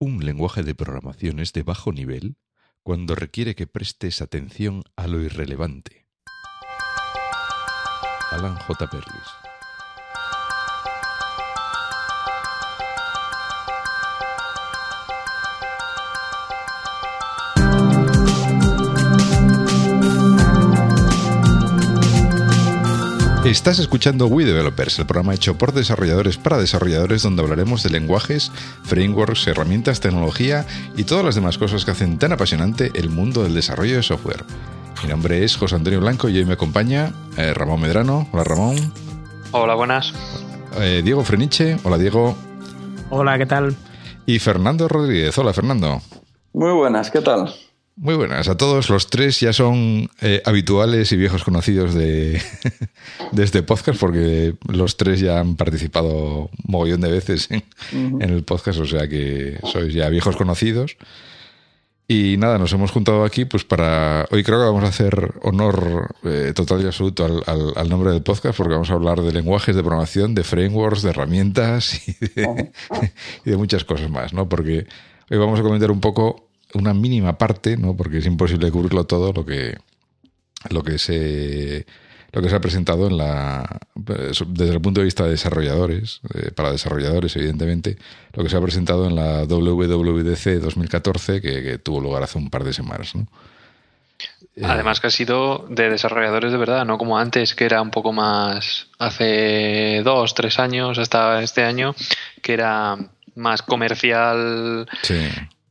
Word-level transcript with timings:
Un 0.00 0.24
lenguaje 0.24 0.62
de 0.62 0.76
programación 0.76 1.40
es 1.40 1.52
de 1.52 1.64
bajo 1.64 1.90
nivel 1.90 2.36
cuando 2.84 3.16
requiere 3.16 3.56
que 3.56 3.66
prestes 3.66 4.22
atención 4.22 4.84
a 4.94 5.08
lo 5.08 5.20
irrelevante. 5.20 6.06
Alan 8.30 8.56
J. 8.58 8.88
Perlis. 8.88 9.47
Estás 23.48 23.78
escuchando 23.78 24.26
We 24.26 24.44
Developers, 24.44 24.98
el 24.98 25.06
programa 25.06 25.32
hecho 25.32 25.56
por 25.56 25.72
desarrolladores 25.72 26.36
para 26.36 26.58
desarrolladores 26.58 27.22
donde 27.22 27.40
hablaremos 27.40 27.82
de 27.82 27.88
lenguajes, 27.88 28.52
frameworks, 28.84 29.46
herramientas, 29.46 30.00
tecnología 30.00 30.66
y 30.98 31.04
todas 31.04 31.24
las 31.24 31.34
demás 31.34 31.56
cosas 31.56 31.86
que 31.86 31.92
hacen 31.92 32.18
tan 32.18 32.32
apasionante 32.32 32.92
el 32.94 33.08
mundo 33.08 33.42
del 33.42 33.54
desarrollo 33.54 33.96
de 33.96 34.02
software. 34.02 34.44
Mi 35.02 35.08
nombre 35.08 35.44
es 35.44 35.56
José 35.56 35.76
Antonio 35.76 35.98
Blanco 35.98 36.28
y 36.28 36.36
hoy 36.36 36.44
me 36.44 36.52
acompaña 36.52 37.14
eh, 37.38 37.54
Ramón 37.54 37.80
Medrano. 37.80 38.28
Hola 38.32 38.44
Ramón. 38.44 38.92
Hola, 39.52 39.74
buenas. 39.76 40.12
Eh, 40.78 41.00
Diego 41.02 41.24
Freniche. 41.24 41.78
Hola 41.84 41.96
Diego. 41.96 42.36
Hola, 43.08 43.38
¿qué 43.38 43.46
tal? 43.46 43.74
Y 44.26 44.40
Fernando 44.40 44.88
Rodríguez. 44.88 45.38
Hola 45.38 45.54
Fernando. 45.54 46.02
Muy 46.52 46.72
buenas, 46.72 47.10
¿qué 47.10 47.22
tal? 47.22 47.54
Muy 48.00 48.14
buenas 48.14 48.48
a 48.48 48.56
todos. 48.56 48.90
Los 48.90 49.08
tres 49.10 49.40
ya 49.40 49.52
son 49.52 50.08
eh, 50.20 50.40
habituales 50.44 51.10
y 51.10 51.16
viejos 51.16 51.42
conocidos 51.42 51.94
de, 51.94 52.40
de, 53.32 53.42
este 53.42 53.64
podcast 53.64 53.98
porque 53.98 54.54
los 54.68 54.96
tres 54.96 55.18
ya 55.18 55.40
han 55.40 55.56
participado 55.56 56.48
mogollón 56.64 57.00
de 57.00 57.10
veces 57.10 57.50
en, 57.50 57.64
en, 57.90 58.30
el 58.30 58.44
podcast, 58.44 58.78
o 58.78 58.86
sea 58.86 59.08
que 59.08 59.58
sois 59.64 59.92
ya 59.92 60.08
viejos 60.10 60.36
conocidos. 60.36 60.96
Y 62.06 62.36
nada, 62.38 62.56
nos 62.56 62.72
hemos 62.72 62.92
juntado 62.92 63.24
aquí 63.24 63.46
pues 63.46 63.64
para... 63.64 64.28
Hoy 64.30 64.44
creo 64.44 64.60
que 64.60 64.66
vamos 64.66 64.84
a 64.84 64.88
hacer 64.88 65.34
honor 65.42 66.14
eh, 66.22 66.52
total 66.54 66.80
y 66.82 66.86
absoluto 66.86 67.24
al, 67.24 67.42
al, 67.46 67.72
al, 67.74 67.88
nombre 67.88 68.12
del 68.12 68.22
podcast 68.22 68.56
porque 68.56 68.74
vamos 68.74 68.90
a 68.90 68.94
hablar 68.94 69.20
de 69.22 69.32
lenguajes 69.32 69.74
de 69.74 69.82
programación, 69.82 70.36
de 70.36 70.44
frameworks, 70.44 71.02
de 71.02 71.10
herramientas 71.10 72.08
y 72.08 72.12
de, 72.12 72.70
y 73.44 73.50
de 73.50 73.56
muchas 73.56 73.82
cosas 73.82 74.08
más, 74.08 74.32
¿no? 74.32 74.48
Porque 74.48 74.86
hoy 75.28 75.36
vamos 75.36 75.58
a 75.58 75.64
comentar 75.64 75.90
un 75.90 76.00
poco 76.00 76.47
una 76.74 76.94
mínima 76.94 77.38
parte, 77.38 77.76
¿no? 77.76 77.96
porque 77.96 78.18
es 78.18 78.26
imposible 78.26 78.70
cubrirlo 78.70 79.04
todo, 79.04 79.32
lo 79.32 79.44
que, 79.44 79.76
lo 80.70 80.82
que 80.82 80.98
se 80.98 81.86
lo 82.30 82.42
que 82.42 82.50
se 82.50 82.56
ha 82.56 82.60
presentado 82.60 83.06
en 83.06 83.16
la 83.16 83.80
desde 83.94 84.74
el 84.74 84.80
punto 84.82 85.00
de 85.00 85.06
vista 85.06 85.24
de 85.24 85.30
desarrolladores, 85.30 86.20
eh, 86.34 86.50
para 86.50 86.70
desarrolladores 86.70 87.34
evidentemente, 87.36 87.96
lo 88.34 88.42
que 88.42 88.50
se 88.50 88.56
ha 88.56 88.60
presentado 88.60 89.06
en 89.06 89.16
la 89.16 89.44
WWDC 89.44 90.60
2014 90.60 91.40
que, 91.40 91.62
que 91.62 91.78
tuvo 91.78 92.00
lugar 92.00 92.22
hace 92.22 92.36
un 92.36 92.50
par 92.50 92.64
de 92.64 92.74
semanas, 92.74 93.14
¿no? 93.14 93.26
Además 94.60 95.00
que 95.00 95.06
ha 95.06 95.10
sido 95.10 95.66
de 95.70 95.88
desarrolladores 95.88 96.50
de 96.50 96.58
verdad, 96.58 96.84
no 96.84 96.98
como 96.98 97.16
antes, 97.16 97.54
que 97.54 97.64
era 97.64 97.80
un 97.80 97.92
poco 97.92 98.12
más 98.12 98.88
hace 98.98 100.02
dos, 100.02 100.34
tres 100.34 100.58
años, 100.58 100.98
hasta 100.98 101.40
este 101.42 101.62
año, 101.62 101.94
que 102.42 102.54
era 102.54 102.96
más 103.36 103.62
comercial, 103.62 104.88
sí 105.02 105.28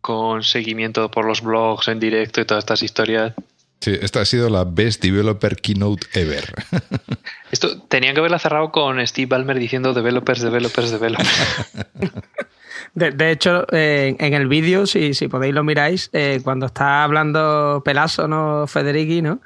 con 0.08 0.42
seguimiento 0.42 1.12
por 1.12 1.26
los 1.26 1.42
blogs 1.42 1.90
en 1.90 2.00
directo 2.00 2.40
y 2.40 2.46
todas 2.46 2.62
estas 2.62 2.82
historias. 2.82 3.34
Sí, 3.82 3.92
esta 4.02 4.22
ha 4.22 4.26
sido 4.26 4.50
la 4.50 4.64
best 4.64 5.04
developer 5.04 5.58
keynote 5.58 6.08
ever. 6.14 6.46
Esto 7.52 7.82
tenían 7.82 8.14
que 8.14 8.22
haberla 8.22 8.40
cerrado 8.40 8.72
con 8.72 9.06
Steve 9.06 9.28
Ballmer 9.28 9.60
diciendo 9.60 9.94
developers, 9.94 10.42
developers, 10.42 10.92
developers. 10.92 11.30
De, 12.94 13.12
de 13.12 13.32
hecho, 13.32 13.66
eh, 13.74 14.16
en 14.18 14.34
el 14.34 14.48
vídeo, 14.48 14.88
si, 14.88 15.14
si 15.14 15.28
podéis 15.28 15.54
lo 15.54 15.64
miráis, 15.64 16.10
eh, 16.14 16.40
cuando 16.42 16.68
está 16.68 17.04
hablando 17.04 17.82
Pelazo, 17.84 18.30
¿no? 18.30 18.66
Federici, 18.66 19.22
¿no? 19.22 19.42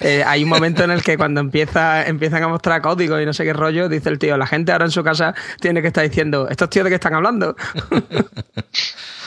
Eh, 0.00 0.24
hay 0.24 0.42
un 0.42 0.48
momento 0.48 0.84
en 0.84 0.90
el 0.90 1.02
que 1.02 1.18
cuando 1.18 1.40
empieza, 1.40 2.06
empiezan 2.06 2.42
a 2.44 2.48
mostrar 2.48 2.80
código 2.80 3.20
y 3.20 3.26
no 3.26 3.32
sé 3.34 3.44
qué 3.44 3.52
rollo, 3.52 3.88
dice 3.88 4.08
el 4.08 4.18
tío, 4.18 4.36
la 4.36 4.46
gente 4.46 4.72
ahora 4.72 4.86
en 4.86 4.90
su 4.90 5.04
casa 5.04 5.34
tiene 5.60 5.82
que 5.82 5.88
estar 5.88 6.08
diciendo, 6.08 6.48
¿estos 6.48 6.70
tíos 6.70 6.84
de 6.84 6.90
qué 6.90 6.94
están 6.94 7.14
hablando? 7.14 7.56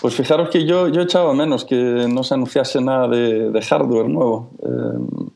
Pues 0.00 0.14
fijaros 0.14 0.48
que 0.50 0.64
yo, 0.64 0.88
yo 0.88 1.02
echaba 1.02 1.32
menos 1.32 1.64
que 1.64 1.76
no 2.12 2.24
se 2.24 2.34
anunciase 2.34 2.80
nada 2.80 3.06
de, 3.06 3.62
hardware 3.62 4.08
nuevo. 4.08 4.50
Eh, 4.60 5.28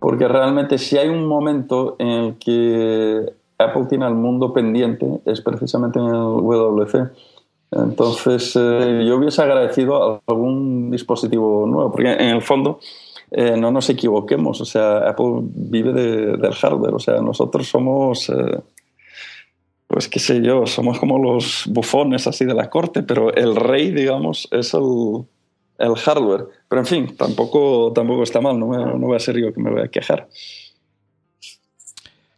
porque 0.00 0.26
realmente 0.26 0.76
si 0.78 0.96
hay 0.96 1.08
un 1.08 1.26
momento 1.26 1.94
en 1.98 2.08
el 2.08 2.38
que 2.38 3.32
Apple 3.58 3.84
tiene 3.88 4.06
al 4.06 4.14
mundo 4.14 4.52
pendiente 4.52 5.06
es 5.24 5.40
precisamente 5.40 5.98
en 5.98 6.06
el 6.06 6.12
WC. 6.12 7.10
Entonces 7.70 8.56
eh, 8.56 9.04
yo 9.06 9.16
hubiese 9.16 9.42
agradecido 9.42 10.20
algún 10.26 10.90
dispositivo 10.90 11.66
nuevo, 11.66 11.92
porque 11.92 12.10
en 12.10 12.30
el 12.30 12.42
fondo 12.42 12.80
eh, 13.30 13.56
no 13.56 13.70
nos 13.70 13.88
equivoquemos, 13.88 14.60
o 14.60 14.64
sea, 14.64 15.08
Apple 15.08 15.42
vive 15.42 15.92
de, 15.92 16.36
del 16.36 16.54
hardware, 16.54 16.94
o 16.94 16.98
sea, 16.98 17.20
nosotros 17.20 17.68
somos 17.68 18.28
pues 19.90 20.06
qué 20.06 20.20
sé 20.20 20.40
yo, 20.40 20.66
somos 20.66 21.00
como 21.00 21.18
los 21.18 21.64
bufones 21.66 22.28
así 22.28 22.44
de 22.44 22.54
la 22.54 22.70
corte, 22.70 23.02
pero 23.02 23.34
el 23.34 23.56
rey, 23.56 23.90
digamos, 23.90 24.46
es 24.52 24.72
el, 24.72 25.24
el 25.78 25.96
hardware. 25.96 26.46
Pero 26.68 26.80
en 26.80 26.86
fin, 26.86 27.16
tampoco, 27.16 27.92
tampoco 27.92 28.22
está 28.22 28.40
mal, 28.40 28.56
no, 28.56 28.68
me, 28.68 28.76
no 28.78 29.06
voy 29.08 29.16
a 29.16 29.18
ser 29.18 29.36
yo 29.36 29.52
que 29.52 29.60
me 29.60 29.68
voy 29.68 29.82
a 29.82 29.88
quejar. 29.88 30.28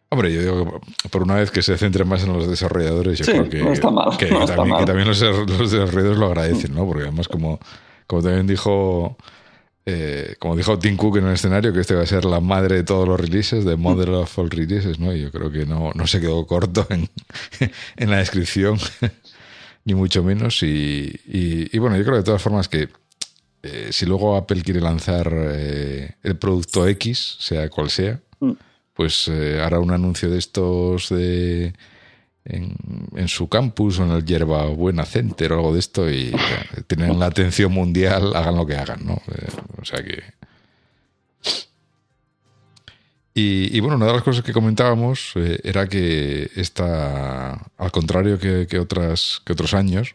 Hombre, 0.08 0.32
yo 0.32 0.40
digo 0.40 0.80
que 1.02 1.08
por 1.10 1.24
una 1.24 1.34
vez 1.34 1.50
que 1.50 1.60
se 1.60 1.76
centre 1.76 2.06
más 2.06 2.24
en 2.24 2.32
los 2.32 2.48
desarrolladores, 2.48 3.18
yo 3.18 3.26
sí, 3.26 3.32
creo 3.32 3.50
que, 3.50 3.62
no 3.62 3.72
está 3.72 3.90
mal, 3.90 4.16
que, 4.16 4.30
no 4.30 4.38
que 4.38 4.44
está 4.44 4.56
también, 4.56 4.70
mal. 4.70 4.80
que 4.80 4.86
también 4.86 5.08
los, 5.08 5.20
los, 5.20 5.70
desarrolladores 5.70 6.18
lo 6.18 6.26
agradecen, 6.26 6.74
¿no? 6.74 6.86
Porque 6.86 7.02
además, 7.02 7.28
como, 7.28 7.60
como 8.06 8.22
también 8.22 8.46
dijo 8.46 9.18
eh, 9.84 10.36
como 10.38 10.56
dijo 10.56 10.78
Tim 10.78 10.96
Cook 10.96 11.16
en 11.16 11.26
el 11.26 11.34
escenario, 11.34 11.72
que 11.72 11.80
este 11.80 11.94
va 11.94 12.02
a 12.02 12.06
ser 12.06 12.24
la 12.24 12.40
madre 12.40 12.76
de 12.76 12.84
todos 12.84 13.08
los 13.08 13.18
releases, 13.18 13.64
de 13.64 13.76
Mother 13.76 14.10
of 14.10 14.38
all 14.38 14.50
releases, 14.50 14.98
¿no? 14.98 15.14
Y 15.14 15.22
yo 15.22 15.30
creo 15.32 15.50
que 15.50 15.66
no, 15.66 15.92
no 15.94 16.06
se 16.06 16.20
quedó 16.20 16.46
corto 16.46 16.86
en, 16.90 17.08
en 17.96 18.10
la 18.10 18.18
descripción, 18.18 18.78
ni 19.84 19.94
mucho 19.94 20.22
menos. 20.22 20.62
Y, 20.62 21.20
y, 21.26 21.68
y, 21.74 21.78
bueno, 21.78 21.96
yo 21.96 22.04
creo 22.04 22.16
de 22.16 22.22
todas 22.22 22.42
formas 22.42 22.68
que 22.68 22.88
eh, 23.64 23.88
si 23.90 24.06
luego 24.06 24.36
Apple 24.36 24.62
quiere 24.62 24.80
lanzar 24.80 25.32
eh, 25.32 26.14
el 26.22 26.36
producto 26.36 26.86
X, 26.86 27.36
sea 27.40 27.68
cual 27.68 27.90
sea, 27.90 28.20
Mm. 28.40 28.52
pues 28.94 29.28
hará 29.28 29.78
un 29.78 29.92
anuncio 29.92 30.28
de 30.28 30.38
estos 30.38 31.08
de... 31.10 31.72
En, 32.44 32.74
en, 33.14 33.28
su 33.28 33.48
campus 33.48 34.00
o 34.00 34.04
en 34.04 34.10
el 34.10 34.24
Yerba 34.24 34.66
Buena 34.66 35.04
Center 35.04 35.52
o 35.52 35.54
algo 35.58 35.72
de 35.74 35.78
esto 35.78 36.10
y 36.10 36.34
tienen 36.88 37.16
la 37.20 37.26
atención 37.26 37.70
mundial, 37.70 38.34
hagan 38.34 38.56
lo 38.56 38.66
que 38.66 38.74
hagan, 38.76 39.06
¿no? 39.06 39.22
O 39.82 39.84
sea 39.84 40.02
que. 40.02 40.22
Y, 43.34 43.76
y, 43.76 43.80
bueno, 43.80 43.96
una 43.96 44.06
de 44.06 44.12
las 44.12 44.22
cosas 44.22 44.44
que 44.44 44.52
comentábamos 44.52 45.32
eh, 45.36 45.58
era 45.64 45.86
que 45.88 46.50
esta, 46.54 47.52
al 47.78 47.90
contrario 47.90 48.38
que, 48.38 48.66
que, 48.66 48.78
otras, 48.78 49.40
que 49.46 49.54
otros 49.54 49.72
años, 49.72 50.14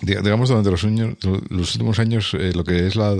digamos 0.00 0.48
durante 0.48 0.70
los, 0.70 0.84
años, 0.84 1.16
los 1.48 1.74
últimos 1.74 1.98
años, 1.98 2.32
eh, 2.34 2.52
lo 2.54 2.62
que 2.62 2.86
es 2.86 2.94
la, 2.94 3.16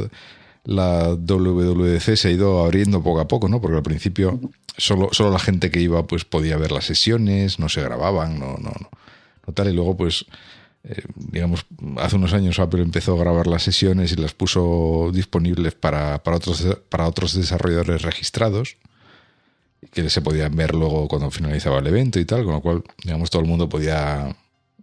la 0.65 1.15
WWDC 1.15 2.17
se 2.17 2.29
ha 2.29 2.31
ido 2.31 2.65
abriendo 2.65 3.03
poco 3.03 3.21
a 3.21 3.27
poco, 3.27 3.49
¿no? 3.49 3.61
Porque 3.61 3.77
al 3.77 3.83
principio 3.83 4.39
solo, 4.77 5.09
solo 5.13 5.31
la 5.31 5.39
gente 5.39 5.71
que 5.71 5.81
iba 5.81 6.07
pues 6.07 6.25
podía 6.25 6.57
ver 6.57 6.73
las 6.73 6.85
sesiones, 6.85 7.59
no 7.59 7.69
se 7.69 7.83
grababan, 7.83 8.39
no, 8.39 8.53
no, 8.59 8.71
no, 8.71 8.91
no 9.47 9.53
tal. 9.53 9.69
Y 9.69 9.73
luego 9.73 9.97
pues, 9.97 10.27
eh, 10.83 11.03
digamos, 11.15 11.67
hace 11.99 12.17
unos 12.17 12.33
años 12.33 12.59
Apple 12.59 12.83
empezó 12.83 13.15
a 13.15 13.19
grabar 13.21 13.47
las 13.47 13.63
sesiones 13.63 14.13
y 14.13 14.17
las 14.17 14.33
puso 14.33 15.11
disponibles 15.13 15.75
para, 15.75 16.23
para, 16.23 16.39
otros, 16.39 16.67
para 16.89 17.07
otros 17.07 17.35
desarrolladores 17.35 18.03
registrados 18.03 18.77
que 19.93 20.09
se 20.11 20.23
podían 20.23 20.55
ver 20.55 20.75
luego 20.75 21.09
cuando 21.09 21.31
finalizaba 21.31 21.79
el 21.79 21.87
evento 21.87 22.19
y 22.19 22.25
tal, 22.25 22.45
con 22.45 22.55
lo 22.55 22.61
cual, 22.61 22.83
digamos, 23.05 23.31
todo 23.31 23.43
el 23.43 23.49
mundo 23.49 23.69
podía 23.69 24.35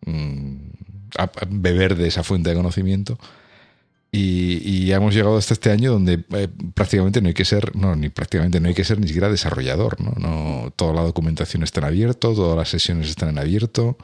mmm, 0.05 0.55
beber 1.49 1.95
de 1.95 2.07
esa 2.07 2.23
fuente 2.23 2.49
de 2.49 2.55
conocimiento. 2.55 3.17
Y, 4.11 4.61
y, 4.63 4.91
hemos 4.93 5.13
llegado 5.13 5.37
hasta 5.37 5.53
este 5.53 5.69
año 5.69 5.91
donde 5.91 6.23
eh, 6.31 6.47
prácticamente 6.73 7.21
no 7.21 7.27
hay 7.27 7.33
que 7.33 7.43
ser, 7.43 7.75
no, 7.75 7.95
ni 7.95 8.09
prácticamente 8.09 8.59
no 8.59 8.69
hay 8.69 8.73
que 8.73 8.85
ser 8.85 8.99
ni 8.99 9.07
siquiera 9.07 9.29
desarrollador, 9.29 9.99
¿no? 9.99 10.13
no 10.17 10.71
toda 10.75 10.93
la 10.93 11.01
documentación 11.01 11.61
está 11.61 11.81
en 11.81 11.87
abierto, 11.87 12.33
todas 12.33 12.57
las 12.57 12.69
sesiones 12.69 13.09
están 13.09 13.29
en 13.29 13.37
abierto, 13.37 13.97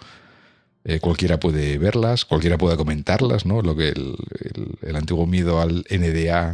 eh, 0.86 1.00
cualquiera 1.00 1.40
puede 1.40 1.78
verlas, 1.78 2.26
cualquiera 2.26 2.58
puede 2.58 2.76
comentarlas, 2.76 3.46
¿no? 3.46 3.62
Lo 3.62 3.76
que 3.76 3.90
el, 3.90 4.16
el, 4.82 4.96
antiguo 4.96 5.26
miedo 5.26 5.62
al 5.62 5.86
NDA 5.90 6.54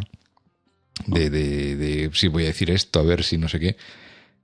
de, 1.07 1.29
de, 1.29 2.11
si 2.13 2.27
voy 2.27 2.43
a 2.43 2.47
decir 2.47 2.69
esto, 2.69 2.99
a 2.99 3.03
ver 3.03 3.23
si 3.23 3.37
no 3.37 3.49
sé 3.49 3.59
qué, 3.59 3.77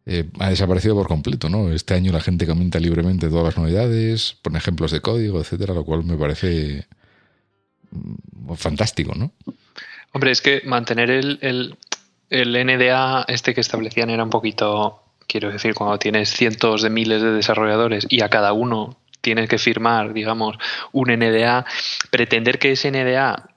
eh, 0.08 0.30
ha 0.40 0.50
desaparecido 0.50 0.96
por 0.96 1.08
completo, 1.08 1.50
¿no? 1.50 1.72
Este 1.72 1.94
año 1.94 2.12
la 2.12 2.22
gente 2.22 2.46
comenta 2.48 2.80
libremente 2.80 3.30
todas 3.30 3.46
las 3.46 3.58
novedades, 3.58 4.38
pone 4.42 4.58
ejemplos 4.58 4.92
de 4.92 5.02
código, 5.02 5.40
etcétera, 5.40 5.74
lo 5.74 5.84
cual 5.84 6.04
me 6.04 6.16
parece 6.16 6.88
fantástico, 8.56 9.14
¿no? 9.16 9.32
Hombre, 10.14 10.32
es 10.32 10.42
que 10.42 10.62
mantener 10.66 11.10
el, 11.10 11.40
el, 11.42 11.78
el, 12.30 12.66
NDA 12.66 13.26
este 13.28 13.54
que 13.54 13.62
establecían 13.62 14.10
era 14.10 14.24
un 14.24 14.30
poquito, 14.30 15.02
quiero 15.28 15.52
decir, 15.52 15.74
cuando 15.74 15.98
tienes 16.00 16.30
cientos 16.30 16.82
de 16.82 16.90
miles 16.90 17.22
de 17.22 17.32
desarrolladores 17.32 18.06
y 18.10 18.22
a 18.22 18.30
cada 18.30 18.54
uno 18.54 18.98
tienes 19.26 19.50
que 19.50 19.58
firmar, 19.58 20.14
digamos, 20.14 20.56
un 20.92 21.10
NDA, 21.10 21.66
pretender 22.12 22.60
que 22.60 22.74
ese 22.74 22.92
NDA 22.92 23.50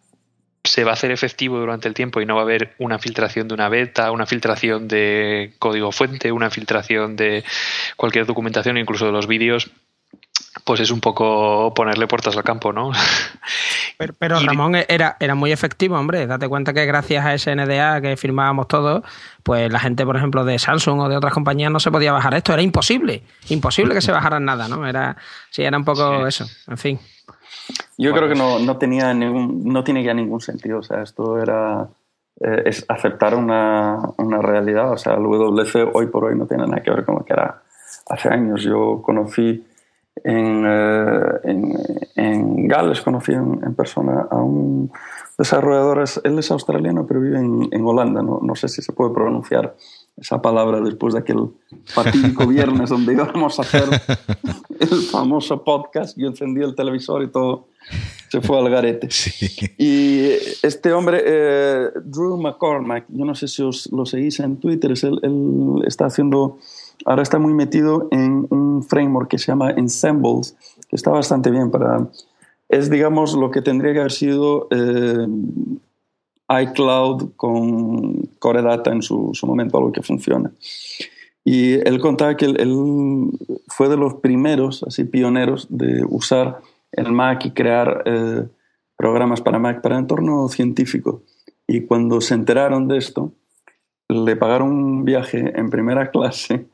se 0.64 0.82
va 0.82 0.92
a 0.92 0.94
hacer 0.94 1.10
efectivo 1.10 1.58
durante 1.58 1.88
el 1.88 1.94
tiempo 1.94 2.22
y 2.22 2.26
no 2.26 2.36
va 2.36 2.40
a 2.40 2.44
haber 2.44 2.74
una 2.78 2.98
filtración 2.98 3.48
de 3.48 3.54
una 3.54 3.68
beta, 3.68 4.10
una 4.10 4.24
filtración 4.24 4.88
de 4.88 5.52
código 5.58 5.92
fuente, 5.92 6.32
una 6.32 6.48
filtración 6.48 7.16
de 7.16 7.44
cualquier 7.96 8.24
documentación, 8.24 8.78
incluso 8.78 9.04
de 9.04 9.12
los 9.12 9.26
vídeos, 9.26 9.70
pues 10.64 10.81
es 10.81 10.90
un 10.90 11.00
poco 11.00 11.72
ponerle 11.75 12.06
puertas 12.06 12.37
al 12.37 12.44
campo, 12.44 12.72
¿no? 12.72 12.93
Pero, 14.19 14.38
Ramón 14.40 14.76
era, 14.76 15.16
era 15.19 15.34
muy 15.34 15.50
efectivo, 15.50 15.96
hombre. 15.99 16.26
Date 16.26 16.49
cuenta 16.49 16.72
que 16.72 16.87
gracias 16.87 17.25
a 17.25 17.34
ese 17.34 17.55
NDA 17.55 18.00
que 18.00 18.16
firmábamos 18.16 18.69
todos, 18.69 19.02
pues 19.43 19.72
la 19.72 19.81
gente, 19.81 20.05
por 20.05 20.16
ejemplo, 20.16 20.44
de 20.44 20.58
Samsung 20.58 21.00
o 21.00 21.08
de 21.08 21.16
otras 21.16 21.32
compañías 21.32 21.72
no 21.72 21.81
se 21.81 21.90
podía 21.90 22.12
bajar 22.12 22.34
esto. 22.34 22.52
Era 22.52 22.62
imposible. 22.62 23.22
Imposible 23.49 23.94
que 23.94 24.00
se 24.00 24.12
bajaran 24.12 24.44
nada, 24.44 24.69
¿no? 24.69 24.87
Era, 24.87 25.16
sí, 25.50 25.62
era 25.62 25.76
un 25.76 25.84
poco 25.84 26.26
eso. 26.26 26.46
En 26.69 26.78
fin. 26.78 27.00
Yo 27.96 28.12
creo 28.12 28.28
que 28.28 28.34
no, 28.34 28.58
no, 28.61 28.76
tenía 28.76 29.12
ningún, 29.12 29.64
no 29.64 29.82
tiene 29.82 30.04
ya 30.04 30.14
ningún 30.14 30.40
sentido. 30.40 30.78
O 30.78 30.82
sea, 30.82 31.02
esto 31.02 31.43
era 31.43 31.88
eh, 32.40 32.62
es 32.66 32.84
aceptar 32.88 33.34
una, 33.34 33.99
una, 34.19 34.40
realidad. 34.40 34.93
O 34.93 34.96
sea, 34.96 35.14
el 35.14 35.25
WC 35.25 35.90
hoy 35.93 36.06
por 36.06 36.25
hoy 36.25 36.37
no 36.37 36.46
tiene 36.46 36.66
nada 36.66 36.82
que 36.82 36.90
ver 36.90 37.04
con 37.04 37.16
lo 37.16 37.25
que 37.25 37.32
era 37.32 37.62
hace 38.08 38.28
años. 38.28 38.62
Yo 38.62 39.02
conocí 39.02 39.66
en, 40.24 40.64
eh, 40.66 41.22
en, 41.44 41.78
en, 42.16 42.68
Gales, 42.68 43.00
conocí 43.00 43.32
en, 43.32 43.74
persona 43.74 44.26
a 44.30 44.36
un 44.36 44.90
desarrollador, 45.36 46.04
él 46.24 46.38
es 46.38 46.50
australiano 46.50 47.06
pero 47.06 47.20
vive 47.20 47.38
en, 47.38 47.68
en 47.70 47.84
Holanda, 47.84 48.22
no, 48.22 48.40
no, 48.42 48.54
sé 48.54 48.68
si 48.68 48.82
se 48.82 48.92
puede 48.92 49.14
pronunciar 49.14 49.76
esa 50.16 50.42
palabra 50.42 50.80
después 50.80 51.14
de 51.14 51.20
aquel 51.20 51.50
fatídico 51.84 52.46
viernes 52.48 52.90
donde 52.90 53.12
íbamos 53.12 53.58
a 53.58 53.62
hacer 53.62 53.84
el 54.80 55.02
famoso 55.10 55.62
podcast, 55.62 56.18
yo 56.18 56.28
encendí 56.28 56.62
el 56.62 56.74
televisor 56.74 57.22
y 57.22 57.28
todo 57.28 57.66
se 58.28 58.40
fue 58.40 58.58
al 58.58 58.68
garete. 58.70 59.08
Y 59.78 60.30
este 60.62 60.92
hombre, 60.92 61.22
eh, 61.24 61.90
Drew 62.04 62.36
McCormack, 62.36 63.06
yo 63.08 63.24
no 63.24 63.34
sé 63.34 63.46
si 63.48 63.62
os 63.62 63.90
lo 63.92 64.04
seguís 64.04 64.40
en 64.40 64.56
Twitter, 64.56 64.92
es 64.92 65.04
él, 65.04 65.20
él 65.22 65.82
está 65.86 66.06
haciendo 66.06 66.58
ahora 67.04 67.22
está 67.22 67.38
muy 67.38 67.54
metido 67.54 68.08
en 68.10 68.46
un 68.50 68.82
framework 68.82 69.28
que 69.28 69.38
se 69.38 69.46
llama 69.46 69.70
Ensembles, 69.70 70.56
que 70.88 70.96
está 70.96 71.10
bastante 71.10 71.50
bien 71.50 71.70
para... 71.70 72.08
Es, 72.68 72.90
digamos, 72.90 73.34
lo 73.34 73.50
que 73.50 73.62
tendría 73.62 73.94
que 73.94 74.00
haber 74.00 74.12
sido 74.12 74.68
eh, 74.70 75.26
iCloud 76.48 77.30
con 77.36 78.28
Core 78.38 78.62
Data 78.62 78.92
en 78.92 79.02
su, 79.02 79.32
momento, 79.44 79.78
algo 79.78 79.92
que 79.92 80.02
funciona. 80.02 80.50
Y 81.44 81.74
él 81.74 81.98
contaba 82.00 82.36
que 82.36 82.44
él, 82.44 83.30
fue 83.68 83.88
de 83.88 83.96
los 83.96 84.14
primeros, 84.14 84.82
así 84.82 85.04
pioneros, 85.04 85.66
de 85.70 86.04
usar 86.06 86.60
el 86.92 87.12
Mac 87.12 87.44
y 87.46 87.52
crear 87.52 88.02
eh, 88.04 88.46
programas 88.96 89.40
para 89.40 89.58
Mac 89.58 89.80
para 89.80 89.98
entorno 89.98 90.48
científico. 90.48 91.22
Y 91.66 91.82
cuando 91.82 92.20
se 92.20 92.34
enteraron 92.34 92.88
de 92.88 92.98
esto, 92.98 93.32
le 94.08 94.36
pagaron 94.36 94.72
un 94.72 95.04
viaje 95.04 95.58
en 95.58 95.70
primera 95.70 96.10
clase 96.10 96.66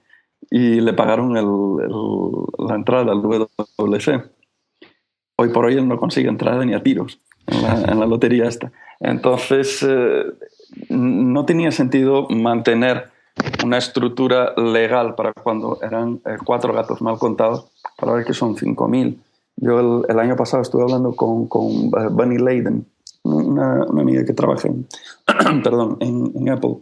y 0.50 0.80
le 0.80 0.92
pagaron 0.92 1.36
el, 1.36 1.46
la 2.66 2.74
entrada 2.74 3.12
al 3.12 3.22
WC. 3.22 4.22
Hoy 5.36 5.48
por 5.48 5.64
hoy 5.64 5.74
él 5.74 5.88
no 5.88 5.98
consigue 5.98 6.28
entrada 6.28 6.64
ni 6.64 6.74
a 6.74 6.82
tiros 6.82 7.18
en 7.46 7.98
la, 8.00 8.06
lotería 8.06 8.46
esta. 8.46 8.72
Entonces, 9.00 9.84
eh, 9.86 10.24
no 10.88 11.44
tenía 11.44 11.70
sentido 11.72 12.28
mantener 12.30 13.10
una 13.64 13.78
estructura 13.78 14.54
legal 14.56 15.14
para 15.14 15.32
cuando 15.32 15.78
eran 15.82 16.20
eh, 16.24 16.36
cuatro 16.44 16.72
gatos 16.72 17.02
mal 17.02 17.18
contados, 17.18 17.66
para 17.98 18.12
ver 18.12 18.24
que 18.24 18.32
son 18.32 18.56
5.000. 18.56 19.18
Yo 19.56 20.04
el, 20.08 20.18
año 20.18 20.36
pasado 20.36 20.62
estuve 20.62 20.82
hablando 20.82 21.14
con, 21.14 21.48
con 21.48 21.70
eh, 21.86 22.08
Bunny 22.10 22.38
Leiden, 22.38 22.86
una, 23.22 23.84
una, 23.84 24.02
amiga 24.02 24.24
que 24.24 24.32
trabaja 24.32 24.68
en, 24.68 24.86
perdón, 25.62 25.96
en, 26.00 26.32
en 26.34 26.48
Apple, 26.50 26.78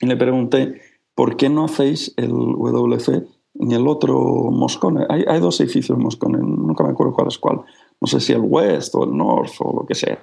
y 0.00 0.06
le 0.06 0.16
pregunté 0.16 0.80
¿por 1.14 1.36
qué 1.36 1.48
no 1.48 1.64
hacéis 1.64 2.14
el 2.16 2.30
WC 2.30 3.26
en 3.54 3.72
el 3.72 3.86
otro 3.86 4.50
Moscone? 4.50 5.06
Hay, 5.08 5.24
hay 5.26 5.40
dos 5.40 5.60
edificios 5.60 5.98
Moscone, 5.98 6.38
nunca 6.38 6.84
me 6.84 6.90
acuerdo 6.90 7.12
cuál 7.12 7.28
es 7.28 7.38
cuál. 7.38 7.62
No 8.00 8.06
sé 8.06 8.20
si 8.20 8.32
el 8.32 8.42
West 8.42 8.94
o 8.94 9.04
el 9.04 9.16
North 9.16 9.52
o 9.60 9.80
lo 9.80 9.86
que 9.86 9.94
sea. 9.94 10.22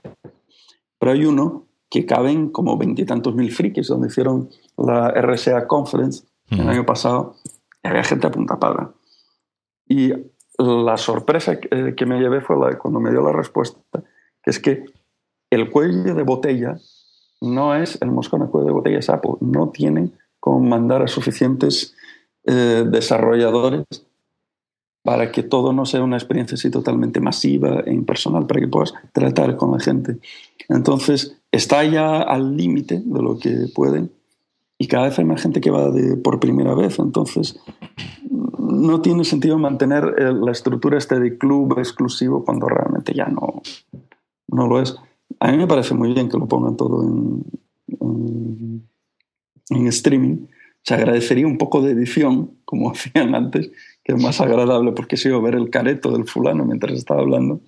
Pero 1.00 1.12
hay 1.12 1.25
uno 1.25 1.65
que 1.89 2.06
caben 2.06 2.50
como 2.50 2.77
veintitantos 2.77 3.36
mil 3.36 3.51
frikis, 3.51 3.88
donde 3.88 4.07
hicieron 4.07 4.50
la 4.77 5.09
RSA 5.09 5.68
Conference 5.68 6.24
el 6.51 6.68
año 6.68 6.86
pasado, 6.86 7.36
y 7.83 7.88
había 7.88 8.03
gente 8.03 8.27
a 8.27 8.31
punta. 8.31 8.57
Y 9.88 10.12
la 10.57 10.97
sorpresa 10.97 11.59
que, 11.59 11.95
que 11.95 12.06
me 12.06 12.19
llevé 12.19 12.41
fue 12.41 12.57
la, 12.57 12.77
cuando 12.77 13.00
me 13.00 13.12
dio 13.12 13.21
la 13.21 13.31
respuesta, 13.31 13.80
que 14.44 14.50
es 14.51 14.59
que 14.59 14.86
el 15.50 15.71
cuello 15.71 16.13
de 16.13 16.24
botella 16.24 16.77
no 17.41 17.74
es 17.74 18.00
el 18.01 18.12
Moscone, 18.12 18.45
el 18.45 18.51
cuello 18.51 18.68
de 18.68 18.74
botella 18.74 19.00
es 19.00 19.09
Apple. 19.09 19.33
No 19.39 19.69
tienen 19.69 20.19
con 20.39 20.68
mandar 20.68 21.01
a 21.01 21.07
suficientes 21.07 21.95
eh, 22.45 22.86
desarrolladores 22.89 23.86
para 25.03 25.31
que 25.31 25.44
todo 25.44 25.74
no 25.74 25.86
sea 25.86 26.03
una 26.03 26.18
experiencia 26.18 26.56
así 26.56 26.69
totalmente 26.69 27.19
masiva 27.19 27.81
e 27.86 27.94
impersonal, 27.94 28.45
para 28.45 28.59
que 28.59 28.68
puedas 28.68 28.94
tratar 29.13 29.56
con 29.56 29.71
la 29.71 29.80
gente. 29.80 30.19
Entonces, 30.68 31.38
está 31.51 31.83
ya 31.83 32.21
al 32.21 32.56
límite 32.56 33.01
de 33.03 33.21
lo 33.21 33.38
que 33.38 33.68
pueden 33.74 34.12
y 34.77 34.88
cada 34.88 35.06
vez 35.06 35.19
hay 35.19 35.25
más 35.25 35.41
gente 35.41 35.59
que 35.62 35.71
va 35.71 35.89
de, 35.89 36.15
por 36.15 36.39
primera 36.39 36.74
vez. 36.74 37.00
Entonces, 37.00 37.59
no 38.57 39.01
tiene 39.01 39.25
sentido 39.25 39.57
mantener 39.57 40.15
eh, 40.18 40.33
la 40.33 40.51
estructura 40.51 40.97
este 40.97 41.19
de 41.19 41.38
club 41.38 41.77
exclusivo 41.77 42.45
cuando 42.45 42.68
realmente 42.68 43.13
ya 43.13 43.25
no, 43.25 43.62
no 44.47 44.68
lo 44.68 44.81
es. 44.81 44.95
A 45.39 45.51
mí 45.51 45.57
me 45.57 45.68
parece 45.68 45.94
muy 45.94 46.13
bien 46.13 46.30
que 46.30 46.38
lo 46.38 46.47
pongan 46.47 46.77
todo 46.77 47.03
en, 47.03 47.44
en 48.00 48.88
en 49.69 49.88
streaming, 49.88 50.48
se 50.83 50.94
agradecería 50.94 51.48
un 51.48 51.57
poco 51.57 51.81
de 51.81 51.92
edición, 51.92 52.51
como 52.66 52.92
hacían 52.92 53.36
antes, 53.36 53.71
que 54.04 54.13
es 54.13 54.21
más 54.21 54.42
agradable 54.42 54.92
porque 54.92 55.18
si 55.18 55.30
ver 55.30 55.56
el 55.56 55.69
careto 55.69 56.12
del 56.12 56.25
fulano 56.25 56.66
mientras 56.66 56.94
estaba 56.94 57.21
hablando. 57.21 57.62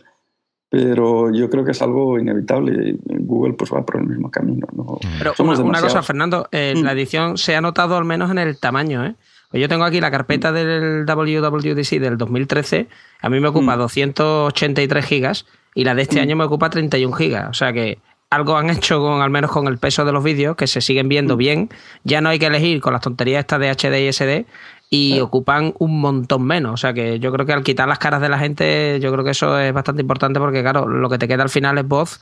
Pero 0.70 1.34
yo 1.34 1.50
creo 1.50 1.66
que 1.66 1.72
es 1.72 1.82
algo 1.82 2.18
inevitable 2.18 2.92
y 2.92 3.18
Google 3.20 3.54
pues 3.54 3.74
va 3.74 3.86
por 3.86 3.98
el 3.98 4.08
mismo 4.08 4.32
camino. 4.32 4.66
¿no? 4.74 5.00
Pero 5.18 5.34
una, 5.40 5.82
cosa, 5.82 6.02
Fernando, 6.02 6.48
eh, 6.54 6.74
la 6.78 6.94
mm. 6.94 6.98
edición 6.98 7.38
se 7.38 7.58
ha 7.58 7.62
notado 7.62 7.98
al 7.98 8.06
menos 8.06 8.32
en 8.32 8.38
el 8.38 8.58
tamaño. 8.58 9.06
¿eh? 9.06 9.16
Pues 9.50 9.60
yo 9.60 9.68
tengo 9.68 9.84
aquí 9.84 10.00
la 10.00 10.12
carpeta 10.12 10.54
del 10.54 11.06
WWDC 11.06 12.00
del 12.00 12.18
2013, 12.18 12.88
a 13.20 13.30
mí 13.30 13.42
me 13.42 13.50
ocupa 13.50 13.76
283 13.76 15.04
mm. 15.04 15.08
gigas 15.08 15.46
y 15.76 15.84
la 15.84 15.94
de 15.94 16.04
este 16.04 16.20
mm. 16.20 16.24
año 16.24 16.36
me 16.38 16.46
ocupa 16.46 16.70
31 16.70 17.14
gigas. 17.18 17.50
O 17.50 17.54
sea 17.54 17.74
que 17.74 18.00
algo 18.32 18.56
han 18.56 18.70
hecho 18.70 19.00
con 19.02 19.22
al 19.22 19.30
menos 19.30 19.52
con 19.52 19.68
el 19.68 19.78
peso 19.78 20.06
de 20.06 20.12
los 20.12 20.24
vídeos 20.24 20.56
que 20.56 20.66
se 20.66 20.82
siguen 20.82 21.08
viendo 21.10 21.36
mm. 21.36 21.38
bien. 21.38 21.70
Ya 22.04 22.22
no 22.22 22.30
hay 22.30 22.40
que 22.40 22.48
elegir 22.48 22.82
con 22.82 22.94
las 22.94 23.02
tonterías 23.02 23.42
estas 23.42 23.60
de 23.60 23.70
HD 23.70 24.00
y 24.00 24.12
SD 24.12 24.46
y 24.90 25.20
ocupan 25.20 25.74
un 25.80 26.00
montón 26.00 26.44
menos. 26.44 26.74
O 26.74 26.78
sea 26.78 26.94
que 26.94 27.20
yo 27.20 27.32
creo 27.32 27.46
que 27.46 27.54
al 27.54 27.64
quitar 27.64 27.88
las 27.88 28.00
caras 28.00 28.22
de 28.22 28.30
la 28.30 28.40
gente, 28.40 29.00
yo 29.02 29.12
creo 29.12 29.24
que 29.24 29.32
eso 29.32 29.60
es 29.60 29.74
bastante 29.74 30.02
importante 30.02 30.40
porque, 30.40 30.62
claro, 30.62 30.88
lo 30.88 31.10
que 31.10 31.18
te 31.18 31.28
queda 31.28 31.44
al 31.44 31.50
final 31.50 31.78
es 31.78 31.88
voz 31.88 32.22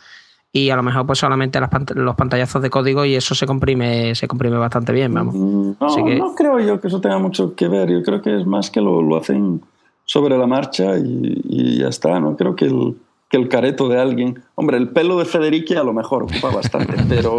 y 0.51 0.71
a 0.71 0.75
lo 0.75 0.81
mejor 0.81 1.05
pues 1.05 1.19
solamente 1.19 1.59
los 1.95 2.15
pantallazos 2.15 2.61
de 2.63 2.71
código 2.71 3.05
y 3.05 3.13
eso 3.13 3.35
se 3.35 3.45
comprime 3.45 4.15
se 4.15 4.27
comprime 4.27 4.57
bastante 4.57 4.91
bien, 4.91 5.13
vamos. 5.13 5.35
Mm, 5.35 5.73
no, 5.79 6.15
no 6.15 6.35
creo 6.35 6.59
yo 6.59 6.81
que 6.81 6.87
eso 6.87 6.99
tenga 6.99 7.19
mucho 7.19 7.53
que 7.53 7.67
ver. 7.67 7.91
Yo 7.91 8.01
creo 8.01 8.19
que 8.19 8.35
es 8.35 8.47
más 8.47 8.71
que 8.71 8.81
lo, 8.81 9.03
lo 9.03 9.17
hacen 9.17 9.61
sobre 10.05 10.39
la 10.39 10.47
marcha 10.47 10.97
y, 10.97 11.39
y 11.43 11.77
ya 11.77 11.89
está. 11.89 12.19
No 12.19 12.35
creo 12.35 12.55
que 12.55 12.65
el 12.65 12.95
que 13.29 13.37
el 13.37 13.47
careto 13.47 13.87
de 13.87 13.99
alguien. 13.99 14.43
Hombre, 14.55 14.77
el 14.77 14.89
pelo 14.89 15.19
de 15.19 15.25
Federici 15.25 15.75
a 15.75 15.83
lo 15.83 15.93
mejor 15.93 16.23
ocupa 16.23 16.49
bastante, 16.49 16.95
pero 17.09 17.37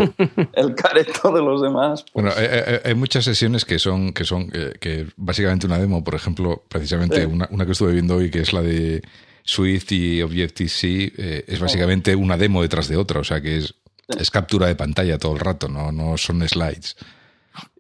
el 0.53 0.75
careto 0.75 1.33
de 1.33 1.43
los 1.43 1.61
demás. 1.61 2.05
Pues 2.13 2.35
bueno, 2.35 2.81
hay, 2.85 2.95
muchas 2.95 3.25
sesiones 3.25 3.65
que 3.65 3.79
son, 3.79 4.13
que 4.13 4.25
son 4.25 4.51
que, 4.51 5.07
básicamente 5.17 5.67
una 5.67 5.79
demo. 5.79 6.05
Por 6.05 6.15
ejemplo, 6.15 6.63
precisamente 6.69 7.27
una, 7.27 7.47
que 7.49 7.73
estuve 7.73 7.93
viendo 7.93 8.17
hoy, 8.17 8.31
que 8.31 8.41
es 8.41 8.53
la 8.53 8.63
de 8.63 9.03
Swift 9.43 9.91
y 9.93 10.23
Objective-C, 10.23 11.13
eh, 11.17 11.45
es 11.49 11.59
básicamente 11.59 12.15
una 12.15 12.37
demo 12.37 12.63
detrás 12.63 12.89
de 12.89 12.97
otra. 12.97 13.21
O 13.21 13.25
sea, 13.25 13.41
que 13.41 13.59
es, 13.59 13.75
es 14.09 14.31
captura 14.31 14.69
de 14.69 14.77
pantalla 14.77 15.19
todo 15.19 15.33
el 15.33 15.41
rato, 15.41 15.69
no, 15.69 15.91
no 15.91 16.17
son 16.17 16.47
slides. 16.49 16.97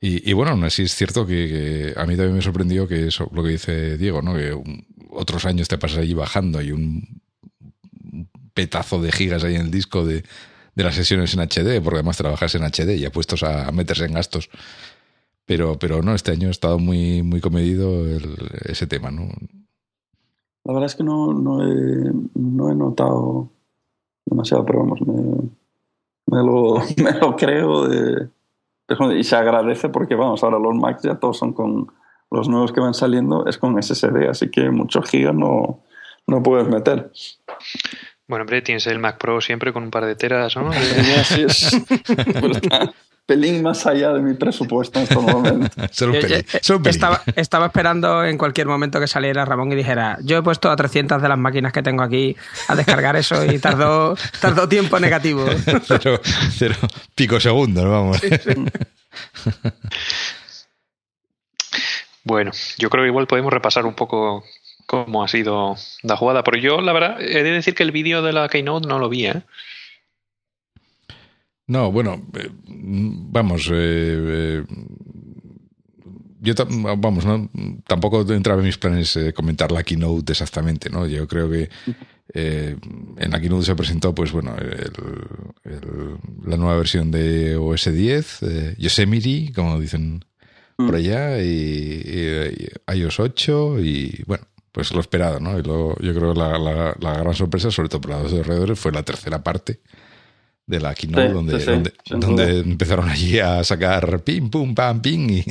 Y, 0.00 0.33
bueno, 0.33 0.52
aún 0.52 0.64
así 0.64 0.83
es 0.83 0.95
cierto 0.95 1.26
que, 1.26 1.95
a 1.97 2.05
mí 2.05 2.17
también 2.17 2.35
me 2.35 2.43
sorprendió 2.43 2.88
que 2.88 3.07
eso, 3.07 3.31
lo 3.33 3.43
que 3.43 3.50
dice 3.50 3.97
Diego, 3.97 4.21
¿no? 4.21 4.35
que 4.35 4.52
otros 5.11 5.45
años 5.45 5.69
te 5.69 5.79
pasas 5.79 5.99
allí 5.99 6.12
bajando 6.12 6.61
y 6.61 6.73
un 6.73 7.21
petazo 8.61 9.00
de 9.00 9.11
gigas 9.11 9.43
ahí 9.43 9.55
en 9.55 9.62
el 9.62 9.71
disco 9.71 10.05
de, 10.05 10.23
las 10.75 10.95
sesiones 10.95 11.35
en 11.35 11.40
HD, 11.40 11.83
porque 11.83 11.99
además 11.99 12.17
trabajas 12.17 12.55
en 12.55 12.62
HD 12.62 12.97
y 12.97 13.05
apuestos 13.05 13.43
a 13.43 13.71
meterse 13.71 14.07
en 14.07 14.14
gastos. 14.14 14.49
Pero, 15.45 15.79
pero 15.79 16.02
no, 16.02 16.14
este 16.14 16.33
año 16.33 16.49
ha 16.49 16.50
estado 16.50 16.79
muy, 16.79 17.23
muy 17.23 17.40
comedido 17.40 18.07
ese 18.64 18.87
tema, 18.87 19.11
¿no? 19.11 19.29
La 20.64 20.73
verdad 20.73 20.87
es 20.87 20.95
que 20.95 21.05
no, 21.05 21.35
no, 21.35 21.62
he, 21.62 22.12
no 22.35 22.71
he 22.71 22.75
notado 22.75 23.50
demasiado, 24.25 24.64
pero 24.64 24.81
vamos, 24.81 25.00
me, 25.02 25.50
me, 26.26 26.43
lo, 26.43 26.83
me 27.02 27.19
lo 27.19 27.37
creo 27.37 27.88
de, 27.88 28.29
y 29.19 29.25
se 29.25 29.37
agradece 29.37 29.88
porque, 29.88 30.14
vamos, 30.14 30.43
ahora 30.45 30.59
los 30.59 30.75
Macs 30.75 31.02
ya 31.02 31.17
todos 31.17 31.38
son 31.38 31.52
con 31.52 31.93
los 32.31 32.49
nuevos 32.49 32.73
que 32.73 32.81
van 32.81 32.95
saliendo 32.95 33.45
es 33.47 33.59
con 33.59 33.81
SSD, 33.83 34.29
así 34.29 34.50
que 34.50 34.71
muchos 34.71 35.09
gigas 35.11 35.35
no, 35.35 35.81
no 36.26 36.43
puedes 36.43 36.69
meter. 36.69 37.11
Bueno, 38.30 38.44
hombre, 38.44 38.62
tienes 38.62 38.87
el 38.87 39.00
Mac 39.00 39.18
Pro 39.18 39.40
siempre 39.40 39.72
con 39.72 39.82
un 39.82 39.90
par 39.90 40.04
de 40.06 40.14
teras, 40.14 40.54
¿no? 40.56 40.70
Así 41.20 41.42
es. 41.42 41.70
pelín 43.26 43.60
más 43.62 43.87
allá 43.87 44.12
de 44.12 44.20
mi 44.20 44.34
presupuesto 44.34 44.99
en 45.00 45.02
estos 45.04 45.22
momentos. 45.22 45.70
Solo 45.90 46.12
un 46.12 46.20
Yo- 46.20 46.22
pelín, 46.28 46.44
yo- 46.52 46.58
solo 46.62 46.76
un 46.78 46.82
pelín. 46.84 46.94
estaba, 46.96 47.22
estaba 47.37 47.66
esperando 47.66 48.25
en 48.25 48.38
cualquier 48.38 48.68
momento 48.68 49.00
que 49.00 49.06
saliera 49.08 49.44
Ramón 49.44 49.70
y 49.72 49.75
dijera, 49.75 50.16
yo 50.22 50.38
he 50.38 50.42
puesto 50.42 50.70
a 50.70 50.76
300 50.76 51.20
de 51.20 51.28
las 51.28 51.38
máquinas 51.38 51.72
que 51.72 51.82
tengo 51.82 52.02
aquí 52.04 52.37
a 52.68 52.75
descargar 52.76 53.16
eso 53.16 53.44
y 53.44 53.58
tardó, 53.58 54.16
tardó 54.40 54.68
tiempo 54.68 54.99
negativo. 55.00 55.44
Cero, 55.87 56.20
cero 56.56 56.76
pico 57.16 57.38
segundo, 57.40 57.84
¿no? 57.84 57.90
Vamos. 57.90 58.20
Bueno, 62.25 62.50
yo 62.78 62.90
creo 62.90 63.04
que 63.04 63.08
igual 63.08 63.26
podemos 63.26 63.52
repasar 63.52 63.87
un 63.87 63.94
poco 63.94 64.44
cómo 64.90 65.23
ha 65.23 65.28
sido 65.28 65.76
la 66.02 66.16
jugada. 66.16 66.42
Pero 66.42 66.59
yo, 66.59 66.80
la 66.80 66.92
verdad, 66.92 67.20
he 67.23 67.44
de 67.44 67.50
decir 67.52 67.75
que 67.76 67.85
el 67.85 67.92
vídeo 67.92 68.23
de 68.23 68.32
la 68.32 68.49
Keynote 68.49 68.88
no 68.88 68.99
lo 68.99 69.09
vi, 69.09 69.26
¿eh? 69.26 69.42
No, 71.68 71.92
bueno, 71.92 72.20
eh, 72.37 72.50
vamos, 72.66 73.68
eh, 73.68 73.73
eh, 73.73 74.64
yo 76.40 76.54
vamos, 76.99 77.25
no, 77.25 77.49
tampoco 77.87 78.23
entraba 78.32 78.61
en 78.61 78.66
mis 78.66 78.78
planes 78.78 79.14
eh, 79.16 79.32
comentar 79.32 79.70
la 79.70 79.85
keynote 79.85 80.32
exactamente, 80.32 80.90
¿no? 80.90 81.06
Yo 81.06 81.28
creo 81.28 81.49
que 81.49 81.68
eh, 82.35 82.76
en 83.18 83.30
la 83.30 83.40
keynote 83.40 83.66
se 83.66 83.76
presentó, 83.76 84.12
pues 84.14 84.32
bueno, 84.32 84.56
el- 84.56 84.90
el- 85.73 86.16
la 86.44 86.56
nueva 86.56 86.76
versión 86.76 87.11
de 87.12 87.54
OS 87.56 87.92
10, 87.92 88.42
eh, 88.42 88.75
Yosemite, 88.78 89.52
como 89.54 89.78
dicen 89.78 90.25
por 90.76 90.94
allá, 90.97 91.40
y, 91.42 91.47
y- 91.47 92.68
y 92.88 92.99
iOS 92.99 93.20
8 93.20 93.78
y 93.80 94.23
bueno, 94.26 94.44
pues 94.72 94.92
lo 94.92 95.00
esperado, 95.00 95.40
¿no? 95.40 95.58
Y 95.58 95.62
luego 95.62 95.96
yo 96.00 96.14
creo 96.14 96.32
que 96.32 96.38
la, 96.38 96.58
la- 96.58 96.94
la 96.98 97.14
gran 97.14 97.34
sorpresa, 97.34 97.70
sobre 97.70 97.88
todo 97.88 98.00
para 98.00 98.20
los 98.22 98.30
desarrolladores, 98.32 98.78
fue 98.78 98.92
la 98.92 99.02
tercera 99.02 99.42
parte 99.42 99.80
de 100.66 100.78
la 100.80 100.94
keynote 100.94 101.26
Sí, 101.28 101.32
donde, 101.34 101.52
sí, 101.58 101.60
sí, 101.64 101.70
donde, 101.70 101.92
donde 102.10 102.58
empezaron 102.60 103.08
allí 103.08 103.40
a 103.40 103.64
sacar 103.64 104.20
pim, 104.22 104.48
pum, 104.50 104.74
pam, 104.74 105.02
ping 105.02 105.28
y, 105.30 105.44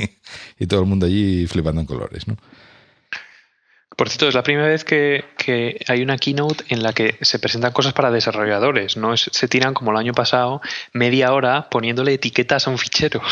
y 0.59 0.67
todo 0.67 0.79
el 0.81 0.85
mundo 0.85 1.05
allí 1.07 1.45
flipando 1.47 1.81
en 1.81 1.87
colores, 1.87 2.27
¿no? 2.27 2.37
Por 3.97 4.07
cierto, 4.07 4.29
es 4.29 4.33
la 4.35 4.43
primera 4.43 4.69
vez 4.69 4.85
que, 4.85 5.25
que 5.37 5.83
hay 5.89 6.01
una 6.01 6.15
keynote 6.17 6.63
en 6.69 6.81
la 6.83 6.93
que 6.93 7.17
se 7.19 7.37
presentan 7.37 7.73
cosas 7.73 7.91
para 7.91 8.11
desarrolladores. 8.11 8.95
No 8.95 9.13
es- 9.13 9.29
se 9.33 9.47
tiran 9.49 9.73
como 9.73 9.91
el 9.91 9.97
año 9.97 10.13
pasado 10.13 10.61
media 10.93 11.33
hora 11.33 11.69
poniéndole 11.69 12.13
etiquetas 12.13 12.65
a 12.65 12.69
un 12.69 12.77
fichero. 12.77 13.21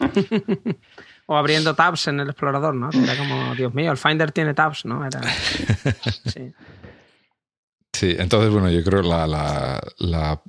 O 1.30 1.36
abriendo 1.36 1.76
tabs 1.76 2.08
en 2.08 2.18
el 2.18 2.28
explorador, 2.28 2.74
¿no? 2.74 2.90
Era 2.92 3.16
como, 3.16 3.54
Dios 3.54 3.72
mío, 3.72 3.92
el 3.92 3.96
Finder 3.96 4.32
tiene 4.32 4.52
tabs, 4.52 4.84
¿no? 4.84 5.06
Era... 5.06 5.20
Sí. 6.26 6.52
Sí, 7.92 8.16
entonces, 8.18 8.50
bueno, 8.50 8.68
yo 8.68 8.82
creo 8.82 9.00
la, 9.02 9.28
la, 9.28 9.80
la 9.98 10.42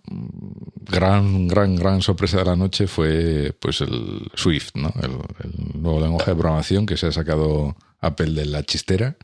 gran, 0.89 1.47
gran, 1.47 1.75
gran 1.75 2.01
sorpresa 2.01 2.38
de 2.38 2.45
la 2.45 2.55
noche 2.55 2.88
fue 2.88 3.55
pues 3.59 3.81
el 3.81 4.31
Swift, 4.33 4.71
¿no? 4.73 4.91
El, 5.03 5.11
el 5.43 5.81
nuevo 5.81 6.01
lenguaje 6.01 6.31
de 6.31 6.38
programación 6.38 6.88
que 6.88 6.97
se 6.97 7.05
ha 7.05 7.11
sacado 7.11 7.75
Apple 8.00 8.31
de 8.31 8.45
la 8.45 8.63
chistera, 8.63 9.17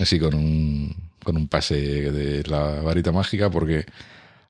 así 0.00 0.20
con 0.20 0.34
un, 0.34 0.94
con 1.24 1.38
un 1.38 1.48
pase 1.48 1.76
de 2.12 2.42
la 2.44 2.82
varita 2.82 3.12
mágica, 3.12 3.48
porque 3.48 3.86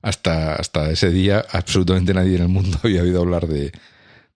hasta, 0.01 0.55
hasta 0.55 0.91
ese 0.91 1.09
día 1.09 1.45
absolutamente 1.53 2.13
nadie 2.13 2.35
en 2.35 2.41
el 2.41 2.49
mundo 2.49 2.79
había 2.83 3.03
oído 3.03 3.21
hablar 3.21 3.47
de, 3.47 3.71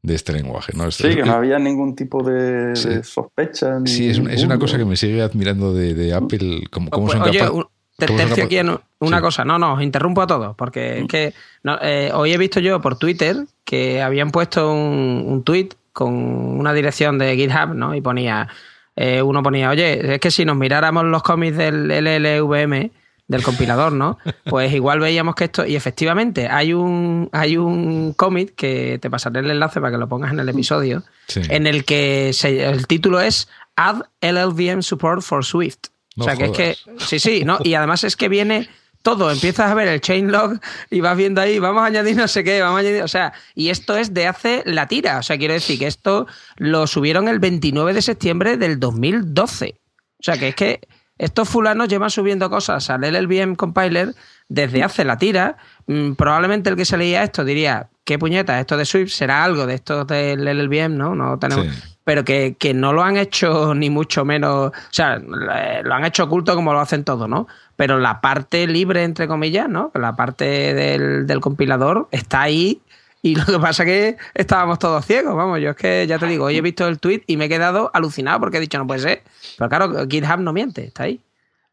de 0.03 0.15
este 0.15 0.33
lenguaje, 0.33 0.73
¿no? 0.75 0.91
Sí, 0.91 1.15
que 1.15 1.23
no 1.23 1.33
había 1.33 1.57
ningún 1.57 1.95
tipo 1.95 2.21
de, 2.23 2.75
Sí. 2.75 2.89
de 2.89 3.03
sospecha. 3.03 3.79
ni 3.79 3.89
Sí, 3.89 4.09
es, 4.09 4.19
es 4.19 4.43
una 4.43 4.59
cosa 4.59 4.77
que 4.77 4.85
me 4.85 4.95
sigue 4.97 5.21
admirando 5.21 5.73
de, 5.73 5.93
de 5.95 6.13
Apple, 6.13 6.63
como, 6.69 6.89
cómo 6.91 7.07
Pues, 7.07 7.17
son 7.17 7.29
Oye, 7.29 7.39
capaces... 7.39 7.55
un- 7.57 7.65
te- 7.97 8.07
tercio 8.07 8.43
aquí 8.43 8.57
en 8.57 8.77
una 8.99 9.17
Sí. 9.17 9.23
cosa. 9.23 9.45
No, 9.45 9.57
no, 9.57 9.75
os 9.75 9.81
interrumpo 9.81 10.21
a 10.21 10.27
todos, 10.27 10.55
porque 10.57 10.99
es 10.99 11.07
que 11.07 11.33
no, 11.63 11.77
eh, 11.81 12.11
hoy 12.13 12.33
he 12.33 12.37
visto 12.37 12.59
yo 12.59 12.81
por 12.81 12.97
Twitter 12.99 13.37
que 13.63 14.01
habían 14.01 14.31
puesto 14.31 14.73
un, 14.73 15.23
un 15.25 15.43
tweet 15.43 15.69
con 15.93 16.13
una 16.13 16.73
dirección 16.73 17.17
de 17.17 17.35
GitHub, 17.37 17.73
¿no? 17.73 17.95
Y 17.95 18.01
ponía, 18.01 18.49
eh, 18.97 19.21
uno 19.21 19.41
ponía, 19.41 19.69
oye, 19.69 20.15
es 20.15 20.19
que 20.19 20.31
si 20.31 20.43
nos 20.43 20.57
miráramos 20.57 21.05
los 21.05 21.23
cómics 21.23 21.55
del 21.55 21.89
LLVM, 21.89 22.91
del 23.27 23.41
compilador, 23.43 23.91
¿no? 23.93 24.17
Pues 24.45 24.73
igual 24.73 24.99
veíamos 24.99 25.35
que 25.35 25.45
esto, 25.45 25.65
y 25.65 25.75
efectivamente, 25.75 26.47
hay 26.49 26.73
un, 26.73 27.29
hay 27.31 27.57
un 27.57 28.13
cómic 28.13 28.53
que 28.55 28.99
te 29.01 29.09
pasaré 29.09 29.39
el 29.39 29.51
enlace 29.51 29.79
para 29.79 29.91
que 29.91 29.97
lo 29.97 30.07
pongas 30.09 30.31
en 30.33 30.39
el 30.39 30.49
episodio, 30.49 31.03
Sí. 31.27 31.41
en 31.49 31.65
el 31.67 31.85
que 31.85 32.31
se- 32.33 32.65
el 32.65 32.85
título 32.87 33.19
es 33.21 33.47
Add 33.75 34.03
LLVM 34.21 34.81
Support 34.83 35.21
for 35.21 35.43
Swift. 35.45 35.77
No 36.15 36.25
o 36.25 36.27
sea, 36.27 36.35
que 36.37 36.45
es 36.45 36.51
que, 36.51 36.77
sí, 36.99 37.17
sí, 37.19 37.43
¿no? 37.45 37.57
Y 37.63 37.73
además 37.73 38.03
es 38.03 38.15
que 38.15 38.29
viene 38.29 38.69
todo, 39.01 39.31
empiezas 39.31 39.71
a 39.71 39.73
ver 39.73 39.87
el 39.87 39.99
chain 39.99 40.31
log 40.31 40.59
y 40.91 41.01
vas 41.01 41.17
viendo 41.17 41.41
ahí, 41.41 41.59
vamos 41.59 41.81
a 41.81 41.87
añadir 41.87 42.15
no 42.15 42.27
sé 42.27 42.43
qué, 42.43 42.61
vamos 42.61 42.77
a 42.77 42.79
añadir, 42.81 43.01
o 43.03 43.07
sea, 43.07 43.33
y 43.55 43.69
esto 43.69 43.97
es 43.97 44.13
de 44.13 44.27
hace 44.27 44.61
la 44.65 44.87
tira, 44.87 45.17
o 45.17 45.23
sea, 45.23 45.37
quiero 45.37 45.53
decir 45.55 45.79
que 45.79 45.87
esto 45.87 46.27
lo 46.57 46.85
subieron 46.87 47.27
el 47.27 47.39
29 47.39 47.93
de 47.93 48.01
septiembre 48.01 48.57
del 48.57 48.79
2012. 48.79 49.75
O 50.19 50.23
sea, 50.23 50.37
que 50.37 50.49
es 50.49 50.55
que 50.55 50.79
estos 51.17 51.47
fulanos 51.49 51.87
llevan 51.87 52.09
subiendo 52.09 52.49
cosas 52.49 52.89
al 52.89 53.01
LLVM 53.01 53.55
compiler 53.55 54.13
desde 54.49 54.83
hace 54.83 55.05
la 55.05 55.17
tira. 55.17 55.57
Mm, 55.87 56.13
Probablemente 56.13 56.69
el 56.69 56.75
que 56.75 56.85
se 56.85 56.97
leía 56.97 57.23
esto 57.23 57.43
diría, 57.45 57.89
qué 58.03 58.17
puñeta, 58.19 58.59
esto 58.59 58.77
de 58.77 58.85
Swift 58.85 59.11
será 59.11 59.43
algo 59.43 59.65
de 59.65 59.75
esto 59.75 60.05
del 60.05 60.43
LLVM, 60.45 60.97
¿no? 60.97 61.15
No 61.15 61.37
tenemos 61.39 61.67
Sí. 61.67 61.71
pero 62.03 62.25
que, 62.25 62.55
que 62.59 62.73
no 62.73 62.91
lo 62.93 63.03
han 63.03 63.17
hecho 63.17 63.73
ni 63.75 63.89
mucho 63.89 64.25
menos, 64.25 64.67
o 64.69 64.73
sea, 64.91 65.15
eh, 65.15 65.81
lo 65.83 65.93
han 65.93 66.03
hecho 66.05 66.25
oculto 66.25 66.55
como 66.55 66.73
lo 66.73 66.79
hacen 66.79 67.03
todo, 67.03 67.27
¿no? 67.27 67.47
Pero 67.75 67.99
la 67.99 68.19
parte 68.21 68.67
libre, 68.67 69.03
entre 69.03 69.27
comillas, 69.27 69.69
¿no? 69.69 69.91
La 69.93 70.15
parte 70.15 70.73
del, 70.73 71.25
del 71.27 71.39
compilador 71.39 72.07
está 72.11 72.41
ahí 72.41 72.81
y 73.23 73.35
lo 73.35 73.45
que 73.45 73.57
pasa 73.57 73.83
es 73.83 73.87
que 73.87 74.17
estábamos 74.35 74.77
todos 74.77 75.05
ciegos, 75.05 75.35
vamos, 75.35 75.59
yo 75.59 75.71
es 75.71 75.75
que 75.75 76.05
ya 76.05 76.19
te 76.19 76.27
digo, 76.27 76.45
hoy 76.45 76.57
he 76.57 76.61
visto 76.61 76.87
el 76.87 76.99
tweet 76.99 77.23
y 77.25 77.37
me 77.37 77.45
he 77.45 77.49
quedado 77.49 77.89
alucinado 77.93 78.39
porque 78.39 78.57
he 78.57 78.61
dicho, 78.61 78.77
no 78.77 78.85
puede 78.85 78.99
ser, 78.99 79.23
pero 79.57 79.69
claro, 79.69 80.07
GitHub 80.07 80.39
no 80.39 80.53
miente, 80.53 80.85
está 80.85 81.03
ahí. 81.03 81.19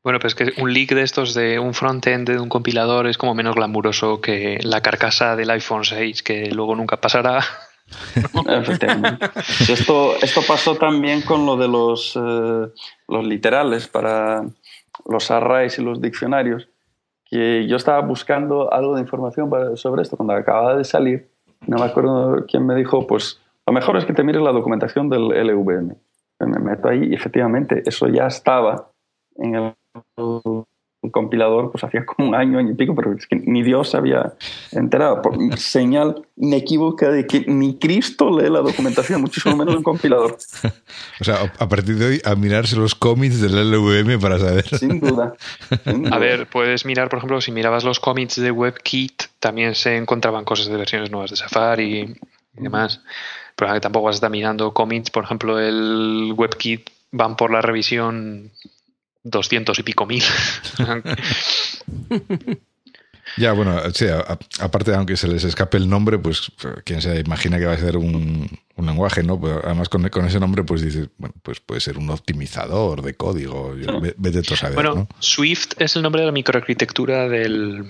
Bueno, 0.02 0.19
pues 0.19 0.35
que 0.35 0.52
un 0.59 0.73
leak 0.73 0.95
de 0.95 1.02
estos 1.02 1.35
de 1.35 1.59
un 1.59 1.75
frontend 1.75 2.26
de 2.26 2.40
un 2.40 2.49
compilador 2.49 3.07
es 3.07 3.19
como 3.19 3.35
menos 3.35 3.54
glamuroso 3.54 4.21
que 4.21 4.59
la 4.62 4.80
carcasa 4.80 5.37
del 5.37 5.50
iPhone 5.50 5.85
6, 5.85 6.23
que 6.23 6.50
luego 6.50 6.75
nunca 6.75 6.99
pasará. 6.99 7.45
Esto, 9.69 10.14
esto 10.23 10.42
pasó 10.47 10.76
también 10.76 11.23
con 11.23 11.45
lo 11.45 11.57
de 11.57 11.66
los, 11.66 12.14
eh, 12.14 12.69
los 13.09 13.26
literales 13.26 13.88
para 13.88 14.45
los 15.07 15.30
arrays 15.33 15.76
y 15.76 15.83
los 15.83 16.00
diccionarios, 16.00 16.69
que 17.25 17.66
yo 17.66 17.76
estaba 17.76 18.00
buscando 18.00 18.73
algo 18.73 18.95
de 18.95 19.00
información 19.00 19.50
sobre 19.76 20.02
esto 20.02 20.16
cuando 20.16 20.35
acababa 20.35 20.76
de 20.76 20.85
salir. 20.85 21.29
No 21.67 21.76
me 21.79 21.85
acuerdo 21.85 22.45
quién 22.49 22.67
me 22.67 22.75
dijo, 22.75 23.07
pues 23.07 23.40
lo 23.67 23.73
mejor 23.73 23.97
es 23.97 24.05
que 24.05 24.12
te 24.12 24.25
mires 24.25 24.43
la 24.43 24.52
documentación 24.52 25.09
del 25.09 25.29
LVM. 25.29 25.95
Me 26.40 26.59
meto 26.59 26.88
ahí 26.88 27.09
y 27.11 27.14
efectivamente 27.14 27.83
eso 27.85 28.09
ya 28.09 28.26
estaba 28.26 28.90
en 29.37 29.55
el 29.55 29.75
el 31.02 31.11
compilador 31.11 31.71
pues 31.73 31.83
hacía 31.83 32.04
como 32.04 32.28
un 32.28 32.35
año, 32.35 32.59
año 32.59 32.73
y 32.73 32.75
pico, 32.75 32.95
pero 32.95 33.12
es 33.14 33.26
que 33.26 33.37
ni 33.37 33.62
Dios 33.62 33.90
se 33.90 33.97
había 33.97 34.35
enterado. 34.73 35.23
Por 35.23 35.59
señal 35.59 36.26
inequívoca 36.37 37.11
de 37.11 37.26
que 37.26 37.45
ni 37.47 37.78
Cristo 37.78 38.30
lee 38.38 38.50
la 38.50 38.61
documentación, 38.61 39.23
muchísimo 39.23 39.57
menos 39.57 39.76
un 39.76 39.83
compilador. 39.83 40.37
O 41.21 41.25
sea, 41.25 41.52
a 41.59 41.69
partir 41.69 41.97
de 41.97 42.07
hoy, 42.07 42.23
a 42.25 42.35
mirarse 42.35 42.76
los 42.76 42.95
cómics 42.95 43.40
del 43.40 43.71
LVM 43.71 44.19
para 44.21 44.38
saber. 44.38 44.66
Sin 44.78 45.00
duda. 45.00 45.35
Sin 45.85 46.04
duda. 46.04 46.16
A 46.16 46.19
ver, 46.19 46.47
puedes 46.47 46.87
mirar, 46.87 47.09
por 47.09 47.19
ejemplo, 47.19 47.40
si 47.40 47.52
mirabas 47.52 47.85
los 47.85 48.00
commits 48.00 48.40
de 48.40 48.50
WebKit, 48.50 49.25
también 49.38 49.75
se 49.75 49.97
encontraban 49.97 50.45
cosas 50.45 50.69
de 50.69 50.76
versiones 50.76 51.11
nuevas 51.11 51.30
de 51.30 51.37
Safari 51.37 52.16
y 52.57 52.62
demás. 52.62 53.02
Pero 53.57 53.73
que 53.75 53.80
tampoco 53.80 54.07
vas 54.07 54.14
a 54.14 54.19
estar 54.19 54.30
mirando 54.30 54.73
commits, 54.73 55.11
por 55.11 55.25
ejemplo, 55.25 55.59
el 55.59 56.33
WebKit 56.37 56.88
van 57.12 57.37
por 57.37 57.50
la 57.50 57.61
revisión 57.61 58.50
200 59.25 59.79
y 59.79 59.83
pico 59.83 60.07
mil. 60.07 60.23
Ya, 63.37 63.53
bueno, 63.53 63.79
sí, 63.95 64.07
a- 64.09 64.19
a- 64.21 64.39
aparte, 64.65 64.93
aunque 64.93 65.17
se 65.17 65.29
les 65.29 65.45
escape 65.45 65.77
el 65.77 65.89
nombre, 65.89 66.19
pues 66.19 66.50
quien 66.85 67.00
se 67.00 67.21
imagina 67.21 67.59
que 67.59 67.65
va 67.67 67.75
a 67.75 67.79
ser 67.79 67.97
un, 67.97 68.49
un 68.75 68.87
lenguaje, 68.87 69.23
¿no? 69.23 69.41
Además, 69.62 69.89
con, 69.89 70.09
con 70.09 70.25
ese 70.27 70.41
nombre, 70.41 70.65
pues 70.65 70.83
dices, 70.83 71.09
bueno, 71.17 71.35
pues 71.43 71.61
puede 71.61 71.81
ser 71.81 71.97
un 71.97 72.11
optimizador 72.11 73.03
de 73.03 73.15
código. 73.15 73.77
yo- 73.77 74.00
ve- 74.00 74.15
Vete 74.19 74.43
tú 74.43 74.55
a 74.55 74.57
saber, 74.57 74.75
bueno, 74.75 74.95
¿no? 74.95 75.09
Swift 75.21 75.75
es 75.79 75.95
el 75.95 76.03
nombre 76.03 76.23
de 76.23 76.27
la 76.27 76.33
microarquitectura 76.33 77.29
del, 77.29 77.85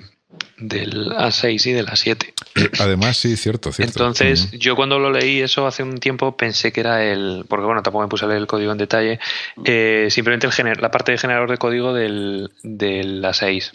del 0.59 1.11
A6 1.13 1.67
y 1.67 1.73
del 1.73 1.87
A7. 1.87 2.33
Además, 2.81 3.17
sí, 3.17 3.37
cierto, 3.37 3.73
cierto. 3.73 3.93
Entonces, 3.99 4.51
yo 4.53 4.77
cuando 4.77 4.99
lo 4.99 5.11
leí 5.11 5.41
eso 5.41 5.67
hace 5.67 5.83
un 5.83 5.99
tiempo 5.99 6.37
pensé 6.37 6.73
que 6.73 6.81
era 6.81 7.03
el, 7.05 7.45
porque 7.49 7.65
bueno, 7.67 7.83
tampoco 7.83 8.05
me 8.05 8.09
puse 8.09 8.25
a 8.25 8.29
leer 8.29 8.41
el 8.41 8.47
código 8.47 8.73
en 8.73 8.79
detalle, 8.79 9.19
eh, 9.65 10.09
simplemente 10.11 10.47
el 10.47 10.53
gener- 10.53 10.81
la 10.81 10.91
parte 10.91 11.13
de 11.13 11.19
generador 11.19 11.51
de 11.51 11.57
código 11.59 11.93
del, 11.95 12.51
del 12.63 13.23
A6. 13.25 13.73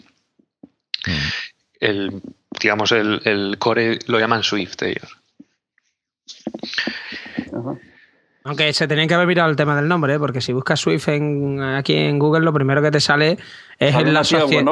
Ujú. 1.06 1.16
El, 1.80 2.22
digamos, 2.60 2.92
el, 2.92 3.20
el 3.24 3.58
core 3.58 3.98
lo 4.06 4.18
llaman 4.18 4.42
Swift 4.42 4.80
ellos. 4.82 5.16
Ajá. 7.52 7.78
Aunque 8.46 8.72
se 8.72 8.86
tenían 8.86 9.08
que 9.08 9.14
haber 9.14 9.26
mirado 9.26 9.50
el 9.50 9.56
tema 9.56 9.74
del 9.74 9.88
nombre, 9.88 10.14
¿eh? 10.14 10.18
porque 10.20 10.40
si 10.40 10.52
buscas 10.52 10.78
Swift 10.78 11.08
en, 11.08 11.60
aquí 11.60 11.94
en 11.94 12.16
Google, 12.16 12.44
lo 12.44 12.52
primero 12.52 12.80
que 12.80 12.92
te 12.92 13.00
sale 13.00 13.38
es 13.76 13.94
en 13.94 14.14
la 14.14 14.22
sociedad. 14.22 14.64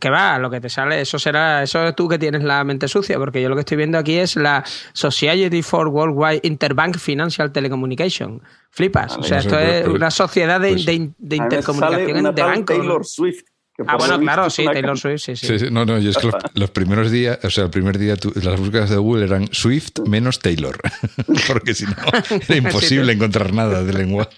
Que 0.00 0.08
va, 0.08 0.38
lo 0.38 0.48
que 0.48 0.60
te 0.60 0.68
sale, 0.68 1.00
eso 1.00 1.18
será, 1.18 1.64
eso 1.64 1.84
es 1.84 1.96
tú 1.96 2.06
que 2.06 2.16
tienes 2.16 2.44
la 2.44 2.62
mente 2.62 2.86
sucia, 2.86 3.18
porque 3.18 3.42
yo 3.42 3.48
lo 3.48 3.56
que 3.56 3.62
estoy 3.62 3.76
viendo 3.76 3.98
aquí 3.98 4.18
es 4.18 4.36
la 4.36 4.62
Society 4.92 5.62
for 5.62 5.88
Worldwide 5.88 6.40
Interbank 6.44 6.96
Financial 6.98 7.50
Telecommunication. 7.50 8.40
Flipas. 8.70 9.18
o 9.18 9.22
sea, 9.22 9.40
esto 9.40 9.58
es 9.58 9.86
una 9.86 10.10
sociedad 10.10 10.60
de, 10.60 10.70
pues 10.70 10.86
de, 10.86 11.10
de 11.18 11.36
intercomunicación 11.36 12.34
de 12.34 12.42
banco. 12.42 12.72
Taylor 12.72 13.04
Swift 13.04 13.42
ah, 13.86 13.96
bueno, 13.96 14.18
claro, 14.20 14.50
sí, 14.50 14.64
Taylor 14.64 14.98
Swift, 14.98 15.20
sí, 15.20 15.36
sí. 15.36 15.70
No, 15.70 15.84
no, 15.84 15.98
yo 15.98 16.10
es 16.10 16.18
que 16.18 16.30
los, 16.54 16.70
primeros 16.70 17.10
días, 17.10 17.38
o 17.42 17.50
sea, 17.50 17.64
el 17.64 17.70
primer 17.70 17.98
día 17.98 18.16
las 18.42 18.60
búsquedas 18.60 18.90
de 18.90 18.96
Google 18.96 19.24
eran 19.24 19.48
Swift 19.52 20.00
menos 20.06 20.40
Taylor, 20.40 20.78
porque 21.48 21.74
si 21.74 21.86
no 21.86 21.94
era 22.30 22.56
imposible 22.56 23.12
encontrar 23.12 23.52
nada 23.52 23.82
de 23.82 23.92
lenguaje. 23.92 24.30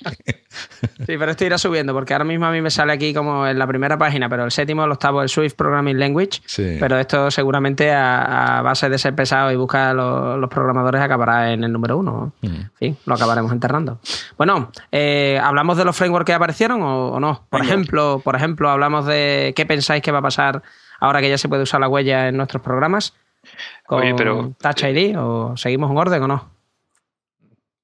Sí, 1.06 1.16
pero 1.18 1.30
esto 1.30 1.44
irá 1.44 1.58
subiendo, 1.58 1.92
porque 1.92 2.12
ahora 2.12 2.24
mismo 2.24 2.46
a 2.46 2.52
mí 2.52 2.60
me 2.60 2.70
sale 2.70 2.92
aquí 2.92 3.12
como 3.12 3.46
en 3.46 3.58
la 3.58 3.66
primera 3.66 3.98
página, 3.98 4.28
pero 4.28 4.44
el 4.44 4.50
séptimo, 4.50 4.84
el 4.84 4.92
octavo, 4.92 5.22
el 5.22 5.28
Swift 5.28 5.54
Programming 5.54 5.98
Language. 5.98 6.40
Sí. 6.46 6.76
Pero 6.78 6.98
esto 6.98 7.30
seguramente 7.30 7.92
a, 7.92 8.60
base 8.62 8.88
de 8.88 8.98
ser 8.98 9.14
pesado 9.14 9.50
y 9.50 9.56
buscar 9.56 9.94
los, 9.94 10.38
los 10.38 10.48
programadores 10.48 11.00
acabará 11.00 11.52
en 11.52 11.64
el 11.64 11.72
número 11.72 11.98
uno. 11.98 12.32
Mm. 12.42 12.46
En 12.46 12.70
fin, 12.78 12.96
lo 13.06 13.14
acabaremos 13.14 13.52
enterrando. 13.52 13.98
Bueno, 14.36 14.70
eh, 14.92 15.40
¿hablamos 15.42 15.76
de 15.76 15.84
los 15.84 15.96
frameworks 15.96 16.26
que 16.26 16.32
aparecieron 16.32 16.82
o, 16.82 17.18
no? 17.20 17.44
Por 17.50 17.62
ejemplo, 17.62 18.20
por 18.22 18.36
ejemplo, 18.36 18.70
hablamos 18.70 19.06
de 19.06 19.23
qué 19.54 19.66
pensáis 19.66 20.02
que 20.02 20.12
va 20.12 20.18
a 20.18 20.22
pasar 20.22 20.62
ahora 21.00 21.20
que 21.20 21.28
ya 21.28 21.38
se 21.38 21.48
puede 21.48 21.62
usar 21.62 21.80
la 21.80 21.88
huella 21.88 22.28
en 22.28 22.36
nuestros 22.36 22.62
programas. 22.62 23.14
¿Con 23.86 24.02
Oye, 24.02 24.14
pero... 24.14 24.54
Touch 24.60 24.84
ID 24.84 25.18
o 25.18 25.56
seguimos 25.56 25.90
en 25.90 25.98
orden 25.98 26.22
o 26.22 26.28
no? 26.28 26.50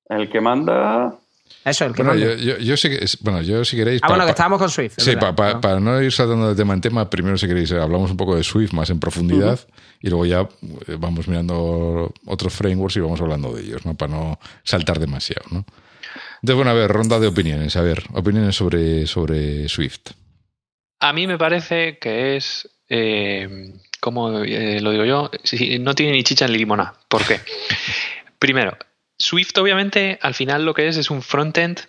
El 0.08 0.28
que 0.30 0.40
manda 0.40 1.20
eso, 1.64 1.84
el 1.84 1.94
que 1.94 2.02
bueno, 2.02 2.18
yo, 2.18 2.56
yo, 2.58 2.76
sí 2.76 2.88
que, 2.88 3.04
bueno, 3.20 3.42
yo 3.42 3.64
si 3.64 3.76
queréis... 3.76 4.00
Ah, 4.02 4.08
bueno, 4.08 4.24
que 4.24 4.30
estábamos 4.30 4.58
con 4.58 4.70
Swift. 4.70 4.94
Sí, 4.96 5.14
para 5.16 5.78
no 5.78 6.00
ir 6.00 6.10
saltando 6.10 6.48
de 6.48 6.54
tema 6.54 6.72
en 6.72 6.80
tema, 6.80 7.10
primero 7.10 7.36
si 7.36 7.46
queréis 7.46 7.70
hablamos 7.72 8.10
un 8.10 8.16
poco 8.16 8.34
de 8.34 8.42
Swift 8.42 8.72
más 8.72 8.88
en 8.88 8.98
profundidad 8.98 9.60
y 10.00 10.08
luego 10.08 10.24
ya 10.24 10.40
eh, 10.40 10.96
vamos 10.98 11.28
mirando 11.28 12.12
otros 12.26 12.54
frameworks 12.54 12.96
y 12.96 13.00
vamos 13.00 13.20
hablando 13.20 13.52
de 13.52 13.62
ellos, 13.62 13.84
¿no? 13.84 13.94
Para 13.94 14.12
no 14.12 14.38
saltar 14.62 14.98
demasiado, 14.98 15.44
¿no? 15.50 15.64
Entonces, 16.36 16.56
bueno, 16.56 16.70
a 16.70 16.74
ver, 16.74 16.90
ronda 16.90 17.20
de 17.20 17.26
opiniones. 17.26 17.76
A 17.76 17.82
ver, 17.82 18.04
opiniones 18.14 18.56
sobre, 18.56 19.06
sobre 19.06 19.68
Swift. 19.68 20.12
A 21.00 21.12
mí 21.12 21.26
me 21.26 21.38
parece 21.38 21.98
que 21.98 22.36
es... 22.36 22.68
Eh, 22.88 23.72
como 24.00 24.42
eh, 24.42 24.80
lo 24.80 24.90
digo 24.92 25.04
yo, 25.04 25.30
no 25.80 25.94
tiene 25.94 26.12
ni 26.12 26.24
chicha 26.24 26.46
ni 26.46 26.56
limona. 26.56 26.94
¿Por 27.08 27.26
qué? 27.26 27.40
Primero, 28.38 28.76
Swift, 29.18 29.56
obviamente, 29.58 30.18
al 30.22 30.34
final 30.34 30.64
lo 30.64 30.72
que 30.72 30.88
es 30.88 30.96
es 30.96 31.10
un 31.10 31.22
frontend 31.22 31.80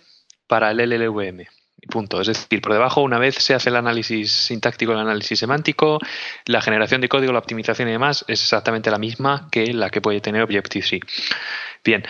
para 0.46 0.70
el 0.70 0.78
LLVM. 0.78 1.46
Punto. 1.90 2.20
Es 2.20 2.28
decir, 2.28 2.60
por 2.60 2.72
debajo, 2.72 3.00
una 3.00 3.18
vez 3.18 3.36
se 3.36 3.54
hace 3.54 3.70
el 3.70 3.76
análisis 3.76 4.30
sintáctico, 4.30 4.92
el 4.92 4.98
análisis 4.98 5.38
semántico, 5.38 5.98
la 6.44 6.60
generación 6.60 7.00
de 7.00 7.08
código, 7.08 7.32
la 7.32 7.40
optimización 7.40 7.88
y 7.88 7.92
demás 7.92 8.24
es 8.28 8.42
exactamente 8.42 8.90
la 8.90 8.98
misma 8.98 9.48
que 9.50 9.72
la 9.72 9.90
que 9.90 10.00
puede 10.00 10.20
tener 10.20 10.42
Objective-C. 10.42 11.00
Bien, 11.82 12.04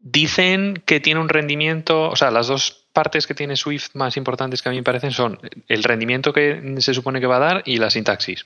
dicen 0.00 0.82
que 0.84 0.98
tiene 0.98 1.20
un 1.20 1.28
rendimiento, 1.28 2.08
o 2.08 2.16
sea, 2.16 2.30
las 2.30 2.48
dos 2.48 2.77
partes 2.92 3.26
que 3.26 3.34
tiene 3.34 3.56
Swift 3.56 3.90
más 3.94 4.16
importantes 4.16 4.62
que 4.62 4.68
a 4.68 4.72
mí 4.72 4.78
me 4.78 4.82
parecen 4.82 5.12
son 5.12 5.38
el 5.68 5.84
rendimiento 5.84 6.32
que 6.32 6.76
se 6.78 6.94
supone 6.94 7.20
que 7.20 7.26
va 7.26 7.36
a 7.36 7.40
dar 7.40 7.62
y 7.64 7.76
la 7.76 7.90
sintaxis. 7.90 8.44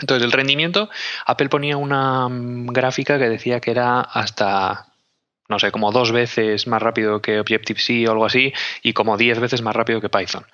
Entonces, 0.00 0.24
el 0.24 0.32
rendimiento, 0.32 0.90
Apple 1.26 1.48
ponía 1.48 1.76
una 1.76 2.28
mm, 2.28 2.66
gráfica 2.68 3.18
que 3.18 3.28
decía 3.28 3.60
que 3.60 3.70
era 3.70 4.00
hasta 4.00 4.92
no 5.48 5.58
sé, 5.58 5.70
como 5.70 5.92
dos 5.92 6.12
veces 6.12 6.66
más 6.66 6.80
rápido 6.80 7.20
que 7.20 7.38
Objective-C 7.38 8.08
o 8.08 8.12
algo 8.12 8.24
así, 8.24 8.54
y 8.82 8.94
como 8.94 9.18
diez 9.18 9.38
veces 9.38 9.60
más 9.60 9.76
rápido 9.76 10.00
que 10.00 10.08
Python. 10.08 10.46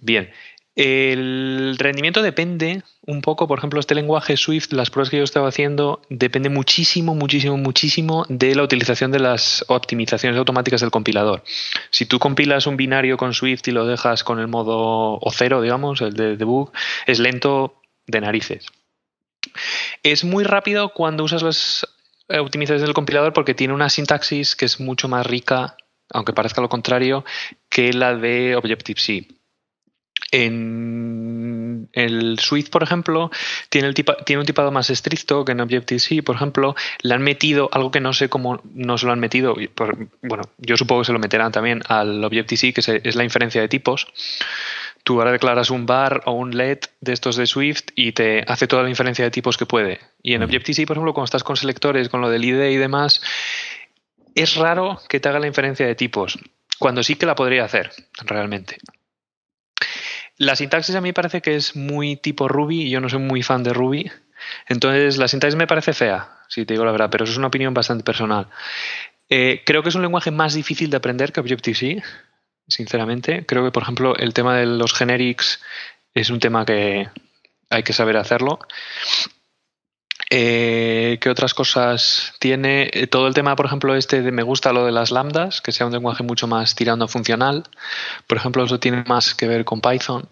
Bien, 0.00 0.32
el 0.78 1.74
rendimiento 1.76 2.22
depende 2.22 2.84
un 3.04 3.20
poco, 3.20 3.48
por 3.48 3.58
ejemplo, 3.58 3.80
este 3.80 3.96
lenguaje 3.96 4.36
Swift, 4.36 4.72
las 4.72 4.90
pruebas 4.90 5.10
que 5.10 5.16
yo 5.16 5.24
estaba 5.24 5.48
haciendo, 5.48 6.02
depende 6.08 6.50
muchísimo, 6.50 7.16
muchísimo, 7.16 7.56
muchísimo 7.56 8.24
de 8.28 8.54
la 8.54 8.62
utilización 8.62 9.10
de 9.10 9.18
las 9.18 9.64
optimizaciones 9.66 10.38
automáticas 10.38 10.80
del 10.80 10.92
compilador. 10.92 11.42
Si 11.90 12.06
tú 12.06 12.20
compilas 12.20 12.68
un 12.68 12.76
binario 12.76 13.16
con 13.16 13.34
Swift 13.34 13.66
y 13.66 13.72
lo 13.72 13.86
dejas 13.86 14.22
con 14.22 14.38
el 14.38 14.46
modo 14.46 15.18
O0, 15.18 15.60
digamos, 15.62 16.00
el 16.00 16.14
de 16.14 16.36
debug, 16.36 16.70
es 17.08 17.18
lento 17.18 17.82
de 18.06 18.20
narices. 18.20 18.66
Es 20.04 20.22
muy 20.22 20.44
rápido 20.44 20.90
cuando 20.90 21.24
usas 21.24 21.42
las 21.42 21.88
optimización 22.28 22.84
del 22.84 22.94
compilador 22.94 23.32
porque 23.32 23.54
tiene 23.54 23.74
una 23.74 23.88
sintaxis 23.88 24.54
que 24.54 24.66
es 24.66 24.78
mucho 24.78 25.08
más 25.08 25.26
rica, 25.26 25.76
aunque 26.12 26.32
parezca 26.32 26.60
lo 26.60 26.68
contrario, 26.68 27.24
que 27.68 27.92
la 27.92 28.14
de 28.14 28.54
Objective-C. 28.54 29.37
En 30.30 31.88
el 31.92 32.38
Swift, 32.38 32.70
por 32.70 32.82
ejemplo, 32.82 33.30
tiene, 33.70 33.88
el 33.88 33.94
tiene 33.94 34.40
un 34.40 34.46
tipado 34.46 34.70
más 34.70 34.90
estricto 34.90 35.44
que 35.44 35.52
en 35.52 35.60
Objective-C, 35.60 36.22
por 36.22 36.36
ejemplo, 36.36 36.74
le 37.02 37.14
han 37.14 37.22
metido 37.22 37.70
algo 37.72 37.90
que 37.90 38.00
no 38.00 38.12
sé 38.12 38.28
cómo 38.28 38.60
no 38.74 38.98
se 38.98 39.06
lo 39.06 39.12
han 39.12 39.20
metido, 39.20 39.56
bueno, 40.22 40.44
yo 40.58 40.76
supongo 40.76 41.02
que 41.02 41.06
se 41.06 41.12
lo 41.12 41.18
meterán 41.18 41.52
también 41.52 41.82
al 41.88 42.22
Objective-C, 42.24 42.72
que 42.72 43.00
es 43.04 43.16
la 43.16 43.24
inferencia 43.24 43.60
de 43.60 43.68
tipos 43.68 44.06
tú 45.08 45.18
ahora 45.20 45.32
declaras 45.32 45.70
un 45.70 45.86
bar 45.86 46.20
o 46.26 46.32
un 46.32 46.54
LED 46.54 46.80
de 47.00 47.14
estos 47.14 47.36
de 47.36 47.46
Swift 47.46 47.84
y 47.94 48.12
te 48.12 48.44
hace 48.46 48.66
toda 48.66 48.82
la 48.82 48.90
inferencia 48.90 49.24
de 49.24 49.30
tipos 49.30 49.56
que 49.56 49.64
puede. 49.64 50.00
Y 50.22 50.34
en 50.34 50.42
Objective-C, 50.42 50.86
por 50.86 50.96
ejemplo, 50.96 51.14
cuando 51.14 51.24
estás 51.24 51.44
con 51.44 51.56
selectores, 51.56 52.10
con 52.10 52.20
lo 52.20 52.28
del 52.28 52.44
IDE 52.44 52.72
y 52.72 52.76
demás, 52.76 53.22
es 54.34 54.56
raro 54.56 55.00
que 55.08 55.18
te 55.18 55.30
haga 55.30 55.38
la 55.38 55.46
inferencia 55.46 55.86
de 55.86 55.94
tipos, 55.94 56.38
cuando 56.78 57.02
sí 57.02 57.16
que 57.16 57.24
la 57.24 57.34
podría 57.34 57.64
hacer, 57.64 57.90
realmente. 58.26 58.76
La 60.38 60.56
sintaxis 60.56 60.94
a 60.94 61.00
mí 61.00 61.12
parece 61.12 61.42
que 61.42 61.56
es 61.56 61.76
muy 61.76 62.16
tipo 62.16 62.48
Ruby 62.48 62.82
y 62.82 62.90
yo 62.90 63.00
no 63.00 63.08
soy 63.08 63.18
muy 63.18 63.42
fan 63.42 63.62
de 63.62 63.72
Ruby. 63.72 64.10
Entonces, 64.68 65.18
la 65.18 65.28
sintaxis 65.28 65.56
me 65.56 65.66
parece 65.66 65.92
fea, 65.92 66.28
si 66.48 66.64
te 66.64 66.74
digo 66.74 66.84
la 66.84 66.92
verdad, 66.92 67.10
pero 67.10 67.24
eso 67.24 67.32
es 67.32 67.38
una 67.38 67.48
opinión 67.48 67.74
bastante 67.74 68.04
personal. 68.04 68.46
Eh, 69.28 69.62
creo 69.66 69.82
que 69.82 69.88
es 69.90 69.94
un 69.94 70.02
lenguaje 70.02 70.30
más 70.30 70.54
difícil 70.54 70.90
de 70.90 70.96
aprender 70.96 71.32
que 71.32 71.40
Objective-C 71.40 72.02
sinceramente. 72.68 73.44
Creo 73.46 73.64
que, 73.64 73.72
por 73.72 73.82
ejemplo, 73.82 74.14
el 74.16 74.34
tema 74.34 74.56
de 74.56 74.66
los 74.66 74.92
generics 74.92 75.60
es 76.14 76.30
un 76.30 76.38
tema 76.38 76.64
que 76.64 77.08
hay 77.70 77.82
que 77.82 77.92
saber 77.92 78.16
hacerlo. 78.16 78.60
Eh, 80.30 81.18
¿Qué 81.20 81.30
otras 81.30 81.54
cosas 81.54 82.34
tiene? 82.38 82.90
Eh, 82.92 83.06
todo 83.06 83.26
el 83.28 83.34
tema, 83.34 83.56
por 83.56 83.66
ejemplo, 83.66 83.94
este 83.94 84.22
de 84.22 84.32
me 84.32 84.42
gusta 84.42 84.72
lo 84.72 84.84
de 84.84 84.92
las 84.92 85.10
lambdas, 85.10 85.60
que 85.62 85.72
sea 85.72 85.86
un 85.86 85.92
lenguaje 85.92 86.22
mucho 86.22 86.46
más 86.46 86.74
tirando 86.74 87.08
funcional. 87.08 87.64
Por 88.26 88.36
ejemplo, 88.36 88.64
eso 88.64 88.78
tiene 88.78 89.04
más 89.06 89.34
que 89.34 89.48
ver 89.48 89.64
con 89.64 89.80
Python. 89.80 90.28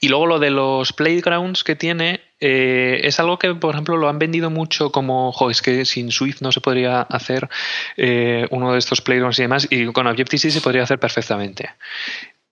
Y 0.00 0.08
luego 0.08 0.26
lo 0.26 0.38
de 0.38 0.50
los 0.50 0.92
playgrounds 0.92 1.64
que 1.64 1.76
tiene 1.76 2.20
eh, 2.40 3.00
es 3.04 3.18
algo 3.20 3.38
que, 3.38 3.54
por 3.54 3.74
ejemplo, 3.74 3.96
lo 3.96 4.08
han 4.08 4.18
vendido 4.18 4.50
mucho 4.50 4.92
como, 4.92 5.32
jo, 5.32 5.50
es 5.50 5.62
que 5.62 5.84
sin 5.84 6.10
Swift 6.10 6.42
no 6.42 6.52
se 6.52 6.60
podría 6.60 7.00
hacer 7.02 7.48
eh, 7.96 8.46
uno 8.50 8.72
de 8.72 8.78
estos 8.78 9.00
playgrounds 9.00 9.38
y 9.38 9.42
demás, 9.42 9.66
y 9.70 9.86
con 9.86 10.06
Objective-C 10.06 10.50
se 10.50 10.60
podría 10.60 10.82
hacer 10.82 10.98
perfectamente. 10.98 11.70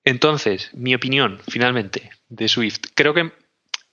Entonces, 0.04 0.70
mi 0.72 0.94
opinión, 0.94 1.40
finalmente, 1.48 2.10
de 2.28 2.48
Swift, 2.48 2.80
creo 2.94 3.14
que 3.14 3.32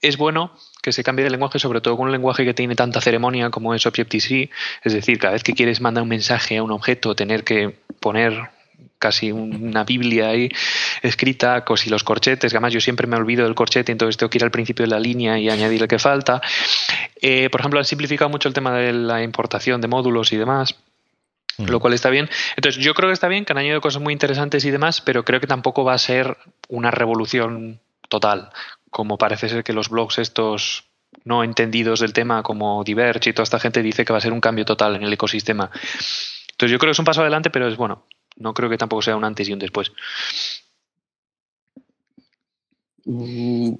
es 0.02 0.16
bueno 0.16 0.52
que 0.82 0.92
se 0.92 1.04
cambie 1.04 1.24
de 1.24 1.30
lenguaje, 1.30 1.58
sobre 1.58 1.80
todo 1.80 1.96
con 1.96 2.06
un 2.06 2.12
lenguaje 2.12 2.44
que 2.44 2.54
tiene 2.54 2.74
tanta 2.74 3.00
ceremonia 3.00 3.50
como 3.50 3.74
es 3.74 3.86
Objective-C, 3.86 4.50
es 4.82 4.92
decir, 4.92 5.18
cada 5.18 5.34
vez 5.34 5.42
que 5.42 5.52
quieres 5.52 5.80
mandar 5.80 6.02
un 6.02 6.08
mensaje 6.08 6.56
a 6.56 6.62
un 6.62 6.70
objeto, 6.70 7.14
tener 7.14 7.44
que 7.44 7.76
poner 8.00 8.50
casi 8.98 9.32
una 9.32 9.84
Biblia 9.84 10.28
ahí 10.28 10.50
escrita, 11.02 11.64
con 11.64 11.76
los 11.88 12.04
corchetes, 12.04 12.52
que 12.52 12.56
además 12.56 12.72
yo 12.72 12.80
siempre 12.80 13.06
me 13.06 13.16
olvido 13.16 13.44
del 13.44 13.54
corchete, 13.54 13.92
entonces 13.92 14.16
tengo 14.16 14.30
que 14.30 14.38
ir 14.38 14.44
al 14.44 14.50
principio 14.50 14.84
de 14.84 14.90
la 14.90 15.00
línea 15.00 15.38
y 15.38 15.48
añadir 15.48 15.82
el 15.82 15.88
que 15.88 15.98
falta. 15.98 16.40
Eh, 17.20 17.48
por 17.50 17.60
ejemplo, 17.60 17.80
han 17.80 17.86
simplificado 17.86 18.28
mucho 18.28 18.48
el 18.48 18.54
tema 18.54 18.74
de 18.74 18.92
la 18.92 19.22
importación 19.22 19.80
de 19.80 19.88
módulos 19.88 20.32
y 20.32 20.36
demás 20.36 20.76
lo 21.58 21.78
cual 21.78 21.92
está 21.92 22.08
bien. 22.08 22.30
Entonces, 22.56 22.82
yo 22.82 22.94
creo 22.94 23.10
que 23.10 23.12
está 23.12 23.28
bien, 23.28 23.44
que 23.44 23.52
han 23.52 23.58
añadido 23.58 23.82
cosas 23.82 24.00
muy 24.00 24.14
interesantes 24.14 24.64
y 24.64 24.70
demás, 24.70 25.02
pero 25.02 25.24
creo 25.24 25.40
que 25.40 25.46
tampoco 25.46 25.84
va 25.84 25.92
a 25.92 25.98
ser 25.98 26.38
una 26.68 26.90
revolución 26.90 27.80
total, 28.08 28.50
como 28.90 29.18
parece 29.18 29.48
ser 29.48 29.64
que 29.64 29.72
los 29.72 29.88
blogs 29.88 30.18
estos 30.18 30.84
no 31.24 31.42
entendidos 31.42 32.00
del 32.00 32.12
tema, 32.12 32.42
como 32.42 32.84
Diverge 32.84 33.30
y 33.30 33.32
toda 33.32 33.44
esta 33.44 33.58
gente 33.58 33.82
dice 33.82 34.04
que 34.04 34.12
va 34.12 34.18
a 34.18 34.22
ser 34.22 34.32
un 34.32 34.40
cambio 34.40 34.64
total 34.64 34.96
en 34.96 35.02
el 35.02 35.12
ecosistema. 35.12 35.70
Entonces, 35.72 36.72
yo 36.72 36.78
creo 36.78 36.90
que 36.90 36.92
es 36.92 36.98
un 36.98 37.04
paso 37.04 37.22
adelante, 37.22 37.50
pero 37.50 37.66
es 37.68 37.76
bueno, 37.76 38.04
no 38.36 38.54
creo 38.54 38.70
que 38.70 38.78
tampoco 38.78 39.02
sea 39.02 39.16
un 39.16 39.24
antes 39.24 39.48
y 39.48 39.52
un 39.52 39.58
después. 39.58 39.92
Mm, 43.04 43.72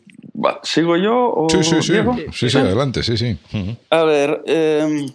¿Sigo 0.62 0.96
yo 0.96 1.46
sí, 1.50 1.62
sí, 1.62 1.82
sí. 1.82 1.94
Sí, 2.32 2.50
sí, 2.50 2.58
adelante, 2.58 3.02
sí, 3.02 3.16
sí. 3.16 3.38
A 3.90 4.02
ver, 4.04 4.42
eh, 4.46 5.06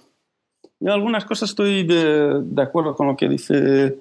en 0.79 0.89
algunas 0.89 1.25
cosas 1.25 1.49
estoy 1.49 1.83
de, 1.83 2.61
acuerdo 2.61 2.95
con 2.95 3.07
lo 3.07 3.17
que 3.17 3.27
dice 3.27 3.97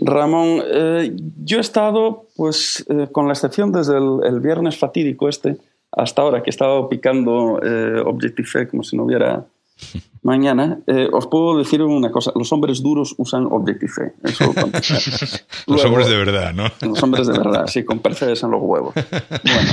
Ramón. 0.00 0.62
Eh, 0.66 1.16
yo 1.42 1.58
he 1.58 1.60
estado, 1.60 2.26
pues, 2.36 2.84
eh, 2.88 3.08
con 3.12 3.26
la 3.26 3.32
excepción 3.32 3.72
desde 3.72 3.96
el, 3.96 4.40
viernes 4.40 4.78
fatídico 4.78 5.28
este, 5.28 5.56
hasta 5.92 6.22
ahora, 6.22 6.42
que 6.42 6.50
he 6.50 6.52
estado 6.52 6.88
picando 6.88 7.60
Objective-C 8.06 8.68
como 8.68 8.82
si 8.82 8.96
no 8.96 9.04
hubiera 9.04 9.46
mañana, 10.22 10.80
eh, 10.86 11.08
os 11.12 11.26
puedo 11.26 11.58
decir 11.58 11.82
una 11.82 12.10
cosa. 12.10 12.32
Los 12.34 12.52
hombres 12.52 12.82
duros 12.82 13.14
usan 13.18 13.46
Objective-C. 13.46 14.14
los 15.66 15.84
hombres 15.84 16.08
de 16.08 16.16
verdad, 16.16 16.52
¿no? 16.54 16.64
Los 16.80 17.02
hombres 17.02 17.26
de 17.26 17.38
verdad, 17.38 17.66
sí, 17.66 17.84
con 17.84 18.00
percebes 18.00 18.42
en 18.42 18.50
los 18.50 18.62
huevos. 18.62 18.94
Bueno, 19.42 19.72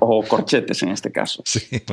o 0.00 0.22
corchetes 0.22 0.82
en 0.82 0.90
este 0.90 1.12
caso. 1.12 1.42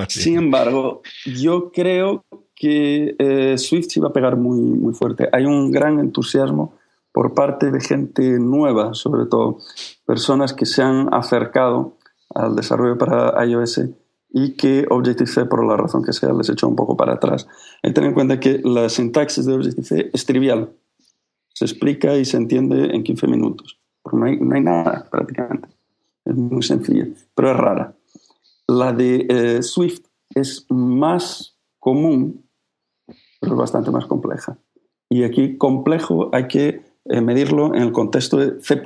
Sin 0.07 0.37
embargo, 0.37 1.01
yo 1.25 1.71
creo 1.71 2.25
que 2.55 3.15
eh, 3.17 3.57
Swift 3.57 3.87
se 3.89 3.99
va 3.99 4.09
a 4.09 4.13
pegar 4.13 4.37
muy, 4.37 4.59
muy 4.59 4.93
fuerte. 4.93 5.29
Hay 5.31 5.45
un 5.45 5.71
gran 5.71 5.99
entusiasmo 5.99 6.73
por 7.15 7.33
parte 7.33 7.71
de 7.71 7.79
gente 7.79 8.39
nueva, 8.39 8.93
sobre 8.93 9.25
todo 9.25 9.59
personas 10.05 10.51
que 10.51 10.65
se 10.65 10.83
han 10.83 11.13
acercado 11.13 11.95
al 12.33 12.57
desarrollo 12.57 12.97
para 12.97 13.41
iOS 13.45 13.83
y 14.33 14.57
que 14.57 14.85
Objective-C, 14.89 15.45
por 15.45 15.65
la 15.65 15.77
razón 15.77 16.03
que 16.03 16.11
sea, 16.11 16.33
les 16.33 16.49
echó 16.49 16.67
un 16.67 16.75
poco 16.75 16.97
para 16.97 17.13
atrás. 17.13 17.47
Hay 17.81 17.91
que 17.91 17.93
tener 17.93 18.09
en 18.09 18.15
cuenta 18.15 18.37
que 18.41 18.59
la 18.65 18.89
sintaxis 18.89 19.45
de 19.45 19.53
Objective-C 19.53 20.09
es 20.13 20.25
trivial. 20.25 20.73
Se 21.53 21.63
explica 21.63 22.17
y 22.17 22.25
se 22.25 22.35
entiende 22.35 22.93
en 22.93 23.01
15 23.01 23.27
minutos. 23.27 23.79
No 24.11 24.25
hay, 24.25 24.37
no 24.37 24.53
hay 24.53 24.61
nada 24.61 25.07
prácticamente. 25.09 25.69
Es 26.25 26.35
muy 26.35 26.63
sencilla, 26.63 27.07
pero 27.33 27.51
es 27.51 27.55
rara. 27.55 27.95
La 28.67 28.91
de 28.91 29.25
eh, 29.29 29.63
Swift 29.63 30.01
es 30.31 30.65
más 30.67 31.55
común, 31.79 32.43
pero 33.39 33.53
es 33.53 33.59
bastante 33.59 33.89
más 33.89 34.05
compleja. 34.05 34.57
Y 35.09 35.23
aquí 35.23 35.57
complejo 35.57 36.29
hay 36.33 36.49
que 36.49 36.94
medirlo 37.05 37.75
en 37.75 37.83
el 37.83 37.91
contexto 37.91 38.37
de 38.37 38.59
C++, 38.61 38.81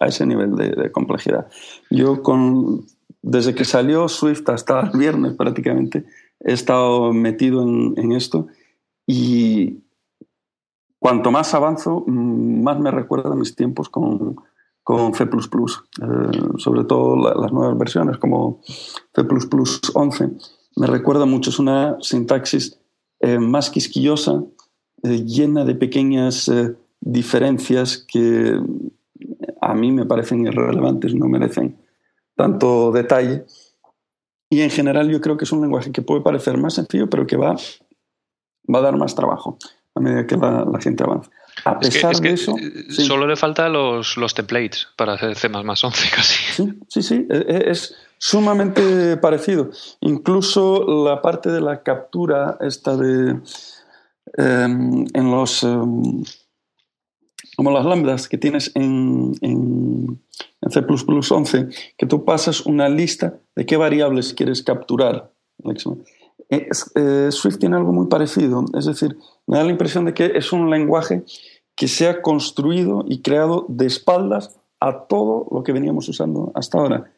a 0.00 0.06
ese 0.06 0.24
nivel 0.24 0.56
de, 0.56 0.70
de 0.70 0.90
complejidad. 0.90 1.48
Yo 1.90 2.22
con 2.22 2.86
desde 3.22 3.54
que 3.54 3.64
salió 3.64 4.08
Swift 4.08 4.48
hasta 4.48 4.80
el 4.80 4.98
viernes 4.98 5.34
prácticamente, 5.34 6.04
he 6.40 6.52
estado 6.52 7.12
metido 7.12 7.62
en, 7.62 8.12
esto 8.12 8.46
y 9.06 9.80
cuanto 10.98 11.30
más 11.30 11.52
avanzo, 11.54 12.04
mm, 12.06 12.62
más 12.62 12.78
me 12.78 12.90
recuerda 12.90 13.34
mis 13.34 13.56
tiempos 13.56 13.88
con, 13.88 14.36
con 14.84 15.14
C++, 15.14 15.24
eh, 15.24 15.28
sobre 16.56 16.84
todo 16.84 17.16
las 17.16 17.52
nuevas 17.52 17.76
versiones 17.76 18.18
como 18.18 18.60
C++ 19.14 19.22
11. 19.94 20.30
Me 20.76 20.86
recuerda 20.86 21.26
mucho, 21.26 21.50
es 21.50 21.58
una 21.58 21.96
sintaxis 22.00 22.78
eh, 23.20 23.38
más 23.38 23.68
quisquillosa, 23.70 24.44
eh, 25.02 25.24
llena 25.24 25.64
de 25.64 25.74
pequeñas 25.74 26.50
diferencias 27.00 27.98
que 27.98 28.60
a 29.60 29.74
mí 29.74 29.92
me 29.92 30.06
parecen 30.06 30.46
irrelevantes, 30.46 31.14
no 31.14 31.26
merecen 31.26 31.78
tanto 32.36 32.92
detalle. 32.92 33.44
Y 34.50 34.62
en 34.62 34.70
general 34.70 35.10
yo 35.10 35.20
creo 35.20 35.36
que 35.36 35.44
es 35.44 35.52
un 35.52 35.60
lenguaje 35.60 35.92
que 35.92 36.02
puede 36.02 36.22
parecer 36.22 36.56
más 36.56 36.74
sencillo, 36.74 37.10
pero 37.10 37.26
que 37.26 37.36
va, 37.36 37.56
va 38.72 38.78
a 38.78 38.82
dar 38.82 38.96
más 38.96 39.14
trabajo 39.14 39.58
a 39.94 40.00
medida 40.00 40.26
que 40.26 40.36
la, 40.36 40.66
gente 40.80 41.04
avanza. 41.04 41.30
A 41.64 41.78
pesar 41.78 42.16
de 42.16 42.30
eso... 42.30 42.54
Eh, 42.56 42.90
solo 42.90 43.26
le 43.26 43.36
faltan 43.36 43.72
los, 43.72 44.16
los 44.16 44.32
templates 44.32 44.88
para 44.96 45.14
hacer 45.14 45.34
C++ 45.34 45.48
11 45.48 45.82
casi. 46.14 46.52
Sí, 46.52 46.78
sí, 46.88 47.02
sí, 47.02 47.26
e, 47.28 47.36
e, 47.36 47.70
es 47.70 47.96
sumamente 48.16 49.16
parecido. 49.16 49.70
Incluso 50.00 51.04
la 51.04 51.20
parte 51.20 51.50
de 51.50 51.60
la 51.60 51.82
captura 51.82 52.56
esta 52.60 52.96
de... 52.96 53.40
Em, 54.36 55.04
en 55.12 55.30
los... 55.30 55.62
Em, 55.64 56.22
como 57.58 57.72
las 57.72 57.84
lambdas 57.84 58.28
que 58.28 58.38
tienes 58.38 58.70
en, 58.76 59.34
en, 59.40 60.22
C++ 60.70 60.80
11, 60.80 61.68
que 61.96 62.06
tú 62.06 62.24
pasas 62.24 62.64
una 62.64 62.88
lista 62.88 63.40
de 63.56 63.66
qué 63.66 63.76
variables 63.76 64.32
quieres 64.32 64.62
capturar. 64.62 65.32
Eh, 66.50 67.32
Swift 67.32 67.58
tiene 67.58 67.74
algo 67.74 67.92
muy 67.92 68.06
parecido, 68.06 68.64
es 68.78 68.86
decir, 68.86 69.18
me 69.48 69.56
da 69.56 69.64
la 69.64 69.72
impresión 69.72 70.04
de 70.04 70.14
que 70.14 70.26
es 70.36 70.52
un 70.52 70.70
lenguaje 70.70 71.24
que 71.74 71.88
se 71.88 72.06
ha 72.06 72.22
construido 72.22 73.04
y 73.08 73.22
creado 73.22 73.66
de 73.68 73.86
espaldas 73.86 74.56
a 74.78 75.06
todo 75.08 75.48
lo 75.50 75.64
que 75.64 75.72
veníamos 75.72 76.08
usando 76.08 76.52
hasta 76.54 76.78
ahora. 76.78 77.10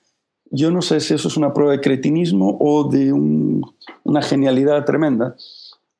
Yo 0.50 0.70
no 0.70 0.80
sé 0.80 1.00
si 1.00 1.12
eso 1.12 1.28
es 1.28 1.36
una 1.36 1.52
prueba 1.52 1.72
de 1.72 1.82
cretinismo 1.82 2.56
o 2.58 2.88
de 2.88 3.12
una 3.12 4.22
genialidad 4.22 4.86
tremenda, 4.86 5.36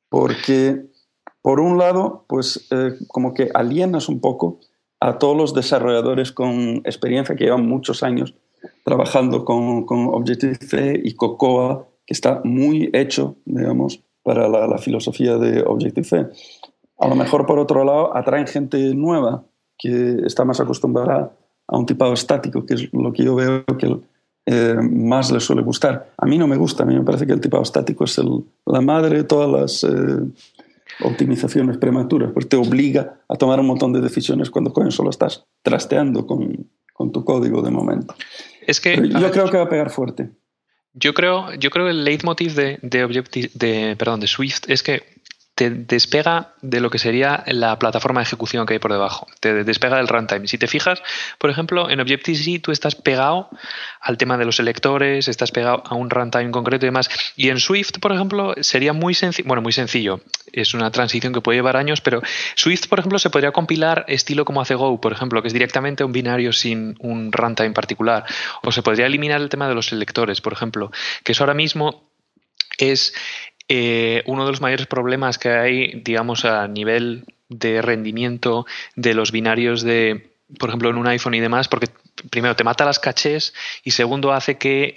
porque 0.09 0.89
por 1.41 1.59
un 1.59 1.77
lado, 1.77 2.25
pues 2.27 2.67
eh, 2.71 2.93
como 3.07 3.33
que 3.33 3.49
alienas 3.53 4.09
un 4.09 4.19
poco 4.19 4.59
a 4.99 5.17
todos 5.17 5.35
los 5.35 5.53
desarrolladores 5.53 6.31
con 6.31 6.77
experiencia 6.85 7.35
que 7.35 7.45
llevan 7.45 7.67
muchos 7.67 8.03
años 8.03 8.35
trabajando 8.83 9.43
con, 9.43 9.85
con 9.85 10.07
Objective-C 10.07 11.01
y 11.03 11.15
Cocoa, 11.15 11.87
que 12.05 12.13
está 12.13 12.41
muy 12.43 12.89
hecho, 12.93 13.35
digamos, 13.45 14.03
para 14.23 14.47
la, 14.47 14.77
filosofía 14.77 15.37
de 15.37 15.63
Objective-C. 15.63 16.27
A 16.99 17.07
lo 17.07 17.15
mejor, 17.15 17.47
por 17.47 17.57
otro 17.57 17.83
lado, 17.83 18.15
atraen 18.15 18.45
gente 18.45 18.93
nueva 18.93 19.43
que 19.77 20.19
está 20.25 20.45
más 20.45 20.59
acostumbrada 20.59 21.31
a 21.67 21.77
un 21.77 21.87
tipado 21.87 22.13
estático, 22.13 22.65
que 22.65 22.75
es 22.75 22.93
lo 22.93 23.11
que 23.11 23.23
yo 23.23 23.33
veo 23.33 23.65
que 23.79 23.99
eh, 24.45 24.75
más 24.79 25.31
les 25.31 25.43
suele 25.43 25.63
gustar. 25.63 26.13
A 26.17 26.27
mí 26.27 26.37
no 26.37 26.47
me 26.47 26.57
gusta, 26.57 26.83
a 26.83 26.85
mí 26.85 26.93
me 26.93 27.03
parece 27.03 27.25
que 27.25 27.33
el 27.33 27.41
tipado 27.41 27.63
estático 27.63 28.03
es 28.03 28.19
la 28.67 28.81
madre 28.81 29.17
de 29.17 29.23
todas 29.23 29.49
las 29.49 29.83
eh, 29.83 30.21
optimizaciones 31.03 31.77
prematuras, 31.77 32.31
pues 32.33 32.47
te 32.47 32.57
obliga 32.57 33.21
a 33.27 33.35
tomar 33.35 33.59
un 33.59 33.67
montón 33.67 33.93
de 33.93 34.01
decisiones 34.01 34.49
cuando 34.49 34.73
solo 34.91 35.09
estás 35.09 35.45
trasteando 35.61 36.25
con, 36.25 36.69
con 36.93 37.11
tu 37.11 37.23
código 37.23 37.61
de 37.61 37.71
momento. 37.71 38.15
Es 38.65 38.79
que 38.79 38.95
yo 39.07 39.31
creo 39.31 39.49
que 39.49 39.57
va 39.57 39.63
a 39.63 39.69
pegar 39.69 39.89
fuerte. 39.89 40.31
Yo 40.93 41.13
creo, 41.13 41.53
yo 41.55 41.69
creo 41.69 41.85
que 41.85 41.91
el 41.91 42.03
leitmotiv 42.03 42.53
de, 42.53 42.77
de, 42.81 43.49
de, 43.53 43.95
perdón, 43.95 44.19
de 44.19 44.27
Swift 44.27 44.63
es 44.67 44.83
que 44.83 45.20
te 45.61 45.69
despega 45.69 46.55
de 46.63 46.79
lo 46.79 46.89
que 46.89 46.97
sería 46.97 47.43
la 47.45 47.77
plataforma 47.77 48.21
de 48.21 48.23
ejecución 48.23 48.65
que 48.65 48.73
hay 48.73 48.79
por 48.79 48.91
debajo. 48.91 49.27
Te 49.39 49.63
despega 49.63 49.97
del 49.97 50.07
runtime. 50.07 50.47
Si 50.47 50.57
te 50.57 50.65
fijas, 50.65 51.03
por 51.37 51.51
ejemplo, 51.51 51.87
en 51.87 51.99
Objective-C 51.99 52.57
tú 52.57 52.71
estás 52.71 52.95
pegado 52.95 53.47
al 53.99 54.17
tema 54.17 54.39
de 54.39 54.45
los 54.45 54.55
selectores, 54.55 55.27
estás 55.27 55.51
pegado 55.51 55.83
a 55.85 55.93
un 55.93 56.09
runtime 56.09 56.49
concreto 56.49 56.87
y 56.87 56.87
demás. 56.87 57.11
Y 57.35 57.49
en 57.49 57.59
Swift, 57.59 57.99
por 57.99 58.11
ejemplo, 58.11 58.55
sería 58.61 58.91
muy 58.93 59.13
sencillo, 59.13 59.47
bueno, 59.47 59.61
muy 59.61 59.71
sencillo. 59.71 60.21
Es 60.51 60.73
una 60.73 60.89
transición 60.89 61.31
que 61.31 61.41
puede 61.41 61.59
llevar 61.59 61.77
años, 61.77 62.01
pero 62.01 62.23
Swift, 62.55 62.87
por 62.87 62.97
ejemplo, 62.97 63.19
se 63.19 63.29
podría 63.29 63.51
compilar 63.51 64.05
estilo 64.07 64.45
como 64.45 64.61
hace 64.61 64.73
Go, 64.73 64.99
por 64.99 65.13
ejemplo, 65.13 65.43
que 65.43 65.49
es 65.49 65.53
directamente 65.53 66.03
un 66.03 66.11
binario 66.11 66.53
sin 66.53 66.95
un 67.01 67.31
runtime 67.31 67.69
particular. 67.69 68.25
O 68.63 68.71
se 68.71 68.81
podría 68.81 69.05
eliminar 69.05 69.39
el 69.39 69.49
tema 69.49 69.67
de 69.67 69.75
los 69.75 69.85
selectores, 69.85 70.41
por 70.41 70.53
ejemplo, 70.53 70.91
que 71.23 71.33
eso 71.33 71.43
ahora 71.43 71.53
mismo 71.53 72.09
es 72.77 73.13
eh, 73.73 74.21
uno 74.25 74.43
de 74.43 74.51
los 74.51 74.59
mayores 74.59 74.85
problemas 74.85 75.37
que 75.37 75.47
hay, 75.47 76.01
digamos, 76.03 76.43
a 76.43 76.67
nivel 76.67 77.23
de 77.47 77.81
rendimiento 77.81 78.65
de 78.97 79.13
los 79.13 79.31
binarios 79.31 79.81
de, 79.81 80.33
por 80.59 80.67
ejemplo, 80.67 80.89
en 80.89 80.97
un 80.97 81.07
iPhone 81.07 81.35
y 81.35 81.39
demás, 81.39 81.69
porque 81.69 81.87
primero 82.29 82.53
te 82.57 82.65
mata 82.65 82.83
las 82.83 82.99
cachés 82.99 83.53
y 83.85 83.91
segundo 83.91 84.33
hace 84.33 84.57
que 84.57 84.93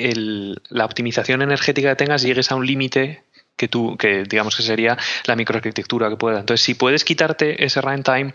la 0.71 0.85
optimización 0.85 1.43
energética 1.43 1.91
que 1.91 2.05
tengas 2.05 2.23
llegues 2.23 2.51
a 2.51 2.57
un 2.57 2.67
límite 2.67 3.23
que 3.55 3.69
tú, 3.69 3.97
que 3.97 4.25
digamos 4.25 4.57
que 4.57 4.65
sería 4.65 4.99
la 5.27 5.37
microarquitectura 5.37 6.11
que 6.11 6.17
pueda. 6.17 6.41
Entonces, 6.41 6.65
si 6.65 6.75
puedes 6.75 7.05
quitarte 7.05 7.65
ese 7.65 7.81
runtime 7.81 8.35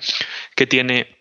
que 0.56 0.68
tiene 0.68 1.19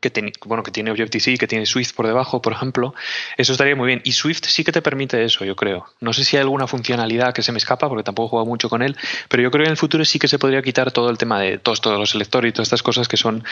que, 0.00 0.10
tiene, 0.10 0.32
bueno, 0.46 0.62
que 0.62 0.70
tiene 0.70 0.90
Objective-C, 0.90 1.36
que 1.36 1.46
tiene 1.46 1.66
Swift 1.66 1.94
por 1.94 2.06
debajo, 2.06 2.40
por 2.40 2.52
ejemplo, 2.52 2.94
eso 3.36 3.52
estaría 3.52 3.76
muy 3.76 3.86
bien. 3.86 4.00
Y 4.04 4.12
Swift 4.12 4.44
sí 4.46 4.64
que 4.64 4.72
te 4.72 4.82
permite 4.82 5.22
eso, 5.24 5.44
yo 5.44 5.56
creo. 5.56 5.86
No 6.00 6.12
sé 6.12 6.24
si 6.24 6.36
hay 6.36 6.42
alguna 6.42 6.66
funcionalidad 6.66 7.34
que 7.34 7.42
se 7.42 7.52
me 7.52 7.58
escapa, 7.58 7.88
porque 7.88 8.02
tampoco 8.02 8.26
he 8.26 8.30
jugado 8.30 8.46
mucho 8.46 8.68
con 8.68 8.82
él, 8.82 8.96
pero 9.28 9.42
yo 9.42 9.50
creo 9.50 9.64
que 9.64 9.68
en 9.68 9.72
el 9.72 9.76
futuro 9.76 10.04
sí 10.04 10.18
que 10.18 10.28
se 10.28 10.38
podría 10.38 10.62
quitar 10.62 10.92
todo 10.92 11.10
el 11.10 11.18
tema 11.18 11.40
de 11.40 11.58
todos, 11.58 11.80
todos 11.80 11.98
los 11.98 12.10
selectores 12.10 12.50
y 12.50 12.52
todas 12.52 12.68
estas 12.68 12.82
cosas 12.82 13.08
que 13.08 13.16
son, 13.16 13.44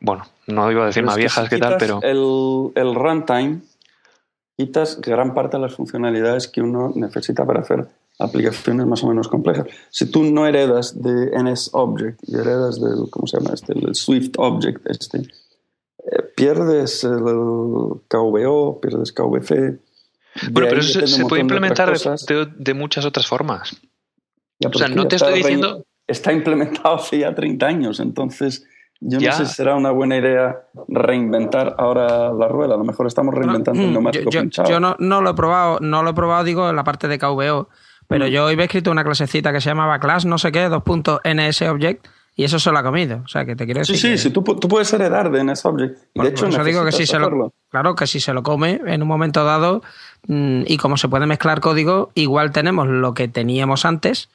bueno, 0.00 0.26
no 0.46 0.70
iba 0.70 0.84
a 0.84 0.86
decir 0.86 1.02
más 1.04 1.16
viejas 1.16 1.48
que, 1.48 1.58
tal, 1.58 1.76
pero... 1.78 2.00
El, 2.02 2.72
el 2.74 2.94
runtime, 2.94 3.60
quitas 4.56 5.00
gran 5.00 5.34
parte 5.34 5.56
de 5.56 5.62
las 5.62 5.74
funcionalidades 5.74 6.48
que 6.48 6.62
uno 6.62 6.92
necesita 6.94 7.44
para 7.44 7.60
hacer 7.60 7.86
aplicaciones 8.18 8.86
más 8.86 9.02
o 9.04 9.08
menos 9.08 9.28
complejas. 9.28 9.66
Si 9.90 10.06
tú 10.06 10.24
no 10.24 10.46
heredas 10.46 11.00
de 11.00 11.30
NSObject 11.40 12.20
y 12.26 12.34
heredas 12.34 12.80
del, 12.80 13.08
¿cómo 13.10 13.26
se 13.26 13.38
llama 13.38 13.54
este? 13.54 13.72
El 13.78 13.94
Swift 13.94 14.32
Object 14.38 14.86
este, 14.90 15.22
pierdes 16.38 17.04
el 17.04 17.20
KVO, 18.08 18.80
pierdes 18.80 19.12
KVC. 19.12 19.80
Bueno, 20.52 20.68
pero 20.68 20.80
eso 20.80 21.06
se, 21.06 21.26
puede 21.26 21.42
implementar 21.42 21.92
de, 21.92 22.74
muchas 22.74 23.04
otras 23.04 23.26
formas. 23.26 23.76
o 24.64 24.78
sea, 24.78 24.88
no 24.88 25.08
te 25.08 25.16
estoy 25.16 25.34
diciendo... 25.34 25.84
Está 26.06 26.32
implementado 26.40 26.94
hace 26.94 27.18
ya 27.18 27.34
30 27.34 27.66
años, 27.66 28.00
entonces 28.00 28.64
yo 29.00 29.20
no 29.20 29.32
sé 29.32 29.46
si 29.46 29.54
será 29.54 29.74
una 29.76 29.90
buena 29.90 30.16
idea 30.16 30.62
reinventar 30.88 31.74
ahora 31.78 32.32
la 32.32 32.48
rueda. 32.48 32.74
A 32.74 32.78
lo 32.78 32.84
mejor 32.84 33.06
estamos 33.06 33.34
reinventando 33.34 33.82
el 33.82 33.90
mm, 33.90 33.92
neumático 33.92 34.30
yo, 34.30 34.42
yo, 34.44 34.80
no, 34.80 34.96
no, 34.98 35.20
lo 35.20 35.30
he 35.30 35.34
probado, 35.34 35.78
no 35.80 36.02
lo 36.02 36.10
he 36.10 36.14
probado, 36.14 36.44
digo, 36.44 36.68
en 36.70 36.76
la 36.76 36.84
parte 36.84 37.08
de 37.08 37.18
KVO, 37.18 37.68
pero 38.06 38.26
mm. 38.26 38.28
yo 38.28 38.46
hoy 38.46 38.54
he 38.54 38.62
escrito 38.62 38.90
una 38.90 39.04
clasecita 39.04 39.52
que 39.52 39.60
se 39.60 39.70
llamaba 39.70 40.00
class 40.00 40.24
no 40.24 40.38
sé 40.38 40.50
qué, 40.50 40.68
dos 40.68 40.82
puntos 40.82 41.20
NSObject, 41.24 42.06
y 42.38 42.44
eso 42.44 42.60
se 42.60 42.70
lo 42.70 42.78
ha 42.78 42.84
comido. 42.84 43.22
O 43.24 43.26
sea, 43.26 43.44
que 43.44 43.56
te 43.56 43.64
quiero 43.64 43.80
decir. 43.80 43.96
Sí, 43.96 44.16
sí, 44.16 44.16
sí 44.16 44.30
tú, 44.30 44.42
tú, 44.42 44.68
puedes 44.68 44.92
heredar 44.92 45.28
de 45.32 45.42
NSObject. 45.42 45.98
de 46.14 46.28
hecho, 46.28 46.46
eso 46.46 46.62
digo 46.62 46.84
que 46.84 46.92
si 46.92 47.04
se 47.04 47.18
lo, 47.18 47.52
claro, 47.68 47.96
que 47.96 48.06
si 48.06 48.20
se 48.20 48.32
lo 48.32 48.44
come 48.44 48.80
en 48.86 49.02
un 49.02 49.08
momento 49.08 49.42
dado, 49.42 49.82
mm, 50.28 50.62
y 50.64 50.76
como 50.76 50.96
se 50.96 51.08
puede 51.08 51.26
mezclar 51.26 51.60
código, 51.60 52.12
igual 52.14 52.52
tenemos 52.52 52.86
lo 52.86 53.12
que 53.12 53.26
teníamos 53.26 53.84
antes, 53.84 54.28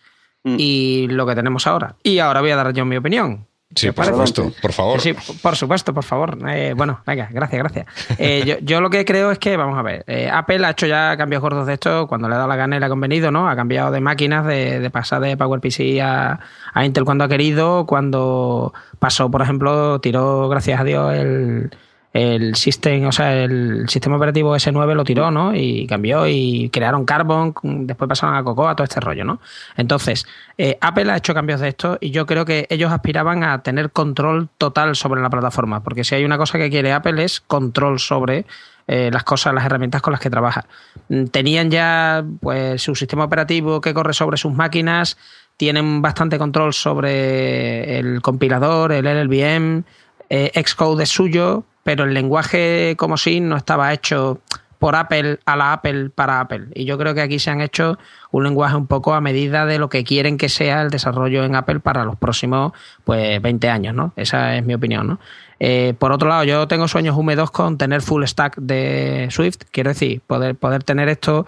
mm. 0.43 0.55
y 0.57 1.07
lo 1.07 1.25
que 1.25 1.33
tenemos 1.33 1.65
ahora. 1.65 1.95
Y 2.03 2.19
ahora 2.19 2.41
voy 2.41 2.51
a 2.51 2.57
dar 2.57 2.73
yo 2.73 2.83
mi 2.83 2.97
opinión. 2.97 3.47
Sí, 3.75 3.91
por 3.91 4.05
supuesto, 4.05 4.51
por 4.61 4.71
favor. 4.71 5.01
Sí, 5.01 5.13
por 5.41 5.55
supuesto, 5.55 5.93
por 5.93 6.03
favor. 6.03 6.37
Eh, 6.47 6.73
bueno, 6.75 7.01
venga, 7.05 7.29
gracias, 7.31 7.59
gracias. 7.59 7.87
Eh, 8.19 8.59
yo, 8.63 8.81
lo 8.81 8.89
que 8.89 9.05
creo 9.05 9.31
es 9.31 9.39
que, 9.39 9.57
vamos 9.57 9.77
a 9.77 9.81
ver, 9.81 10.03
eh, 10.07 10.29
Apple 10.31 10.65
ha 10.65 10.71
hecho 10.71 10.85
ya 10.85 11.15
cambios 11.17 11.41
gordos 11.41 11.65
de 11.65 11.73
esto 11.73 12.07
cuando 12.07 12.27
le 12.27 12.35
ha 12.35 12.37
dado 12.37 12.49
la 12.49 12.55
gana 12.55 12.75
y 12.75 12.79
le 12.79 12.85
ha 12.85 12.89
convenido, 12.89 13.31
¿no? 13.31 13.49
Ha 13.49 13.55
cambiado 13.55 13.91
de 13.91 14.01
máquinas, 14.01 14.45
de, 14.45 14.89
pasar 14.91 15.21
de 15.21 15.37
PowerPC 15.37 16.01
a, 16.01 16.39
a 16.73 16.85
Intel 16.85 17.05
cuando 17.05 17.23
ha 17.23 17.27
querido, 17.27 17.85
cuando 17.85 18.73
pasó, 18.99 19.31
por 19.31 19.41
ejemplo, 19.41 19.99
tiró, 19.99 20.49
gracias 20.49 20.79
a 20.79 20.83
Dios, 20.83 21.13
el 21.13 21.71
el 22.13 22.55
sistema, 22.55 23.07
o 23.07 23.11
sea, 23.11 23.43
el 23.43 23.89
sistema 23.89 24.17
operativo 24.17 24.55
S9 24.55 24.93
lo 24.93 25.03
tiró, 25.03 25.31
¿no? 25.31 25.55
Y 25.55 25.87
cambió 25.87 26.27
y 26.27 26.69
crearon 26.69 27.05
Carbon, 27.05 27.55
después 27.63 28.07
pasaron 28.07 28.35
a 28.35 28.43
Cocoa, 28.43 28.75
todo 28.75 28.85
este 28.85 28.99
rollo, 28.99 29.25
¿no? 29.25 29.41
Entonces, 29.77 30.27
eh, 30.59 30.77
Apple 30.79 31.11
ha 31.11 31.17
hecho 31.17 31.33
cambios 31.33 31.59
de 31.59 31.69
esto 31.69 31.97
y 31.99 32.11
yo 32.11 32.27
creo 32.27 32.45
que 32.45 32.67
ellos 32.69 32.91
aspiraban 32.91 33.43
a 33.43 33.63
tener 33.63 33.91
control 33.91 34.49
total 34.59 34.95
sobre 34.95 35.21
la 35.21 35.31
plataforma, 35.31 35.81
porque 35.81 36.03
si 36.03 36.13
hay 36.13 36.23
una 36.23 36.37
cosa 36.37 36.59
que 36.59 36.69
quiere 36.69 36.93
Apple 36.93 37.23
es 37.23 37.41
control 37.41 37.99
sobre 37.99 38.45
eh, 38.85 39.09
las 39.11 39.23
cosas, 39.23 39.53
las 39.55 39.65
herramientas 39.65 40.03
con 40.03 40.11
las 40.11 40.19
que 40.19 40.29
trabaja. 40.29 40.67
Mm, 41.09 41.25
tenían 41.25 41.71
ya 41.71 42.23
pues 42.41 42.79
su 42.81 42.93
sistema 42.93 43.23
operativo 43.23 43.81
que 43.81 43.93
corre 43.95 44.13
sobre 44.13 44.37
sus 44.37 44.53
máquinas, 44.53 45.17
tienen 45.57 46.03
bastante 46.03 46.37
control 46.37 46.73
sobre 46.73 47.97
el 47.97 48.21
compilador, 48.21 48.91
el 48.91 49.05
LLVM, 49.05 49.83
eh, 50.29 50.51
Xcode 50.63 51.03
es 51.03 51.09
suyo, 51.09 51.63
pero 51.83 52.05
el 52.05 52.13
lenguaje 52.13 52.95
como 52.97 53.17
si 53.17 53.39
no 53.39 53.57
estaba 53.57 53.93
hecho 53.93 54.39
por 54.83 54.97
Apple 54.97 55.39
a 55.45 55.55
la 55.55 55.71
Apple 55.71 56.09
para 56.09 56.41
Apple. 56.41 56.67
Y 56.75 56.83
yo 56.83 56.97
creo 56.97 57.13
que 57.13 57.21
aquí 57.21 57.39
se 57.39 57.49
han 57.49 57.61
hecho 57.61 57.97
un 58.31 58.43
lenguaje 58.43 58.75
un 58.75 58.85
poco 58.85 59.13
a 59.13 59.21
medida 59.21 59.65
de 59.65 59.79
lo 59.79 59.87
que 59.87 60.03
quieren 60.03 60.37
que 60.37 60.49
sea 60.49 60.81
el 60.81 60.89
desarrollo 60.89 61.45
en 61.45 61.55
Apple 61.55 61.79
para 61.79 62.03
los 62.03 62.17
próximos 62.17 62.73
pues 63.05 63.41
20 63.41 63.69
años, 63.69 63.95
¿no? 63.95 64.11
Esa 64.17 64.57
es 64.57 64.65
mi 64.65 64.73
opinión, 64.73 65.07
¿no? 65.07 65.19
Eh, 65.61 65.93
por 65.97 66.11
otro 66.11 66.27
lado, 66.27 66.43
yo 66.43 66.67
tengo 66.67 66.89
sueños 66.89 67.15
húmedos 67.15 67.49
con 67.49 67.77
tener 67.77 68.01
full 68.01 68.25
stack 68.25 68.57
de 68.57 69.29
Swift, 69.31 69.59
quiero 69.71 69.91
decir, 69.91 70.19
poder, 70.27 70.55
poder 70.55 70.83
tener 70.83 71.07
esto 71.07 71.45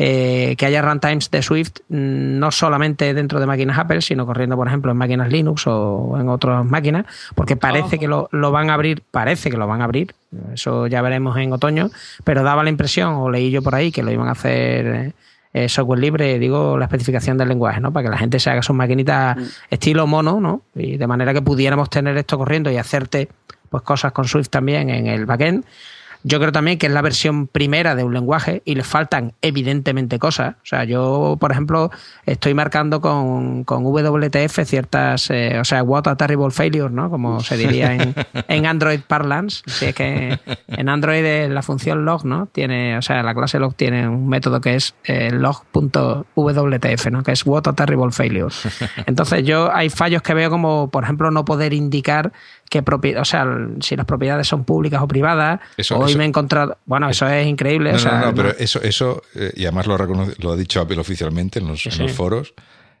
eh, 0.00 0.54
que 0.56 0.64
haya 0.64 0.80
runtimes 0.80 1.28
de 1.28 1.42
Swift 1.42 1.80
mm, 1.88 2.38
no 2.38 2.52
solamente 2.52 3.12
dentro 3.14 3.40
de 3.40 3.46
máquinas 3.46 3.80
Apple, 3.80 4.00
sino 4.00 4.26
corriendo, 4.26 4.54
por 4.54 4.68
ejemplo, 4.68 4.92
en 4.92 4.96
máquinas 4.96 5.28
Linux 5.28 5.66
o 5.66 6.16
en 6.20 6.28
otras 6.28 6.64
máquinas, 6.64 7.04
porque 7.34 7.56
parece 7.56 7.98
que 7.98 8.06
lo, 8.06 8.28
van 8.30 8.70
a 8.70 8.74
abrir, 8.74 9.02
parece 9.10 9.50
que 9.50 9.56
lo 9.56 9.66
van 9.66 9.80
a 9.80 9.86
abrir, 9.86 10.14
eso 10.54 10.86
ya 10.86 11.02
veremos 11.02 11.36
en 11.38 11.52
otoño, 11.52 11.90
pero 12.22 12.44
daba 12.44 12.62
la 12.62 12.70
impresión, 12.70 13.14
o 13.14 13.28
leí 13.28 13.50
yo 13.50 13.60
por 13.60 13.74
ahí, 13.74 13.90
que 13.90 14.04
lo 14.04 14.12
iban 14.12 14.28
a 14.28 14.32
hacer 14.32 15.14
eh, 15.52 15.68
software 15.68 15.98
libre, 15.98 16.38
digo, 16.38 16.78
la 16.78 16.84
especificación 16.84 17.36
del 17.36 17.48
lenguaje, 17.48 17.80
¿no? 17.80 17.92
Para 17.92 18.04
que 18.04 18.10
la 18.10 18.18
gente 18.18 18.38
se 18.38 18.50
haga 18.50 18.62
sus 18.62 18.76
maquinitas 18.76 19.36
mm. 19.36 19.42
estilo 19.68 20.06
mono, 20.06 20.40
¿no? 20.40 20.62
Y 20.76 20.96
de 20.96 21.06
manera 21.08 21.34
que 21.34 21.42
pudiéramos 21.42 21.90
tener 21.90 22.16
esto 22.16 22.38
corriendo 22.38 22.70
y 22.70 22.76
hacerte 22.76 23.28
pues 23.68 23.82
cosas 23.82 24.12
con 24.12 24.26
Swift 24.26 24.48
también 24.48 24.90
en 24.90 25.08
el 25.08 25.26
backend. 25.26 25.64
Yo 26.24 26.38
creo 26.40 26.52
también 26.52 26.78
que 26.78 26.86
es 26.86 26.92
la 26.92 27.02
versión 27.02 27.46
primera 27.46 27.94
de 27.94 28.04
un 28.04 28.12
lenguaje 28.12 28.62
y 28.64 28.74
le 28.74 28.84
faltan 28.84 29.32
evidentemente 29.42 30.18
cosas. 30.18 30.56
O 30.56 30.66
sea, 30.66 30.84
yo, 30.84 31.36
por 31.40 31.52
ejemplo, 31.52 31.90
estoy 32.26 32.54
marcando 32.54 33.00
con, 33.00 33.64
con 33.64 33.84
WTF 33.84 34.64
ciertas, 34.64 35.30
eh, 35.30 35.58
o 35.60 35.64
sea, 35.64 35.82
what 35.82 36.08
a 36.08 36.16
terrible 36.16 36.50
failure, 36.50 36.90
¿no? 36.90 37.10
Como 37.10 37.40
se 37.40 37.56
diría 37.56 37.94
en, 37.94 38.14
en 38.48 38.66
Android 38.66 39.00
parlance. 39.06 39.62
Si 39.66 39.86
es 39.86 39.94
que 39.94 40.38
en 40.68 40.88
Android 40.88 41.48
la 41.48 41.62
función 41.62 42.04
log, 42.04 42.24
¿no? 42.24 42.46
Tiene, 42.46 42.98
o 42.98 43.02
sea, 43.02 43.22
la 43.22 43.34
clase 43.34 43.58
log 43.58 43.74
tiene 43.74 44.08
un 44.08 44.28
método 44.28 44.60
que 44.60 44.74
es 44.74 44.94
eh, 45.04 45.30
log.wtf, 45.30 47.06
¿no? 47.10 47.22
Que 47.22 47.32
es 47.32 47.46
what 47.46 47.66
a 47.66 47.72
terrible 47.74 48.10
failure. 48.10 48.54
Entonces 49.06 49.44
yo 49.44 49.74
hay 49.74 49.90
fallos 49.90 50.22
que 50.22 50.34
veo 50.34 50.50
como, 50.50 50.90
por 50.90 51.04
ejemplo, 51.04 51.30
no 51.30 51.44
poder 51.44 51.72
indicar 51.72 52.32
que 52.68 52.84
o 53.18 53.24
sea, 53.24 53.46
si 53.80 53.96
las 53.96 54.06
propiedades 54.06 54.46
son 54.46 54.64
públicas 54.64 55.00
o 55.02 55.08
privadas. 55.08 55.60
hoy 55.90 56.14
me 56.16 56.24
he 56.24 56.26
encontrado. 56.26 56.78
Bueno, 56.84 57.08
eso 57.08 57.26
es 57.28 57.46
increíble. 57.46 57.92
No, 57.92 58.26
no, 58.26 58.34
pero 58.34 58.50
eso, 58.58 58.82
eso 58.82 59.22
eh, 59.34 59.52
y 59.56 59.64
además 59.64 59.86
lo, 59.86 59.96
lo 59.96 60.52
ha 60.52 60.56
dicho 60.56 60.80
Apple 60.80 60.98
oficialmente 60.98 61.58
en 61.58 61.68
los, 61.68 61.82
foros, 62.14 62.54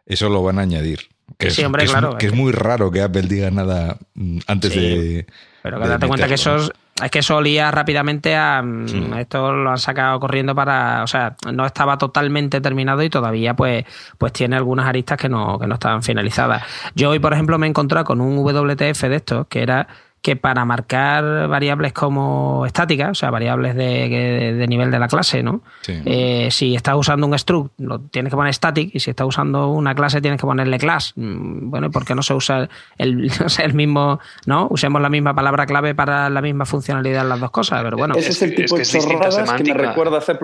eso 0.06 0.28
lo 0.28 0.42
van 0.42 0.58
a 0.58 0.62
añadir. 0.62 1.08
Que 1.36 1.50
sí, 1.50 1.62
hombre, 1.62 1.84
claro. 1.84 2.16
que 2.16 2.26
es 2.26 2.32
muy 2.32 2.52
raro 2.52 2.90
que 2.90 3.02
Apple 3.02 3.22
diga 3.22 3.50
nada 3.50 3.98
mm, 4.14 4.38
antes 4.46 4.74
de. 4.74 5.26
Pero 5.62 5.80
que 5.80 5.88
date 5.88 6.06
cuenta 6.06 6.28
que 6.28 6.34
eso 6.34 6.56
es, 6.56 6.72
es 7.02 7.10
que 7.10 7.20
eso 7.20 7.36
olía 7.36 7.70
rápidamente 7.70 8.36
a. 8.36 8.62
Mm, 8.62 9.14
esto 9.14 9.52
lo 9.52 9.70
han 9.70 9.78
sacado 9.78 10.18
corriendo 10.20 10.54
para. 10.54 11.02
O 11.02 11.06
sea, 11.06 11.36
no 11.52 11.66
estaba 11.66 11.98
totalmente 11.98 12.60
terminado 12.60 13.02
y 13.02 13.10
todavía, 13.10 13.54
pues, 13.54 13.84
pues 14.18 14.32
tiene 14.32 14.56
algunas 14.56 14.86
aristas 14.86 15.18
que 15.18 15.28
no, 15.28 15.58
que 15.58 15.66
no 15.66 15.74
estaban 15.74 16.02
finalizadas. 16.02 16.62
Yo 16.94 17.10
hoy, 17.10 17.18
por 17.18 17.32
ejemplo, 17.32 17.58
me 17.58 17.66
he 17.66 17.70
encontrado 17.70 18.04
con 18.04 18.20
un 18.20 18.38
WTF 18.38 19.02
de 19.02 19.16
estos 19.16 19.46
que 19.48 19.62
era 19.62 19.88
que 20.22 20.36
para 20.36 20.64
marcar 20.64 21.48
variables 21.48 21.92
como 21.92 22.66
estáticas, 22.66 23.10
o 23.10 23.14
sea, 23.14 23.30
variables 23.30 23.74
de, 23.76 24.66
nivel 24.68 24.90
de 24.90 24.98
la 24.98 25.08
clase, 25.08 25.42
¿no? 25.42 25.62
Eh, 25.86 26.48
si 26.50 26.74
estás 26.74 26.96
usando 26.96 27.26
un 27.26 27.38
struct, 27.38 27.72
lo 27.78 28.00
tienes 28.00 28.30
que 28.30 28.36
poner 28.36 28.52
static, 28.52 28.94
y 28.94 29.00
si 29.00 29.10
estás 29.10 29.26
usando 29.26 29.68
una 29.68 29.94
clase, 29.94 30.20
tienes 30.20 30.40
que 30.40 30.46
ponerle 30.46 30.78
class. 30.78 31.12
Mm, 31.16 31.70
bueno, 31.70 31.86
¿y 31.86 31.90
por 31.90 32.04
qué 32.04 32.14
no 32.14 32.22
se 32.22 32.34
usa 32.34 32.68
el, 32.96 33.30
el 33.62 33.74
mismo, 33.74 34.18
¿no? 34.46 34.66
Usemos 34.70 35.00
la 35.00 35.08
misma 35.08 35.34
palabra 35.34 35.66
clave 35.66 35.94
para 35.94 36.28
la 36.30 36.42
misma 36.42 36.64
funcionalidad 36.64 37.22
en 37.22 37.28
las 37.28 37.40
dos 37.40 37.50
cosas, 37.50 37.82
pero 37.82 37.96
bueno. 37.96 38.14
Ese 38.16 38.30
es 38.30 38.42
el 38.42 38.54
tipo 38.54 38.76
de 38.76 38.84
chorradas 38.84 39.52
que 39.52 39.64
me 39.64 39.74
recuerda 39.74 40.18
a 40.18 40.20
C++ 40.20 40.36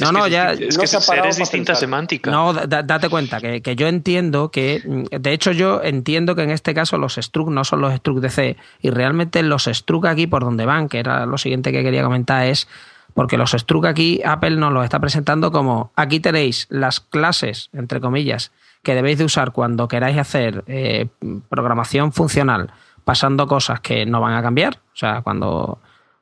no, 0.00 0.12
no, 0.12 0.28
ya. 0.28 0.52
Es 0.52 0.78
que 0.78 0.84
es 0.84 1.36
distinta 1.36 1.74
semántica. 1.74 2.30
No, 2.30 2.54
date 2.54 3.10
cuenta 3.10 3.38
que, 3.40 3.76
yo 3.76 3.86
entiendo 3.86 4.50
que. 4.50 4.82
De 5.10 5.32
hecho, 5.32 5.52
yo 5.52 5.82
entiendo 5.82 6.34
que 6.34 6.42
en 6.42 6.50
este 6.50 6.72
caso 6.72 6.96
los 6.96 7.16
struct 7.16 7.50
no 7.50 7.64
son 7.64 7.82
los 7.82 7.94
struct 7.94 8.22
de 8.22 8.30
C. 8.30 8.56
Y 8.80 8.90
realmente 8.90 9.42
los 9.42 9.64
struct 9.64 10.06
aquí 10.06 10.26
por 10.26 10.42
donde 10.42 10.64
van, 10.64 10.88
que 10.88 11.00
era 11.00 11.26
lo 11.26 11.36
siguiente 11.36 11.70
que 11.70 11.82
quería 11.82 12.02
comentar, 12.02 12.46
es. 12.46 12.66
Porque 13.12 13.36
los 13.36 13.50
struct 13.52 13.86
aquí, 13.86 14.22
Apple 14.24 14.56
nos 14.56 14.72
los 14.72 14.84
está 14.84 14.98
presentando 15.00 15.52
como. 15.52 15.92
Aquí 15.96 16.18
tenéis 16.18 16.66
las 16.70 17.00
clases, 17.00 17.68
entre 17.74 18.00
comillas, 18.00 18.52
que 18.82 18.94
debéis 18.94 19.18
de 19.18 19.24
usar 19.24 19.52
cuando 19.52 19.86
queráis 19.86 20.16
hacer 20.16 20.64
eh, 20.66 21.08
programación 21.50 22.12
funcional, 22.12 22.72
pasando 23.04 23.46
cosas 23.46 23.80
que 23.80 24.06
no 24.06 24.22
van 24.22 24.32
a 24.32 24.42
cambiar. 24.42 24.78
O 24.94 24.96
sea, 24.96 25.20
cuando, 25.20 25.78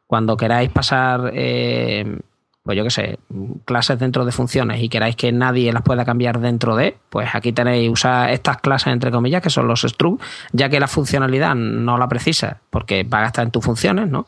cuando 0.09 0.37
queráis 0.37 0.71
pasar. 0.71 1.31
Eh, 1.33 2.19
pues 2.63 2.77
yo 2.77 2.85
qué 2.85 2.91
sé, 2.91 3.19
clases 3.65 3.99
dentro 3.99 4.25
de 4.25 4.33
funciones 4.33 4.83
y 4.83 4.89
queráis 4.89 5.17
que 5.17 5.33
nadie 5.33 5.73
las 5.73 5.83
pueda 5.83 6.05
cambiar 6.05 6.39
dentro 6.39 6.77
de, 6.77 6.97
pues 7.11 7.29
aquí 7.35 7.53
tenéis, 7.53 7.91
usar 7.91 8.31
estas 8.31 8.59
clases 8.59 8.93
entre 8.93 9.11
comillas, 9.11 9.43
que 9.43 9.51
son 9.51 9.67
los 9.67 9.83
struct, 9.83 10.23
ya 10.53 10.69
que 10.69 10.79
la 10.79 10.87
funcionalidad 10.87 11.55
no 11.55 11.99
la 11.99 12.09
precisa, 12.09 12.61
porque 12.71 13.03
va 13.03 13.25
a 13.25 13.27
estar 13.27 13.45
en 13.45 13.51
tus 13.51 13.65
funciones, 13.65 14.09
¿no? 14.09 14.27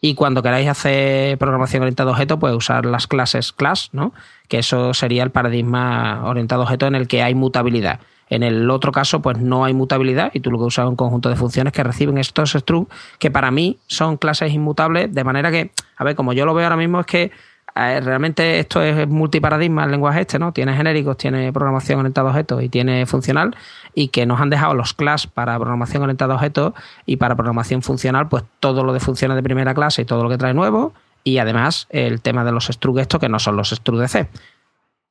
Y 0.00 0.14
cuando 0.14 0.42
queráis 0.42 0.68
hacer 0.68 1.38
programación 1.38 1.82
orientada 1.82 2.10
a 2.10 2.12
objeto, 2.12 2.38
pues 2.38 2.54
usar 2.54 2.84
las 2.84 3.06
clases 3.06 3.52
class, 3.52 3.90
¿no? 3.92 4.12
Que 4.48 4.58
eso 4.58 4.92
sería 4.92 5.22
el 5.22 5.30
paradigma 5.30 6.22
orientado 6.24 6.62
a 6.62 6.64
objeto 6.64 6.86
en 6.86 6.94
el 6.94 7.08
que 7.08 7.22
hay 7.22 7.34
mutabilidad. 7.34 8.00
En 8.28 8.42
el 8.42 8.68
otro 8.70 8.92
caso, 8.92 9.22
pues 9.22 9.38
no 9.38 9.64
hay 9.64 9.72
mutabilidad 9.72 10.32
y 10.34 10.40
tú 10.40 10.50
lo 10.50 10.58
que 10.58 10.64
usas 10.64 10.84
es 10.84 10.90
un 10.90 10.96
conjunto 10.96 11.28
de 11.28 11.36
funciones 11.36 11.72
que 11.72 11.82
reciben 11.82 12.18
estos 12.18 12.50
struct, 12.50 12.92
que 13.18 13.30
para 13.30 13.50
mí 13.50 13.78
son 13.86 14.16
clases 14.16 14.52
inmutables, 14.52 15.14
de 15.14 15.24
manera 15.24 15.50
que, 15.50 15.70
a 15.96 16.04
ver, 16.04 16.16
como 16.16 16.32
yo 16.32 16.44
lo 16.44 16.52
veo 16.52 16.64
ahora 16.64 16.76
mismo, 16.76 17.00
es 17.00 17.06
que 17.06 17.30
realmente 17.76 18.58
esto 18.58 18.82
es 18.82 19.06
multiparadigma 19.06 19.84
el 19.84 19.90
lenguaje 19.90 20.22
este, 20.22 20.38
¿no? 20.38 20.52
Tiene 20.52 20.74
genéricos, 20.74 21.16
tiene 21.16 21.52
programación 21.52 22.00
orientada 22.00 22.28
a 22.28 22.30
objetos 22.30 22.62
y 22.62 22.68
tiene 22.68 23.06
funcional 23.06 23.54
y 23.94 24.08
que 24.08 24.26
nos 24.26 24.40
han 24.40 24.50
dejado 24.50 24.74
los 24.74 24.94
class 24.94 25.26
para 25.26 25.56
programación 25.56 26.02
orientada 26.02 26.34
a 26.34 26.36
objetos 26.36 26.72
y 27.04 27.16
para 27.16 27.36
programación 27.36 27.82
funcional, 27.82 28.28
pues 28.28 28.44
todo 28.60 28.82
lo 28.82 28.92
de 28.92 29.00
funciones 29.00 29.36
de 29.36 29.42
primera 29.42 29.74
clase 29.74 30.02
y 30.02 30.04
todo 30.06 30.22
lo 30.22 30.30
que 30.30 30.38
trae 30.38 30.54
nuevo 30.54 30.94
y 31.22 31.38
además 31.38 31.86
el 31.90 32.22
tema 32.22 32.44
de 32.44 32.52
los 32.52 32.66
struct 32.66 32.98
estos 33.00 33.20
que 33.20 33.28
no 33.28 33.38
son 33.38 33.56
los 33.56 33.70
struct 33.70 34.00
de 34.00 34.08
C 34.08 34.28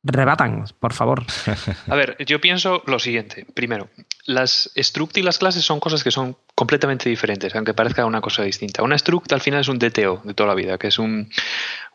rebatan, 0.05 0.65
por 0.79 0.93
favor. 0.93 1.25
A 1.89 1.95
ver, 1.95 2.15
yo 2.25 2.39
pienso 2.39 2.83
lo 2.85 2.99
siguiente. 2.99 3.45
Primero, 3.53 3.89
las 4.25 4.71
struct 4.77 5.17
y 5.17 5.23
las 5.23 5.39
clases 5.39 5.65
son 5.65 5.79
cosas 5.79 6.03
que 6.03 6.11
son 6.11 6.37
completamente 6.53 7.09
diferentes, 7.09 7.55
aunque 7.55 7.73
parezca 7.73 8.05
una 8.05 8.21
cosa 8.21 8.43
distinta. 8.43 8.83
Una 8.83 8.97
struct 8.97 9.33
al 9.33 9.41
final 9.41 9.61
es 9.61 9.67
un 9.67 9.79
DTO 9.79 10.21
de 10.23 10.33
toda 10.33 10.47
la 10.47 10.55
vida, 10.55 10.77
que 10.77 10.87
es 10.87 10.99
un, 10.99 11.29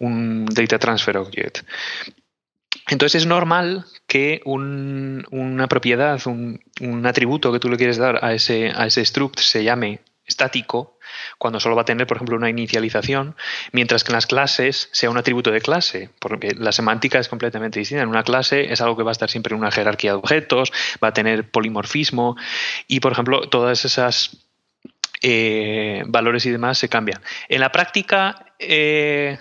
Data 0.01 0.79
Transfer 0.79 1.17
Object. 1.19 1.59
Entonces 2.89 3.23
es 3.23 3.27
normal 3.27 3.85
que 4.07 4.41
una 4.45 5.69
propiedad, 5.69 6.21
un, 6.27 6.61
un, 6.81 7.07
atributo 7.07 7.53
que 7.53 7.61
tú 7.61 7.69
le 7.69 7.77
quieres 7.77 7.99
dar 7.99 8.25
a 8.25 8.35
ese, 8.35 8.73
a 8.75 8.87
ese 8.87 9.05
struct 9.05 9.39
se 9.39 9.63
llame 9.63 10.01
estático 10.27 10.99
cuando 11.39 11.61
solo 11.61 11.77
va 11.77 11.83
a 11.83 11.85
tener, 11.85 12.07
por 12.07 12.17
ejemplo, 12.17 12.37
una 12.37 12.49
inicialización, 12.49 13.37
mientras 13.73 14.05
que 14.05 14.13
en 14.13 14.15
las 14.15 14.27
clases 14.27 14.89
sea 14.93 15.11
un 15.11 15.19
atributo 15.19 15.51
de 15.51 15.61
clase, 15.61 16.11
porque 16.19 16.55
la 16.57 16.73
semántica 16.73 17.19
es 17.19 17.29
completamente 17.29 17.79
distinta. 17.79 18.03
En 18.03 18.09
una 18.09 18.23
clase 18.23 18.73
es 18.73 18.81
algo 18.81 18.97
que 18.97 19.03
va 19.03 19.11
a 19.11 19.13
estar 19.13 19.29
siempre 19.29 19.55
en 19.55 19.61
una 19.61 19.71
jerarquía 19.71 20.13
de 20.13 20.19
objetos, 20.19 20.73
va 21.03 21.09
a 21.09 21.13
tener 21.13 21.51
polimorfismo 21.51 22.37
y, 22.87 23.01
por 23.01 23.13
ejemplo, 23.13 23.49
todas 23.49 23.85
esas 23.85 24.47
eh, 25.23 26.03
valores 26.07 26.47
y 26.47 26.51
demás 26.51 26.79
se 26.79 26.89
cambian. 26.89 27.21
En 27.49 27.61
la 27.61 27.73
práctica, 27.73 28.55
eh, 28.59 29.39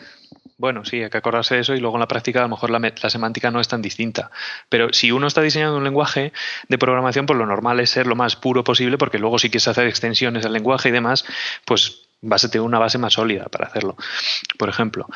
bueno, 0.60 0.84
sí, 0.84 1.02
hay 1.02 1.10
que 1.10 1.17
acordarse 1.17 1.56
de 1.56 1.62
eso 1.62 1.74
y 1.74 1.80
luego 1.80 1.95
en 1.95 2.02
la 2.02 2.08
práctica 2.08 2.39
a 2.39 2.41
lo 2.43 2.50
mejor 2.50 2.69
la, 2.69 3.10
semántica 3.10 3.50
no 3.50 3.62
es 3.62 3.69
tan 3.69 3.82
distinta. 3.82 4.30
Pero 4.67 4.91
si 4.91 5.10
uno 5.10 5.26
está 5.26 5.41
diseñando 5.41 5.78
un 5.78 5.86
lenguaje 5.86 6.34
de 6.67 6.78
programación, 6.78 7.26
pues 7.26 7.39
lo 7.39 7.45
normal 7.45 7.80
es 7.80 7.91
ser 7.91 8.08
lo 8.08 8.17
más 8.17 8.36
puro 8.36 8.62
posible 8.62 8.98
porque 8.98 9.19
luego 9.19 9.39
si 9.39 9.50
quieres 9.50 9.69
hacer 9.69 9.88
extensiones 9.88 10.43
del 10.43 10.52
lenguaje 10.52 10.89
y 10.89 10.91
demás, 10.91 11.24
pues 11.65 12.10
vas 12.22 12.43
a 12.43 12.52
tener 12.52 12.67
una 12.67 12.78
base 12.78 12.98
más 12.98 13.13
sólida 13.13 13.45
para 13.45 13.67
hacerlo, 13.67 13.95
por 14.58 14.67
ejemplo. 14.67 15.08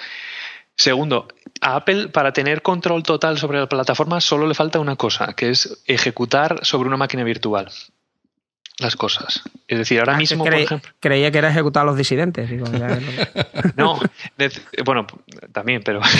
Segundo, 0.77 1.27
a 1.59 1.75
Apple 1.75 2.07
para 2.07 2.31
tener 2.31 2.61
control 2.61 3.03
total 3.03 3.37
sobre 3.37 3.59
la 3.59 3.67
plataforma 3.67 4.21
solo 4.21 4.47
le 4.47 4.53
falta 4.53 4.79
una 4.79 4.95
cosa, 4.95 5.33
que 5.33 5.49
es 5.49 5.83
ejecutar 5.87 6.65
sobre 6.65 6.87
una 6.87 6.97
máquina 6.97 7.25
virtual 7.25 7.69
las 8.79 8.95
cosas. 8.95 9.43
Es 9.67 9.77
decir, 9.77 9.99
ahora 9.99 10.15
ah, 10.15 10.17
mismo, 10.17 10.43
por 10.43 10.53
ejemplo. 10.53 10.91
Creía 10.99 11.31
que 11.31 11.37
era 11.37 11.49
ejecutar 11.49 11.83
a 11.83 11.85
los 11.85 11.97
disidentes. 11.97 12.49
no, 13.75 13.99
bueno, 14.85 15.07
también, 15.51 15.81
pero. 15.83 16.01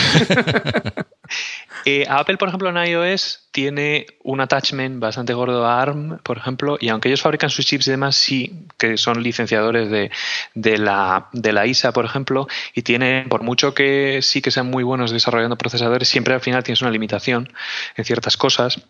Eh, 1.86 2.06
Apple, 2.08 2.38
por 2.38 2.48
ejemplo, 2.48 2.70
en 2.70 2.76
iOS 2.86 3.48
tiene 3.50 4.06
un 4.22 4.40
attachment 4.40 5.00
bastante 5.00 5.34
gordo 5.34 5.66
a 5.66 5.82
ARM, 5.82 6.18
por 6.22 6.38
ejemplo, 6.38 6.78
y 6.80 6.88
aunque 6.88 7.08
ellos 7.08 7.20
fabrican 7.20 7.50
sus 7.50 7.66
chips 7.66 7.88
y 7.88 7.90
demás, 7.90 8.16
sí 8.16 8.66
que 8.78 8.96
son 8.96 9.22
licenciadores 9.22 9.90
de, 9.90 10.10
de, 10.54 10.78
la, 10.78 11.28
de 11.32 11.52
la 11.52 11.66
ISA, 11.66 11.92
por 11.92 12.06
ejemplo, 12.06 12.48
y 12.74 12.82
tienen, 12.82 13.28
por 13.28 13.42
mucho 13.42 13.74
que 13.74 14.20
sí 14.22 14.40
que 14.40 14.50
sean 14.50 14.70
muy 14.70 14.82
buenos 14.82 15.10
desarrollando 15.10 15.56
procesadores, 15.56 16.08
siempre 16.08 16.32
al 16.32 16.40
final 16.40 16.64
tienes 16.64 16.80
una 16.80 16.90
limitación 16.90 17.52
en 17.96 18.04
ciertas 18.04 18.38
cosas 18.38 18.80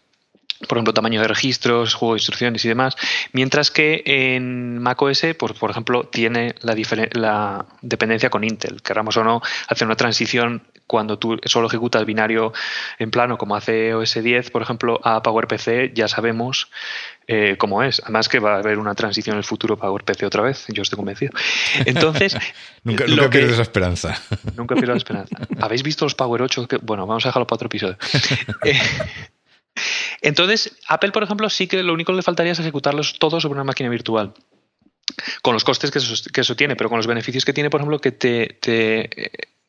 por 0.69 0.79
ejemplo, 0.79 0.95
tamaño 0.95 1.21
de 1.21 1.29
registros, 1.29 1.95
juego 1.95 2.15
de 2.15 2.19
instrucciones 2.19 2.65
y 2.65 2.69
demás, 2.69 2.97
mientras 3.33 3.71
que 3.71 4.03
en 4.07 4.79
macOS, 4.79 5.27
por, 5.39 5.55
por 5.55 5.71
ejemplo, 5.71 6.05
tiene 6.05 6.55
la, 6.63 6.77
la 7.13 7.67
dependencia 7.83 8.31
con 8.31 8.45
Intel. 8.45 8.83
Queramos 8.83 9.17
o 9.17 9.25
no, 9.25 9.43
hacer 9.69 9.87
una 9.87 9.97
transición 9.97 10.63
cuando 10.87 11.19
tú 11.19 11.39
solo 11.45 11.67
ejecutas 11.67 12.05
binario 12.05 12.53
en 12.99 13.11
plano, 13.11 13.39
como 13.39 13.57
hace 13.57 13.95
OS 13.95 14.23
10, 14.23 14.51
por 14.51 14.63
ejemplo, 14.63 15.01
a 15.03 15.23
PowerPC, 15.23 15.95
ya 15.95 16.09
sabemos 16.09 16.71
eh, 17.27 17.57
cómo 17.59 17.83
es. 17.83 18.01
Además 18.05 18.29
que 18.29 18.39
va 18.39 18.57
a 18.57 18.59
haber 18.59 18.79
una 18.79 18.95
transición 18.95 19.35
en 19.35 19.39
el 19.39 19.45
futuro 19.45 19.79
PowerPC 19.79 20.25
otra 20.25 20.43
vez, 20.43 20.67
yo 20.69 20.83
estoy 20.83 20.97
convencido. 20.97 21.33
Entonces... 21.87 22.37
nunca 22.85 23.07
nunca 23.07 23.31
pierdes 23.31 23.53
esa 23.53 23.63
esperanza. 23.63 24.21
Nunca 24.57 24.75
pierdo 24.75 24.93
la 24.93 24.99
esperanza. 24.99 25.37
¿Habéis 25.61 25.83
visto 25.83 26.05
los 26.05 26.15
Power 26.15 26.43
8? 26.43 26.69
Bueno, 26.83 27.07
vamos 27.07 27.25
a 27.25 27.31
dejarlo 27.31 27.47
para 27.47 27.57
otro 27.57 27.67
episodio. 27.67 27.97
Eh, 28.65 28.79
entonces, 30.21 30.77
Apple, 30.89 31.13
por 31.13 31.23
ejemplo, 31.23 31.49
sí 31.51 31.67
que 31.67 31.83
lo 31.83 31.93
único 31.93 32.13
que 32.13 32.17
le 32.17 32.23
faltaría 32.23 32.53
es 32.53 32.59
ejecutarlos 32.59 33.19
todos 33.19 33.43
sobre 33.43 33.57
una 33.57 33.65
máquina 33.65 33.89
virtual. 33.89 34.35
Con 35.43 35.55
los 35.55 35.65
costes 35.65 35.91
que 35.91 36.41
eso, 36.41 36.57
tiene, 36.57 36.77
pero 36.77 36.89
con 36.89 36.99
los 36.99 37.07
beneficios 37.07 37.45
que 37.45 37.53
tiene, 37.53 37.71
por 37.71 37.81
ejemplo, 37.81 37.99
que 37.99 38.13
te, 38.13 38.59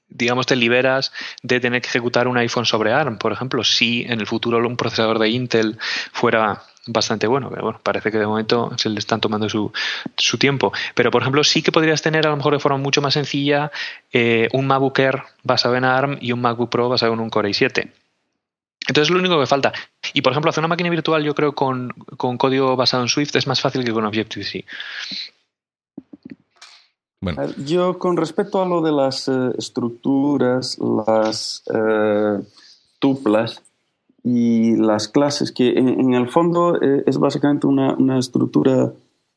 digamos, 0.07 0.45
te 0.45 0.55
liberas 0.55 1.11
de 1.43 1.59
tener 1.59 1.81
que 1.81 1.89
ejecutar 1.89 2.27
un 2.27 2.37
iPhone 2.37 2.65
sobre 2.65 2.93
ARM, 2.93 3.17
por 3.17 3.31
ejemplo, 3.31 3.63
si 3.63 4.05
en 4.07 4.19
el 4.19 4.27
futuro 4.27 4.65
un 4.65 4.77
procesador 4.77 5.19
de 5.19 5.29
Intel 5.29 5.77
fuera 6.13 6.63
bastante 6.87 7.27
bueno, 7.27 7.49
pero 7.49 7.63
bueno, 7.63 7.79
parece 7.81 8.11
que 8.11 8.19
de 8.19 8.27
momento 8.27 8.71
se 8.77 8.89
le 8.89 8.99
están 8.99 9.19
tomando 9.19 9.49
su, 9.49 9.71
tiempo. 10.39 10.71
Pero, 10.93 11.11
por 11.11 11.21
ejemplo, 11.21 11.43
sí 11.43 11.61
que 11.61 11.71
podrías 11.71 12.01
tener 12.01 12.25
a 12.27 12.29
lo 12.29 12.37
mejor 12.37 12.53
de 12.53 12.59
forma 12.59 12.77
mucho 12.77 13.01
más 13.01 13.13
sencilla 13.13 13.71
eh, 14.13 14.47
un 14.53 14.67
MacBook 14.67 14.99
Air 14.99 15.23
basado 15.43 15.75
en 15.75 15.83
ARM 15.83 16.17
y 16.21 16.31
un 16.31 16.41
MacBook 16.41 16.69
Pro 16.69 16.89
basado 16.89 17.13
en 17.13 17.19
un 17.19 17.29
Core 17.29 17.49
i7. 17.49 17.91
Entonces 18.87 19.09
es 19.09 19.11
lo 19.11 19.19
único 19.19 19.39
que 19.39 19.47
falta. 19.47 19.73
Y 20.13 20.21
por 20.21 20.31
ejemplo, 20.31 20.49
hacer 20.49 20.61
una 20.61 20.67
máquina 20.67 20.89
virtual, 20.89 21.23
yo 21.23 21.33
creo, 21.33 21.53
con, 21.53 21.89
con 22.17 22.37
código 22.37 22.75
basado 22.75 23.03
en 23.03 23.09
Swift 23.09 23.35
es 23.35 23.47
más 23.47 23.61
fácil 23.61 23.83
que 23.83 23.91
con 23.91 24.05
Objective-C. 24.05 24.65
Bueno. 27.21 27.41
Yo 27.65 27.97
con 27.97 28.17
respecto 28.17 28.61
a 28.61 28.67
lo 28.67 28.81
de 28.81 28.91
las 28.91 29.27
eh, 29.27 29.51
estructuras, 29.57 30.77
las 30.79 31.63
eh, 31.73 32.39
tuplas 32.99 33.63
y 34.23 34.75
las 34.75 35.07
clases, 35.07 35.51
que 35.51 35.69
en, 35.69 36.13
el 36.13 36.29
fondo 36.29 36.79
eh, 36.79 37.03
es 37.07 37.17
básicamente 37.17 37.65
una, 37.65 37.95
una, 37.95 38.19
estructura 38.19 38.91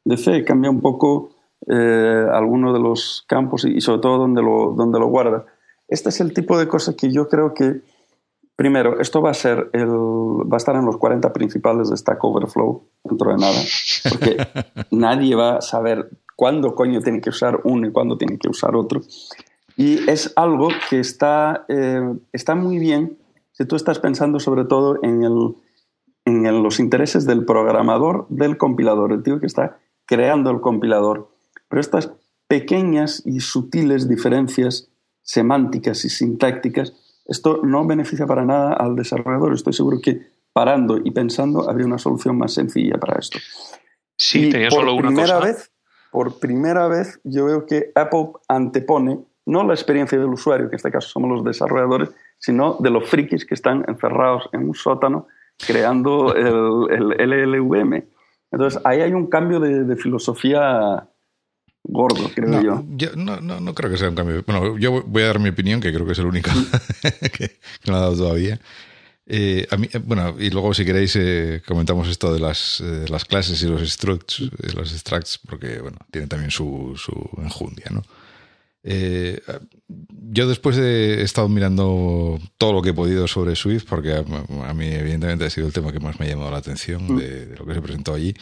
de 0.04 0.16
C, 0.16 0.44
cambia 0.44 0.70
un 0.70 0.80
poco 0.80 1.30
algunos 1.66 2.72
de 2.72 2.80
los 2.80 3.24
campos 3.26 3.66
y, 3.66 3.76
y, 3.76 3.80
sobre 3.82 4.00
todo 4.00 4.16
donde 4.18 4.40
lo, 4.40 4.72
donde 4.74 4.98
lo 4.98 5.08
guarda. 5.08 5.44
Este 5.86 6.08
es 6.08 6.20
el 6.20 6.32
tipo 6.32 6.58
de 6.58 6.66
cosas 6.66 6.94
que 6.94 7.12
yo 7.12 7.28
creo 7.28 7.52
que 7.52 7.82
Primero, 8.58 8.98
esto 8.98 9.22
va 9.22 9.30
a 9.30 9.34
ser 9.34 9.70
el, 9.72 9.88
va 9.88 10.54
a 10.54 10.56
estar 10.56 10.74
en 10.74 10.84
los 10.84 10.96
40 10.96 11.32
principales 11.32 11.90
de 11.90 11.96
Stack 11.96 12.24
Overflow 12.24 12.88
dentro 13.04 13.30
de 13.30 13.36
nada, 13.36 13.60
porque 14.08 14.36
nadie 14.90 15.36
va 15.36 15.58
a 15.58 15.60
saber 15.60 16.10
cuándo 16.34 16.74
coño 16.74 17.00
tiene 17.00 17.20
que 17.20 17.30
usar 17.30 17.60
uno 17.62 17.86
y 17.86 17.92
cuándo 17.92 18.18
tiene 18.18 18.36
que 18.36 18.48
usar 18.48 18.74
otro. 18.74 19.00
Y 19.76 20.10
es 20.10 20.32
algo 20.34 20.70
que 20.90 20.98
está, 20.98 21.66
eh, 21.68 22.02
está 22.32 22.56
muy 22.56 22.80
bien 22.80 23.16
si 23.52 23.64
tú 23.64 23.76
estás 23.76 24.00
pensando 24.00 24.40
sobre 24.40 24.64
todo 24.64 24.98
en, 25.04 25.22
el, 25.22 25.54
en 26.24 26.60
los 26.60 26.80
intereses 26.80 27.26
del 27.26 27.44
programador, 27.44 28.26
del 28.28 28.58
compilador, 28.58 29.12
el 29.12 29.22
tío 29.22 29.38
que 29.38 29.46
está 29.46 29.78
creando 30.04 30.50
el 30.50 30.60
compilador. 30.60 31.30
Pero 31.68 31.80
estas 31.80 32.10
pequeñas 32.48 33.22
y 33.24 33.38
sutiles 33.38 34.08
diferencias 34.08 34.90
semánticas 35.22 36.04
y 36.04 36.08
sintácticas 36.08 37.07
esto 37.28 37.60
no 37.62 37.86
beneficia 37.86 38.26
para 38.26 38.44
nada 38.44 38.72
al 38.72 38.96
desarrollador. 38.96 39.52
Estoy 39.52 39.74
seguro 39.74 39.98
que 40.02 40.20
parando 40.52 40.98
y 41.02 41.10
pensando 41.10 41.68
habría 41.68 41.86
una 41.86 41.98
solución 41.98 42.38
más 42.38 42.54
sencilla 42.54 42.96
para 42.98 43.18
esto. 43.18 43.38
Sí, 44.16 44.48
tenía 44.50 44.70
solo 44.70 44.94
una 44.94 45.08
primera 45.08 45.38
Vez, 45.38 45.70
por 46.10 46.40
primera 46.40 46.88
vez 46.88 47.20
yo 47.22 47.44
veo 47.44 47.66
que 47.66 47.92
Apple 47.94 48.30
antepone 48.48 49.20
no 49.44 49.64
la 49.64 49.74
experiencia 49.74 50.18
del 50.18 50.28
usuario, 50.28 50.68
que 50.68 50.74
en 50.74 50.76
este 50.76 50.90
caso 50.90 51.08
somos 51.08 51.30
los 51.30 51.44
desarrolladores, 51.44 52.10
sino 52.38 52.76
de 52.80 52.90
los 52.90 53.08
frikis 53.08 53.46
que 53.46 53.54
están 53.54 53.84
encerrados 53.88 54.48
en 54.52 54.68
un 54.68 54.74
sótano 54.74 55.26
creando 55.64 56.34
el, 56.34 57.14
el 57.18 57.30
LLVM. 57.30 58.04
Entonces 58.50 58.80
ahí 58.84 59.00
hay 59.00 59.12
un 59.12 59.26
cambio 59.26 59.60
de 59.60 59.96
filosofía 59.96 61.07
gordo, 61.88 62.30
creo 62.34 62.62
yo. 62.62 62.84
no, 63.16 63.40
no, 63.40 63.60
no, 63.60 63.74
creo 63.74 63.90
que 63.90 63.96
sea 63.96 64.10
un 64.10 64.14
cambio. 64.14 64.44
Bueno, 64.46 64.78
yo 64.78 65.02
voy 65.02 65.22
a 65.22 65.26
dar 65.26 65.40
mi 65.40 65.48
opinión, 65.48 65.80
que 65.80 65.92
creo 65.92 66.06
que 66.06 66.12
es 66.12 66.18
el 66.18 66.26
único 66.26 66.50
que, 67.32 67.58
no 67.86 67.96
ha 67.96 68.00
dado 68.00 68.16
todavía. 68.16 68.60
Eh, 69.26 69.66
a 69.70 69.76
mí, 69.76 69.88
eh, 69.92 69.98
bueno, 69.98 70.36
y 70.38 70.50
luego 70.50 70.72
si 70.72 70.84
queréis 70.84 71.16
eh, 71.16 71.62
comentamos 71.66 72.08
esto 72.08 72.32
de 72.32 72.40
las, 72.40 72.82
las 73.08 73.24
clases 73.24 73.62
y 73.62 73.66
los 73.66 73.86
structs, 73.90 74.40
los 74.74 74.92
extracts, 74.92 75.38
porque 75.38 75.80
bueno, 75.80 75.98
tiene 76.10 76.28
también 76.28 76.50
su, 76.50 76.94
su 76.96 77.12
enjundia, 77.42 77.86
¿no? 77.90 78.02
yo 80.30 80.48
después 80.48 80.78
he 80.78 81.20
estado 81.20 81.46
mirando 81.50 82.38
todo 82.56 82.72
lo 82.72 82.80
que 82.80 82.90
he 82.90 82.94
podido 82.94 83.28
sobre 83.28 83.54
Swift, 83.54 83.84
porque 83.86 84.14
a, 84.14 84.72
mí 84.72 84.86
evidentemente 84.86 85.44
ha 85.44 85.50
sido 85.50 85.66
el 85.66 85.74
tema 85.74 85.92
que 85.92 86.00
más 86.00 86.18
me 86.18 86.24
ha 86.24 86.28
llamado 86.30 86.50
la 86.50 86.58
atención 86.58 87.04
mm. 87.04 87.18
de, 87.18 87.56
lo 87.56 87.66
que 87.66 87.74
se 87.74 87.82
presentó 87.82 88.14
allí. 88.14 88.34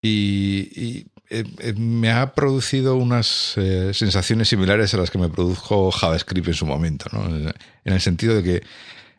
y 0.00 1.11
eh, 1.32 1.44
eh, 1.60 1.72
me 1.72 2.10
ha 2.10 2.34
producido 2.34 2.96
unas 2.96 3.54
eh, 3.56 3.92
sensaciones 3.94 4.48
similares 4.48 4.92
a 4.92 4.98
las 4.98 5.10
que 5.10 5.16
me 5.16 5.30
produjo 5.30 5.90
JavaScript 5.90 6.48
en 6.48 6.54
su 6.54 6.66
momento, 6.66 7.06
¿no? 7.10 7.24
en 7.34 7.92
el 7.92 8.00
sentido 8.02 8.34
de 8.34 8.42
que 8.42 8.62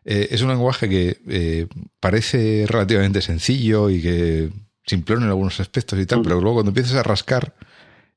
es 0.06 0.42
un 0.42 0.50
lenguaje 0.50 0.90
que 0.90 1.68
parece 2.02 2.66
relativamente 2.68 3.22
sencillo 3.22 3.90
y 3.90 4.02
que 4.02 4.50
simplón 4.86 5.24
en 5.24 5.30
algunos 5.30 5.62
aspectos 5.62 5.98
y 5.98 6.06
tal, 6.06 6.22
pero 6.22 6.42
luego 6.42 6.56
cuando 6.56 6.72
empiezas 6.72 6.96
a 6.96 7.04
rascar 7.04 7.56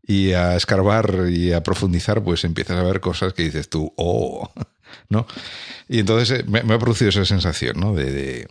y 0.02 0.32
a 0.32 0.56
escarbar 0.56 1.28
y 1.30 1.52
a 1.52 1.62
profundizar, 1.62 2.24
pues 2.24 2.44
empiezas 2.44 2.76
a 2.76 2.82
ver 2.82 3.00
cosas 3.00 3.34
que 3.34 3.44
dices 3.44 3.70
tú, 3.70 3.92
oh, 3.96 4.50
¿no? 5.08 5.28
Y 5.88 6.00
entonces 6.00 6.46
me, 6.48 6.58
ha 6.58 6.78
producido 6.78 7.10
esa 7.10 7.24
sensación, 7.24 7.78
¿no? 7.78 7.94
de 7.94 8.10
de 8.10 8.48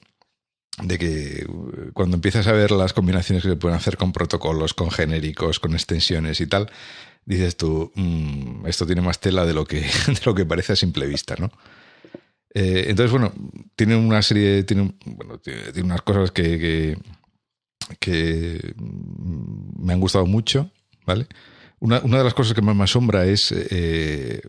que 0.99 1.45
uh, 1.47 1.91
cuando 1.93 2.15
empiezas 2.15 2.47
a 2.47 2.51
ver 2.51 2.71
las 2.71 2.93
combinaciones 2.93 3.43
que 3.43 3.49
se 3.49 3.55
pueden 3.55 3.77
hacer 3.77 3.97
con 3.97 4.11
protocolos, 4.11 4.73
con 4.73 4.91
genéricos, 4.91 5.59
con 5.59 5.73
extensiones 5.73 6.41
y 6.41 6.47
tal, 6.47 6.69
dices 7.25 7.55
tú, 7.57 7.91
mm, 7.95 8.65
esto 8.67 8.85
tiene 8.85 9.01
más 9.01 9.19
tela 9.19 9.45
de 9.45 9.53
lo 9.53 9.65
que, 9.65 9.81
de 10.07 10.19
lo 10.25 10.35
que 10.35 10.45
parece 10.45 10.73
a 10.73 10.75
simple 10.75 11.07
vista, 11.07 11.35
¿no? 11.39 11.51
Eh, 12.53 12.85
entonces, 12.87 13.11
bueno, 13.11 13.33
tiene 13.75 13.97
una 13.97 14.21
serie, 14.21 14.63
tiene, 14.63 14.93
bueno, 15.05 15.41
unas 15.83 16.01
cosas 16.03 16.31
que, 16.31 16.97
que, 17.99 18.73
me 19.77 19.91
han 19.91 19.99
gustado 19.99 20.25
mucho, 20.25 20.71
¿vale? 21.05 21.27
Una, 21.79 21.99
una, 21.99 22.19
de 22.19 22.23
las 22.23 22.33
cosas 22.33 22.53
que 22.53 22.61
más 22.61 22.73
me 22.73 22.85
asombra 22.85 23.25
es, 23.25 23.51
eh, 23.51 24.41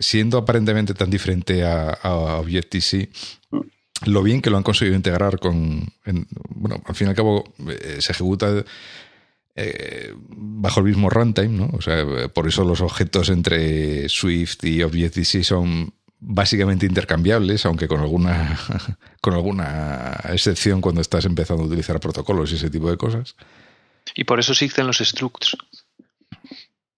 siendo 0.00 0.38
aparentemente 0.38 0.94
tan 0.94 1.10
diferente 1.10 1.62
a, 1.64 1.90
a 1.90 2.38
Objective-C, 2.38 3.10
lo 4.06 4.22
bien 4.22 4.42
que 4.42 4.50
lo 4.50 4.56
han 4.56 4.62
conseguido 4.62 4.96
integrar 4.96 5.38
con. 5.38 5.92
bueno, 6.50 6.82
al 6.84 6.94
fin 6.94 7.08
y 7.08 7.10
al 7.10 7.16
cabo 7.16 7.44
eh, 7.68 7.98
se 8.00 8.12
ejecuta 8.12 8.64
eh, 9.56 10.12
bajo 10.16 10.80
el 10.80 10.86
mismo 10.86 11.10
runtime, 11.10 11.48
¿no? 11.48 11.70
O 11.72 11.82
sea, 11.82 12.28
por 12.28 12.48
eso 12.48 12.64
los 12.64 12.80
objetos 12.80 13.28
entre 13.28 14.08
Swift 14.08 14.64
y 14.64 14.82
Objective-C 14.82 15.44
son 15.44 15.92
básicamente 16.18 16.86
intercambiables, 16.86 17.66
aunque 17.66 17.86
con 17.86 18.00
alguna, 18.00 18.58
con 19.20 19.34
alguna 19.34 20.18
excepción 20.30 20.80
cuando 20.80 21.00
estás 21.00 21.24
empezando 21.24 21.64
a 21.64 21.66
utilizar 21.66 22.00
protocolos 22.00 22.52
y 22.52 22.56
ese 22.56 22.70
tipo 22.70 22.90
de 22.90 22.96
cosas. 22.96 23.36
Y 24.14 24.24
por 24.24 24.40
eso 24.40 24.52
existen 24.52 24.86
los 24.86 24.98
structs. 24.98 25.56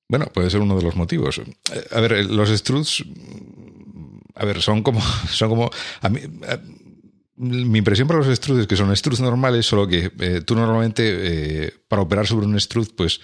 Bueno, 0.08 0.26
puede 0.26 0.50
ser 0.50 0.60
uno 0.60 0.76
de 0.76 0.82
los 0.82 0.94
motivos. 0.94 1.40
A 1.90 2.00
ver, 2.00 2.26
los 2.26 2.48
structs 2.50 3.04
a 4.36 4.44
ver, 4.44 4.62
son 4.62 4.82
como, 4.82 5.00
son 5.30 5.48
como, 5.48 5.70
a 6.00 6.08
mí, 6.08 6.20
mi 7.36 7.78
impresión 7.78 8.08
para 8.08 8.20
los 8.20 8.34
struts 8.34 8.60
es 8.60 8.66
que 8.66 8.76
son 8.76 8.94
struts 8.96 9.20
normales, 9.20 9.66
solo 9.66 9.86
que 9.86 10.10
eh, 10.20 10.40
tú 10.44 10.54
normalmente 10.54 11.02
eh, 11.66 11.74
para 11.88 12.02
operar 12.02 12.26
sobre 12.26 12.46
un 12.46 12.58
strut, 12.58 12.94
pues 12.96 13.20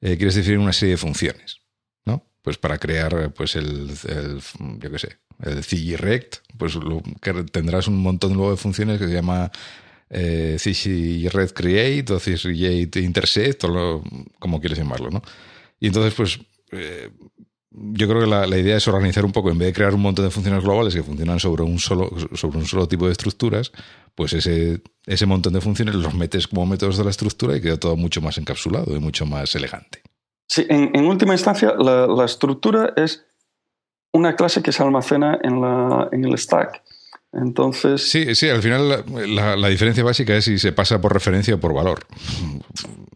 eh, 0.00 0.16
quieres 0.16 0.34
definir 0.34 0.58
una 0.58 0.72
serie 0.72 0.94
de 0.94 0.98
funciones, 0.98 1.60
¿no? 2.04 2.26
Pues 2.42 2.58
para 2.58 2.78
crear, 2.78 3.32
pues 3.34 3.54
el, 3.56 3.88
yo 4.78 4.90
qué 4.90 4.98
sé, 4.98 5.18
el 5.42 5.62
CGRect, 5.62 6.36
pues 6.58 6.74
lo, 6.74 7.02
que 7.20 7.32
tendrás 7.44 7.86
un 7.86 7.98
montón 7.98 8.34
luego 8.34 8.50
de 8.50 8.56
funciones 8.56 8.98
que 8.98 9.06
se 9.06 9.14
llama 9.14 9.50
eh, 10.10 10.58
Create 11.54 12.12
o 12.12 12.18
CGRect 12.18 12.96
Intersect 12.96 13.64
o 13.64 13.68
lo, 13.68 14.04
como 14.38 14.60
quieres 14.60 14.78
llamarlo, 14.78 15.10
¿no? 15.10 15.22
Y 15.78 15.86
entonces, 15.86 16.14
pues 16.14 16.40
yo 17.74 18.08
creo 18.08 18.20
que 18.20 18.26
la, 18.26 18.46
idea 18.58 18.76
es 18.76 18.86
organizar 18.86 19.24
un 19.24 19.32
poco, 19.32 19.50
en 19.50 19.58
vez 19.58 19.68
de 19.68 19.72
crear 19.72 19.94
un 19.94 20.02
montón 20.02 20.24
de 20.24 20.30
funciones 20.30 20.62
globales 20.62 20.94
que 20.94 21.02
funcionan 21.02 21.40
sobre 21.40 21.62
un 21.62 21.78
solo, 21.78 22.10
sobre 22.34 22.58
un 22.58 22.66
solo 22.66 22.86
tipo 22.86 23.06
de 23.06 23.12
estructuras, 23.12 23.72
pues 24.14 24.34
ese, 24.34 24.82
ese 25.06 25.26
montón 25.26 25.54
de 25.54 25.60
funciones 25.60 25.94
los 25.94 26.14
metes 26.14 26.46
como 26.48 26.66
métodos 26.66 26.98
de 26.98 27.04
la 27.04 27.10
estructura 27.10 27.56
y 27.56 27.62
queda 27.62 27.78
todo 27.78 27.96
mucho 27.96 28.20
más 28.20 28.36
encapsulado 28.36 28.94
y 28.94 29.00
mucho 29.00 29.24
más 29.24 29.54
elegante. 29.54 30.02
Sí, 30.46 30.66
en, 30.68 31.06
última 31.06 31.32
instancia, 31.32 31.72
la, 31.74 32.24
estructura 32.26 32.92
es 32.96 33.24
una 34.12 34.36
clase 34.36 34.62
que 34.62 34.70
se 34.70 34.82
almacena 34.82 35.38
en, 35.42 35.62
la, 35.62 36.08
en 36.12 36.26
el 36.26 36.36
stack. 36.36 36.82
Entonces. 37.32 38.10
Sí, 38.10 38.34
sí, 38.34 38.50
al 38.50 38.60
final 38.60 39.04
la, 39.34 39.68
diferencia 39.68 40.04
básica 40.04 40.36
es 40.36 40.44
si 40.44 40.58
se 40.58 40.72
pasa 40.72 41.00
por 41.00 41.14
referencia 41.14 41.54
o 41.54 41.58
por 41.58 41.72
valor. 41.72 42.00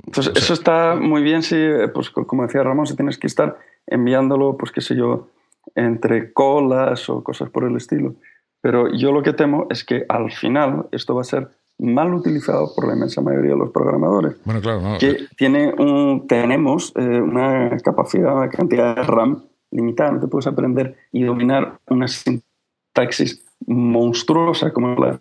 Entonces, 0.07 0.33
eso 0.35 0.55
está 0.55 0.95
muy 0.95 1.23
bien 1.23 1.43
si, 1.43 1.57
pues, 1.93 2.09
como 2.09 2.47
decía 2.47 2.63
Ramón, 2.63 2.87
si 2.87 2.97
tienes 2.97 3.19
que 3.19 3.27
estar 3.27 3.59
enviándolo, 3.87 4.57
pues 4.57 4.73
qué 4.73 4.81
sé 4.81 4.97
yo, 4.97 5.29
entre 5.75 6.33
colas 6.33 7.09
o 7.09 7.23
cosas 7.23 7.51
por 7.51 7.65
el 7.65 7.77
estilo. 7.77 8.15
Pero 8.61 8.93
yo 8.93 9.13
lo 9.13 9.23
que 9.23 9.33
temo 9.33 9.67
es 9.71 9.85
que 9.85 10.05
al 10.09 10.31
final 10.31 10.87
esto 10.93 11.15
va 11.15 11.21
a 11.21 11.25
ser 11.25 11.49
mal 11.79 12.15
utilizado 12.15 12.75
por 12.75 12.87
la 12.87 12.95
inmensa 12.95 13.21
mayoría 13.21 13.53
de 13.53 13.59
los 13.59 13.71
programadores. 13.71 14.37
Bueno, 14.45 14.61
claro, 14.61 14.81
no. 14.81 14.99
Que 14.99 15.27
tiene 15.37 15.75
un, 15.79 16.27
tenemos 16.27 16.93
eh, 16.97 17.21
una 17.21 17.77
capacidad, 17.79 18.35
una 18.35 18.49
cantidad 18.49 18.97
de 18.97 19.03
RAM 19.03 19.45
limitada. 19.71 20.13
No 20.13 20.21
te 20.21 20.29
puedes 20.29 20.47
aprender 20.47 20.97
y 21.13 21.25
dominar 21.25 21.79
una 21.89 22.09
sintaxis 22.09 23.45
monstruosa 23.67 24.73
como 24.73 24.95
la 24.97 25.21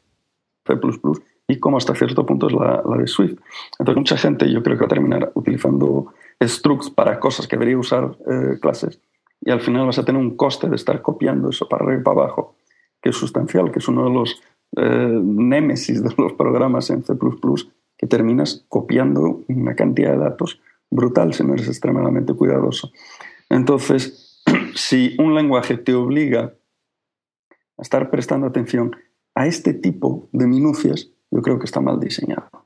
C++ 0.66 0.74
y 1.48 1.60
como 1.60 1.78
hasta 1.78 1.94
cierto 1.94 2.26
punto 2.26 2.48
es 2.48 2.54
la, 2.54 2.82
la 2.88 2.98
de 2.98 3.08
Swift. 3.08 3.38
Entonces, 3.78 3.98
mucha 3.98 4.18
gente 4.18 4.52
yo 4.52 4.64
creo 4.64 4.78
que 4.78 4.82
va 4.82 4.88
a 4.88 4.90
terminar 4.90 5.32
utilizando 5.36 6.14
structs 6.44 6.90
para 6.90 7.20
cosas 7.20 7.48
que 7.48 7.56
debería 7.56 7.78
usar 7.78 8.18
eh, 8.28 8.60
clases 8.62 9.00
y 9.46 9.52
al 9.52 9.62
final 9.62 9.86
vas 9.86 10.00
a 10.00 10.06
tener 10.06 10.20
un 10.20 10.36
coste 10.36 10.68
de 10.68 10.76
estar 10.76 11.02
copiando 11.02 11.50
eso 11.50 11.70
para 11.70 11.86
arriba 11.86 12.02
y 12.02 12.04
para 12.04 12.22
abajo, 12.22 12.56
que 13.02 13.10
es 13.10 13.16
sustancial, 13.16 13.72
que 13.72 13.80
es 13.80 13.88
uno 13.88 14.06
de 14.06 14.14
los 14.14 14.42
eh, 14.76 15.20
némesis 15.24 16.04
de 16.04 16.14
los 16.18 16.34
programas 16.34 16.90
en 16.90 17.04
C++, 17.04 17.14
que 17.98 18.08
terminas 18.08 18.66
copiando 18.68 19.44
una 19.48 19.76
cantidad 19.76 20.12
de 20.12 20.18
datos 20.18 20.60
brutal 20.90 21.34
si 21.34 21.44
no 21.44 21.54
eres 21.54 21.68
extremadamente 21.68 22.34
cuidadoso. 22.34 22.92
Entonces, 23.50 24.42
si 24.76 25.16
un 25.20 25.36
lenguaje 25.36 25.78
te 25.78 25.94
obliga 25.94 26.56
a 27.78 27.82
estar 27.82 28.10
prestando 28.10 28.48
atención 28.48 28.96
a 29.36 29.46
este 29.46 29.74
tipo 29.74 30.28
de 30.32 30.48
minucias, 30.48 31.12
yo 31.30 31.42
creo 31.44 31.60
que 31.60 31.66
está 31.66 31.82
mal 31.82 32.00
diseñado. 32.00 32.65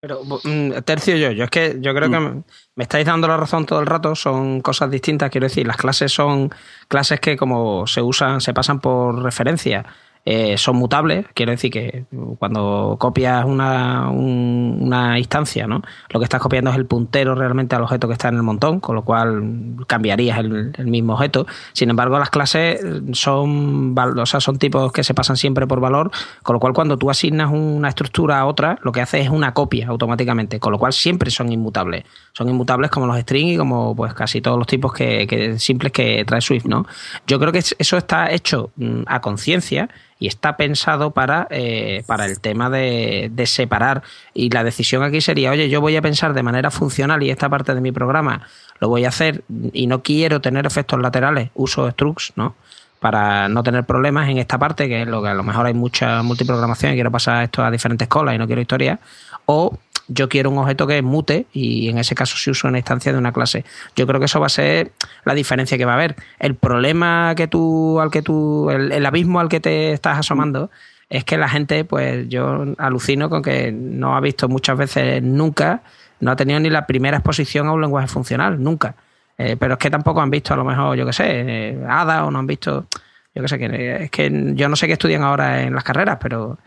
Pero, 0.00 0.22
mm, 0.22 0.82
tercio 0.84 1.16
yo, 1.16 1.32
yo 1.32 1.44
es 1.44 1.50
que 1.50 1.76
yo 1.80 1.92
creo 1.92 2.08
que 2.08 2.20
mm. 2.20 2.44
me 2.76 2.84
estáis 2.84 3.04
dando 3.04 3.26
la 3.26 3.36
razón 3.36 3.66
todo 3.66 3.80
el 3.80 3.86
rato, 3.86 4.14
son 4.14 4.60
cosas 4.60 4.90
distintas, 4.90 5.30
quiero 5.30 5.48
decir, 5.48 5.66
las 5.66 5.76
clases 5.76 6.12
son 6.12 6.50
clases 6.86 7.18
que 7.18 7.36
como 7.36 7.86
se 7.86 8.00
usan, 8.00 8.40
se 8.40 8.54
pasan 8.54 8.80
por 8.80 9.22
referencia 9.22 9.84
eh, 10.30 10.58
son 10.58 10.76
mutables, 10.76 11.24
quiero 11.32 11.52
decir 11.52 11.70
que 11.70 12.04
cuando 12.38 12.96
copias 13.00 13.46
una, 13.46 14.10
una 14.10 15.18
instancia, 15.18 15.66
¿no? 15.66 15.80
lo 16.10 16.20
que 16.20 16.24
estás 16.24 16.42
copiando 16.42 16.70
es 16.70 16.76
el 16.76 16.84
puntero 16.84 17.34
realmente 17.34 17.74
al 17.74 17.82
objeto 17.82 18.08
que 18.08 18.12
está 18.12 18.28
en 18.28 18.34
el 18.34 18.42
montón, 18.42 18.78
con 18.78 18.94
lo 18.94 19.04
cual 19.04 19.76
cambiarías 19.86 20.36
el, 20.36 20.74
mismo 20.84 21.14
objeto. 21.14 21.46
Sin 21.72 21.88
embargo, 21.88 22.18
las 22.18 22.28
clases 22.28 22.78
son, 23.12 23.96
o 23.98 24.26
sea, 24.26 24.40
son 24.40 24.58
tipos 24.58 24.92
que 24.92 25.02
se 25.02 25.14
pasan 25.14 25.38
siempre 25.38 25.66
por 25.66 25.80
valor, 25.80 26.10
con 26.42 26.52
lo 26.52 26.60
cual 26.60 26.74
cuando 26.74 26.98
tú 26.98 27.08
asignas 27.08 27.50
una 27.50 27.88
estructura 27.88 28.38
a 28.38 28.44
otra, 28.44 28.78
lo 28.82 28.92
que 28.92 29.00
hace 29.00 29.20
es 29.20 29.30
una 29.30 29.54
copia 29.54 29.88
automáticamente, 29.88 30.60
con 30.60 30.72
lo 30.72 30.78
cual 30.78 30.92
siempre 30.92 31.30
son 31.30 31.50
inmutables. 31.50 32.04
Son 32.34 32.50
inmutables 32.50 32.90
como 32.90 33.06
los 33.06 33.18
strings 33.18 33.54
y 33.54 33.56
como 33.56 33.96
pues 33.96 34.12
casi 34.12 34.42
todos 34.42 34.58
los 34.58 34.66
tipos 34.66 34.92
que, 34.92 35.56
simples 35.58 35.90
que 35.90 36.26
trae 36.26 36.42
Swift, 36.42 36.66
¿no? 36.66 36.84
Yo 37.26 37.38
creo 37.38 37.50
que 37.50 37.60
eso 37.60 37.96
está 37.96 38.30
hecho 38.30 38.72
mm, 38.76 39.04
a 39.06 39.22
conciencia 39.22 39.88
y 40.18 40.26
está 40.26 40.56
pensado 40.56 41.12
para, 41.12 41.46
eh, 41.50 42.02
para 42.06 42.26
el 42.26 42.40
tema 42.40 42.70
de, 42.70 43.30
de, 43.32 43.46
separar. 43.46 44.02
Y 44.34 44.50
la 44.50 44.64
decisión 44.64 45.02
aquí 45.02 45.20
sería, 45.20 45.50
oye, 45.50 45.68
yo 45.68 45.80
voy 45.80 45.96
a 45.96 46.02
pensar 46.02 46.34
de 46.34 46.42
manera 46.42 46.70
funcional 46.70 47.22
y 47.22 47.30
esta 47.30 47.48
parte 47.48 47.74
de 47.74 47.80
mi 47.80 47.92
programa 47.92 48.46
lo 48.80 48.88
voy 48.88 49.04
a 49.04 49.08
hacer 49.08 49.44
y 49.72 49.86
no 49.86 50.02
quiero 50.02 50.40
tener 50.40 50.66
efectos 50.66 51.00
laterales, 51.00 51.50
uso 51.54 51.90
structs, 51.90 52.32
¿no? 52.36 52.54
Para 53.00 53.48
no 53.48 53.62
tener 53.62 53.84
problemas 53.84 54.28
en 54.28 54.38
esta 54.38 54.58
parte, 54.58 54.88
que 54.88 55.02
es 55.02 55.08
lo 55.08 55.22
que 55.22 55.28
a 55.28 55.34
lo 55.34 55.44
mejor 55.44 55.66
hay 55.66 55.74
mucha 55.74 56.22
multiprogramación 56.22 56.92
y 56.92 56.94
quiero 56.96 57.12
pasar 57.12 57.44
esto 57.44 57.62
a 57.62 57.70
diferentes 57.70 58.08
colas 58.08 58.34
y 58.34 58.38
no 58.38 58.46
quiero 58.46 58.60
historia. 58.60 58.98
O 59.46 59.78
yo 60.08 60.28
quiero 60.28 60.50
un 60.50 60.58
objeto 60.58 60.86
que 60.86 61.00
mute 61.02 61.46
y 61.52 61.88
en 61.88 61.98
ese 61.98 62.14
caso 62.14 62.36
se 62.36 62.50
usa 62.50 62.68
una 62.68 62.78
instancia 62.78 63.12
de 63.12 63.18
una 63.18 63.32
clase. 63.32 63.64
Yo 63.94 64.06
creo 64.06 64.18
que 64.18 64.26
eso 64.26 64.40
va 64.40 64.46
a 64.46 64.50
ser 64.50 64.92
la 65.24 65.34
diferencia 65.34 65.78
que 65.78 65.84
va 65.84 65.92
a 65.92 65.96
haber. 65.96 66.16
El 66.38 66.54
problema 66.54 67.34
que 67.36 67.46
tú, 67.46 68.00
al 68.00 68.10
que 68.10 68.22
tú, 68.22 68.70
el, 68.70 69.06
abismo 69.06 69.40
al 69.40 69.48
que 69.48 69.60
te 69.60 69.92
estás 69.92 70.18
asomando 70.18 70.70
es 71.10 71.24
que 71.24 71.38
la 71.38 71.48
gente, 71.48 71.84
pues 71.84 72.28
yo 72.28 72.64
alucino 72.78 73.30
con 73.30 73.42
que 73.42 73.70
no 73.70 74.16
ha 74.16 74.20
visto 74.20 74.48
muchas 74.48 74.76
veces 74.76 75.22
nunca, 75.22 75.82
no 76.20 76.30
ha 76.30 76.36
tenido 76.36 76.58
ni 76.60 76.70
la 76.70 76.86
primera 76.86 77.18
exposición 77.18 77.66
a 77.68 77.72
un 77.72 77.80
lenguaje 77.80 78.08
funcional, 78.08 78.62
nunca. 78.62 78.94
Eh, 79.36 79.56
pero 79.56 79.74
es 79.74 79.78
que 79.78 79.90
tampoco 79.90 80.20
han 80.20 80.30
visto 80.30 80.52
a 80.52 80.56
lo 80.56 80.64
mejor, 80.64 80.96
yo 80.96 81.06
qué 81.06 81.12
sé, 81.12 81.24
eh, 81.28 81.84
ADA 81.88 82.24
o 82.24 82.30
no 82.30 82.40
han 82.40 82.46
visto, 82.46 82.86
yo 83.34 83.42
qué 83.42 83.48
sé, 83.48 83.58
que, 83.58 84.04
es 84.04 84.10
que 84.10 84.52
yo 84.54 84.68
no 84.68 84.74
sé 84.74 84.86
qué 84.86 84.94
estudian 84.94 85.22
ahora 85.22 85.62
en 85.62 85.74
las 85.74 85.84
carreras, 85.84 86.18
pero... 86.20 86.58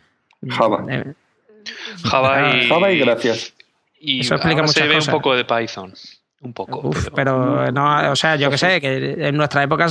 Java. 0.48 0.86
Eh, 0.90 1.14
Java 2.04 2.56
y, 2.56 2.68
Java 2.68 2.92
y 2.92 3.00
gracias. 3.00 3.54
Y 4.00 4.22
Eso 4.22 4.36
explica 4.36 4.68
se 4.68 4.88
ve 4.88 4.98
un 4.98 5.06
poco 5.06 5.36
de 5.36 5.46
Python. 5.46 5.94
Un 6.42 6.54
poco. 6.54 6.90
pero, 7.16 7.72
no, 7.72 8.12
o 8.12 8.16
sea, 8.16 8.36
yo 8.36 8.50
que 8.50 8.58
sé, 8.58 8.82
que 8.82 9.28
en 9.28 9.38
nuestra 9.38 9.62
época, 9.62 9.88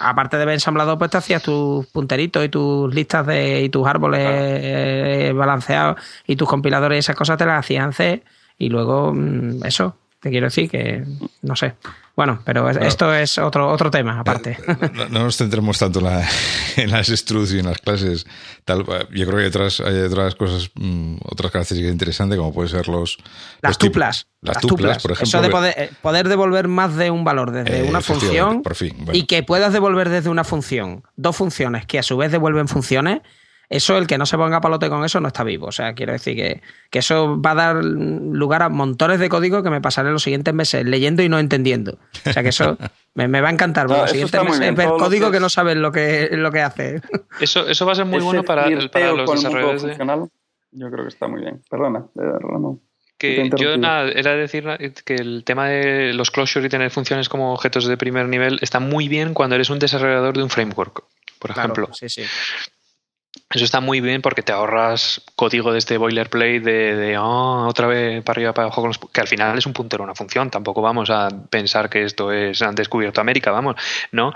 aparte 0.00 0.38
de 0.38 0.42
haber 0.44 0.54
ensamblado, 0.54 0.96
pues 0.96 1.10
te 1.10 1.18
hacías 1.18 1.42
tus 1.42 1.86
punteritos 1.88 2.44
y 2.44 2.48
tus 2.48 2.94
listas 2.94 3.26
de 3.26 3.62
y 3.62 3.68
tus 3.68 3.86
árboles 3.86 4.20
eh, 4.24 5.32
balanceados 5.34 6.00
y 6.26 6.34
tus 6.36 6.48
compiladores 6.48 6.96
y 6.96 7.00
esas 7.00 7.16
cosas 7.16 7.36
te 7.36 7.44
las 7.44 7.60
hacían 7.60 7.92
C 7.92 8.22
y 8.58 8.70
luego 8.70 9.12
mm, 9.12 9.64
eso, 9.66 9.96
te 10.20 10.30
quiero 10.30 10.46
decir 10.46 10.70
que, 10.70 11.04
no 11.42 11.54
sé. 11.54 11.74
Bueno, 12.16 12.40
pero 12.46 12.70
esto 12.70 13.14
es 13.14 13.36
otro, 13.36 13.70
otro 13.70 13.90
tema 13.90 14.18
aparte. 14.18 14.56
No, 15.10 15.24
nos 15.24 15.36
centremos 15.36 15.78
tanto 15.78 16.00
en 16.76 16.90
las 16.90 17.08
struts 17.08 17.52
y 17.52 17.58
en 17.58 17.66
las 17.66 17.76
clases. 17.76 18.26
Tal, 18.64 18.86
yo 19.10 19.26
creo 19.26 19.36
que 19.36 19.42
hay 19.42 19.48
otras, 19.48 19.80
hay 19.80 19.98
otras 19.98 20.34
cosas, 20.34 20.70
mm, 20.74 21.16
otras 21.24 21.52
características 21.52 21.92
interesantes, 21.92 22.38
como 22.38 22.54
pueden 22.54 22.70
ser 22.70 22.88
los. 22.88 23.18
Las 23.60 23.76
tuplas. 23.76 24.28
las, 24.40 24.60
tuplas, 24.62 25.02
por 25.02 25.12
ejemplo. 25.12 25.38
Eso 25.38 25.42
de 25.42 25.50
poder, 25.50 25.90
poder, 26.00 26.28
devolver 26.28 26.68
más 26.68 26.96
de 26.96 27.10
un 27.10 27.22
valor 27.22 27.50
desde 27.50 27.82
una 27.82 28.00
función. 28.00 28.62
Y 29.12 29.26
que 29.26 29.42
puedas 29.42 29.74
devolver 29.74 30.08
desde 30.08 30.30
una 30.30 30.44
función 30.44 31.02
dos 31.16 31.36
funciones 31.36 31.84
que 31.84 31.98
a 31.98 32.02
su 32.02 32.16
vez 32.16 32.32
devuelven 32.32 32.66
funciones 32.66 33.20
eso, 33.68 33.98
el 33.98 34.06
que 34.06 34.16
no 34.16 34.26
se 34.26 34.36
ponga 34.36 34.60
palote 34.60 34.88
con 34.88 35.04
eso, 35.04 35.20
no 35.20 35.28
está 35.28 35.42
vivo. 35.42 35.66
O 35.66 35.72
sea, 35.72 35.94
quiero 35.94 36.12
decir 36.12 36.36
que, 36.36 36.62
eso 36.98 37.40
va 37.40 37.50
a 37.50 37.54
dar 37.54 37.84
lugar 37.84 38.62
a 38.62 38.68
montones 38.68 39.18
de 39.18 39.28
código 39.28 39.62
que 39.62 39.70
me 39.70 39.80
pasaré 39.80 40.10
los 40.10 40.22
siguientes 40.22 40.54
meses 40.54 40.84
leyendo 40.84 41.22
y 41.22 41.28
no 41.28 41.38
entendiendo. 41.38 41.98
O 42.26 42.32
sea, 42.32 42.42
que 42.42 42.50
eso 42.50 42.78
me, 43.14 43.28
va 43.40 43.48
a 43.48 43.52
encantar. 43.52 43.86
los 43.90 44.10
siguientes 44.10 44.42
meses 44.44 44.74
ver 44.74 44.88
código 44.90 45.30
que 45.30 45.40
no 45.40 45.48
sabes 45.48 45.76
lo 45.76 45.90
que, 45.90 46.28
lo 46.32 46.52
que 46.52 46.60
hace. 46.60 47.00
Eso, 47.40 47.68
eso 47.68 47.84
va 47.84 47.92
a 47.92 47.94
ser 47.96 48.06
muy 48.06 48.20
bueno 48.20 48.42
para, 48.44 48.66
para 48.90 49.12
los 49.12 49.30
desarrolladores. 49.30 49.98
Yo 50.72 50.90
creo 50.90 51.04
que 51.04 51.08
está 51.08 51.28
muy 51.28 51.40
bien. 51.40 51.62
Perdona, 51.68 52.06
Ramón. 52.14 52.80
Que 53.18 53.50
yo 53.56 53.78
nada, 53.78 54.10
era 54.10 54.34
decir 54.36 54.66
que 55.04 55.14
el 55.14 55.42
tema 55.44 55.68
de 55.68 56.12
los 56.12 56.30
closure 56.30 56.66
y 56.66 56.68
tener 56.68 56.90
funciones 56.90 57.30
como 57.30 57.54
objetos 57.54 57.86
de 57.86 57.96
primer 57.96 58.28
nivel 58.28 58.58
está 58.60 58.78
muy 58.78 59.08
bien 59.08 59.32
cuando 59.32 59.54
eres 59.54 59.70
un 59.70 59.78
desarrollador 59.78 60.36
de 60.36 60.42
un 60.42 60.50
framework, 60.50 61.04
por 61.38 61.50
ejemplo. 61.50 61.88
Sí, 61.94 62.10
sí. 62.10 62.24
Eso 63.50 63.64
está 63.64 63.80
muy 63.80 64.00
bien 64.00 64.22
porque 64.22 64.42
te 64.42 64.52
ahorras 64.52 65.22
código 65.36 65.72
de 65.72 65.78
este 65.78 65.98
boilerplate 65.98 66.60
de, 66.60 66.96
de 66.96 67.18
oh, 67.18 67.66
otra 67.68 67.86
vez 67.86 68.22
para 68.24 68.38
arriba, 68.38 68.52
para 68.52 68.66
abajo, 68.66 68.90
que 69.12 69.20
al 69.20 69.28
final 69.28 69.56
es 69.56 69.66
un 69.66 69.72
puntero, 69.72 70.02
una 70.02 70.16
función. 70.16 70.50
Tampoco 70.50 70.82
vamos 70.82 71.10
a 71.10 71.28
pensar 71.48 71.88
que 71.88 72.02
esto 72.02 72.32
es, 72.32 72.60
han 72.62 72.74
descubierto 72.74 73.20
América, 73.20 73.52
vamos, 73.52 73.76
¿no? 74.10 74.34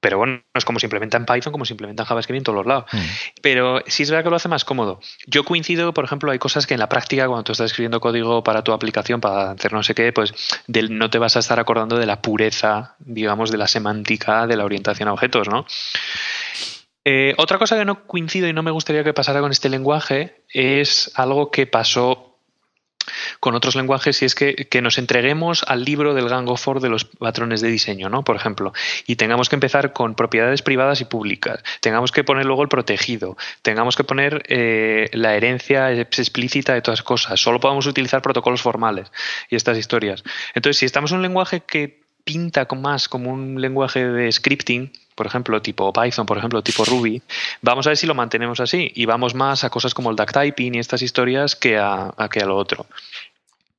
Pero 0.00 0.16
bueno, 0.16 0.40
es 0.54 0.64
como 0.64 0.78
se 0.78 0.86
implementa 0.86 1.16
en 1.16 1.26
Python, 1.26 1.52
como 1.52 1.64
se 1.64 1.72
implementa 1.72 2.04
en 2.04 2.06
JavaScript 2.06 2.38
en 2.38 2.44
todos 2.44 2.56
los 2.56 2.66
lados. 2.66 2.84
Mm. 2.92 2.98
Pero 3.42 3.82
sí 3.86 4.04
es 4.04 4.10
verdad 4.10 4.24
que 4.24 4.30
lo 4.30 4.36
hace 4.36 4.48
más 4.48 4.64
cómodo. 4.64 5.00
Yo 5.26 5.44
coincido, 5.44 5.92
por 5.92 6.04
ejemplo, 6.04 6.30
hay 6.30 6.38
cosas 6.38 6.66
que 6.66 6.74
en 6.74 6.80
la 6.80 6.88
práctica, 6.88 7.26
cuando 7.26 7.44
tú 7.44 7.52
estás 7.52 7.72
escribiendo 7.72 8.00
código 8.00 8.44
para 8.44 8.62
tu 8.62 8.72
aplicación, 8.72 9.20
para 9.20 9.50
hacer 9.50 9.72
no 9.72 9.82
sé 9.82 9.94
qué, 9.94 10.12
pues 10.12 10.32
no 10.68 11.10
te 11.10 11.18
vas 11.18 11.36
a 11.36 11.40
estar 11.40 11.58
acordando 11.58 11.98
de 11.98 12.06
la 12.06 12.22
pureza, 12.22 12.94
digamos, 13.00 13.50
de 13.50 13.58
la 13.58 13.66
semántica 13.66 14.46
de 14.46 14.56
la 14.56 14.64
orientación 14.64 15.08
a 15.08 15.12
objetos, 15.12 15.48
¿no? 15.48 15.66
Eh, 17.10 17.32
otra 17.38 17.56
cosa 17.56 17.78
que 17.78 17.86
no 17.86 18.06
coincido 18.06 18.48
y 18.48 18.52
no 18.52 18.62
me 18.62 18.70
gustaría 18.70 19.02
que 19.02 19.14
pasara 19.14 19.40
con 19.40 19.50
este 19.50 19.70
lenguaje 19.70 20.42
es 20.52 21.10
algo 21.14 21.50
que 21.50 21.66
pasó 21.66 22.36
con 23.40 23.54
otros 23.54 23.76
lenguajes 23.76 24.20
y 24.20 24.26
es 24.26 24.34
que, 24.34 24.80
nos 24.82 24.98
entreguemos 24.98 25.64
al 25.66 25.86
libro 25.86 26.12
del 26.12 26.28
Gang 26.28 26.46
of 26.50 26.62
Four 26.62 26.80
de 26.82 26.90
los 26.90 27.06
patrones 27.06 27.62
de 27.62 27.70
diseño, 27.70 28.10
¿no? 28.10 28.24
Por 28.24 28.36
ejemplo, 28.36 28.74
y 29.06 29.16
tengamos 29.16 29.48
que 29.48 29.56
empezar 29.56 29.94
con 29.94 30.16
propiedades 30.16 30.60
privadas 30.60 31.00
y 31.00 31.06
públicas, 31.06 31.62
tengamos 31.80 32.12
que 32.12 32.24
poner 32.24 32.44
luego 32.44 32.62
el 32.62 32.68
protegido, 32.68 33.38
tengamos 33.62 33.96
que 33.96 34.04
poner 34.04 34.42
eh, 34.46 35.08
la 35.14 35.34
herencia 35.34 35.90
explícita 35.90 36.74
de 36.74 36.82
todas 36.82 37.02
cosas, 37.02 37.40
solo 37.40 37.58
podamos 37.58 37.86
utilizar 37.86 38.20
protocolos 38.20 38.60
formales 38.60 39.10
y 39.48 39.56
estas 39.56 39.78
historias. 39.78 40.24
Entonces, 40.54 40.76
si 40.76 40.84
estamos 40.84 41.10
en 41.12 41.16
un 41.16 41.22
lenguaje 41.22 41.60
que 41.60 42.02
pinta 42.24 42.68
más 42.76 43.08
como 43.08 43.32
un 43.32 43.62
lenguaje 43.62 44.04
de 44.04 44.30
scripting, 44.30 44.92
por 45.18 45.26
ejemplo, 45.26 45.60
tipo 45.60 45.92
Python, 45.92 46.24
por 46.26 46.38
ejemplo, 46.38 46.62
tipo 46.62 46.84
Ruby, 46.84 47.20
vamos 47.60 47.88
a 47.88 47.90
ver 47.90 47.96
si 47.96 48.06
lo 48.06 48.14
mantenemos 48.14 48.60
así 48.60 48.92
y 48.94 49.04
vamos 49.04 49.34
más 49.34 49.64
a 49.64 49.68
cosas 49.68 49.92
como 49.92 50.10
el 50.10 50.16
duck 50.16 50.30
typing 50.30 50.76
y 50.76 50.78
estas 50.78 51.02
historias 51.02 51.56
que 51.56 51.76
a, 51.76 52.14
que 52.30 52.38
a 52.38 52.46
lo 52.46 52.56
otro. 52.56 52.86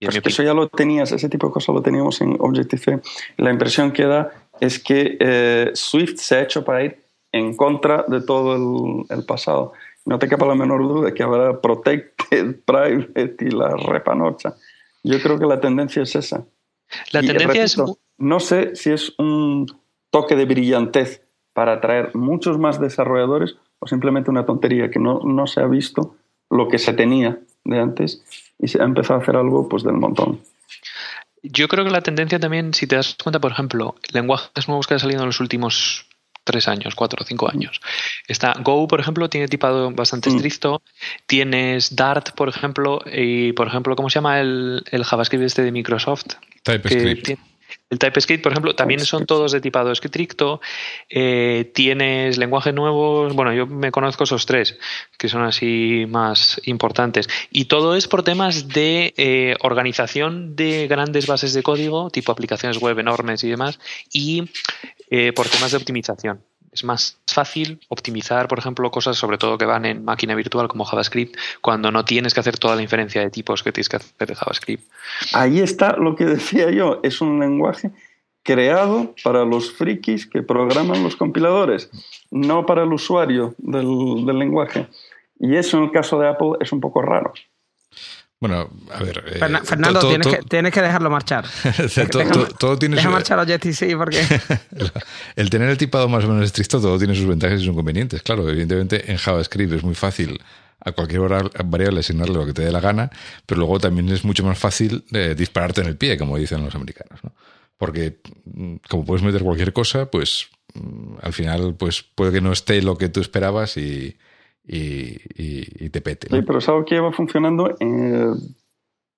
Pues 0.02 0.18
eso 0.18 0.44
ya 0.44 0.54
lo 0.54 0.68
tenías, 0.68 1.14
ese 1.14 1.30
tipo 1.30 1.48
de 1.48 1.54
cosas 1.54 1.74
lo 1.74 1.82
teníamos 1.82 2.20
en 2.20 2.36
Objective-C. 2.38 3.00
La 3.38 3.52
impresión 3.52 3.94
que 3.94 4.04
da 4.04 4.32
es 4.60 4.80
que 4.80 5.16
eh, 5.18 5.72
Swift 5.76 6.18
se 6.18 6.36
ha 6.36 6.42
hecho 6.42 6.66
para 6.66 6.84
ir 6.84 7.06
en 7.32 7.56
contra 7.56 8.04
de 8.06 8.20
todo 8.20 9.06
el, 9.10 9.26
pasado. 9.26 9.72
No 10.06 10.20
te 10.20 10.28
quepa 10.28 10.46
la 10.46 10.56
menor 10.56 10.82
duda 10.82 11.06
de 11.06 11.14
que 11.14 11.24
habrá 11.24 11.62
protected, 11.62 12.58
private 12.66 13.38
y 13.40 13.52
la 13.52 13.78
repanocha. 13.78 14.56
Yo 15.04 15.22
creo 15.22 15.40
que 15.40 15.46
la 15.46 15.62
tendencia 15.62 16.02
es 16.02 16.14
esa. 16.18 16.44
La 17.12 17.22
tendencia 17.22 17.64
es 17.64 17.78
no 18.18 18.42
sé 18.42 18.76
si 18.76 18.92
es 18.92 19.14
un 19.18 19.68
toque 20.10 20.36
de 20.36 20.44
brillantez 20.44 21.29
para 21.60 21.74
atraer 21.74 22.16
muchos 22.16 22.58
más 22.58 22.80
desarrolladores 22.80 23.58
o 23.80 23.86
simplemente 23.86 24.32
una 24.32 24.46
tontería 24.46 24.90
que 24.90 24.98
no, 24.98 25.20
no 25.26 25.46
se 25.46 25.60
ha 25.60 25.68
visto 25.68 26.16
lo 26.50 26.70
que 26.70 26.78
se 26.78 26.94
tenía 26.94 27.38
de 27.66 27.80
antes 27.80 28.24
y 28.58 28.70
se 28.70 28.82
ha 28.82 28.86
empezado 28.86 29.20
a 29.20 29.24
hacer 29.24 29.36
algo 29.36 29.68
pues 29.68 29.84
del 29.84 29.96
montón. 29.96 30.40
Yo 31.44 31.68
creo 31.68 31.84
que 31.84 31.92
la 31.92 32.00
tendencia 32.00 32.40
también, 32.40 32.74
si 32.74 32.88
te 32.88 32.96
das 32.96 33.18
cuenta, 33.22 33.42
por 33.42 33.52
ejemplo, 33.52 33.96
lenguajes 34.14 34.70
nuevos 34.70 34.88
que 34.88 34.94
han 34.94 35.02
salido 35.02 35.20
en 35.20 35.26
los 35.26 35.42
últimos 35.42 36.06
tres 36.46 36.70
años, 36.70 36.96
cuatro 36.96 37.22
o 37.24 37.26
cinco 37.26 37.52
años. 37.52 37.82
Está 38.30 38.54
Go, 38.64 38.88
por 38.88 39.02
ejemplo, 39.02 39.30
tiene 39.30 39.50
tipado 39.50 39.92
bastante 39.92 40.30
mm. 40.30 40.36
estricto. 40.38 40.82
Tienes 41.26 41.94
Dart, 41.94 42.30
por 42.36 42.48
ejemplo, 42.48 43.02
y 43.06 43.52
por 43.52 43.68
ejemplo, 43.68 43.98
¿cómo 43.98 44.10
se 44.10 44.16
llama 44.16 44.40
el, 44.40 44.82
el 44.92 45.04
JavaScript 45.04 45.44
este 45.44 45.64
de 45.64 45.74
Microsoft? 45.74 46.36
TypeScript. 46.64 47.38
El 47.90 47.98
TypeScript, 47.98 48.44
por 48.44 48.52
ejemplo, 48.52 48.76
también 48.76 49.00
son 49.00 49.26
todos 49.26 49.52
de 49.52 49.62
tipado 49.62 49.92
estricto. 49.92 50.62
Eh, 51.10 51.72
tienes 51.74 52.38
lenguajes 52.38 52.74
nuevos. 52.74 53.34
Bueno, 53.34 53.52
yo 53.52 53.66
me 53.66 53.92
conozco 53.92 54.26
esos 54.26 54.46
tres, 54.46 54.78
que 55.18 55.28
son 55.28 55.42
así 55.42 56.06
más 56.08 56.62
importantes. 56.66 57.28
Y 57.50 57.66
todo 57.66 57.96
es 57.96 58.08
por 58.08 58.22
temas 58.22 58.68
de 58.68 59.14
eh, 59.18 59.56
organización 59.62 60.56
de 60.56 60.88
grandes 60.88 61.26
bases 61.26 61.54
de 61.54 61.64
código, 61.64 62.12
tipo 62.12 62.32
aplicaciones 62.32 62.78
web 62.78 63.00
enormes 63.00 63.44
y 63.44 63.50
demás, 63.50 63.80
y 64.14 64.50
eh, 65.10 65.34
por 65.34 65.48
temas 65.48 65.72
de 65.72 65.78
optimización 65.78 66.44
es 66.80 66.84
más 66.86 67.20
fácil 67.28 67.80
optimizar, 67.90 68.48
por 68.48 68.58
ejemplo, 68.58 68.90
cosas 68.90 69.18
sobre 69.18 69.38
todo 69.38 69.58
que 69.58 69.66
van 69.66 69.86
en 69.86 70.06
máquina 70.06 70.34
virtual 70.34 70.70
como 70.70 70.86
JavaScript, 70.86 71.36
cuando 71.62 71.92
no 71.92 72.06
tienes 72.06 72.34
que 72.34 72.40
hacer 72.40 72.58
toda 72.58 72.76
la 72.78 72.82
inferencia 72.82 73.22
de 73.22 73.30
tipos 73.30 73.64
que 73.64 73.72
tienes 73.74 73.90
que 73.90 73.98
hacer 73.98 74.28
de 74.28 74.36
JavaScript. 74.36 74.84
Ahí 75.34 75.60
está 75.60 75.98
lo 75.98 76.16
que 76.16 76.26
decía 76.38 76.72
yo, 76.72 77.02
es 77.04 77.20
un 77.20 77.40
lenguaje 77.40 77.92
creado 78.44 79.14
para 79.24 79.44
los 79.44 79.74
frikis 79.74 80.26
que 80.26 80.42
programan 80.42 81.04
los 81.04 81.18
compiladores, 81.18 81.90
no 82.32 82.66
para 82.66 82.84
el 82.84 82.94
usuario 82.94 83.54
del, 83.58 84.26
del 84.26 84.40
lenguaje. 84.40 84.88
Y 85.38 85.56
eso 85.58 85.78
en 85.78 85.84
el 85.84 85.92
caso 85.92 86.18
de 86.20 86.30
Apple 86.30 86.54
es 86.62 86.72
un 86.72 86.80
poco 86.80 87.02
raro. 87.02 87.34
Bueno, 88.40 88.70
a 88.92 89.04
ver. 89.04 89.24
Eh, 89.28 89.40
Fernando, 89.64 90.00
tienes, 90.48 90.74
que, 90.74 90.82
dejarlo 90.82 91.10
marchar. 91.10 91.46
todo, 92.60 92.80
tiene 92.80 92.96
deja 92.96 93.10
marchar 93.10 93.40
a 93.40 93.60
sí, 93.60 93.96
porque. 93.96 94.26
el 95.36 95.50
tener 95.50 95.70
el 95.70 95.78
tipado 95.78 96.08
más 96.08 96.24
o 96.24 96.30
menos 96.30 96.46
estricto, 96.46 96.80
todo 96.80 96.98
tiene 96.98 97.16
sus 97.16 97.26
ventajas 97.26 97.60
y 97.60 97.66
sus 97.66 97.74
inconvenientes. 97.74 98.22
Claro, 98.22 98.48
evidentemente 98.48 99.12
en 99.12 99.18
JavaScript 99.18 99.74
es 99.74 99.84
muy 99.84 99.96
fácil 99.96 100.40
a 100.80 100.94
cualquier 100.94 101.22
variable 101.66 102.00
asignarle 102.00 102.36
lo 102.36 102.46
que 102.46 102.54
te 102.54 102.62
dé 102.62 102.72
la 102.72 102.80
gana, 102.80 103.12
pero 103.46 103.60
luego 103.60 103.80
también 103.80 104.08
es 104.10 104.24
mucho 104.24 104.46
más 104.46 104.58
fácil 104.58 105.04
eh, 105.12 105.36
dispararte 105.38 105.82
en 105.82 105.88
el 105.88 105.98
pie, 105.98 106.18
como 106.18 106.38
dicen 106.38 106.64
los 106.64 106.74
americanos. 106.74 107.22
¿no? 107.24 107.34
Porque 107.78 108.20
mm, 108.46 108.76
como 108.88 109.04
puedes 109.04 109.24
meter 109.24 109.44
cualquier 109.44 109.74
cosa, 109.74 110.10
pues 110.10 110.48
mm, 110.76 111.16
al 111.22 111.34
final 111.34 111.76
pues 111.76 112.04
puede 112.04 112.32
que 112.32 112.42
no 112.42 112.54
esté 112.54 112.82
lo 112.82 112.98
que 112.98 113.10
tú 113.10 113.20
esperabas 113.20 113.76
y 113.76 114.16
y, 114.70 115.90
te 115.90 116.02
pete. 116.02 116.28
Sí, 116.30 116.42
pero 116.46 116.60
es 116.60 116.70
algo 116.70 116.86
que 116.86 116.96
lleva 116.96 117.12
funcionando 117.12 117.76
eh, 117.80 118.34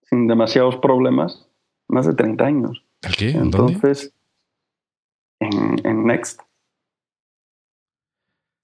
sin 0.04 0.28
demasiados 0.28 0.78
problemas 0.78 1.48
más 1.88 2.08
de 2.08 2.14
30 2.14 2.46
años. 2.46 2.86
¿El 3.02 3.16
qué? 3.16 3.32
Entonces, 3.32 4.14
En, 5.40 5.86
en, 5.86 6.06
Next. 6.06 6.42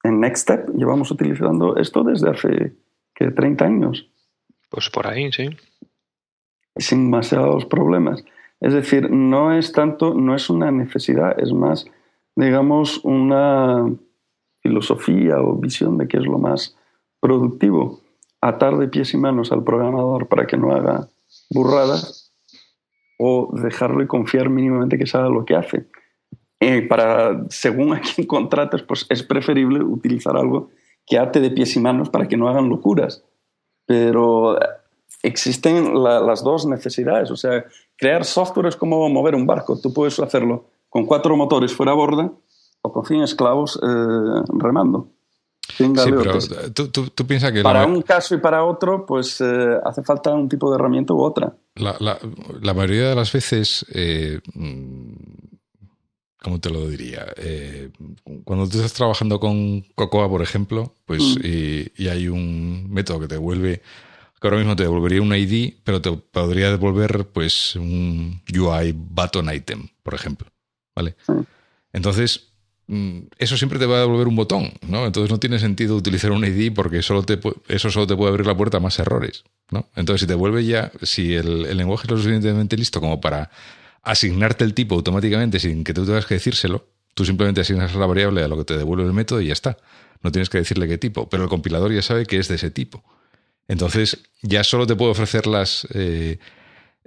En 0.04 0.22
Next 0.22 0.44
Step 0.44 0.70
llevamos 0.76 1.12
utilizando 1.12 1.76
esto 1.76 2.04
desde 2.04 2.30
hace 2.30 2.76
¿qué, 3.14 3.32
30 3.32 3.66
años. 3.66 4.10
Pues 4.70 4.90
por 4.90 5.08
ahí, 5.08 5.32
sí. 5.32 5.50
Sin 6.78 7.06
demasiados 7.06 7.66
problemas. 7.66 8.24
Es 8.62 8.74
decir, 8.74 9.10
no 9.10 9.52
es 9.52 9.72
tanto, 9.72 10.14
no 10.14 10.36
es 10.36 10.50
una 10.50 10.72
necesidad, 10.72 11.40
es 11.40 11.52
más, 11.52 11.86
digamos, 12.36 13.04
una 13.04 13.92
filosofía 14.62 15.42
o 15.42 15.56
visión 15.56 15.98
de 15.98 16.08
qué 16.08 16.18
es 16.18 16.26
lo 16.26 16.38
más 16.38 16.77
productivo. 17.20 18.02
Atar 18.42 18.78
de 18.78 18.88
pies 18.88 19.14
y 19.14 19.18
manos 19.18 19.52
al 19.52 19.64
programador 19.64 20.28
para 20.28 20.46
que 20.46 20.58
no 20.58 20.72
haga 20.72 21.10
burradas 21.50 22.34
o 23.18 23.50
dejarlo 23.54 24.04
y 24.04 24.08
confiar 24.08 24.50
mínimamente 24.50 24.98
que 24.98 25.08
sabe 25.08 25.30
lo 25.30 25.44
que 25.46 25.56
hace. 25.56 25.88
Eh, 26.60 26.82
para, 26.88 27.44
según 27.50 27.94
a 27.94 28.02
quien 28.02 28.28
contrates, 28.28 28.84
pues 28.84 29.06
es 29.10 29.24
preferible 29.24 29.84
utilizar 29.84 30.38
algo 30.38 30.70
que 31.06 31.18
ate 31.18 31.40
de 31.40 31.52
pies 31.52 31.76
y 31.76 31.80
manos 31.80 32.10
para 32.10 32.28
que 32.28 32.38
no 32.38 32.48
hagan 32.48 32.70
locuras. 32.70 33.24
Pero 33.86 34.58
existen 35.24 36.04
las 36.04 36.44
dos 36.44 36.66
necesidades. 36.66 37.32
O 37.32 37.36
sea, 37.36 37.66
crear 37.98 38.26
software 38.26 38.68
es 38.68 38.76
como 38.76 39.08
mover 39.10 39.36
un 39.36 39.46
barco. 39.46 39.80
Tú 39.80 39.94
puedes 39.94 40.20
hacerlo 40.20 40.66
con 40.90 41.06
cuatro 41.06 41.36
motores 41.36 41.74
fuera 41.74 41.94
a 41.94 41.96
borda 41.96 42.32
o 42.82 42.92
con 42.92 43.06
100 43.06 43.24
esclavos 43.24 43.80
eh, 43.82 44.44
remando. 44.50 45.10
Sí, 45.76 45.92
pero 45.94 46.40
tú, 46.74 47.28
piensas 47.28 47.52
que... 47.52 47.62
Para 47.62 47.86
un 47.86 48.02
caso 48.02 48.36
y 48.36 48.40
para 48.40 48.64
otro, 48.64 49.06
pues 49.06 49.42
eh, 49.42 49.78
hace 49.84 50.02
falta 50.02 50.32
un 50.34 50.48
tipo 50.48 50.70
de 50.70 50.76
herramienta 50.76 51.14
u 51.14 51.22
otra. 51.22 51.54
La, 51.76 52.74
mayoría 52.74 53.10
de 53.10 53.16
las 53.16 53.32
veces, 53.32 53.86
eh, 53.94 54.40
mm, 54.54 55.14
¿cómo 56.42 56.60
te 56.60 56.70
lo 56.70 56.88
diría? 56.88 57.28
Eh, 57.36 57.92
cuando 58.44 58.68
tú 58.68 58.78
estás 58.78 58.94
trabajando 58.94 59.40
con 59.40 59.82
Cocoa, 59.94 60.30
por 60.30 60.42
ejemplo, 60.42 60.96
pues 61.06 61.38
mm. 61.38 61.46
y, 61.98 62.08
hay 62.08 62.28
un 62.28 62.90
método 62.90 63.20
que 63.20 63.28
te 63.28 63.36
devuelve, 63.36 63.82
que 64.40 64.48
ahora 64.48 64.58
mismo 64.58 64.76
te 64.76 64.84
devolvería 64.84 65.22
un 65.22 65.36
ID, 65.36 65.76
pero 65.84 66.02
te 66.02 66.12
podría 66.12 66.70
devolver 66.70 67.28
pues 67.28 67.76
un 67.76 68.42
UI 68.52 68.94
button 68.94 69.54
item, 69.54 69.88
por 70.02 70.14
ejemplo. 70.14 70.50
¿Vale? 70.96 71.16
Entonces, 71.94 72.48
eso 73.38 73.58
siempre 73.58 73.80
te 73.80 73.86
va 73.86 73.98
a 73.98 74.00
devolver 74.00 74.28
un 74.28 74.36
botón, 74.38 74.72
¿no? 74.88 75.06
Entonces 75.06 75.30
no 75.30 75.40
tiene 75.40 75.60
sentido 75.60 75.96
utilizar 75.96 76.32
un 76.32 76.46
ID 76.46 76.74
porque 76.74 77.02
solo 77.02 77.24
te, 77.24 77.38
eso 77.68 77.92
solo 77.92 78.08
te 78.08 78.16
puede 78.16 78.30
abrir 78.30 78.48
la 78.48 78.56
puerta 78.56 78.78
a 78.78 78.80
más 78.80 78.98
errores, 79.00 79.44
¿no? 79.72 79.90
Entonces 79.96 80.22
si 80.22 80.28
te 80.28 80.36
vuelve 80.36 80.64
ya, 80.66 80.92
si 81.02 81.36
el, 81.36 81.76
lenguaje 81.76 82.06
es 82.06 82.12
lo 82.12 82.18
suficientemente 82.18 82.78
listo 82.78 83.02
como 83.02 83.20
para 83.20 83.52
asignarte 84.04 84.64
el 84.64 84.74
tipo 84.74 84.96
automáticamente 84.96 85.60
sin 85.60 85.84
que 85.84 85.94
tú 85.94 86.06
tengas 86.06 86.26
que 86.26 86.36
decírselo, 86.36 86.88
tú 87.14 87.26
simplemente 87.26 87.60
asignas 87.60 87.94
la 87.94 88.06
variable 88.06 88.42
a 88.42 88.48
lo 88.48 88.58
que 88.58 88.64
te 88.64 88.78
devuelve 88.78 89.04
el 89.04 89.14
método 89.14 89.42
y 89.42 89.48
ya 89.48 89.54
está. 89.54 89.78
No 90.24 90.32
tienes 90.32 90.50
que 90.50 90.60
decirle 90.60 90.88
qué 90.88 90.98
tipo, 90.98 91.28
pero 91.28 91.44
el 91.44 91.50
compilador 91.50 91.92
ya 91.92 92.02
sabe 92.02 92.26
que 92.26 92.38
es 92.38 92.48
de 92.48 92.56
ese 92.56 92.72
tipo. 92.72 93.04
Entonces 93.68 94.20
ya 94.42 94.64
solo 94.64 94.88
te 94.88 94.96
puede 94.96 95.12
ofrecer 95.12 95.46
las... 95.46 95.86
Eh, 95.94 96.40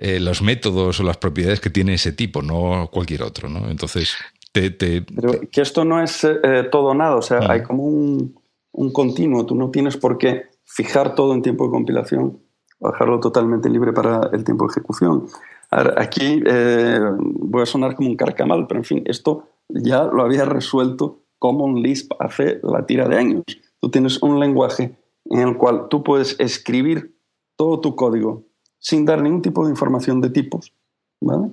eh, 0.02 0.18
los 0.18 0.40
métodos 0.40 0.98
o 0.98 1.02
las 1.02 1.18
propiedades 1.18 1.60
que 1.60 1.68
tiene 1.68 1.92
ese 1.92 2.12
tipo, 2.12 2.40
no 2.40 2.88
cualquier 2.90 3.22
otro, 3.22 3.50
¿no? 3.50 3.68
Entonces, 3.68 4.16
pero 4.52 5.40
que 5.50 5.60
esto 5.60 5.84
no 5.84 6.02
es 6.02 6.24
eh, 6.24 6.68
todo 6.70 6.94
nada, 6.94 7.16
o 7.16 7.22
sea, 7.22 7.38
ah. 7.38 7.52
hay 7.52 7.62
como 7.62 7.84
un, 7.84 8.34
un, 8.72 8.92
continuo, 8.92 9.46
tú 9.46 9.54
no 9.54 9.70
tienes 9.70 9.96
por 9.96 10.18
qué 10.18 10.46
fijar 10.64 11.14
todo 11.14 11.34
en 11.34 11.42
tiempo 11.42 11.64
de 11.64 11.70
compilación 11.70 12.40
o 12.80 12.90
dejarlo 12.90 13.20
totalmente 13.20 13.68
libre 13.68 13.92
para 13.92 14.30
el 14.32 14.44
tiempo 14.44 14.66
de 14.66 14.72
ejecución. 14.72 15.26
aquí 15.70 16.42
eh, 16.46 16.98
voy 17.18 17.62
a 17.62 17.66
sonar 17.66 17.94
como 17.94 18.08
un 18.08 18.16
carcamal, 18.16 18.66
pero 18.66 18.80
en 18.80 18.84
fin, 18.84 19.02
esto 19.06 19.44
ya 19.68 20.04
lo 20.04 20.22
había 20.22 20.44
resuelto 20.44 21.20
Common 21.38 21.82
Lisp 21.82 22.12
hace 22.18 22.60
la 22.62 22.86
tira 22.86 23.08
de 23.08 23.16
años. 23.16 23.44
Tú 23.80 23.90
tienes 23.90 24.22
un 24.22 24.40
lenguaje 24.40 24.96
en 25.26 25.40
el 25.40 25.56
cual 25.56 25.86
tú 25.88 26.02
puedes 26.02 26.38
escribir 26.40 27.16
todo 27.56 27.80
tu 27.80 27.94
código 27.94 28.44
sin 28.78 29.04
dar 29.04 29.22
ningún 29.22 29.42
tipo 29.42 29.64
de 29.64 29.70
información 29.70 30.20
de 30.20 30.30
tipos, 30.30 30.74
¿vale? 31.20 31.50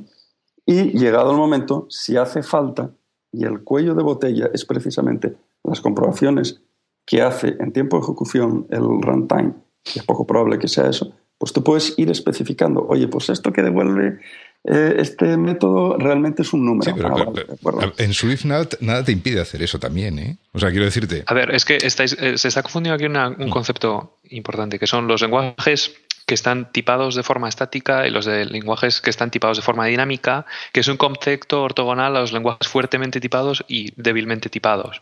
Y 0.70 0.97
llegado 0.97 1.32
el 1.32 1.38
momento, 1.38 1.88
si 1.89 2.18
hace 2.18 2.43
falta, 2.43 2.91
y 3.32 3.45
el 3.45 3.63
cuello 3.63 3.95
de 3.95 4.03
botella 4.03 4.49
es 4.53 4.65
precisamente 4.65 5.36
las 5.63 5.80
comprobaciones 5.80 6.61
que 7.05 7.22
hace 7.22 7.55
en 7.59 7.72
tiempo 7.72 7.97
de 7.97 8.03
ejecución 8.03 8.68
el 8.70 8.82
runtime, 9.01 9.53
y 9.95 9.99
es 9.99 10.05
poco 10.05 10.28
probable 10.28 10.59
que 10.59 10.68
sea 10.68 10.89
eso, 10.89 11.13
pues 11.38 11.53
tú 11.53 11.63
puedes 11.63 11.97
ir 11.97 12.11
especificando, 12.11 12.86
oye, 12.86 13.07
pues 13.07 13.30
esto 13.30 13.53
que 13.53 13.63
devuelve 13.63 14.20
eh, 14.65 14.95
este 14.97 15.38
método 15.38 15.97
realmente 15.97 16.41
es 16.41 16.51
un 16.51 16.65
número. 16.65 16.91
Ah, 17.07 17.93
en 17.97 18.13
Swift 18.13 18.43
nada, 18.43 19.03
te 19.05 19.11
impide 19.13 19.39
hacer 19.39 19.63
eso 19.63 19.80
también, 19.80 20.20
¿eh? 20.20 20.38
O 20.51 20.59
sea, 20.59 20.72
quiero 20.72 20.84
decirte... 20.84 21.24
A 21.28 21.34
ver, 21.34 21.55
es 21.55 21.63
que 21.63 21.78
estáis, 21.78 22.18
eh, 22.20 22.38
se 22.38 22.49
está 22.49 22.63
confundiendo 22.63 22.95
aquí 22.95 23.05
un 23.05 23.47
mm. 23.47 23.49
concepto 23.49 24.20
importante, 24.32 24.78
que 24.78 24.88
son 24.88 25.07
los 25.07 25.22
lenguajes 25.22 25.95
que 26.28 26.36
están 26.36 26.71
tipados 26.71 27.15
de 27.15 27.23
forma 27.23 27.47
estática 27.47 28.05
y 28.05 28.11
los 28.11 28.25
de 28.25 28.45
lenguajes 28.45 28.99
que 29.01 29.09
están 29.09 29.32
tipados 29.32 29.57
de 29.57 29.63
forma 29.63 29.86
dinámica, 29.86 30.45
que 30.73 30.82
es 30.82 30.88
un 30.89 30.97
concepto 30.97 31.63
ortogonal 31.63 32.17
a 32.17 32.19
los 32.19 32.34
lenguajes 32.34 32.67
fuertemente 32.67 33.21
tipados 33.21 33.63
y 33.67 33.93
débilmente 33.95 34.49
tipados. 34.49 34.99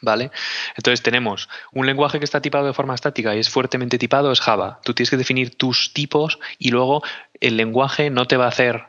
¿Vale? 0.00 0.32
Entonces 0.74 1.02
tenemos 1.02 1.48
un 1.70 1.86
lenguaje 1.86 2.18
que 2.18 2.24
está 2.24 2.40
tipado 2.40 2.66
de 2.66 2.72
forma 2.72 2.94
estática 2.94 3.36
y 3.36 3.38
es 3.38 3.50
fuertemente 3.50 3.98
tipado, 3.98 4.32
es 4.32 4.40
Java. 4.40 4.80
Tú 4.82 4.94
tienes 4.94 5.10
que 5.10 5.18
definir 5.18 5.54
tus 5.54 5.92
tipos 5.92 6.40
y 6.58 6.70
luego 6.70 7.02
el 7.38 7.56
lenguaje 7.56 8.10
no 8.10 8.26
te 8.26 8.38
va 8.38 8.46
a 8.46 8.48
hacer, 8.48 8.86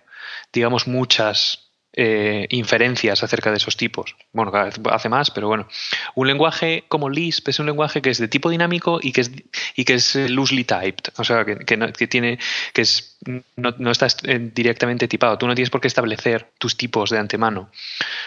digamos, 0.54 0.88
muchas 0.88 1.63
eh, 1.96 2.48
inferencias 2.50 3.24
acerca 3.24 3.52
de 3.52 3.58
esos 3.58 3.78
tipos. 3.78 4.16
Bueno, 4.32 4.52
cada 4.52 4.66
vez 4.66 4.80
hace 4.90 5.10
más, 5.10 5.30
pero 5.30 5.48
bueno. 5.48 5.68
Un 6.16 6.28
lenguaje 6.28 6.86
como 6.88 7.10
Lisp 7.10 7.50
es 7.50 7.60
un 7.60 7.68
lenguaje 7.68 8.02
que 8.02 8.10
es 8.10 8.18
de 8.18 8.28
tipo 8.28 8.50
dinámico 8.50 9.00
y 9.02 9.12
que 9.12 9.22
es, 9.22 9.32
y 9.76 9.86
que 9.86 9.94
es 9.94 10.16
loosely 10.16 10.64
typed, 10.64 11.14
o 11.18 11.24
sea, 11.24 11.46
que, 11.46 11.58
que, 11.58 12.08
tiene, 12.08 12.40
que 12.74 12.82
es, 12.82 13.18
no, 13.56 13.76
no 13.78 13.92
está 13.92 14.08
eh, 14.24 14.52
directamente 14.54 15.08
tipado. 15.08 15.38
Tú 15.38 15.46
no 15.48 15.56
tienes 15.56 15.70
por 15.70 15.82
qué 15.82 15.88
establecer 15.88 16.50
tus 16.58 16.76
tipos 16.78 17.10
de 17.12 17.20
antemano. 17.20 17.70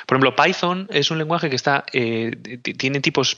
Por 0.07 0.17
ejemplo, 0.17 0.37
Python 0.37 0.87
es 0.91 1.11
un 1.11 1.19
lenguaje 1.19 1.51
que 1.51 1.57
está, 1.57 1.85
eh, 1.93 2.61
tiene 2.79 3.01
tipos 3.01 3.37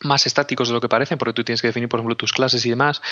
más 0.00 0.26
estáticos 0.26 0.68
de 0.68 0.74
lo 0.74 0.80
que 0.80 0.88
parecen, 0.88 1.18
porque 1.18 1.32
tú 1.32 1.44
tienes 1.44 1.62
que 1.62 1.68
definir, 1.68 1.88
por 1.88 2.00
ejemplo, 2.00 2.16
tus 2.16 2.32
clases 2.32 2.64
y 2.66 2.70
demás. 2.70 3.02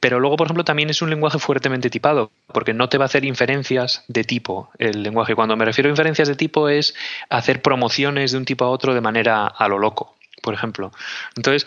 Pero 0.00 0.20
luego, 0.20 0.36
por 0.36 0.46
ejemplo, 0.46 0.64
también 0.64 0.90
es 0.90 1.02
un 1.02 1.10
lenguaje 1.10 1.38
fuertemente 1.38 1.90
tipado, 1.90 2.30
porque 2.52 2.74
no 2.74 2.88
te 2.88 2.98
va 2.98 3.04
a 3.04 3.06
hacer 3.06 3.24
inferencias 3.24 4.04
de 4.08 4.24
tipo 4.24 4.70
el 4.78 5.02
lenguaje. 5.02 5.34
Cuando 5.34 5.56
me 5.56 5.64
refiero 5.64 5.88
a 5.88 5.90
inferencias 5.90 6.28
de 6.28 6.34
tipo 6.34 6.68
es 6.68 6.94
hacer 7.28 7.62
promociones 7.62 8.32
de 8.32 8.38
un 8.38 8.44
tipo 8.44 8.64
a 8.64 8.70
otro 8.70 8.94
de 8.94 9.00
manera 9.00 9.46
a 9.46 9.68
lo 9.68 9.78
loco, 9.78 10.16
por 10.42 10.54
ejemplo. 10.54 10.92
Entonces, 11.36 11.66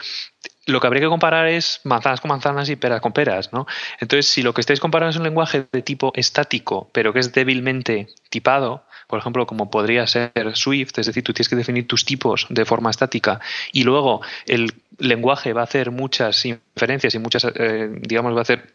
lo 0.65 0.81
que 0.81 0.87
habría 0.87 1.03
que 1.03 1.09
comparar 1.09 1.47
es 1.47 1.79
manzanas 1.85 2.19
con 2.19 2.29
manzanas 2.29 2.69
y 2.69 2.75
peras 2.75 2.99
con 2.99 3.13
peras, 3.13 3.53
¿no? 3.53 3.65
Entonces, 3.99 4.27
si 4.27 4.43
lo 4.43 4.53
que 4.53 4.61
estáis 4.61 4.79
comparando 4.79 5.11
es 5.11 5.17
un 5.17 5.23
lenguaje 5.23 5.65
de 5.71 5.81
tipo 5.81 6.11
estático, 6.13 6.89
pero 6.91 7.13
que 7.13 7.19
es 7.19 7.31
débilmente 7.31 8.09
tipado, 8.29 8.83
por 9.07 9.19
ejemplo, 9.19 9.47
como 9.47 9.71
podría 9.71 10.05
ser 10.05 10.31
Swift, 10.53 10.99
es 10.99 11.07
decir, 11.07 11.23
tú 11.23 11.33
tienes 11.33 11.49
que 11.49 11.55
definir 11.55 11.87
tus 11.87 12.05
tipos 12.05 12.45
de 12.49 12.65
forma 12.65 12.91
estática 12.91 13.39
y 13.71 13.83
luego 13.83 14.21
el 14.45 14.73
lenguaje 14.99 15.53
va 15.53 15.61
a 15.61 15.63
hacer 15.63 15.91
muchas 15.91 16.45
inferencias 16.45 17.15
y 17.15 17.19
muchas, 17.19 17.47
eh, 17.55 17.89
digamos, 18.01 18.33
va 18.33 18.39
a 18.39 18.41
hacer 18.41 18.73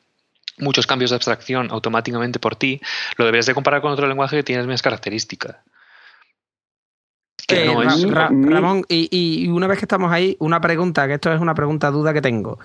muchos 0.58 0.86
cambios 0.86 1.10
de 1.10 1.16
abstracción 1.16 1.68
automáticamente 1.70 2.38
por 2.38 2.56
ti, 2.56 2.80
lo 3.16 3.24
deberías 3.24 3.46
de 3.46 3.54
comparar 3.54 3.82
con 3.82 3.92
otro 3.92 4.06
lenguaje 4.06 4.36
que 4.36 4.42
tiene 4.42 4.62
más 4.64 4.82
características. 4.82 5.56
Eh, 7.48 7.74
Ramón, 8.10 8.84
y, 8.88 9.48
una 9.48 9.66
vez 9.66 9.78
que 9.78 9.84
estamos 9.84 10.10
ahí, 10.10 10.36
una 10.38 10.60
pregunta, 10.60 11.06
que 11.06 11.14
esto 11.14 11.32
es 11.32 11.40
una 11.40 11.54
pregunta 11.54 11.90
duda 11.90 12.14
que 12.14 12.22
tengo. 12.22 12.58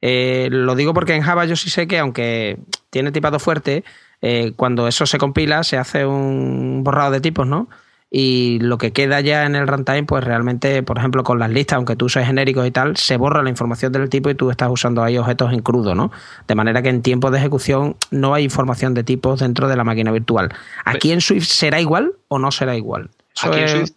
Eh, 0.00 0.48
lo 0.50 0.74
digo 0.74 0.94
porque 0.94 1.14
en 1.14 1.22
Java 1.22 1.44
yo 1.44 1.56
sí 1.56 1.68
sé 1.68 1.86
que 1.86 1.98
aunque 1.98 2.58
tiene 2.88 3.12
tipado 3.12 3.38
fuerte, 3.38 3.84
eh, 4.22 4.52
cuando 4.56 4.88
eso 4.88 5.06
se 5.06 5.18
compila 5.18 5.64
se 5.64 5.78
hace 5.78 6.04
un 6.04 6.82
borrado 6.84 7.10
de 7.10 7.20
tipos, 7.20 7.46
¿no? 7.46 7.68
Y 8.12 8.58
lo 8.58 8.76
que 8.76 8.92
queda 8.92 9.20
ya 9.20 9.46
en 9.46 9.54
el 9.54 9.68
runtime, 9.68 10.02
pues 10.02 10.24
realmente, 10.24 10.82
por 10.82 10.98
ejemplo, 10.98 11.22
con 11.22 11.38
las 11.38 11.48
listas, 11.48 11.76
aunque 11.76 11.94
tú 11.94 12.08
seas 12.08 12.26
genérico 12.26 12.66
y 12.66 12.72
tal, 12.72 12.96
se 12.96 13.16
borra 13.16 13.40
la 13.44 13.50
información 13.50 13.92
del 13.92 14.08
tipo 14.08 14.28
y 14.30 14.34
tú 14.34 14.50
estás 14.50 14.68
usando 14.68 15.04
ahí 15.04 15.16
objetos 15.16 15.52
en 15.52 15.60
crudo, 15.60 15.94
¿no? 15.94 16.10
De 16.48 16.56
manera 16.56 16.82
que 16.82 16.88
en 16.88 17.02
tiempo 17.02 17.30
de 17.30 17.38
ejecución 17.38 17.96
no 18.10 18.34
hay 18.34 18.42
información 18.42 18.94
de 18.94 19.04
tipos 19.04 19.38
dentro 19.38 19.68
de 19.68 19.76
la 19.76 19.84
máquina 19.84 20.10
virtual. 20.10 20.52
¿Aquí 20.84 21.12
en 21.12 21.20
Swift 21.20 21.46
será 21.46 21.80
igual 21.80 22.14
o 22.26 22.40
no 22.40 22.50
será 22.50 22.76
igual? 22.76 23.10
Aquí 23.42 23.60
en 23.60 23.68
Swift 23.68 23.92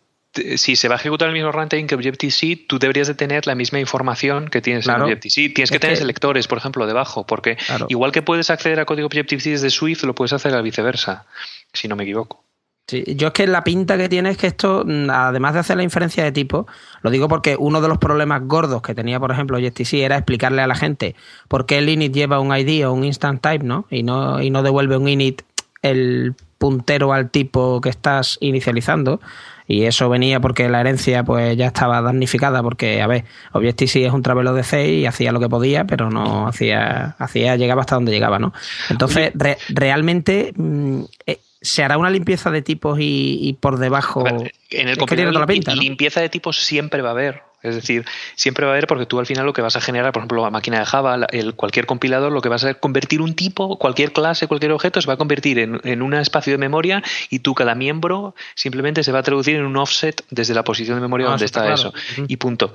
si 0.55 0.75
se 0.75 0.87
va 0.87 0.95
a 0.95 0.97
ejecutar 0.97 1.27
el 1.27 1.33
mismo 1.33 1.51
runtime 1.51 1.85
que 1.85 1.95
Objective-C, 1.95 2.65
tú 2.67 2.79
deberías 2.79 3.07
de 3.07 3.15
tener 3.15 3.45
la 3.45 3.55
misma 3.55 3.79
información 3.79 4.47
que 4.47 4.61
tienes 4.61 4.87
en 4.87 5.01
Objective-C. 5.01 5.49
Tienes 5.49 5.71
que 5.71 5.79
tener 5.79 5.97
selectores, 5.97 6.47
por 6.47 6.57
ejemplo, 6.57 6.87
debajo, 6.87 7.25
porque 7.25 7.57
igual 7.89 8.11
que 8.11 8.21
puedes 8.21 8.49
acceder 8.49 8.79
a 8.79 8.85
código 8.85 9.05
Objective-C 9.07 9.51
desde 9.51 9.69
Swift, 9.69 10.03
lo 10.03 10.15
puedes 10.15 10.33
hacer 10.33 10.55
a 10.55 10.61
viceversa, 10.61 11.25
si 11.71 11.87
no 11.87 11.95
me 11.95 12.03
equivoco. 12.03 12.43
Sí, 12.85 13.03
yo 13.15 13.27
es 13.27 13.33
que 13.33 13.47
la 13.47 13.63
pinta 13.63 13.97
que 13.97 14.09
tiene 14.09 14.31
es 14.31 14.37
que 14.37 14.47
esto, 14.47 14.85
además 15.09 15.53
de 15.53 15.61
hacer 15.61 15.77
la 15.77 15.83
inferencia 15.83 16.21
de 16.23 16.33
tipo, 16.33 16.67
lo 17.01 17.11
digo 17.11 17.29
porque 17.29 17.55
uno 17.57 17.79
de 17.79 17.87
los 17.87 17.97
problemas 17.97 18.41
gordos 18.43 18.81
que 18.81 18.93
tenía, 18.93 19.21
por 19.21 19.31
ejemplo, 19.31 19.55
Objective-C 19.55 20.03
era 20.03 20.17
explicarle 20.17 20.61
a 20.61 20.67
la 20.67 20.75
gente 20.75 21.15
por 21.47 21.65
qué 21.65 21.77
el 21.77 21.87
init 21.87 22.13
lleva 22.13 22.39
un 22.39 22.53
ID 22.55 22.85
o 22.85 22.91
un 22.91 23.05
instant 23.05 23.41
type, 23.41 23.63
¿no? 23.63 23.85
Y 23.89 24.03
no, 24.03 24.41
y 24.41 24.49
no 24.49 24.63
devuelve 24.63 24.97
un 24.97 25.07
init 25.07 25.43
el 25.81 26.33
puntero 26.57 27.13
al 27.13 27.29
tipo 27.29 27.79
que 27.79 27.89
estás 27.89 28.37
inicializando 28.41 29.21
y 29.67 29.83
eso 29.83 30.09
venía 30.09 30.39
porque 30.39 30.69
la 30.69 30.81
herencia 30.81 31.23
pues 31.23 31.55
ya 31.57 31.67
estaba 31.67 32.01
damnificada 32.01 32.61
porque, 32.61 33.01
a 33.01 33.07
ver, 33.07 33.25
Objective-C 33.51 34.05
es 34.05 34.13
un 34.13 34.21
travelo 34.21 34.53
de 34.53 34.63
C 34.63 34.89
y 34.89 35.05
hacía 35.05 35.31
lo 35.31 35.39
que 35.39 35.49
podía, 35.49 35.85
pero 35.85 36.09
no 36.09 36.47
hacía, 36.47 37.15
hacía 37.19 37.55
llegaba 37.55 37.81
hasta 37.81 37.95
donde 37.95 38.11
llegaba, 38.11 38.39
¿no? 38.39 38.53
Entonces, 38.89 39.31
realmente 39.69 40.53
mm, 40.55 41.01
eh, 41.25 41.39
se 41.63 41.83
hará 41.83 41.97
una 41.97 42.09
limpieza 42.09 42.51
de 42.51 42.61
tipos 42.61 42.99
y, 43.01 43.57
por 43.59 43.79
debajo... 43.79 44.27
en 44.27 44.87
el 44.87 44.97
compilador 44.97 45.49
limpieza 45.75 46.21
de 46.21 46.29
tipos 46.29 46.57
siempre 46.57 47.01
va 47.01 47.09
a 47.09 47.13
haber. 47.13 47.43
Es 47.63 47.75
decir, 47.75 48.05
siempre 48.35 48.65
va 48.65 48.73
a 48.73 48.75
haber 48.75 48.87
porque 48.87 49.05
tú 49.05 49.19
al 49.19 49.25
final 49.25 49.45
lo 49.45 49.53
que 49.53 49.61
vas 49.61 49.77
a 49.77 49.81
generar, 49.81 50.11
por 50.11 50.19
ejemplo, 50.19 50.43
la 50.43 50.49
máquina 50.49 50.79
de 50.79 50.85
Java, 50.85 51.25
el, 51.31 51.55
cualquier 51.55 51.85
compilador, 51.85 52.33
lo 52.33 52.41
que 52.41 52.49
vas 52.49 52.65
a 52.65 52.67
hacer 52.67 52.79
convertir 52.81 53.21
un 53.21 53.35
tipo, 53.35 53.79
cualquier 53.79 54.11
clase, 54.11 54.47
cualquier 54.47 54.73
objeto, 54.73 55.01
se 55.01 55.07
va 55.07 55.13
a 55.13 55.17
convertir 55.17 55.59
en, 55.59 56.01
un 56.01 56.13
espacio 56.13 56.51
de 56.51 56.57
memoria 56.57 57.01
y 57.29 57.39
tú, 57.39 57.55
cada 57.55 57.73
miembro, 57.73 58.35
simplemente 58.53 59.01
se 59.03 59.13
va 59.13 59.19
a 59.19 59.23
traducir 59.23 59.55
en 59.55 59.63
un 59.63 59.77
offset 59.77 60.25
desde 60.29 60.53
la 60.53 60.65
posición 60.65 60.97
de 60.97 61.01
memoria 61.01 61.27
ah, 61.27 61.29
donde 61.31 61.45
está, 61.45 61.73
eso. 61.73 61.93
Y 62.27 62.35
punto. 62.35 62.73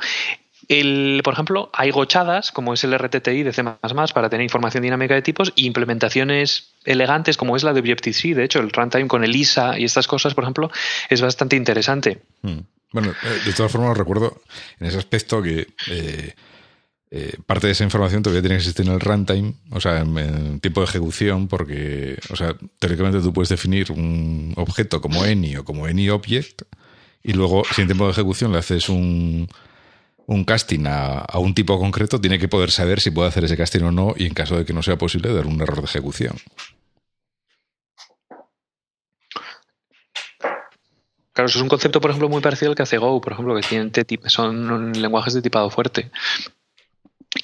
El, 0.69 1.23
por 1.25 1.33
ejemplo, 1.33 1.71
hay 1.73 1.91
gochadas, 1.91 2.53
como 2.53 2.75
es 2.75 2.85
el 2.85 2.97
RTTI 2.97 3.43
de 3.43 3.53
C++, 3.55 3.65
para 3.65 4.29
tener 4.29 4.45
información 4.45 4.83
dinámica 4.83 5.15
de 5.15 5.23
tipos, 5.23 5.53
y 5.57 5.67
implementaciones 5.67 6.75
elegantes, 6.85 7.39
como 7.39 7.57
es 7.57 7.63
la 7.63 7.73
de 7.73 7.81
Objective-C. 7.81 8.35
De 8.35 8.45
hecho, 8.45 8.61
el 8.61 8.71
runtime 8.71 9.09
con 9.09 9.25
el 9.25 9.35
ISA 9.35 9.79
y 9.79 9.85
estas 9.85 10.07
cosas, 10.07 10.35
por 10.35 10.45
ejemplo, 10.45 10.71
es 11.09 11.23
bastante 11.23 11.57
interesante. 11.57 12.21
Hmm. 12.43 12.59
Bueno, 12.93 13.11
eh, 13.11 13.41
de 13.47 13.53
todas 13.53 13.73
formas 13.73 13.97
recuerdo 13.97 14.41
en 14.81 14.87
ese 14.87 14.99
aspecto 14.99 15.43
que 15.43 15.67
eh, 15.91 16.35
eh, 17.11 17.37
parte 17.47 17.67
de 17.67 17.73
esa 17.73 17.85
información 17.85 18.23
todavía 18.23 18.43
tiene 18.43 18.57
que 18.57 18.61
existir 18.61 18.87
en 18.87 18.93
el 18.93 19.01
runtime, 19.01 19.55
o 19.71 19.81
sea, 19.81 20.01
en, 20.01 20.61
tiempo 20.61 20.81
de 20.83 20.87
ejecución, 20.87 21.49
porque, 21.49 22.19
o 22.31 22.37
sea, 22.37 22.55
teóricamente 22.79 23.21
tú 23.21 23.33
puedes 23.33 23.49
definir 23.49 23.91
un 23.93 24.53
objeto 24.57 25.01
como 25.01 25.23
any 25.23 25.57
o 25.57 25.65
como 25.65 25.87
any 25.87 26.11
object 26.11 26.63
y 27.23 27.33
luego, 27.33 27.63
si 27.75 27.83
en 27.83 27.89
tiempo 27.89 28.05
de 28.05 28.13
ejecución 28.13 28.53
le 28.53 28.59
haces 28.59 28.89
un, 28.89 29.49
un 30.29 30.45
casting 30.45 30.87
a, 30.87 31.21
a, 31.21 31.39
un 31.39 31.55
tipo 31.55 31.79
concreto, 31.79 32.21
tiene 32.21 32.39
que 32.39 32.49
poder 32.49 32.71
saber 32.71 33.01
si 33.01 33.11
puede 33.11 33.29
hacer 33.29 33.45
ese 33.45 33.57
casting 33.57 33.83
o 33.83 33.91
no 33.91 34.15
y 34.15 34.27
en 34.27 34.35
caso 34.35 34.59
de 34.59 34.65
que 34.67 34.75
no 34.75 34.83
sea 34.83 34.97
posible, 34.97 35.33
dar 35.33 35.47
un 35.47 35.61
error 35.61 35.79
de 35.79 35.87
ejecución. 35.87 36.37
Claro, 41.33 41.47
eso 41.47 41.59
es 41.59 41.63
un 41.63 41.69
concepto, 41.69 42.01
por 42.01 42.11
ejemplo, 42.11 42.29
muy 42.29 42.43
parecido 42.43 42.73
al 42.73 42.77
que 42.77 42.83
hace 42.83 42.99
Go, 42.99 43.21
por 43.21 43.33
ejemplo, 43.33 43.55
que 43.55 43.63
tienen 43.63 43.93
son 44.27 44.93
lenguajes 45.01 45.33
de 45.35 45.41
tipado 45.41 45.71
fuerte. 45.71 46.11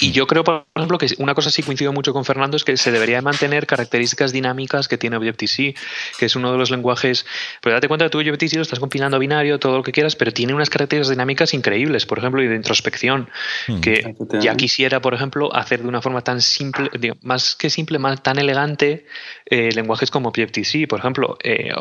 Y 0.00 0.12
yo 0.12 0.26
creo, 0.26 0.44
por 0.44 0.64
ejemplo, 0.74 0.96
que 0.96 1.08
una 1.18 1.34
cosa 1.34 1.50
sí 1.50 1.62
coincido 1.62 1.92
mucho 1.92 2.14
con 2.14 2.24
Fernando 2.24 2.56
es 2.56 2.64
que 2.64 2.76
se 2.78 2.90
debería 2.90 3.20
mantener 3.20 3.66
características 3.66 4.32
dinámicas 4.32 4.88
que 4.88 4.96
tiene 4.96 5.16
Objective-C, 5.16 5.74
que 6.18 6.26
es 6.26 6.36
uno 6.36 6.50
de 6.52 6.58
los 6.58 6.70
lenguajes. 6.70 7.26
Pero 7.60 7.74
date 7.74 7.88
cuenta 7.88 8.08
tú 8.08 8.18
Objective-C 8.18 8.56
lo 8.56 8.62
estás 8.62 8.80
compilando 8.80 9.16
a 9.16 9.20
binario, 9.20 9.58
todo 9.58 9.76
lo 9.76 9.82
que 9.82 9.92
quieras, 9.92 10.16
pero 10.16 10.32
tiene 10.32 10.54
unas 10.54 10.70
características 10.70 11.10
dinámicas 11.10 11.52
increíbles, 11.52 12.06
por 12.06 12.18
ejemplo, 12.18 12.42
y 12.42 12.48
de 12.48 12.56
introspección, 12.56 13.28
hmm. 13.68 13.80
que 13.80 14.14
ya 14.40 14.56
quisiera, 14.56 15.02
por 15.02 15.12
ejemplo, 15.12 15.54
hacer 15.54 15.82
de 15.82 15.88
una 15.88 16.00
forma 16.00 16.22
tan 16.22 16.40
simple, 16.40 16.90
más 17.22 17.54
que 17.54 17.68
simple, 17.68 17.98
más 17.98 18.22
tan 18.22 18.38
elegante, 18.38 19.04
eh, 19.44 19.70
lenguajes 19.72 20.10
como 20.10 20.30
Objective-C, 20.30 20.86
por 20.88 21.00
ejemplo, 21.00 21.36
eh, 21.42 21.72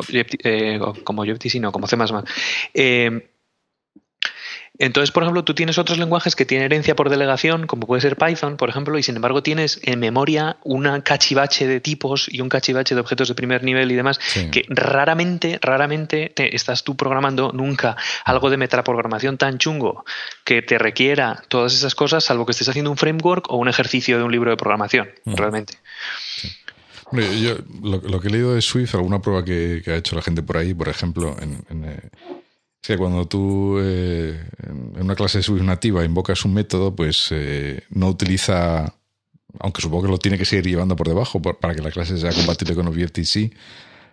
eh, 0.44 0.78
como 1.04 1.22
Objective-C, 1.22 1.58
no, 1.58 1.72
como 1.72 1.86
C++. 1.86 1.96
Eh, 2.74 3.33
entonces, 4.78 5.12
por 5.12 5.22
ejemplo, 5.22 5.44
tú 5.44 5.54
tienes 5.54 5.78
otros 5.78 5.98
lenguajes 5.98 6.34
que 6.34 6.44
tienen 6.44 6.64
herencia 6.64 6.96
por 6.96 7.08
delegación, 7.08 7.68
como 7.68 7.86
puede 7.86 8.02
ser 8.02 8.16
Python, 8.16 8.56
por 8.56 8.68
ejemplo, 8.68 8.98
y 8.98 9.04
sin 9.04 9.14
embargo 9.14 9.40
tienes 9.40 9.78
en 9.84 10.00
memoria 10.00 10.56
una 10.64 11.00
cachivache 11.04 11.68
de 11.68 11.80
tipos 11.80 12.26
y 12.28 12.40
un 12.40 12.48
cachivache 12.48 12.96
de 12.96 13.00
objetos 13.00 13.28
de 13.28 13.34
primer 13.36 13.62
nivel 13.62 13.92
y 13.92 13.94
demás, 13.94 14.18
que 14.50 14.64
raramente, 14.68 15.60
raramente 15.62 16.32
te 16.34 16.56
estás 16.56 16.82
tú 16.82 16.96
programando 16.96 17.52
nunca 17.52 17.96
algo 18.24 18.50
de 18.50 18.56
metaprogramación 18.56 19.38
tan 19.38 19.58
chungo 19.58 20.04
que 20.42 20.60
te 20.60 20.76
requiera 20.76 21.44
todas 21.46 21.72
esas 21.72 21.94
cosas, 21.94 22.24
salvo 22.24 22.44
que 22.44 22.52
estés 22.52 22.68
haciendo 22.68 22.90
un 22.90 22.96
framework 22.96 23.52
o 23.52 23.56
un 23.56 23.68
ejercicio 23.68 24.18
de 24.18 24.24
un 24.24 24.32
libro 24.32 24.50
de 24.50 24.56
programación, 24.56 25.08
realmente. 25.24 25.74
yo 27.12 27.58
lo, 27.80 28.20
que 28.20 28.26
he 28.26 28.30
leído 28.32 28.56
de 28.56 28.60
Swift, 28.60 28.96
alguna 28.96 29.22
prueba 29.22 29.44
que, 29.44 29.84
ha 29.86 29.94
hecho 29.94 30.16
la 30.16 30.22
gente 30.22 30.42
por 30.42 30.56
ahí, 30.56 30.74
por 30.74 30.88
ejemplo, 30.88 31.36
en, 31.40 31.64
Sí, 32.84 32.98
cuando 32.98 33.26
tú 33.26 33.78
eh, 33.80 34.38
en 34.62 35.00
una 35.00 35.14
clase 35.14 35.42
Swift 35.42 35.62
nativa 35.62 36.04
invocas 36.04 36.44
un 36.44 36.52
método, 36.52 36.94
pues 36.94 37.28
eh, 37.30 37.80
no 37.88 38.08
utiliza, 38.10 38.94
aunque 39.58 39.80
supongo 39.80 40.02
que 40.02 40.10
lo 40.10 40.18
tiene 40.18 40.36
que 40.36 40.44
seguir 40.44 40.66
llevando 40.66 40.94
por 40.94 41.08
debajo 41.08 41.40
para 41.40 41.74
que 41.74 41.80
la 41.80 41.90
clase 41.90 42.18
sea 42.18 42.30
compatible 42.30 42.74
con 42.74 42.86
Objective-C, 42.86 43.52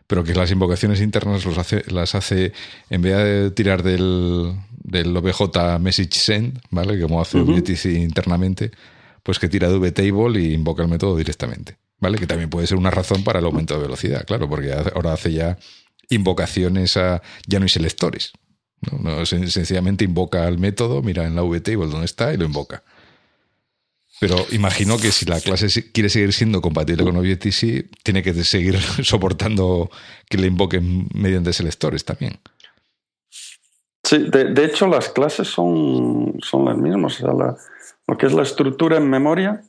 pero 0.07 0.23
que 0.23 0.33
las 0.33 0.51
invocaciones 0.51 1.01
internas 1.01 1.43
los 1.43 1.57
hace, 1.57 1.83
las 1.91 2.15
hace, 2.15 2.53
en 2.89 3.01
vez 3.01 3.17
de 3.17 3.51
tirar 3.51 3.83
del, 3.83 4.55
del 4.81 5.17
OBJ 5.17 5.77
message 5.81 6.13
send, 6.13 6.61
¿vale? 6.69 6.97
Como 7.01 7.19
hace 7.19 7.39
Objective-C 7.39 7.91
internamente, 7.91 8.71
pues 9.21 9.37
que 9.37 9.49
tira 9.49 9.67
de 9.67 9.79
vtable 9.79 10.39
y 10.39 10.53
invoca 10.53 10.81
el 10.81 10.87
método 10.87 11.17
directamente, 11.17 11.75
¿vale? 11.99 12.17
Que 12.17 12.25
también 12.25 12.49
puede 12.49 12.67
ser 12.67 12.77
una 12.77 12.89
razón 12.89 13.25
para 13.25 13.39
el 13.39 13.45
aumento 13.45 13.73
de 13.75 13.81
velocidad, 13.81 14.25
claro, 14.25 14.47
porque 14.47 14.71
ahora 14.71 15.11
hace 15.11 15.33
ya 15.33 15.57
invocaciones 16.07 16.95
a 16.95 17.21
ya 17.45 17.59
no 17.59 17.63
hay 17.63 17.69
selectores. 17.69 18.31
Sencillamente 19.25 20.03
invoca 20.03 20.47
el 20.47 20.57
método, 20.57 21.01
mira 21.01 21.25
en 21.25 21.35
la 21.35 21.43
vtable 21.43 21.87
donde 21.87 22.05
está 22.05 22.33
y 22.33 22.37
lo 22.37 22.45
invoca. 22.45 22.83
Pero 24.19 24.35
imagino 24.51 24.97
que 24.97 25.11
si 25.11 25.25
la 25.25 25.39
clase 25.41 25.91
quiere 25.91 26.07
seguir 26.07 26.31
siendo 26.31 26.61
compatible 26.61 27.03
con 27.03 27.17
Objective-C, 27.17 27.89
tiene 28.03 28.21
que 28.21 28.33
seguir 28.43 28.77
soportando 29.03 29.89
que 30.29 30.37
le 30.37 30.45
invoquen 30.45 31.07
mediante 31.15 31.53
selectores 31.53 32.05
también. 32.05 32.39
Sí, 34.03 34.19
de, 34.29 34.63
hecho 34.63 34.87
las 34.87 35.09
clases 35.09 35.47
son, 35.47 36.35
son 36.41 36.65
las 36.65 36.77
mismas. 36.77 37.19
lo 37.21 38.17
que 38.17 38.25
es 38.27 38.33
la 38.33 38.43
estructura 38.43 38.97
en 38.97 39.09
memoria 39.09 39.61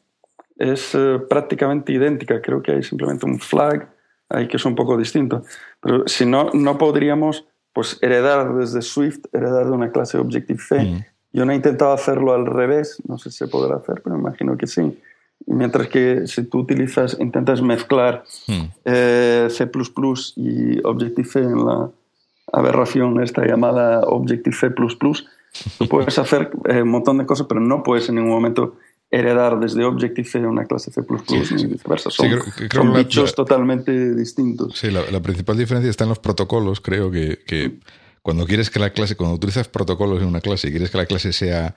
es 0.57 0.95
eh, 0.95 1.19
prácticamente 1.31 1.93
idéntica. 1.93 2.43
Creo 2.43 2.63
que 2.63 2.73
hay 2.73 2.83
simplemente 2.83 3.25
un 3.25 3.39
flag 3.39 3.91
ahí 4.29 4.49
que 4.49 4.59
es 4.59 4.65
un 4.67 4.75
poco 4.75 4.99
distinto. 4.99 5.45
Pero 5.81 6.07
si 6.07 6.27
no, 6.27 6.51
no 6.53 6.77
podríamos 6.77 7.47
pues, 7.73 7.99
heredar 8.03 8.55
desde 8.55 8.83
Swift, 8.83 9.27
heredar 9.33 9.67
de 9.67 9.73
una 9.73 9.91
clase 9.91 10.19
Objective-C. 10.19 10.83
Mm. 10.83 11.05
Yo 11.33 11.47
no 11.47 11.53
he 11.53 11.57
intentado 11.57 11.93
hacerlo 11.93 12.35
al 12.35 12.47
revés, 12.47 13.03
no 13.09 13.19
sé 13.19 13.31
si 13.31 13.39
se 13.39 13.49
podrá 13.49 13.77
hacer, 13.77 14.03
pero 14.03 14.17
me 14.17 14.21
imagino 14.21 14.57
que 14.57 14.67
sí. 14.67 14.99
Mientras 15.47 15.89
que 15.89 16.27
si 16.27 16.45
tú 16.45 16.61
utilizas, 16.61 17.17
intentas 17.19 17.63
mezclar 17.63 18.25
mm. 18.47 18.63
eh, 18.85 19.49
C++ 19.51 19.71
y 20.37 20.85
Objective-C 20.85 21.41
en 21.41 21.65
la 21.65 21.91
aberración 22.53 23.23
esta 23.23 23.45
llamada 23.47 24.01
Objective-C++, 24.01 24.71
tú 24.71 25.89
puedes 25.89 26.19
hacer 26.21 26.51
eh, 26.69 26.83
un 26.83 26.91
montón 26.91 27.19
de 27.19 27.27
cosas, 27.27 27.47
pero 27.49 27.61
no 27.61 27.83
puedes 27.83 28.09
en 28.09 28.17
ningún 28.17 28.33
momento 28.33 28.77
heredar 29.13 29.61
desde 29.61 29.85
Objective-C 29.85 30.39
una 30.39 30.65
clase 30.65 30.91
C++ 30.91 31.03
y 31.03 31.67
viceversa. 31.67 32.11
Son, 32.11 32.95
bichos 32.95 33.35
totalmente 33.35 34.15
distintos. 34.15 34.79
Sí, 34.79 34.91
la, 34.91 35.21
principal 35.21 35.59
diferencia 35.59 35.91
está 35.91 36.05
en 36.05 36.09
los 36.09 36.19
protocolos. 36.19 36.81
Creo 36.81 37.11
que, 37.11 37.79
cuando 38.23 38.47
quieres 38.47 38.71
que 38.71 38.81
la 38.81 38.91
clase, 38.91 39.15
cuando 39.15 39.37
utilizas 39.37 39.69
protocolos 39.69 40.23
en 40.23 40.29
una 40.29 40.41
clase 40.41 40.69
y 40.69 40.71
quieres 40.71 40.91
que 40.91 40.97
la 40.97 41.07
clase 41.07 41.35
sea 41.35 41.77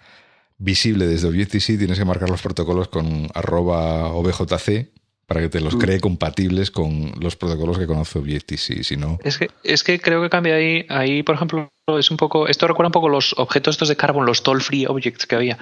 visible 0.58 1.08
desde 1.08 1.28
Objective-C, 1.28 1.78
tienes 1.78 2.00
que 2.00 2.06
marcar 2.06 2.30
los 2.30 2.42
protocolos 2.42 2.88
con 2.88 3.28
arroba 3.34 4.08
objc 4.14 4.90
para 5.28 5.42
que 5.42 5.50
te 5.50 5.60
los 5.60 5.76
mm. 5.76 5.80
cree 5.80 6.00
compatibles 6.00 6.72
con 6.72 7.12
los 7.20 7.36
protocolos 7.36 7.78
que 7.78 7.88
conoce 7.88 8.20
Objective-C, 8.20 8.84
si 8.86 8.96
no... 8.96 9.18
Es 9.24 9.38
que, 9.38 9.50
es 9.64 9.84
que 9.84 10.00
creo 10.00 10.22
que 10.22 10.30
cambia 10.30 10.56
ahí, 10.56 10.86
ahí, 10.88 11.24
por 11.24 11.36
ejemplo, 11.36 11.68
es 11.88 12.10
un 12.10 12.18
poco, 12.18 12.48
esto 12.48 12.68
recuerda 12.68 12.88
un 12.88 12.94
poco 12.94 13.10
los 13.10 13.36
objetos 13.38 13.76
estos 13.76 13.90
de 13.90 13.96
Carbon, 13.96 14.26
los 14.26 14.42
toll-free 14.42 14.88
objects 14.88 15.28
que 15.28 15.36
había. 15.36 15.60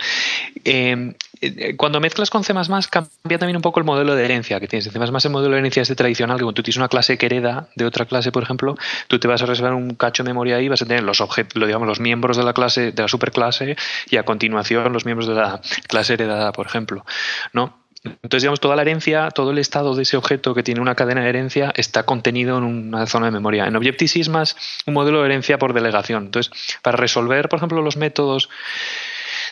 Eh, 0.64 1.14
eh, 1.42 1.76
cuando 1.76 2.00
mezclas 2.00 2.30
con 2.30 2.46
C++, 2.46 2.54
cambia 2.54 3.38
también 3.38 3.58
un 3.58 3.62
poco 3.62 3.82
el 3.82 3.86
modelo 3.86 4.16
de 4.16 4.24
herencia 4.24 4.58
que 4.62 4.70
tienes. 4.70 4.88
En 4.88 4.94
C++ 4.94 5.00
el 5.00 5.34
modelo 5.34 5.54
de 5.54 5.60
herencia 5.60 5.82
es 5.82 5.90
de 5.90 5.96
tradicional, 5.96 6.38
que 6.38 6.44
cuando 6.44 6.56
tú 6.56 6.64
tienes 6.64 6.78
una 6.78 6.88
clase 6.88 7.18
que 7.18 7.26
hereda 7.26 7.68
de 7.76 7.86
otra 7.86 8.06
clase, 8.06 8.32
por 8.32 8.42
ejemplo, 8.42 8.78
tú 9.10 9.20
te 9.20 9.28
vas 9.28 9.42
a 9.42 9.48
reservar 9.48 9.74
un 9.74 9.96
cacho 9.96 10.24
de 10.24 10.30
memoria 10.30 10.56
ahí, 10.56 10.70
vas 10.70 10.82
a 10.82 10.86
tener 10.86 11.04
los 11.04 11.20
objetos, 11.20 11.62
digamos, 11.66 11.90
los 11.90 12.00
miembros 12.00 12.38
de 12.38 12.44
la 12.44 12.54
clase, 12.54 12.94
de 12.94 13.02
la 13.02 13.10
superclase, 13.10 13.76
y 14.10 14.16
a 14.16 14.24
continuación 14.24 14.94
los 14.94 15.04
miembros 15.04 15.28
de 15.28 15.36
la 15.36 15.60
clase 15.90 16.14
heredada, 16.14 16.54
por 16.54 16.68
ejemplo. 16.68 17.06
¿No? 17.52 17.83
Entonces, 18.04 18.44
digamos, 18.44 18.60
toda 18.60 18.76
la 18.76 18.82
herencia, 18.82 19.32
todo 19.32 19.52
el 19.52 19.58
estado 19.58 19.96
de 19.96 20.04
ese 20.04 20.18
objeto 20.18 20.54
que 20.54 20.64
tiene 20.64 20.82
una 20.82 20.96
cadena 20.96 21.22
de 21.22 21.30
herencia 21.30 21.72
está 21.76 22.04
contenido 22.04 22.58
en 22.58 22.66
una 22.66 23.06
zona 23.06 23.28
de 23.28 23.32
memoria. 23.32 23.66
En 23.66 23.76
Objective-C 23.76 24.20
es 24.20 24.30
más 24.30 24.58
un 24.86 24.94
modelo 24.94 25.20
de 25.22 25.26
herencia 25.28 25.58
por 25.58 25.74
delegación. 25.74 26.26
Entonces, 26.26 26.52
para 26.82 26.98
resolver, 26.98 27.48
por 27.48 27.58
ejemplo, 27.58 27.82
los 27.82 27.96
métodos 27.96 28.50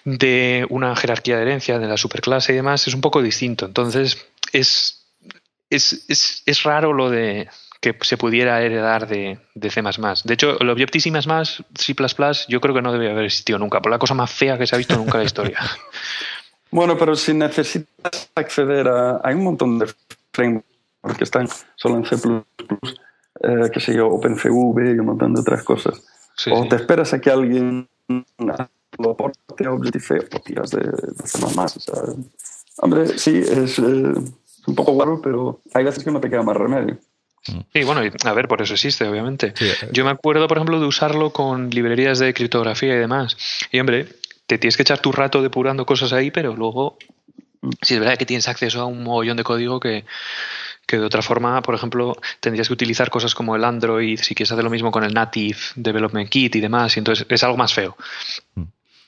de 0.04 0.66
una 0.70 0.96
jerarquía 0.96 1.38
de 1.38 1.44
herencia, 1.44 1.80
de 1.80 1.88
la 1.88 1.96
superclase 1.96 2.52
y 2.52 2.56
demás, 2.58 2.88
es 2.88 2.94
un 2.94 3.02
poco 3.02 3.22
distinto. 3.22 3.66
Entonces, 3.66 4.26
es, 4.52 5.06
es, 5.70 6.44
es, 6.46 6.64
raro 6.64 6.92
lo 6.92 7.10
de 7.10 7.48
que 7.80 7.96
se 8.02 8.18
pudiera 8.18 8.62
heredar 8.62 9.08
de, 9.08 9.40
de 9.56 9.70
C++. 9.70 9.82
De 9.82 10.34
hecho, 10.34 10.60
el 10.60 10.70
Objective-C++, 10.70 11.10
C++, 11.76 11.96
yo 12.50 12.60
creo 12.62 12.76
que 12.76 12.82
no 12.82 12.92
debe 12.92 13.10
haber 13.10 13.26
existido 13.26 13.60
nunca, 13.60 13.82
por 13.82 13.92
la 13.92 13.98
cosa 13.98 14.14
más 14.14 14.30
fea 14.30 14.58
que 14.58 14.68
se 14.68 14.76
ha 14.76 14.78
visto 14.78 14.98
nunca 14.98 15.14
en 15.14 15.20
la 15.20 15.26
historia. 15.26 15.60
Bueno, 16.72 16.98
pero 16.98 17.16
si 17.16 17.34
necesitas 17.34 18.32
acceder 18.34 18.88
a... 18.88 19.22
Hay 19.24 19.36
un 19.36 19.44
montón 19.44 19.78
de 19.80 19.88
frameworks 20.34 21.18
que 21.18 21.24
están 21.24 21.48
solo 21.76 21.98
en 21.98 22.06
C++, 22.06 22.16
eh, 22.16 23.70
que 23.72 23.80
se 23.80 23.94
yo, 23.94 24.08
OpenCV 24.08 24.96
y 24.96 25.00
un 25.00 25.06
montón 25.06 25.34
de 25.34 25.42
otras 25.42 25.64
cosas. 25.64 26.02
o 26.50 26.68
te 26.68 26.78
esperas 26.78 27.14
a 27.14 27.20
que 27.20 27.30
alguien 27.30 27.88
lo 28.98 29.16
porte 29.16 29.66
a 29.66 29.72
Objective-C 29.72 30.28
o 30.36 30.40
tiras 30.40 30.72
de, 30.72 30.82
de 30.82 31.28
C++. 31.28 31.40
hombre, 32.78 33.18
sí, 33.18 33.38
es, 33.38 33.80
eh, 33.80 34.14
un 34.68 34.76
poco 34.76 34.94
guaro, 34.94 35.22
pero 35.22 35.60
hay 35.74 35.84
veces 35.84 36.04
que 36.04 36.12
no 36.12 36.20
te 36.20 36.30
queda 36.30 36.44
más 36.44 36.56
remedio. 36.56 36.98
Sí, 37.44 37.84
bueno, 37.84 38.02
a 38.02 38.34
ver, 38.34 38.48
por 38.48 38.62
eso 38.62 38.76
existe, 38.76 39.08
obviamente. 39.08 39.54
Eh. 39.60 39.74
Yo 39.92 40.06
me 40.06 40.12
acuerdo, 40.12 40.48
por 40.48 40.58
ejemplo, 40.58 40.80
de 40.80 40.86
usarlo 40.86 41.34
con 41.34 41.72
librerías 41.72 42.20
de 42.20 42.34
criptografía 42.36 42.94
y 42.94 43.00
demás. 43.00 43.36
Y, 43.72 43.80
hombre, 43.80 44.08
te 44.46 44.58
tienes 44.58 44.76
que 44.76 44.84
echar 44.84 45.00
tu 45.00 45.12
rato 45.12 45.42
depurando 45.42 45.86
cosas 45.86 46.14
ahí, 46.14 46.32
pero 46.32 46.56
luego, 46.56 46.98
si 47.82 47.94
es 47.94 48.00
verdad 48.00 48.18
que 48.18 48.26
tienes 48.26 48.48
acceso 48.48 48.82
a 48.82 48.86
un 48.86 49.04
mogollón 49.04 49.38
de 49.38 49.44
código 49.44 49.80
que, 49.80 50.06
que 50.86 50.98
de 50.98 51.06
otra 51.06 51.22
forma, 51.22 51.62
por 51.62 51.76
ejemplo, 51.76 52.18
tendrías 52.40 52.68
que 52.68 52.74
utilizar 52.74 53.10
cosas 53.10 53.34
como 53.34 53.56
el 53.56 53.64
Android, 53.64 54.20
si 54.20 54.36
quieres 54.36 54.52
hacer 54.52 54.64
lo 54.64 54.70
mismo 54.70 54.92
con 54.92 55.04
el 55.04 55.14
Native 55.14 55.58
Development 55.76 56.30
Kit 56.30 56.56
y 56.56 56.60
demás, 56.60 56.96
y 56.96 57.00
entonces 57.00 57.26
es 57.28 57.44
algo 57.44 57.58
más 57.58 57.74
feo. 57.74 57.96
Mm. 58.56 58.64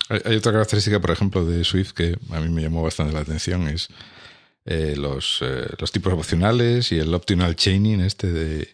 Hay 0.10 0.36
otra 0.36 0.52
característica, 0.52 1.00
por 1.00 1.12
ejemplo, 1.12 1.46
de 1.46 1.64
Swift 1.64 1.92
que 1.92 2.16
a 2.32 2.40
mí 2.40 2.50
me 2.50 2.62
llamó 2.62 2.84
bastante 2.84 3.14
la 3.14 3.22
atención, 3.22 3.68
es 3.68 3.88
eh, 4.66 4.96
los, 4.98 5.40
eh, 5.42 5.68
los 5.78 5.92
tipos 5.92 6.14
opcionales 6.14 6.92
y 6.92 7.00
el 7.00 7.14
optional 7.14 7.56
chaining 7.56 8.02
este 8.02 8.32
de, 8.32 8.74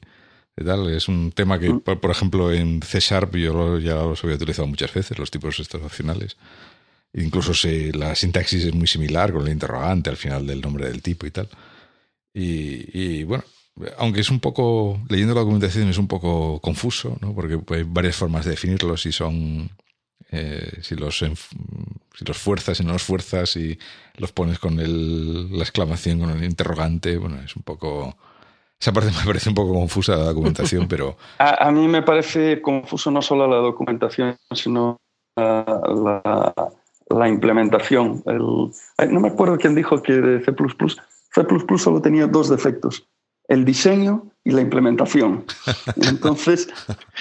tal. 0.64 0.90
Es 0.90 1.08
un 1.08 1.32
tema 1.32 1.60
que, 1.60 1.70
mm. 1.72 1.82
por, 1.82 2.12
ejemplo, 2.12 2.52
en 2.52 2.82
C 2.82 3.00
Sharp 3.00 3.36
yo 3.36 3.80
ya 3.80 3.96
los 3.96 4.24
había 4.24 4.36
utilizado 4.36 4.68
muchas 4.68 4.94
veces, 4.94 5.18
los 5.18 5.32
tipos 5.32 5.60
estos 5.60 5.82
opcionales. 5.82 6.38
Incluso 7.14 7.54
si 7.54 7.92
la 7.92 8.16
sintaxis 8.16 8.66
es 8.66 8.74
muy 8.74 8.88
similar 8.88 9.34
con 9.34 9.48
el 9.48 9.54
interrogante 9.54 10.10
al 10.10 10.18
final 10.18 10.46
del 10.46 10.62
nombre 10.62 10.88
del 10.88 11.02
tipo 11.02 11.26
y 11.26 11.32
tal. 11.32 11.50
Y, 12.34 13.24
bueno, 13.24 13.44
aunque 13.98 14.22
es 14.22 14.30
un 14.30 14.40
poco, 14.40 15.02
leyendo 15.10 15.34
la 15.34 15.42
documentación 15.42 15.90
es 15.90 15.98
un 15.98 16.08
poco 16.08 16.60
confuso, 16.62 17.18
¿no? 17.22 17.34
porque 17.34 17.60
hay 17.76 17.84
varias 17.84 18.16
formas 18.16 18.46
de 18.46 18.52
definirlos 18.52 19.02
si 19.02 19.12
son, 19.12 19.72
eh, 20.32 20.80
si, 20.82 20.96
los, 20.96 21.18
si 21.18 22.26
los 22.26 22.38
fuerzas 22.38 22.80
y 22.80 22.84
no 22.84 22.94
los 22.94 23.04
fuerzas 23.04 23.56
y 23.56 23.78
los 24.18 24.32
pones 24.32 24.60
con 24.60 24.80
el, 24.80 25.52
la 25.58 25.64
exclamación, 25.64 26.20
con 26.20 26.30
el 26.30 26.44
interrogante, 26.44 27.18
bueno, 27.18 27.42
es 27.42 27.56
un 27.56 27.64
poco 27.64 28.16
esa 28.80 28.94
parte 28.94 29.12
me 29.20 29.26
parece 29.26 29.50
un 29.50 29.56
poco 29.56 29.74
confusa 29.74 30.16
la 30.16 30.26
documentación, 30.26 30.88
pero... 30.88 31.18
A, 31.38 31.72
mí 31.72 31.88
me 31.88 32.02
parece 32.02 32.62
confuso 32.62 33.12
no 33.12 33.22
solo 33.22 33.48
la 33.48 33.58
documentación, 33.58 34.38
sino 34.54 34.98
la, 35.36 36.54
la, 37.10 37.30
implementación. 37.30 38.24
no 38.26 39.20
me 39.20 39.28
acuerdo 39.28 39.58
quién 39.58 39.76
dijo 39.76 40.02
que 40.02 40.14
de 40.14 40.44
C++ 40.44 40.54
C++ 41.32 41.46
solo 41.78 42.02
tenía 42.02 42.28
dos 42.28 42.50
defectos, 42.50 43.08
el 43.48 43.64
diseño 43.64 44.32
y 44.44 44.52
la 44.52 44.62
implementación. 44.62 45.46
Entonces, 45.96 46.70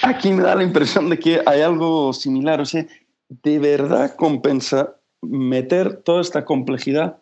aquí 0.03 0.31
me 0.31 0.43
da 0.43 0.55
la 0.55 0.63
impresión 0.63 1.09
de 1.09 1.19
que 1.19 1.41
hay 1.45 1.61
algo 1.61 2.13
similar. 2.13 2.61
O 2.61 2.65
sea, 2.65 2.85
de 3.29 3.59
verdad 3.59 4.15
compensa 4.15 4.95
meter 5.21 5.97
toda 6.03 6.21
esta 6.21 6.45
complejidad 6.45 7.21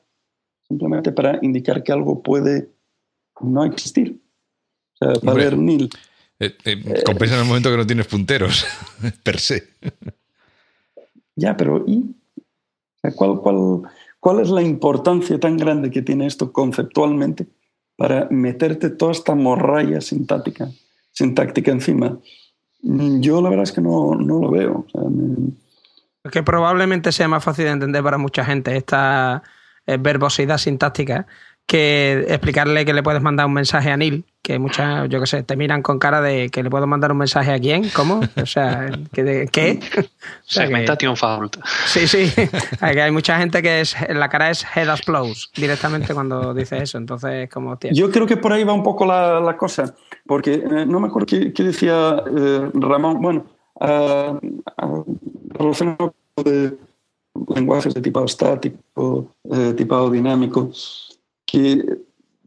simplemente 0.67 1.11
para 1.11 1.39
indicar 1.41 1.83
que 1.83 1.91
algo 1.91 2.21
puede 2.21 2.69
no 3.41 3.63
existir. 3.63 4.19
O 4.99 5.15
sea, 5.15 5.31
haber 5.31 5.57
nil. 5.57 5.89
Eh, 6.39 6.55
eh, 6.65 7.03
compensa 7.03 7.35
en 7.35 7.41
el 7.41 7.47
momento 7.47 7.71
que 7.71 7.77
no 7.77 7.87
tienes 7.87 8.07
punteros, 8.07 8.65
per 9.23 9.39
se. 9.39 9.69
Ya, 11.35 11.57
pero 11.57 11.83
¿y? 11.87 12.15
¿Cuál, 13.15 13.39
cuál, 13.39 13.81
cuál 14.19 14.39
es 14.39 14.49
la 14.49 14.61
importancia 14.61 15.39
tan 15.39 15.57
grande 15.57 15.89
que 15.89 16.01
tiene 16.01 16.27
esto 16.27 16.51
conceptualmente 16.51 17.47
para 17.95 18.27
meterte 18.29 18.89
toda 18.89 19.13
esta 19.13 19.33
morralla 19.33 20.01
sintáctica, 20.01 20.69
sintáctica 21.11 21.71
encima? 21.71 22.19
Yo 22.81 23.41
la 23.41 23.49
verdad 23.49 23.63
es 23.63 23.71
que 23.71 23.81
no, 23.81 24.15
no 24.15 24.39
lo 24.39 24.51
veo. 24.51 24.85
Que 26.31 26.43
probablemente 26.43 27.11
sea 27.11 27.27
más 27.27 27.43
fácil 27.43 27.65
de 27.65 27.71
entender 27.71 28.03
para 28.03 28.17
mucha 28.17 28.45
gente 28.45 28.75
esta 28.75 29.41
eh, 29.85 29.97
verbosidad 29.97 30.57
sintáctica 30.57 31.27
que 31.67 32.25
explicarle 32.29 32.85
que 32.85 32.93
le 32.93 33.03
puedes 33.03 33.21
mandar 33.21 33.45
un 33.45 33.53
mensaje 33.53 33.91
a 33.91 33.97
Neil, 33.97 34.23
que 34.41 34.57
muchas, 34.57 35.09
yo 35.09 35.19
qué 35.19 35.27
sé, 35.27 35.43
te 35.43 35.57
miran 35.57 35.81
con 35.81 35.99
cara 35.99 36.21
de 36.21 36.49
que 36.49 36.63
le 36.63 36.69
puedo 36.69 36.87
mandar 36.87 37.11
un 37.11 37.17
mensaje 37.17 37.51
a 37.51 37.59
quién, 37.59 37.89
¿cómo? 37.89 38.21
O 38.41 38.45
sea, 38.45 38.89
¿qué? 39.11 39.49
qué? 39.51 39.79
Segmentation 40.45 41.17
fault. 41.17 41.57
Sí, 41.85 42.07
sí, 42.07 42.31
que 42.79 43.01
hay 43.01 43.11
mucha 43.11 43.37
gente 43.37 43.61
que 43.61 43.81
es, 43.81 43.97
la 44.09 44.29
cara 44.29 44.49
es 44.49 44.65
head 44.75 44.87
close 45.05 45.49
directamente 45.57 46.13
cuando 46.13 46.53
dice 46.53 46.77
eso, 46.77 46.97
entonces 46.97 47.49
como... 47.49 47.77
Yo 47.91 48.09
creo 48.11 48.25
que 48.25 48.37
por 48.37 48.53
ahí 48.53 48.63
va 48.63 48.71
un 48.71 48.83
poco 48.83 49.05
la, 49.05 49.57
cosa, 49.57 49.93
porque 50.25 50.53
eh, 50.53 50.85
no 50.85 51.01
me 51.01 51.07
acuerdo 51.07 51.25
qué, 51.25 51.63
decía 51.63 52.23
eh, 52.33 52.69
Ramón, 52.75 53.21
bueno, 53.21 53.45
uh, 53.81 54.39
relacionado 55.49 56.15
de 56.45 56.77
lenguajes 57.53 57.93
de 57.93 58.01
tipo 58.01 58.23
estático, 58.23 59.33
eh, 59.51 59.73
tipo 59.75 60.09
dinámico, 60.09 60.71
que 61.47 61.83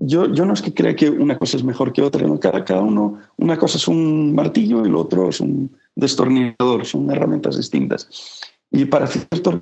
yo, 0.03 0.33
yo 0.33 0.45
no 0.47 0.55
es 0.55 0.63
que 0.63 0.73
crea 0.73 0.95
que 0.97 1.11
una 1.11 1.37
cosa 1.39 1.57
es 1.57 1.65
mejor 1.65 1.93
que 1.93 2.03
otra, 2.03 2.27
cada, 2.39 2.65
cada 2.65 2.81
uno, 2.81 3.19
una 3.37 3.59
cosa 3.59 3.77
es 3.77 3.87
un 3.87 4.35
martillo 4.35 4.85
y 4.85 4.89
el 4.89 4.95
otro 4.95 5.29
es 5.29 5.41
un 5.41 5.77
destornillador, 5.95 6.87
son 6.87 7.11
herramientas 7.11 7.57
distintas. 7.57 8.41
Y 8.71 8.85
para 8.87 9.07
ciertos 9.07 9.61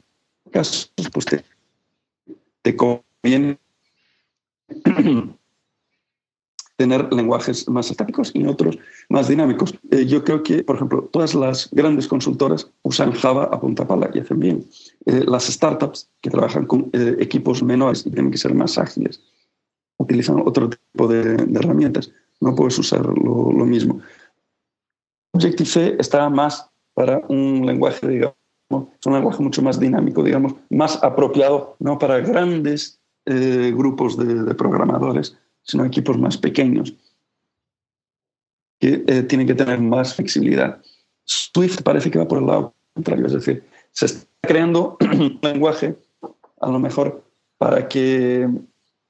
casos, 0.53 0.93
pues 1.12 1.24
te, 1.26 1.45
te 2.62 2.76
conviene 2.76 3.59
tener 6.76 7.12
lenguajes 7.12 7.68
más 7.68 7.91
estáticos 7.91 8.30
y 8.32 8.47
otros 8.47 8.78
más 9.09 9.26
dinámicos. 9.26 9.74
Eh, 9.91 10.07
yo 10.07 10.22
creo 10.22 10.45
que, 10.45 10.62
por 10.62 10.76
ejemplo, 10.76 11.09
todas 11.12 11.34
las 11.34 11.68
grandes 11.72 12.07
consultoras 12.07 12.70
usan 12.82 13.11
Java 13.12 13.49
a 13.51 13.61
punta 13.61 13.89
pala 13.89 14.09
y 14.14 14.20
hacen 14.20 14.39
bien. 14.39 14.64
Eh, 15.07 15.24
las 15.26 15.47
startups 15.49 16.09
que 16.20 16.30
trabajan 16.30 16.66
con 16.66 16.91
eh, 16.93 17.16
equipos 17.18 17.61
menores 17.64 18.07
y 18.07 18.11
tienen 18.12 18.30
que 18.30 18.39
ser 18.39 18.55
más 18.55 18.78
ágiles 18.78 19.20
utilizan 20.09 20.40
otro 20.44 20.70
tipo 20.70 21.06
de, 21.06 21.34
herramientas. 21.54 22.11
No 22.40 22.54
puedes 22.54 22.78
usar 22.78 23.04
lo, 23.06 23.64
mismo. 23.64 24.00
Objective-C 25.32 25.96
está 25.98 26.28
más 26.30 26.68
para 26.94 27.22
un 27.28 27.66
lenguaje, 27.66 28.06
digamos, 28.06 28.34
es 28.70 29.06
un 29.06 29.14
lenguaje 29.14 29.42
mucho 29.42 29.62
más 29.62 29.78
dinámico, 29.78 30.22
digamos, 30.22 30.54
más 30.70 31.02
apropiado 31.02 31.76
no 31.78 31.98
para 31.98 32.20
grandes 32.20 33.00
grupos 33.24 34.16
de 34.16 34.54
programadores, 34.54 35.36
sino 35.62 35.84
equipos 35.84 36.18
más 36.18 36.38
pequeños 36.38 36.94
que 38.80 39.04
eh, 39.06 39.22
tienen 39.22 39.46
que 39.46 39.54
tener 39.54 39.80
más 39.80 40.14
flexibilidad. 40.14 40.80
Swift 41.24 41.82
parece 41.82 42.11
que 42.11 42.18
va 42.18 42.28
por 42.28 42.38
el 42.38 42.46
lado 42.46 42.74
contrario, 42.94 43.26
es 43.26 43.32
decir, 43.32 43.64
se 43.92 44.06
está 44.06 44.26
creando 44.40 44.96
un 45.00 45.38
lenguaje 45.42 45.96
a 46.61 46.68
lo 46.68 46.78
mejor 46.78 47.22
para 47.59 47.88
que 47.88 48.48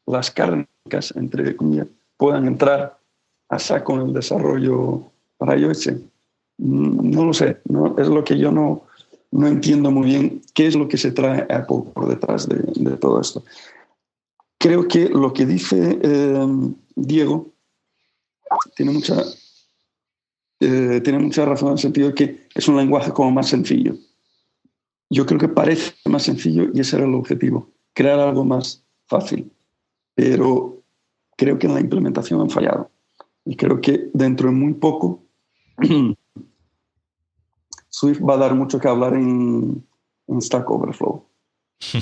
las 0.07 0.31
entre 1.17 1.57
comillas, 1.57 1.87
puedan 2.17 2.47
entrar 2.47 2.99
a 3.49 3.59
saco 3.59 3.95
en 3.95 4.09
el 4.09 4.13
desarrollo 4.13 5.03
para 5.37 5.57
iOS. 5.57 5.89
Mm, 6.59 7.11
no 7.11 7.25
lo 7.27 7.33
sé, 7.33 7.59
no, 7.69 7.97
es 7.99 8.09
lo 8.09 8.25
que 8.25 8.37
yo 8.37 8.51
no, 8.51 8.83
no 9.31 9.47
entiendo 9.47 9.91
muy 9.91 10.07
bien 10.07 10.43
qué 10.55 10.67
es 10.67 10.75
lo 10.75 10.89
que 10.89 10.97
se 10.97 11.13
trae 11.13 11.47
Apple 11.51 11.85
por 11.95 12.09
detrás 12.09 12.49
de, 12.49 12.97
todo 12.97 13.21
esto 13.21 13.43
creo 14.59 14.89
que 14.89 15.09
lo 15.09 15.33
que 15.33 15.47
dice 15.47 15.99
eh, 16.03 16.47
Diego 16.97 17.53
tiene 18.75 18.93
mucha, 18.93 19.23
eh, 20.61 21.01
tiene 21.03 21.19
mucha 21.19 21.45
razón 21.45 21.69
en 21.69 21.73
el 21.75 21.79
sentido 21.79 22.09
de 22.09 22.15
que 22.15 22.49
es 22.55 22.69
un 22.69 22.77
lenguaje 22.77 23.13
como 23.13 23.31
más 23.31 23.49
sencillo. 23.49 23.95
Yo 25.11 25.25
creo 25.25 25.41
que 25.41 25.49
parece 25.49 25.95
más 26.07 26.25
sencillo 26.25 26.69
y 26.75 26.81
ese 26.81 26.97
era 26.97 27.07
el 27.07 27.15
objetivo, 27.15 27.71
crear 27.95 28.19
algo 28.19 28.45
más 28.45 28.85
fácil. 29.07 29.51
Pero 30.15 30.78
creo 31.39 31.59
que 31.59 31.69
en 31.69 31.75
la 31.75 31.81
implementación 31.81 32.41
han 32.41 32.51
fallado. 32.51 32.91
Y 33.45 33.57
creo 33.57 33.81
que 33.81 34.11
dentro 34.13 34.49
de 34.49 34.55
muy 34.55 34.75
poco 34.75 35.23
Swift 37.89 38.21
va 38.21 38.35
a 38.35 38.39
dar 38.39 38.55
mucho 38.55 38.79
que 38.79 38.89
hablar 38.89 39.15
en, 39.15 39.87
en 40.27 40.43
Stack 40.43 40.69
Overflow. 40.69 41.25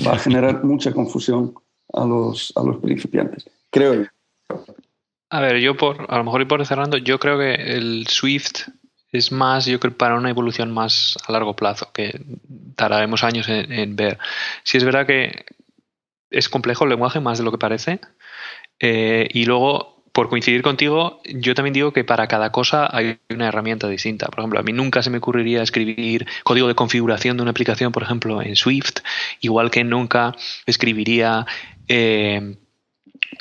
Va 0.05 0.13
a 0.13 0.19
generar 0.19 0.63
mucha 0.65 0.91
confusión 0.91 1.53
a 1.93 2.03
los, 2.03 2.51
a 2.55 2.63
los 2.63 2.77
principiantes, 2.77 3.49
creo 3.69 3.93
yo. 3.93 4.03
A 5.29 5.39
ver, 5.39 5.59
yo 5.59 5.77
por, 5.77 6.05
a 6.09 6.17
lo 6.17 6.23
mejor 6.23 6.41
y 6.41 6.45
por 6.45 6.65
cerrando, 6.65 6.97
yo 6.97 7.19
creo 7.19 7.37
que 7.37 7.53
el 7.53 8.07
Swift 8.07 8.69
es 9.11 9.31
más, 9.31 9.65
yo 9.65 9.79
creo, 9.79 9.95
para 9.95 10.15
una 10.15 10.29
evolución 10.29 10.71
más 10.73 11.17
a 11.27 11.31
largo 11.31 11.55
plazo, 11.55 11.91
que 11.93 12.19
tardaremos 12.75 13.23
años 13.23 13.47
en, 13.49 13.95
ver. 13.95 14.17
Si 14.63 14.77
es 14.77 14.83
verdad 14.83 15.05
que 15.05 15.45
es 16.29 16.49
complejo 16.49 16.83
el 16.83 16.91
lenguaje, 16.91 17.19
más 17.19 17.37
de 17.37 17.43
lo 17.43 17.51
que 17.51 17.57
parece, 17.57 17.99
eh, 18.79 19.27
y 19.31 19.45
luego 19.45 19.97
por 20.17 20.29
coincidir 20.29 20.63
contigo, 20.63 21.21
yo 21.25 21.53
también 21.53 21.73
digo 21.73 21.93
que 21.93 22.03
para 22.03 22.27
cada 22.27 22.51
cosa 22.51 22.89
hay 22.91 23.19
una 23.29 23.49
herramienta 23.49 23.87
distinta. 23.87 24.25
Por 24.27 24.39
ejemplo, 24.39 24.59
a 24.59 24.63
mí 24.63 24.73
nunca 24.73 25.03
se 25.03 25.11
me 25.11 25.19
ocurriría 25.19 25.61
escribir 25.61 26.25
código 26.43 26.67
de 26.67 26.73
configuración 26.73 27.37
de 27.37 27.43
una 27.43 27.51
aplicación, 27.51 27.91
por 27.91 28.01
ejemplo, 28.01 28.41
en 28.41 28.55
Swift, 28.55 29.01
igual 29.41 29.69
que 29.69 29.83
nunca 29.83 30.35
escribiría 30.65 31.45
eh, 31.87 32.57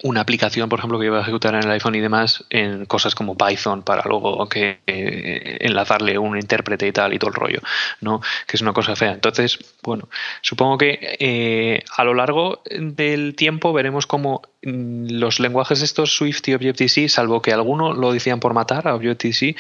una 0.03 0.21
aplicación, 0.21 0.69
por 0.69 0.79
ejemplo, 0.79 0.99
que 0.99 1.07
iba 1.07 1.19
a 1.19 1.23
ejecutar 1.23 1.55
en 1.55 1.65
el 1.65 1.71
iPhone 1.71 1.95
y 1.95 2.01
demás, 2.01 2.45
en 2.51 2.87
cosas 2.87 3.15
como 3.15 3.37
Python 3.37 3.83
para 3.83 4.03
luego 4.05 4.49
que 4.49 4.81
eh, 4.87 5.59
enlazarle 5.61 6.19
un 6.19 6.37
intérprete 6.37 6.87
y 6.87 6.93
tal 6.93 7.13
y 7.13 7.19
todo 7.19 7.31
el 7.31 7.37
rollo, 7.37 7.61
¿no? 8.01 8.21
Que 8.47 8.57
es 8.57 8.61
una 8.61 8.73
cosa 8.73 8.97
fea. 8.97 9.13
Entonces, 9.13 9.59
bueno, 9.83 10.09
supongo 10.43 10.79
que 10.79 11.17
eh, 11.19 11.83
a 11.97 12.05
lo 12.05 12.15
largo 12.15 12.63
del 12.71 13.35
tiempo 13.35 13.73
veremos 13.73 14.07
cómo 14.07 14.43
mm, 14.63 15.09
los 15.13 15.41
lenguajes 15.41 15.83
estos 15.83 16.15
Swift 16.15 16.49
y 16.49 16.55
Objective-C, 16.55 17.09
salvo 17.09 17.41
que 17.41 17.53
alguno 17.53 17.95
lo 17.95 18.13
decían 18.13 18.41
por 18.41 18.55
matar 18.55 18.89
a 18.89 18.95
Objective-C, 18.95 19.57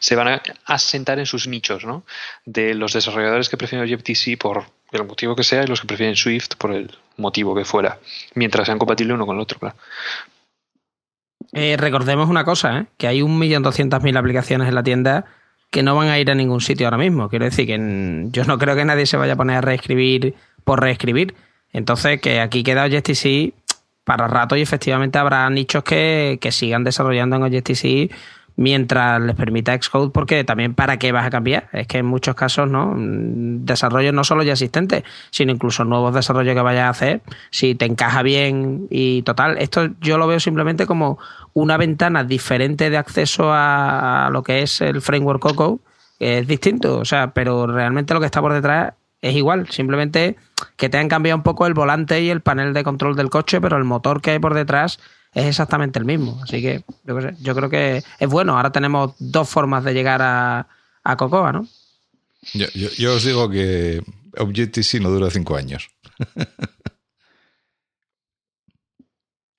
se 0.00 0.16
van 0.16 0.28
a 0.28 0.42
asentar 0.64 1.18
en 1.18 1.26
sus 1.26 1.46
nichos, 1.46 1.84
¿no? 1.84 2.04
De 2.44 2.74
los 2.74 2.92
desarrolladores 2.92 3.48
que 3.48 3.56
prefieren 3.56 3.84
Objective-C 3.84 4.36
por 4.36 4.64
el 4.92 5.04
motivo 5.04 5.36
que 5.36 5.44
sea 5.44 5.64
y 5.64 5.66
los 5.66 5.80
que 5.80 5.86
prefieren 5.86 6.16
Swift 6.16 6.56
por 6.56 6.72
el 6.72 6.96
motivo 7.16 7.54
que 7.54 7.64
fuera, 7.64 7.98
mientras 8.34 8.66
sean 8.66 8.78
compatibles 8.78 9.14
uno 9.14 9.26
con 9.26 9.36
el 9.36 9.42
otro, 9.42 9.58
claro. 9.58 9.76
Eh, 11.52 11.76
recordemos 11.78 12.28
una 12.28 12.44
cosa, 12.44 12.78
¿eh? 12.78 12.86
que 12.96 13.06
hay 13.06 13.20
1.200.000 13.20 14.18
aplicaciones 14.18 14.68
en 14.68 14.74
la 14.74 14.82
tienda 14.82 15.24
que 15.70 15.82
no 15.82 15.94
van 15.94 16.08
a 16.08 16.18
ir 16.18 16.30
a 16.30 16.34
ningún 16.34 16.60
sitio 16.60 16.86
ahora 16.86 16.98
mismo. 16.98 17.28
Quiero 17.28 17.44
decir 17.44 17.66
que 17.66 18.26
yo 18.30 18.44
no 18.44 18.58
creo 18.58 18.74
que 18.74 18.84
nadie 18.84 19.06
se 19.06 19.16
vaya 19.16 19.34
a 19.34 19.36
poner 19.36 19.56
a 19.56 19.60
reescribir 19.60 20.34
por 20.64 20.80
reescribir. 20.80 21.34
Entonces, 21.72 22.20
que 22.20 22.40
aquí 22.40 22.62
queda 22.62 22.84
Objective-C 22.84 23.52
para 24.04 24.26
rato 24.26 24.56
y 24.56 24.62
efectivamente 24.62 25.18
habrá 25.18 25.48
nichos 25.50 25.84
que, 25.84 26.38
que 26.40 26.52
sigan 26.52 26.84
desarrollando 26.84 27.36
en 27.36 27.42
Objective-C 27.42 28.10
mientras 28.58 29.20
les 29.22 29.36
permita 29.36 29.80
Xcode, 29.80 30.10
porque 30.10 30.42
también 30.42 30.74
para 30.74 30.98
qué 30.98 31.12
vas 31.12 31.24
a 31.24 31.30
cambiar. 31.30 31.68
Es 31.72 31.86
que 31.86 31.98
en 31.98 32.06
muchos 32.06 32.34
casos, 32.34 32.68
¿no? 32.68 32.92
Desarrollos 32.96 34.12
no 34.12 34.24
solo 34.24 34.42
ya 34.42 34.52
existentes, 34.52 35.04
sino 35.30 35.52
incluso 35.52 35.84
nuevos 35.84 36.12
desarrollos 36.12 36.56
que 36.56 36.60
vayas 36.60 36.86
a 36.86 36.88
hacer, 36.88 37.22
si 37.50 37.76
te 37.76 37.84
encaja 37.84 38.22
bien 38.22 38.88
y 38.90 39.22
total. 39.22 39.58
Esto 39.58 39.90
yo 40.00 40.18
lo 40.18 40.26
veo 40.26 40.40
simplemente 40.40 40.86
como 40.86 41.20
una 41.54 41.76
ventana 41.76 42.24
diferente 42.24 42.90
de 42.90 42.96
acceso 42.96 43.50
a, 43.52 44.28
lo 44.32 44.42
que 44.42 44.62
es 44.62 44.80
el 44.80 45.02
framework 45.02 45.40
Coco, 45.40 45.78
es 46.18 46.44
distinto, 46.48 46.98
o 46.98 47.04
sea, 47.04 47.30
pero 47.30 47.68
realmente 47.68 48.12
lo 48.12 48.18
que 48.18 48.26
está 48.26 48.40
por 48.40 48.52
detrás 48.52 48.94
es 49.22 49.36
igual, 49.36 49.68
simplemente 49.68 50.36
que 50.76 50.88
te 50.88 50.98
han 50.98 51.08
cambiado 51.08 51.36
un 51.36 51.44
poco 51.44 51.64
el 51.68 51.74
volante 51.74 52.20
y 52.22 52.30
el 52.30 52.40
panel 52.40 52.74
de 52.74 52.82
control 52.82 53.14
del 53.14 53.30
coche, 53.30 53.60
pero 53.60 53.76
el 53.76 53.84
motor 53.84 54.20
que 54.20 54.32
hay 54.32 54.38
por 54.40 54.54
detrás 54.54 54.98
es 55.34 55.46
exactamente 55.46 55.98
el 55.98 56.04
mismo. 56.04 56.40
Así 56.42 56.60
que 56.62 56.84
yo, 57.40 57.54
creo 57.54 57.70
que 57.70 58.02
es 58.18 58.28
bueno. 58.28 58.56
Ahora 58.56 58.72
tenemos 58.72 59.14
dos 59.18 59.48
formas 59.48 59.84
de 59.84 59.94
llegar 59.94 60.22
a, 60.22 60.68
a 61.04 61.16
Cocoa, 61.16 61.52
¿no? 61.52 61.66
Yo, 62.52 63.14
os 63.14 63.24
digo 63.24 63.50
que 63.50 64.02
Objective-C 64.36 65.00
no 65.00 65.10
dura 65.10 65.30
cinco 65.30 65.56
años. 65.56 65.88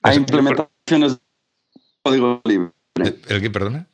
Hay 0.01 0.15
implementaciones 0.15 1.13
de 1.13 1.19
código 2.01 2.41
libre. 2.45 2.71
¿El 3.27 3.41
qué, 3.41 3.49
perdona? 3.49 3.85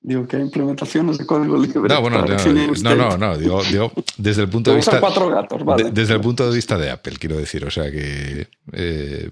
Digo 0.00 0.28
que 0.28 0.36
hay 0.36 0.42
implementaciones 0.42 1.18
de 1.18 1.26
código 1.26 1.56
libre. 1.56 1.88
No, 1.88 2.00
bueno, 2.02 2.24
no, 2.24 2.94
no, 2.94 3.16
no, 3.16 3.36
digo, 3.38 3.90
desde 4.18 4.42
el 4.42 4.48
punto 4.50 4.70
de 4.70 4.76
vista. 4.76 5.00
Cuatro 5.00 5.28
gatos, 5.30 5.64
vale. 5.64 5.90
desde 5.90 6.14
el 6.14 6.20
punto 6.20 6.48
de 6.48 6.54
vista 6.54 6.76
de 6.78 6.90
Apple, 6.90 7.16
quiero 7.18 7.36
decir. 7.36 7.64
O 7.64 7.70
sea 7.70 7.90
que 7.90 8.46
eh, 8.72 9.30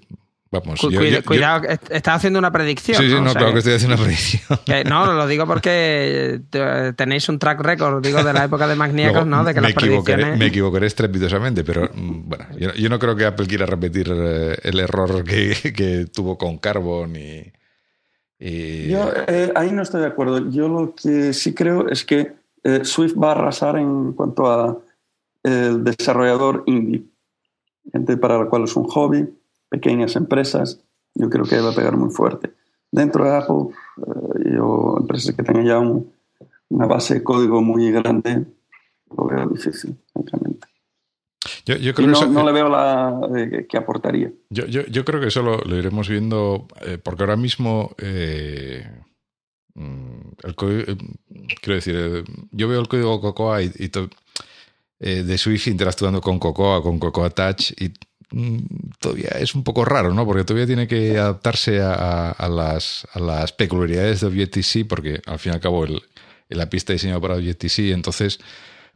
Vamos, 0.53 0.80
cuidado, 1.24 1.66
estás 1.88 2.16
haciendo 2.16 2.38
una 2.38 2.53
predicción. 2.53 2.98
Sí, 2.98 3.09
sí, 3.09 3.14
no, 3.14 3.32
claro 3.32 3.55
que, 3.55 3.61
estoy 3.61 3.72
haciendo 3.72 3.96
una 3.96 4.05
predicción. 4.05 4.59
no, 4.86 5.12
lo 5.14 5.26
digo 5.26 5.46
porque 5.46 6.42
tenéis 6.94 7.26
un 7.30 7.38
track 7.38 7.61
record, 7.61 8.05
digo, 8.05 8.22
de 8.22 8.34
la 8.34 8.44
época 8.44 8.68
de 8.68 8.76
Magníacos, 8.76 9.26
¿no? 9.26 9.44
De 9.44 9.55
que 9.55 9.62
me 9.62 9.68
las 9.68 9.74
predicciones... 9.74 10.38
Me 10.38 10.46
equivocaré 10.46 10.86
estrepitosamente, 10.88 11.64
pero 11.64 11.88
mm, 11.94 12.28
bueno, 12.28 12.44
yo, 12.76 12.88
no 12.90 12.98
creo 12.98 13.16
que 13.16 13.24
Apple 13.24 13.46
quiera 13.46 13.64
repetir 13.64 14.12
eh, 14.14 14.59
el 14.62 14.78
error 14.78 15.24
que, 15.24 16.07
tuvo 16.12 16.36
con 16.36 16.59
Carbon 16.59 17.16
y... 17.16 17.50
Yo 18.38 19.11
eh, 19.28 19.53
ahí 19.55 19.70
no 19.72 19.82
estoy 19.82 20.03
de 20.03 20.09
acuerdo. 20.09 20.50
Yo 20.50 20.68
lo 20.68 20.94
que 20.94 21.32
sí 21.32 21.55
creo 21.55 21.88
es 21.88 22.05
que 22.05 22.32
eh, 22.64 22.84
Swift 22.84 23.14
va 23.14 23.28
a 23.28 23.32
arrasar 23.32 23.78
en 23.78 24.12
cuanto 24.12 24.50
a 24.50 24.78
el 25.44 25.82
desarrollador 25.82 26.64
indie. 26.66 27.05
Gente 27.90 28.18
para 28.18 28.38
la 28.38 28.46
cual 28.46 28.64
es 28.64 28.76
un 28.76 28.84
hobby, 28.84 29.28
pequeñas 29.73 30.16
empresas, 30.16 30.81
yo 31.14 31.31
creo 31.31 31.47
que 31.47 31.59
va 31.59 31.70
a 31.70 31.75
pegar 31.75 31.97
muy 31.97 32.11
fuerte. 32.11 32.53
Dentro 32.91 33.25
de 33.25 33.35
Apple, 33.35 33.75
eh, 34.07 34.53
yo, 34.55 34.99
empresas 35.01 35.35
que 35.35 35.43
tengan 35.43 35.64
ya 35.64 35.79
una 35.81 36.87
base 36.87 37.14
de 37.14 37.23
código 37.23 37.62
muy 37.62 37.91
grande, 37.91 38.45
lo 39.16 39.27
veo 39.27 39.49
difícil, 39.49 39.97
francamente. 40.12 40.68
Yo, 41.64 41.95
creo 41.95 42.09
no, 42.09 42.27
no, 42.27 42.45
le 42.45 42.53
veo 42.53 42.68
la 42.68 43.18
eh, 43.35 43.66
que 43.66 43.79
aportaría. 43.79 44.31
Yo, 44.51 44.66
yo, 44.66 45.05
creo 45.05 45.20
que 45.20 45.29
eso 45.29 45.43
lo, 45.43 45.77
iremos 45.77 46.09
viendo, 46.09 46.66
eh, 46.83 46.99
porque 47.03 47.23
ahora 47.23 47.37
mismo 47.37 47.95
mm, 49.75 50.33
el 50.43 50.55
código, 50.55 50.93
quiero 51.62 51.75
decir, 51.77 52.25
yo 52.51 52.68
veo 52.68 52.81
el 52.81 52.89
código 52.89 53.20
Cocoa 53.20 53.62
y, 53.62 53.70
de 54.99 55.39
Swift 55.39 55.68
interactuando 55.68 56.20
con 56.20 56.39
Cocoa, 56.39 56.83
con 56.83 56.99
Cocoa 56.99 57.31
Touch 57.31 57.73
y 57.81 57.93
todavía 58.99 59.30
es 59.39 59.55
un 59.55 59.64
poco 59.64 59.85
raro, 59.85 60.14
¿no? 60.14 60.24
Porque 60.24 60.45
todavía 60.45 60.66
tiene 60.66 60.87
que 60.87 61.18
adaptarse 61.18 61.80
a, 61.80 62.49
las, 62.51 63.07
a 63.12 63.20
las, 63.20 63.53
peculiaridades 63.53 64.20
de 64.20 64.26
Objective-C, 64.26 64.85
porque 64.85 65.20
al 65.26 65.39
fin 65.39 65.53
y 65.53 65.55
al 65.55 65.61
cabo 65.61 65.85
el, 65.85 66.03
la 66.49 66.70
pista 66.70 66.93
diseñada 66.93 67.20
para 67.20 67.35
Objective-C, 67.35 67.93
entonces 67.93 68.39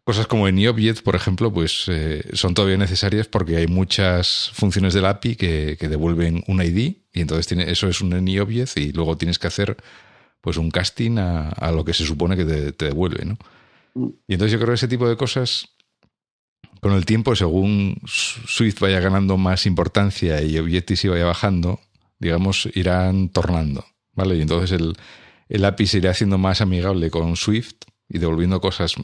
cosas 0.05 0.27
como 0.27 0.47
en 0.47 0.67
Object, 0.67 1.03
por 1.03 1.17
ejemplo, 1.17 1.53
pues 1.53 1.87
eh, 1.89 2.23
son 2.33 2.55
todavía 2.55 2.77
necesarias 2.77 3.27
porque 3.27 3.57
hay 3.57 3.67
muchas 3.67 4.51
funciones 4.55 4.95
del 4.95 5.07
API 5.07 5.37
que, 5.37 5.77
devuelven 5.81 6.45
un 6.47 6.63
ID 6.63 6.97
y 7.13 7.21
entonces 7.21 7.47
tiene, 7.47 7.71
eso 7.71 7.89
es 7.89 8.01
un 8.01 8.13
Object 8.13 8.77
y 8.77 8.93
luego 8.93 9.17
tienes 9.17 9.39
que 9.39 9.49
hacer 9.49 9.77
pues 10.41 10.59
un 10.59 10.71
casting 10.71 11.19
a, 11.19 11.73
lo 11.73 11.85
que 11.85 11.93
se 11.93 12.07
supone 12.07 12.37
que 12.37 12.45
te, 12.45 12.73
te 12.73 12.85
devuelve, 12.85 13.25
¿no? 13.25 13.37
Mm. 13.95 14.09
Y 14.29 14.35
entonces 14.35 14.53
yo 14.53 14.59
creo 14.59 14.69
que 14.69 14.75
ese 14.75 14.89
tipo 14.89 15.09
de 15.09 15.17
cosas 15.17 15.76
con 16.87 16.95
el 16.95 17.05
tiempo, 17.05 17.35
según 17.35 18.01
Swift 18.07 18.79
vaya 18.79 19.01
ganando 19.01 19.37
más 19.37 19.67
importancia 19.67 20.41
y 20.41 20.57
Objective-C 20.57 21.09
vaya 21.09 21.25
bajando, 21.25 21.81
digamos, 22.21 22.69
irán 22.75 23.29
tornando, 23.29 23.85
¿vale? 24.13 24.37
Y 24.37 24.43
entonces 24.43 24.71
el, 24.71 24.97
el 25.49 25.65
API 25.65 25.89
se 25.89 25.99
irá 25.99 26.13
haciendo 26.13 26.39
más 26.39 26.61
amigable 26.61 27.11
con 27.11 27.35
Swift 27.35 27.75
y 28.09 28.19
devolviendo 28.19 28.61
cosas, 28.61 28.95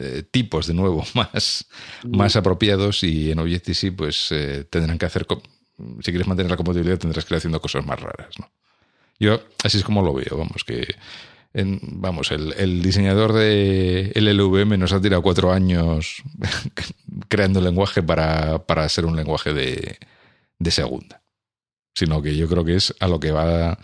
eh, 0.00 0.24
tipos 0.28 0.66
de 0.66 0.74
nuevo, 0.74 1.06
más, 1.14 1.68
más 2.08 2.34
apropiados 2.34 3.04
y 3.04 3.30
en 3.30 3.38
Objective-C 3.38 3.92
pues 3.92 4.32
eh, 4.32 4.66
tendrán 4.68 4.98
que 4.98 5.06
hacer, 5.06 5.24
si 6.00 6.10
quieres 6.10 6.26
mantener 6.26 6.50
la 6.50 6.56
compatibilidad 6.56 6.98
tendrás 6.98 7.24
que 7.24 7.34
ir 7.34 7.38
haciendo 7.38 7.60
cosas 7.60 7.86
más 7.86 8.00
raras, 8.00 8.36
¿no? 8.40 8.50
Yo 9.20 9.40
así 9.62 9.78
es 9.78 9.84
como 9.84 10.02
lo 10.02 10.12
veo, 10.12 10.36
vamos, 10.36 10.64
que 10.64 10.92
vamos, 11.82 12.30
el, 12.30 12.82
diseñador 12.82 13.32
de 13.32 14.12
LLVM 14.14 14.78
nos 14.78 14.92
ha 14.92 15.00
tirado 15.00 15.22
cuatro 15.22 15.52
años 15.52 16.22
creando 17.28 17.60
lenguaje 17.60 18.02
para, 18.02 18.66
para 18.66 18.88
ser 18.88 19.06
un 19.06 19.16
lenguaje 19.16 19.52
de, 19.52 19.98
segunda. 20.70 21.22
Sino 21.94 22.22
que 22.22 22.36
yo 22.36 22.48
creo 22.48 22.64
que 22.64 22.76
es 22.76 22.94
a 23.00 23.08
lo 23.08 23.18
que 23.18 23.32
va 23.32 23.72
a 23.72 23.78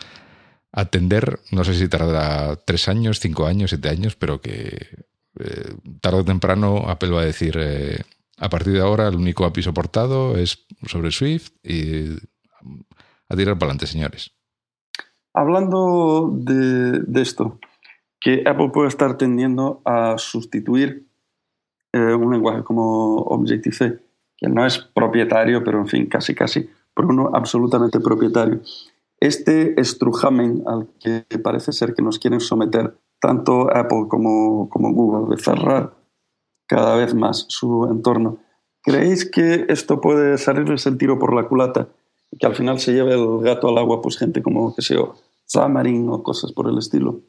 atender, 0.72 1.40
no 1.50 1.64
sé 1.64 1.74
si 1.74 1.88
tardará 1.88 2.56
tres 2.56 2.88
años, 2.88 3.20
cinco 3.20 3.46
años, 3.46 3.70
siete 3.70 3.88
años, 3.88 4.16
pero 4.16 4.40
que 4.40 5.04
eh, 5.40 5.74
tarde 6.00 6.20
o 6.20 6.24
temprano 6.24 6.84
Apple 6.88 7.10
va 7.10 7.22
a 7.22 7.26
decir, 7.26 7.56
eh, 7.58 8.02
a 8.38 8.48
partir 8.48 8.72
de 8.72 8.80
ahora 8.80 9.08
el 9.08 9.16
único 9.16 9.44
API 9.44 9.62
soportado 9.62 10.36
es 10.36 10.66
sobre 10.86 11.10
Swift 11.10 11.52
y 11.62 12.16
a 13.28 13.36
tirar 13.36 13.58
para 13.58 13.70
adelante, 13.70 13.86
señores. 13.86 14.32
Hablando 15.36 16.30
de, 16.32 17.02
esto, 17.20 17.58
que 18.20 18.44
Apple 18.46 18.70
puede 18.72 18.86
estar 18.86 19.18
tendiendo 19.18 19.82
a 19.84 20.16
sustituir 20.16 21.08
eh, 21.92 22.14
un 22.14 22.32
lenguaje 22.32 22.62
como 22.62 23.16
Objective-C, 23.16 23.98
que 24.36 24.48
no 24.48 24.64
es 24.64 24.78
propietario, 24.78 25.64
pero 25.64 25.80
en 25.80 25.88
fin, 25.88 26.06
casi 26.06 26.36
casi, 26.36 26.70
pero 26.94 27.08
uno 27.08 27.30
absolutamente 27.34 27.98
propietario. 27.98 28.60
Este 29.18 29.80
estrujamen 29.80 30.62
al 30.68 30.86
que 31.00 31.24
parece 31.42 31.72
ser 31.72 31.94
que 31.94 32.02
nos 32.02 32.20
quieren 32.20 32.40
someter 32.40 32.96
tanto 33.20 33.74
Apple 33.74 34.06
como, 34.08 34.68
Google 34.70 35.34
de 35.34 35.42
cerrar 35.42 35.94
cada 36.68 36.94
vez 36.94 37.12
más 37.12 37.46
su 37.48 37.88
entorno, 37.90 38.38
¿creéis 38.82 39.28
que 39.28 39.66
esto 39.68 40.00
puede 40.00 40.38
salirles 40.38 40.86
el 40.86 40.96
tiro 40.96 41.18
por 41.18 41.34
la 41.34 41.48
culata 41.48 41.88
que 42.38 42.46
al 42.46 42.54
final 42.54 42.80
se 42.80 42.92
lleve 42.92 43.14
el 43.14 43.40
gato 43.40 43.68
al 43.68 43.78
agua 43.78 44.02
pues 44.02 44.18
gente 44.18 44.42
como 44.42 44.74
que 44.74 44.82
se 44.82 44.96
Xamarin 45.46 46.08
o 46.08 46.22
cosas 46.22 46.52
por 46.52 46.68
el 46.68 46.78
estilo. 46.78 47.20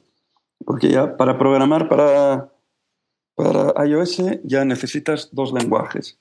Porque 0.65 0.89
ya 0.89 1.17
para 1.17 1.37
programar 1.37 1.89
para, 1.89 2.51
para 3.35 3.85
iOS 3.85 4.21
ya 4.43 4.65
necesitas 4.65 5.29
dos 5.33 5.53
lenguajes. 5.53 6.19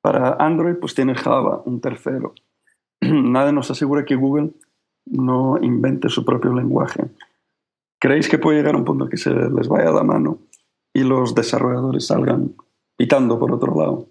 Para 0.00 0.34
Android 0.34 0.76
pues 0.76 0.94
tiene 0.94 1.14
Java, 1.14 1.62
un 1.64 1.80
tercero. 1.80 2.34
Nada 3.00 3.52
nos 3.52 3.70
asegura 3.70 4.04
que 4.04 4.16
Google 4.16 4.52
no 5.06 5.58
invente 5.62 6.08
su 6.08 6.24
propio 6.24 6.52
lenguaje. 6.52 7.04
¿Creéis 7.98 8.28
que 8.28 8.38
puede 8.38 8.58
llegar 8.58 8.74
a 8.74 8.78
un 8.78 8.84
punto 8.84 9.08
que 9.08 9.16
se 9.16 9.30
les 9.30 9.68
vaya 9.68 9.90
la 9.90 10.02
mano 10.02 10.40
y 10.92 11.02
los 11.04 11.34
desarrolladores 11.34 12.06
salgan 12.06 12.54
pitando 12.96 13.38
por 13.38 13.52
otro 13.52 13.74
lado? 13.74 14.08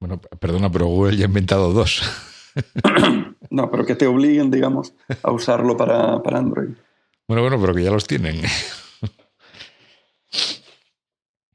Bueno, 0.00 0.20
perdona, 0.38 0.70
pero 0.70 0.86
Google 0.86 1.16
ya 1.16 1.24
ha 1.24 1.28
inventado 1.28 1.72
dos. 1.72 2.02
No, 3.52 3.70
pero 3.70 3.84
que 3.84 3.94
te 3.94 4.06
obliguen, 4.06 4.50
digamos, 4.50 4.94
a 5.22 5.30
usarlo 5.30 5.76
para, 5.76 6.22
Android. 6.24 6.70
Bueno, 7.28 7.42
bueno, 7.42 7.60
pero 7.60 7.74
que 7.74 7.84
ya 7.84 7.90
los 7.90 8.06
tienen. 8.06 8.40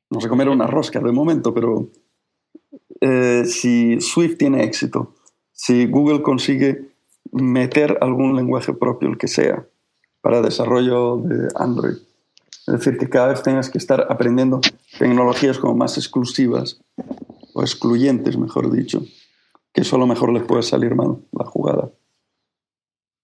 No 0.10 0.22
sé 0.22 0.30
comer 0.30 0.48
una 0.48 0.68
rosca 0.68 1.02
de 1.02 1.12
momento, 1.12 1.54
pero 1.54 1.89
eh, 3.02 3.43
si 3.45 4.00
Swift 4.00 4.38
tiene 4.38 4.64
éxito, 4.64 5.16
si 5.52 5.86
Google 5.88 6.22
consigue 6.22 6.91
meter 7.34 7.98
algún 8.00 8.36
lenguaje 8.36 8.74
propio, 8.74 9.10
el 9.10 9.18
que 9.18 9.28
sea, 9.28 9.66
para 10.22 10.41
desarrollo 10.41 11.18
de 11.18 11.50
Android, 11.56 11.98
es 12.68 12.74
decir, 12.74 12.98
que 12.98 13.10
cada 13.10 13.28
vez 13.28 13.43
tengas 13.43 13.70
que 13.70 13.80
estar 13.80 14.08
aprendiendo 14.10 14.62
tecnologías 14.98 15.58
como 15.58 15.76
más 15.76 15.98
exclusivas 15.98 16.80
o 17.54 17.62
excluyentes, 17.64 18.38
mejor 18.38 18.72
dicho, 18.72 19.04
que 19.78 19.82
eso 19.82 19.95
a 19.95 19.99
lo 19.99 20.07
mejor 20.07 20.34
les 20.34 20.41
puede 20.41 20.63
salir 20.63 20.95
mal 20.95 21.17
la 21.32 21.45
jugada. 21.45 21.89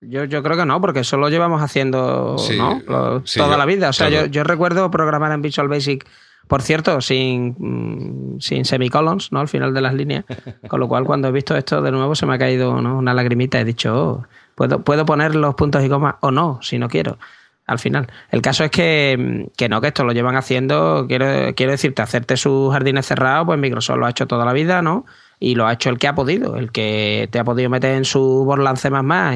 Yo, 0.01 0.25
yo 0.25 0.43
creo 0.43 0.55
que 0.55 0.67
no, 0.67 0.79
porque 0.81 0.99
eso 0.99 1.17
lo 1.17 1.29
llevamos 1.29 1.63
haciendo 1.63 2.35
toda 2.35 3.57
la 3.57 3.65
vida. 3.65 3.89
O 3.89 3.93
sea, 3.93 4.09
yo, 4.09 4.27
yo, 4.27 4.43
recuerdo 4.43 4.91
programar 4.91 5.31
en 5.31 5.41
Visual 5.41 5.67
Basic, 5.67 6.07
por 6.47 6.61
cierto, 6.61 7.01
sin, 7.01 7.55
mm, 7.57 8.39
sin 8.39 8.65
semicolons, 8.65 9.31
¿no? 9.31 9.39
Al 9.39 9.47
final 9.47 9.73
de 9.73 9.81
las 9.81 9.95
líneas. 9.95 10.25
Con 10.67 10.79
lo 10.79 10.87
cual, 10.87 11.05
cuando 11.05 11.29
he 11.29 11.31
visto 11.31 11.57
esto 11.57 11.81
de 11.81 11.91
nuevo, 11.91 12.13
se 12.13 12.27
me 12.27 12.35
ha 12.35 12.37
caído 12.37 12.69
una 12.69 13.15
lagrimita. 13.15 13.59
He 13.59 13.65
dicho, 13.65 13.95
oh, 13.95 14.27
puedo, 14.53 14.83
puedo 14.83 15.07
poner 15.07 15.33
los 15.33 15.55
puntos 15.55 15.83
y 15.83 15.89
comas 15.89 16.17
o 16.19 16.29
no, 16.29 16.59
si 16.61 16.77
no 16.77 16.87
quiero. 16.87 17.17
Al 17.65 17.79
final. 17.79 18.11
El 18.29 18.43
caso 18.43 18.63
es 18.63 18.69
que, 18.69 19.49
que 19.57 19.69
no, 19.69 19.81
que 19.81 19.87
esto 19.87 20.03
lo 20.03 20.11
llevan 20.11 20.35
haciendo. 20.35 21.07
Quiero, 21.07 21.55
quiero 21.55 21.71
decirte, 21.71 22.03
hacerte 22.03 22.37
sus 22.37 22.71
jardines 22.71 23.07
cerrados, 23.07 23.47
pues 23.47 23.57
Microsoft 23.57 23.97
lo 23.97 24.05
ha 24.05 24.11
hecho 24.11 24.27
toda 24.27 24.45
la 24.45 24.53
vida, 24.53 24.83
¿no? 24.83 25.05
Y 25.43 25.55
lo 25.55 25.67
ha 25.67 25.73
hecho 25.73 25.89
el 25.89 25.97
que 25.99 26.07
ha 26.07 26.15
podido, 26.15 26.55
el 26.55 26.71
que 26.71 27.27
te 27.29 27.37
ha 27.37 27.43
podido 27.43 27.69
meter 27.69 27.97
en 27.97 28.05
su 28.05 28.45
Borland 28.45 28.77
C++ 28.77 28.89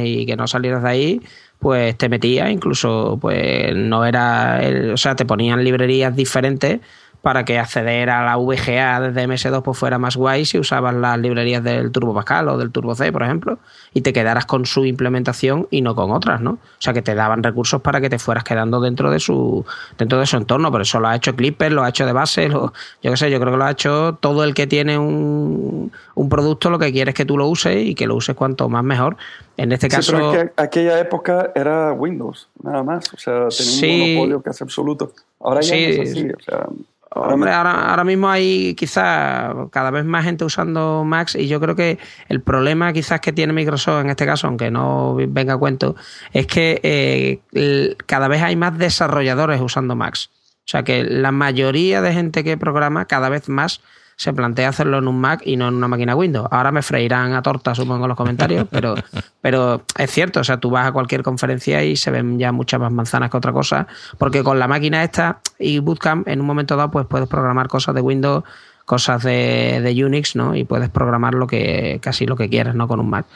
y 0.06 0.26
que 0.26 0.38
no 0.38 0.48
salieras 0.48 0.82
de 0.84 0.90
ahí, 0.90 1.22
pues 1.60 1.98
te 1.98 2.08
metía, 2.08 2.50
incluso 2.50 3.18
pues 3.20 3.76
no 3.76 4.06
era, 4.06 4.62
o 4.94 4.96
sea, 4.96 5.18
te 5.18 5.26
ponían 5.26 5.66
librerías 5.66 6.16
diferentes 6.16 6.80
para 7.28 7.44
que 7.44 7.60
acceder 7.60 8.10
a 8.10 8.24
la 8.24 8.38
VGA 8.38 9.02
desde 9.02 9.28
MS2 9.28 9.62
pues 9.62 9.78
fuera 9.78 9.98
más 9.98 10.16
guay 10.16 10.46
si 10.46 10.58
usabas 10.60 10.96
las 10.96 11.20
librerías 11.20 11.62
del 11.62 11.92
Turbo 11.92 12.14
Pascal 12.14 12.48
o 12.48 12.58
del 12.58 12.72
Turbo 12.72 12.96
C, 12.96 13.12
por 13.12 13.22
ejemplo, 13.22 13.60
y 13.94 14.00
te 14.00 14.14
quedaras 14.14 14.46
con 14.46 14.66
su 14.66 14.86
implementación 14.86 15.68
y 15.70 15.82
no 15.82 15.94
con 15.94 16.12
otras, 16.12 16.40
¿no? 16.40 16.52
O 16.52 16.60
sea, 16.80 16.94
que 16.94 17.02
te 17.02 17.16
daban 17.16 17.44
recursos 17.44 17.82
para 17.82 18.00
que 18.00 18.10
te 18.10 18.18
fueras 18.18 18.46
quedando 18.46 18.80
dentro 18.80 19.12
de 19.12 19.20
su 19.20 19.66
dentro 19.98 20.22
de 20.22 20.26
su 20.26 20.38
entorno, 20.38 20.72
pero 20.72 20.84
eso 20.84 21.02
lo 21.02 21.10
ha 21.10 21.18
hecho 21.18 21.36
Clipper, 21.36 21.74
lo 21.74 21.84
ha 21.84 21.90
hecho 21.90 22.06
de 22.06 22.14
base, 22.14 22.48
lo, 22.48 22.72
yo 23.04 23.12
qué 23.12 23.18
sé, 23.18 23.30
yo 23.30 23.42
creo 23.42 23.52
que 23.52 23.58
lo 23.58 23.66
ha 23.66 23.72
hecho 23.72 24.18
todo 24.22 24.46
el 24.46 24.54
que 24.54 24.66
tiene 24.66 24.98
un, 24.98 25.92
un 26.16 26.30
producto, 26.30 26.70
lo 26.70 26.80
que 26.80 26.94
quiere 26.94 27.12
es 27.12 27.16
que 27.16 27.26
tú 27.26 27.38
lo 27.38 27.50
uses 27.50 27.76
y 27.76 27.94
que 27.94 28.08
lo 28.08 28.16
uses 28.16 28.38
cuanto 28.38 28.70
más 28.70 28.86
mejor. 28.86 29.18
En 29.58 29.74
este 29.74 29.90
caso. 29.90 30.12
Sí, 30.16 30.24
pero 30.32 30.52
aquella 30.56 30.98
época 30.98 31.52
era 31.56 31.92
Windows, 31.92 32.48
nada 32.64 32.84
más. 32.84 33.14
O 33.14 33.18
sea, 33.18 33.50
tenía 33.50 33.92
un 33.92 34.14
monopolio 34.14 34.42
casi 34.42 34.64
absoluto. 34.64 35.12
Ahora 35.42 35.60
ya 35.60 35.76
no 35.76 35.82
es 35.82 36.12
así. 36.12 36.30
O 36.30 36.42
sea, 36.42 36.68
Hombre, 37.12 37.52
ahora, 37.52 37.90
ahora 37.90 38.04
mismo 38.04 38.30
hay 38.30 38.76
quizás 38.76 39.56
cada 39.72 39.92
vez 39.92 40.04
más 40.04 40.26
gente 40.26 40.44
usando 40.44 41.04
Macs 41.06 41.36
y 41.36 41.48
yo 41.48 41.60
creo 41.60 41.76
que 41.76 42.00
el 42.28 42.42
problema 42.42 42.92
quizás 42.92 43.22
que 43.22 43.32
tiene 43.32 43.54
Microsoft 43.54 44.02
en 44.02 44.10
este 44.10 44.26
caso, 44.26 44.48
aunque 44.48 44.72
no 44.72 45.16
venga 45.16 45.54
a 45.54 45.58
cuento, 45.58 45.96
es 46.34 46.48
que 46.48 46.80
eh, 46.84 47.96
cada 48.06 48.28
vez 48.28 48.42
hay 48.42 48.56
más 48.56 48.78
desarrolladores 48.78 49.62
usando 49.62 49.96
Macs. 49.96 50.30
O 50.68 50.70
sea 50.70 50.84
que 50.84 51.04
la 51.04 51.32
mayoría 51.32 52.02
de 52.02 52.12
gente 52.12 52.44
que 52.44 52.58
programa 52.58 53.06
cada 53.06 53.30
vez 53.30 53.48
más 53.48 53.82
se 54.18 54.34
plantea 54.34 54.70
hacerlo 54.70 54.98
en 54.98 55.08
un 55.08 55.22
Mac 55.22 55.42
y 55.46 55.58
no 55.58 55.68
en 55.68 55.76
una 55.76 55.88
máquina 55.88 56.16
Windows. 56.16 56.48
Ahora 56.50 56.72
me 56.72 56.82
freirán 56.82 57.34
a 57.34 57.44
torta, 57.44 57.76
supongo, 57.76 58.06
en 58.06 58.10
los 58.10 58.18
comentarios, 58.18 58.68
pero, 58.72 58.96
pero 59.42 59.84
es 59.96 60.12
cierto, 60.12 60.40
o 60.40 60.44
sea, 60.44 60.58
tú 60.58 60.72
vas 60.72 60.88
a 60.88 60.92
cualquier 60.92 61.22
conferencia 61.22 61.84
y 61.84 61.96
se 61.96 62.10
ven 62.10 62.40
ya 62.40 62.52
muchas 62.52 62.80
más 62.80 62.92
manzanas 62.92 63.30
que 63.30 63.38
otra 63.38 63.54
cosa, 63.54 63.88
porque 64.18 64.44
con 64.44 64.58
la 64.58 64.68
máquina 64.68 65.04
esta 65.04 65.40
y 65.60 65.80
Bootcamp, 65.80 66.28
en 66.28 66.42
un 66.42 66.48
momento 66.48 66.76
dado, 66.76 66.90
pues 66.90 67.06
puedes 67.06 67.30
programar 67.30 67.68
cosas 67.68 67.94
de 67.94 68.02
Windows, 68.02 68.44
cosas 68.86 69.22
de, 69.22 69.82
de 69.84 70.06
Unix, 70.06 70.36
¿no? 70.36 70.56
Y 70.56 70.64
puedes 70.64 70.90
programar 70.90 71.36
lo 71.36 71.46
que, 71.46 72.00
casi 72.02 72.26
lo 72.26 72.36
que 72.36 72.50
quieras, 72.50 72.74
¿no? 72.74 72.88
Con 72.88 73.00
un 73.00 73.10
Mac. 73.10 73.28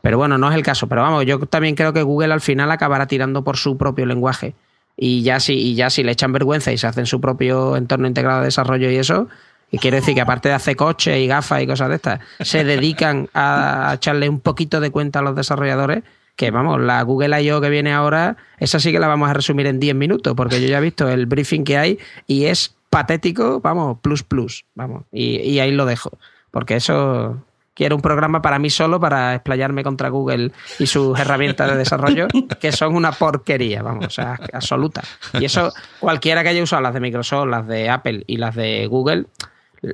Pero 0.00 0.18
bueno, 0.18 0.36
no 0.36 0.50
es 0.50 0.54
el 0.56 0.62
caso. 0.62 0.88
Pero 0.88 1.02
vamos, 1.02 1.24
yo 1.24 1.38
también 1.40 1.76
creo 1.76 1.92
que 1.92 2.02
Google 2.02 2.32
al 2.32 2.40
final 2.40 2.70
acabará 2.70 3.06
tirando 3.06 3.44
por 3.44 3.56
su 3.56 3.78
propio 3.78 4.04
lenguaje. 4.04 4.54
Y 4.96 5.22
ya 5.22 5.40
si, 5.40 5.54
y 5.54 5.74
ya 5.74 5.90
si 5.90 6.02
le 6.02 6.12
echan 6.12 6.32
vergüenza 6.32 6.72
y 6.72 6.78
se 6.78 6.86
hacen 6.86 7.06
su 7.06 7.20
propio 7.20 7.76
entorno 7.76 8.06
integrado 8.06 8.40
de 8.40 8.46
desarrollo 8.46 8.90
y 8.90 8.96
eso, 8.96 9.28
y 9.70 9.78
quiero 9.78 9.96
decir 9.96 10.14
que 10.14 10.20
aparte 10.20 10.48
de 10.48 10.54
hacer 10.54 10.76
coches 10.76 11.18
y 11.18 11.26
gafas 11.26 11.62
y 11.62 11.66
cosas 11.66 11.88
de 11.88 11.96
estas, 11.96 12.20
se 12.40 12.64
dedican 12.64 13.28
a 13.34 13.92
echarle 13.94 14.28
un 14.28 14.40
poquito 14.40 14.80
de 14.80 14.90
cuenta 14.90 15.18
a 15.18 15.22
los 15.22 15.34
desarrolladores, 15.34 16.02
que 16.36 16.50
vamos, 16.50 16.80
la 16.80 17.02
Google 17.02 17.42
I.O. 17.42 17.60
que 17.60 17.70
viene 17.70 17.92
ahora, 17.92 18.36
esa 18.58 18.80
sí 18.80 18.92
que 18.92 18.98
la 18.98 19.06
vamos 19.06 19.30
a 19.30 19.34
resumir 19.34 19.66
en 19.66 19.80
10 19.80 19.94
minutos, 19.94 20.34
porque 20.36 20.60
yo 20.60 20.68
ya 20.68 20.78
he 20.78 20.80
visto 20.80 21.08
el 21.08 21.26
briefing 21.26 21.64
que 21.64 21.78
hay 21.78 21.98
y 22.26 22.44
es 22.44 22.74
patético, 22.90 23.60
vamos, 23.60 23.98
plus 24.00 24.22
plus, 24.22 24.64
vamos, 24.74 25.04
y, 25.12 25.40
y 25.40 25.60
ahí 25.60 25.72
lo 25.72 25.86
dejo, 25.86 26.10
porque 26.50 26.76
eso 26.76 27.42
quiero 27.74 27.96
un 27.96 28.02
programa 28.02 28.40
para 28.40 28.58
mí 28.58 28.70
solo 28.70 29.00
para 29.00 29.34
explayarme 29.34 29.82
contra 29.82 30.08
Google 30.08 30.52
y 30.78 30.86
sus 30.86 31.18
herramientas 31.18 31.70
de 31.70 31.76
desarrollo, 31.76 32.28
que 32.60 32.72
son 32.72 32.94
una 32.94 33.12
porquería, 33.12 33.82
vamos, 33.82 34.06
o 34.06 34.10
sea, 34.10 34.38
absoluta. 34.52 35.02
Y 35.34 35.44
eso 35.44 35.72
cualquiera 36.00 36.42
que 36.42 36.50
haya 36.50 36.62
usado 36.62 36.82
las 36.82 36.94
de 36.94 37.00
Microsoft, 37.00 37.48
las 37.48 37.66
de 37.66 37.90
Apple 37.90 38.24
y 38.26 38.36
las 38.36 38.54
de 38.54 38.86
Google, 38.86 39.26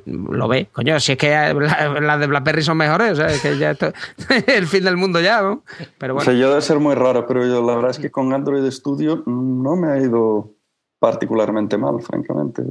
lo 0.05 0.47
ve. 0.47 0.67
Coño, 0.71 0.99
si 0.99 1.13
es 1.13 1.17
que 1.17 1.29
las 1.29 2.19
de 2.19 2.27
BlackBerry 2.27 2.61
son 2.61 2.77
mejores, 2.77 3.11
o 3.11 3.15
sea, 3.15 3.27
es 3.27 3.41
que 3.41 3.57
ya 3.57 3.71
esto, 3.71 3.91
el 4.47 4.67
fin 4.67 4.83
del 4.83 4.97
mundo 4.97 5.19
ya, 5.21 5.41
¿no? 5.41 5.63
Pero 5.97 6.13
bueno. 6.13 6.29
O 6.29 6.31
sea, 6.31 6.39
yo 6.39 6.49
debe 6.49 6.61
ser 6.61 6.79
muy 6.79 6.95
raro, 6.95 7.25
pero 7.27 7.45
yo 7.45 7.65
la 7.65 7.75
verdad 7.75 7.91
es 7.91 7.99
que 7.99 8.11
con 8.11 8.33
Android 8.33 8.69
Studio 8.71 9.23
no 9.25 9.75
me 9.75 9.91
ha 9.91 9.99
ido 9.99 10.53
particularmente 10.99 11.77
mal, 11.77 12.01
francamente. 12.01 12.63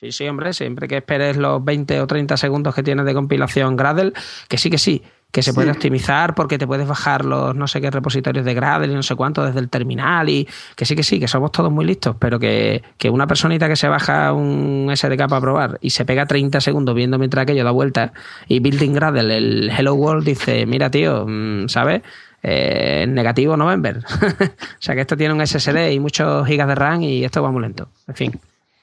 Sí, 0.00 0.12
sí, 0.12 0.26
hombre, 0.28 0.54
siempre 0.54 0.88
que 0.88 0.96
esperes 0.96 1.36
los 1.36 1.62
20 1.62 2.00
o 2.00 2.06
30 2.06 2.36
segundos 2.38 2.74
que 2.74 2.82
tienes 2.82 3.04
de 3.04 3.12
compilación 3.12 3.76
Gradle, 3.76 4.12
que 4.48 4.56
sí, 4.56 4.70
que 4.70 4.78
sí, 4.78 5.02
que 5.30 5.42
se 5.42 5.54
puede 5.54 5.70
optimizar 5.70 6.34
porque 6.34 6.58
te 6.58 6.66
puedes 6.66 6.86
bajar 6.86 7.24
los 7.24 7.54
no 7.54 7.68
sé 7.68 7.80
qué 7.80 7.90
repositorios 7.90 8.44
de 8.44 8.54
Gradle 8.54 8.92
y 8.92 8.94
no 8.94 9.02
sé 9.02 9.14
cuánto 9.14 9.44
desde 9.44 9.60
el 9.60 9.68
terminal 9.68 10.28
y 10.28 10.48
que 10.74 10.84
sí, 10.84 10.96
que 10.96 11.02
sí, 11.02 11.20
que 11.20 11.28
somos 11.28 11.52
todos 11.52 11.70
muy 11.70 11.84
listos, 11.84 12.16
pero 12.18 12.38
que, 12.38 12.82
que 12.98 13.10
una 13.10 13.26
personita 13.26 13.68
que 13.68 13.76
se 13.76 13.88
baja 13.88 14.32
un 14.32 14.90
SDK 14.94 15.28
para 15.28 15.40
probar 15.40 15.78
y 15.80 15.90
se 15.90 16.04
pega 16.04 16.26
30 16.26 16.60
segundos 16.60 16.94
viendo 16.94 17.18
mientras 17.18 17.42
aquello 17.42 17.64
da 17.64 17.70
vuelta 17.70 18.12
y 18.48 18.60
Building 18.60 18.92
Gradle, 18.92 19.36
el 19.36 19.70
Hello 19.70 19.94
World, 19.94 20.24
dice, 20.24 20.66
mira 20.66 20.90
tío, 20.90 21.26
mm, 21.26 21.68
¿sabes? 21.68 22.02
Eh, 22.42 23.06
negativo 23.08 23.56
November. 23.56 23.98
o 23.98 24.52
sea 24.78 24.94
que 24.94 25.02
esto 25.02 25.16
tiene 25.16 25.34
un 25.34 25.46
SSD 25.46 25.92
y 25.92 26.00
muchos 26.00 26.46
gigas 26.46 26.68
de 26.68 26.74
RAM 26.74 27.02
y 27.02 27.24
esto 27.24 27.42
va 27.42 27.50
muy 27.50 27.62
lento. 27.62 27.88
En 28.08 28.14
fin. 28.14 28.40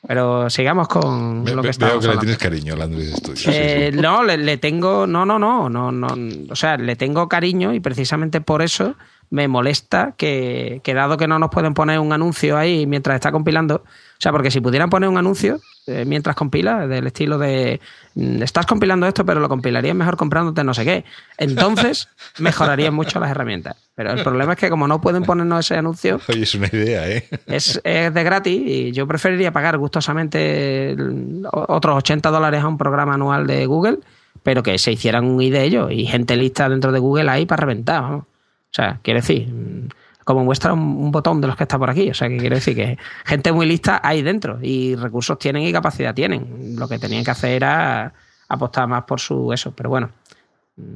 Pero 0.08 0.49
sigamos 0.49 0.88
con 0.88 1.43
lo 1.45 1.62
que 1.62 1.70
estamos 1.70 1.95
Veo 1.95 1.99
que 1.99 2.05
hablando. 2.08 2.14
le 2.14 2.20
tienes 2.20 2.38
cariño 2.38 2.74
al 2.76 2.82
Android 2.82 3.10
Studio. 3.14 3.51
Eh, 3.53 3.91
No, 3.93 4.24
le, 4.24 4.38
le 4.38 4.58
tengo. 4.58 5.05
No, 5.05 5.26
no, 5.26 5.38
no, 5.38 5.70
no, 5.70 5.91
no. 5.91 6.08
O 6.49 6.55
sea, 6.55 6.78
le 6.78 6.95
tengo 6.95 7.28
cariño 7.28 7.74
y 7.74 7.80
precisamente 7.82 8.39
por 8.39 8.62
eso 8.62 8.95
me 9.30 9.49
molesta 9.49 10.14
que, 10.18 10.80
que 10.84 10.93
dado 10.93 11.18
que 11.18 11.28
no 11.28 11.38
nos 11.39 11.49
pueden 11.49 11.74
poner 11.74 11.99
un 11.99 12.14
anuncio 12.14 12.58
ahí 12.58 12.86
mientras 12.88 13.16
está 13.16 13.32
compilando. 13.34 13.84
O 14.18 14.20
sea, 14.20 14.32
porque 14.32 14.49
si 14.49 14.61
pudieran 14.61 14.89
poner 14.89 15.07
un 15.09 15.18
anuncio 15.18 15.59
eh, 15.86 16.03
mientras 16.05 16.36
compila, 16.36 16.88
del 16.88 17.05
estilo 17.07 17.38
de 17.38 17.80
mm, 18.15 18.41
estás 18.41 18.65
compilando 18.65 19.05
esto, 19.07 19.24
pero 19.26 19.39
lo 19.39 19.47
compilarías 19.47 19.95
mejor 19.95 20.18
comprándote 20.18 20.63
no 20.63 20.74
sé 20.74 20.84
qué. 20.86 21.05
Entonces 21.38 22.09
mejorarían 22.39 22.93
mucho 22.93 23.20
las 23.20 23.30
herramientas. 23.32 23.76
Pero 23.95 24.11
el 24.11 24.24
problema 24.24 24.53
es 24.53 24.59
que 24.59 24.70
como 24.70 24.88
no 24.88 24.99
pueden 25.01 25.24
ponernos 25.24 25.65
ese 25.65 25.78
anuncio, 25.78 26.20
Oye, 26.30 26.43
es 26.43 26.55
una 26.55 26.68
idea, 26.68 27.09
¿eh? 27.09 27.28
es, 27.47 27.80
es 27.84 28.13
de 28.13 28.24
gratis 28.24 28.61
y 28.65 28.91
yo 28.91 29.07
preferiría 29.07 29.51
pagar 29.51 29.78
gustosamente 29.78 30.91
el- 30.91 31.45
otros 31.51 31.97
80 31.97 32.30
dólares 32.30 32.63
a 32.63 32.68
un 32.68 32.78
programa 32.78 33.13
anual 33.13 33.45
de 33.47 33.65
Google, 33.68 33.99
pero 34.43 34.63
que 34.63 34.78
se 34.80 34.91
hicieran 34.91 35.26
un 35.26 35.41
ID 35.41 35.55
ellos 35.55 35.91
y 35.91 36.05
gente 36.05 36.36
lista 36.38 36.68
dentro 36.70 36.91
de 36.91 36.99
Google 36.99 37.30
ahí 37.30 37.45
para 37.45 37.61
reventar. 37.61 38.01
vamos. 38.01 38.24
O 38.24 38.74
sea, 38.74 38.99
quiero 39.01 39.20
decir, 39.20 39.47
mm, 39.47 39.88
como 40.28 40.44
muestra 40.44 40.74
un, 40.74 40.82
un 40.82 41.10
botón 41.10 41.40
de 41.40 41.48
los 41.48 41.56
que 41.56 41.64
está 41.64 41.80
por 41.80 41.90
aquí. 41.90 42.10
O 42.10 42.14
sea, 42.14 42.28
que 42.28 42.36
quiero 42.36 42.56
decir 42.58 42.76
que 42.76 42.98
gente 43.24 43.54
muy 43.54 43.66
lista 43.66 44.02
hay 44.04 44.22
dentro 44.22 44.60
y 44.62 44.94
recursos 44.98 45.40
tienen 45.40 45.64
y 45.64 45.72
capacidad 45.72 46.14
tienen. 46.14 46.76
Lo 46.78 46.86
que 46.90 47.00
tenían 47.00 47.24
que 47.24 47.32
hacer 47.32 47.52
era 47.52 48.14
apostar 48.50 48.90
más 48.90 49.06
por 49.06 49.22
su 49.22 49.54
eso. 49.54 49.72
Pero 49.74 49.90
bueno, 49.90 50.10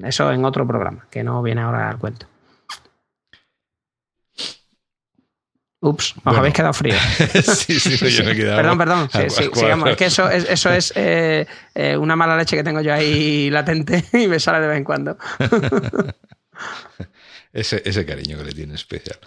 eso 0.04 0.30
en 0.34 0.44
otro 0.44 0.68
programa, 0.68 1.08
que 1.10 1.24
no 1.24 1.42
viene 1.42 1.62
ahora 1.62 1.90
al 1.90 1.98
cuento. 1.98 2.26
Ups, 5.80 6.14
os 6.18 6.24
Bueno. 6.26 6.40
habéis 6.40 6.54
quedado 6.54 6.74
frío. 6.74 6.94
sí, 7.42 7.80
sí, 7.80 7.98
no, 8.02 8.10
yo 8.10 8.26
me 8.26 8.32
he 8.32 8.36
quedado 8.36 8.58
Perdón, 8.58 8.78
perdón. 8.78 9.10
Sí, 9.14 9.30
sí, 9.30 9.50
sigamos. 9.54 9.90
Es 9.92 9.96
que 9.96 10.06
eso 10.08 10.30
es, 10.30 10.44
eso 10.50 10.70
es 10.72 10.92
eh, 10.98 11.48
eh, 11.74 11.96
una 11.96 12.18
mala 12.18 12.36
leche 12.36 12.58
que 12.58 12.66
tengo 12.66 12.82
yo 12.82 12.94
ahí 12.94 13.50
latente 13.50 14.04
y 14.14 14.28
me 14.28 14.42
sale 14.42 14.60
de 14.60 14.68
vez 14.68 14.78
en 14.78 14.84
cuando. 14.84 15.18
Ese, 17.54 17.82
ese 17.86 18.06
cariño 18.06 18.38
que 18.38 18.46
le 18.46 18.52
tiene 18.54 18.76
especial. 18.76 19.18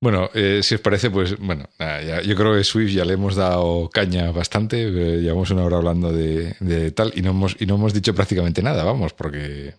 Bueno, 0.00 0.28
eh, 0.34 0.60
si 0.62 0.74
os 0.74 0.80
parece, 0.80 1.10
pues 1.10 1.38
bueno, 1.38 1.68
nada, 1.78 2.02
ya- 2.02 2.20
yo 2.22 2.36
creo 2.36 2.54
que 2.54 2.62
Swift 2.64 2.92
ya 2.92 3.04
le 3.04 3.14
hemos 3.14 3.36
dado 3.36 3.88
caña 3.90 4.30
bastante. 4.32 4.82
eh, 4.82 5.20
llevamos 5.22 5.50
una 5.50 5.64
hora 5.64 5.78
hablando 5.78 6.12
de, 6.12 6.54
de 6.60 6.90
tal 6.92 7.12
y 7.16 7.22
no, 7.22 7.30
hemos, 7.30 7.56
y 7.58 7.66
no 7.66 7.76
hemos 7.76 7.94
dicho 7.94 8.14
prácticamente 8.14 8.62
nada, 8.62 8.84
vamos, 8.84 9.12
porque. 9.14 9.74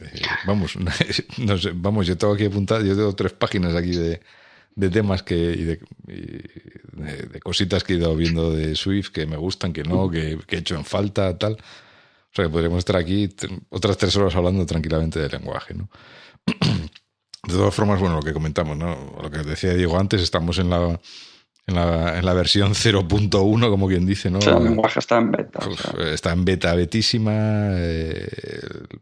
eh, 0.00 0.20
vamos, 0.46 0.76
no 1.38 1.58
sé, 1.58 1.70
vamos, 1.74 2.06
yo 2.06 2.16
tengo 2.16 2.34
aquí 2.34 2.46
apuntado, 2.46 2.84
yo 2.84 2.94
tengo 2.96 3.14
tres 3.14 3.32
páginas 3.32 3.74
aquí 3.74 3.92
de, 3.92 4.20
de 4.74 4.90
temas 4.90 5.22
que, 5.22 5.36
y, 5.36 5.64
de, 5.64 5.80
y 6.08 7.00
de- 7.00 7.28
de 7.32 7.40
cositas 7.40 7.84
que 7.84 7.94
he 7.94 7.96
ido 7.96 8.14
viendo 8.16 8.52
de 8.52 8.74
Swift 8.76 9.10
que 9.10 9.26
me 9.26 9.36
gustan, 9.36 9.72
que 9.72 9.84
no, 9.84 10.10
que, 10.10 10.38
que 10.46 10.56
he 10.56 10.58
hecho 10.60 10.74
en 10.76 10.84
falta, 10.84 11.36
tal. 11.38 11.56
O 12.32 12.36
sea 12.36 12.44
que 12.44 12.50
podríamos 12.50 12.78
estar 12.78 12.96
aquí 12.96 13.28
otras 13.70 13.96
tres 13.96 14.14
horas 14.16 14.34
hablando 14.36 14.64
tranquilamente 14.66 15.18
del 15.18 15.32
lenguaje, 15.32 15.74
¿no? 15.74 15.88
De 17.46 17.54
todas 17.54 17.74
formas, 17.74 17.98
bueno, 18.00 18.16
lo 18.16 18.22
que 18.22 18.32
comentamos, 18.34 18.76
¿no? 18.76 19.16
Lo 19.22 19.30
que 19.30 19.38
decía 19.38 19.72
Diego 19.72 19.98
antes, 19.98 20.20
estamos 20.20 20.58
en 20.58 20.68
la, 20.68 21.00
en 21.66 21.74
la, 21.74 22.18
en 22.18 22.24
la 22.26 22.34
versión 22.34 22.72
0.1, 22.74 23.70
como 23.70 23.88
quien 23.88 24.04
dice, 24.04 24.30
¿no? 24.30 24.38
O 24.38 24.42
sea, 24.42 24.58
el 24.58 24.64
lenguaje 24.64 24.98
está 24.98 25.16
en 25.16 25.30
beta. 25.32 25.58
o 25.66 25.70
Uf, 25.70 25.80
sea. 25.80 26.12
está 26.12 26.32
en 26.32 26.44
beta 26.44 26.74
betísima. 26.74 27.32
eh, 27.72 28.28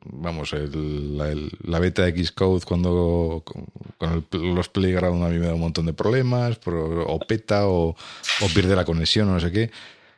vamos, 0.04 0.52
el- 0.52 1.18
la, 1.18 1.30
el- 1.30 1.50
la 1.64 1.80
beta 1.80 2.02
de 2.04 2.24
Xcode 2.24 2.64
cuando 2.64 3.42
con, 3.44 3.66
con 3.98 4.24
el- 4.32 4.54
los 4.54 4.68
Playground 4.68 5.24
a 5.24 5.28
mí 5.30 5.38
me 5.38 5.46
da 5.48 5.54
un 5.54 5.60
montón 5.60 5.86
de 5.86 5.92
problemas, 5.92 6.58
pero- 6.64 7.06
o 7.08 7.18
peta 7.18 7.66
o, 7.66 7.88
o 7.90 8.46
pierde 8.54 8.76
la 8.76 8.84
conexión 8.84 9.28
o 9.28 9.32
no 9.32 9.40
sé 9.40 9.50
qué. 9.50 9.70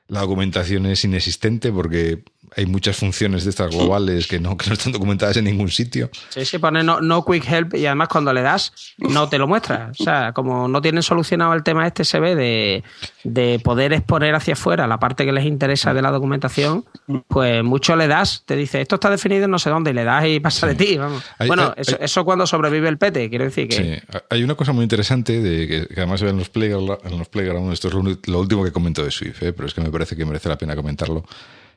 La 0.08 0.20
documentación 0.20 0.84
es 0.86 1.04
inexistente 1.04 1.72
porque 1.72 2.22
hay 2.56 2.66
muchas 2.66 2.96
funciones 2.96 3.44
de 3.44 3.50
estas 3.50 3.74
globales 3.74 4.26
que 4.26 4.40
no, 4.40 4.56
que 4.56 4.66
no 4.68 4.74
están 4.74 4.92
documentadas 4.92 5.36
en 5.36 5.44
ningún 5.44 5.68
sitio. 5.70 6.10
Sí, 6.30 6.44
sí, 6.44 6.58
pone 6.58 6.82
no, 6.82 7.00
no 7.00 7.24
quick 7.24 7.48
help 7.50 7.74
y 7.74 7.86
además 7.86 8.08
cuando 8.08 8.32
le 8.32 8.42
das 8.42 8.72
no 8.98 9.28
te 9.28 9.38
lo 9.38 9.46
muestra. 9.46 9.90
O 9.98 10.02
sea, 10.04 10.32
como 10.32 10.68
no 10.68 10.80
tienen 10.82 11.02
solucionado 11.02 11.54
el 11.54 11.62
tema 11.62 11.86
este, 11.86 12.04
se 12.04 12.18
ve 12.20 12.34
de, 12.34 12.84
de 13.24 13.60
poder 13.60 13.92
exponer 13.92 14.34
hacia 14.34 14.54
afuera 14.54 14.86
la 14.86 14.98
parte 14.98 15.24
que 15.24 15.32
les 15.32 15.44
interesa 15.44 15.94
de 15.94 16.02
la 16.02 16.10
documentación, 16.10 16.84
pues 17.28 17.62
mucho 17.62 17.96
le 17.96 18.08
das, 18.08 18.42
te 18.46 18.56
dice 18.56 18.80
esto 18.80 18.96
está 18.96 19.10
definido 19.10 19.44
en 19.44 19.50
no 19.50 19.58
sé 19.58 19.70
dónde 19.70 19.90
y 19.90 19.94
le 19.94 20.04
das 20.04 20.24
y 20.26 20.40
pasa 20.40 20.66
de 20.66 20.74
ti. 20.74 20.96
Vamos. 20.96 21.22
Hay- 21.38 21.48
bueno, 21.48 21.72
hay- 21.76 21.82
eso, 21.82 21.96
hay- 21.98 22.04
eso 22.04 22.24
cuando 22.24 22.46
sobrevive 22.46 22.88
el 22.88 22.98
pete, 22.98 23.28
quiero 23.30 23.44
decir 23.44 23.68
que... 23.68 23.76
Sí, 23.76 24.18
hay 24.28 24.42
una 24.42 24.54
cosa 24.54 24.72
muy 24.72 24.82
interesante 24.82 25.40
de 25.40 25.66
que, 25.68 25.86
que 25.86 26.00
además 26.00 26.20
se 26.20 26.26
ve 26.26 26.32
en 26.32 26.38
los 26.38 26.48
Playground, 26.48 26.98
en 27.04 27.18
los 27.18 27.28
Playground, 27.28 27.72
esto 27.72 27.88
es 27.88 27.94
lo 28.28 28.40
último 28.40 28.64
que 28.64 28.72
comento 28.72 29.04
de 29.04 29.10
Swift, 29.10 29.42
¿eh? 29.42 29.52
pero 29.52 29.66
es 29.68 29.74
que 29.74 29.80
me 29.80 29.90
parece 29.90 30.16
que 30.16 30.24
merece 30.24 30.48
la 30.48 30.58
pena 30.58 30.74
comentarlo. 30.76 31.24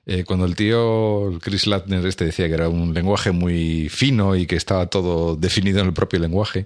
Eh, 0.06 0.24
cuando 0.26 0.46
el 0.46 0.56
tío 0.56 1.40
Chris 1.42 1.66
Latner 1.66 2.06
este 2.06 2.26
decía 2.26 2.48
que 2.48 2.54
era 2.56 2.68
un 2.70 2.94
lenguaje 2.94 3.32
muy 3.32 3.88
fino 3.90 4.36
y 4.36 4.46
que 4.46 4.56
estaba 4.58 4.88
todo 4.88 5.36
definido 5.38 5.80
en 5.80 5.88
el 5.88 5.94
propio 5.94 6.20
lenguaje, 6.20 6.66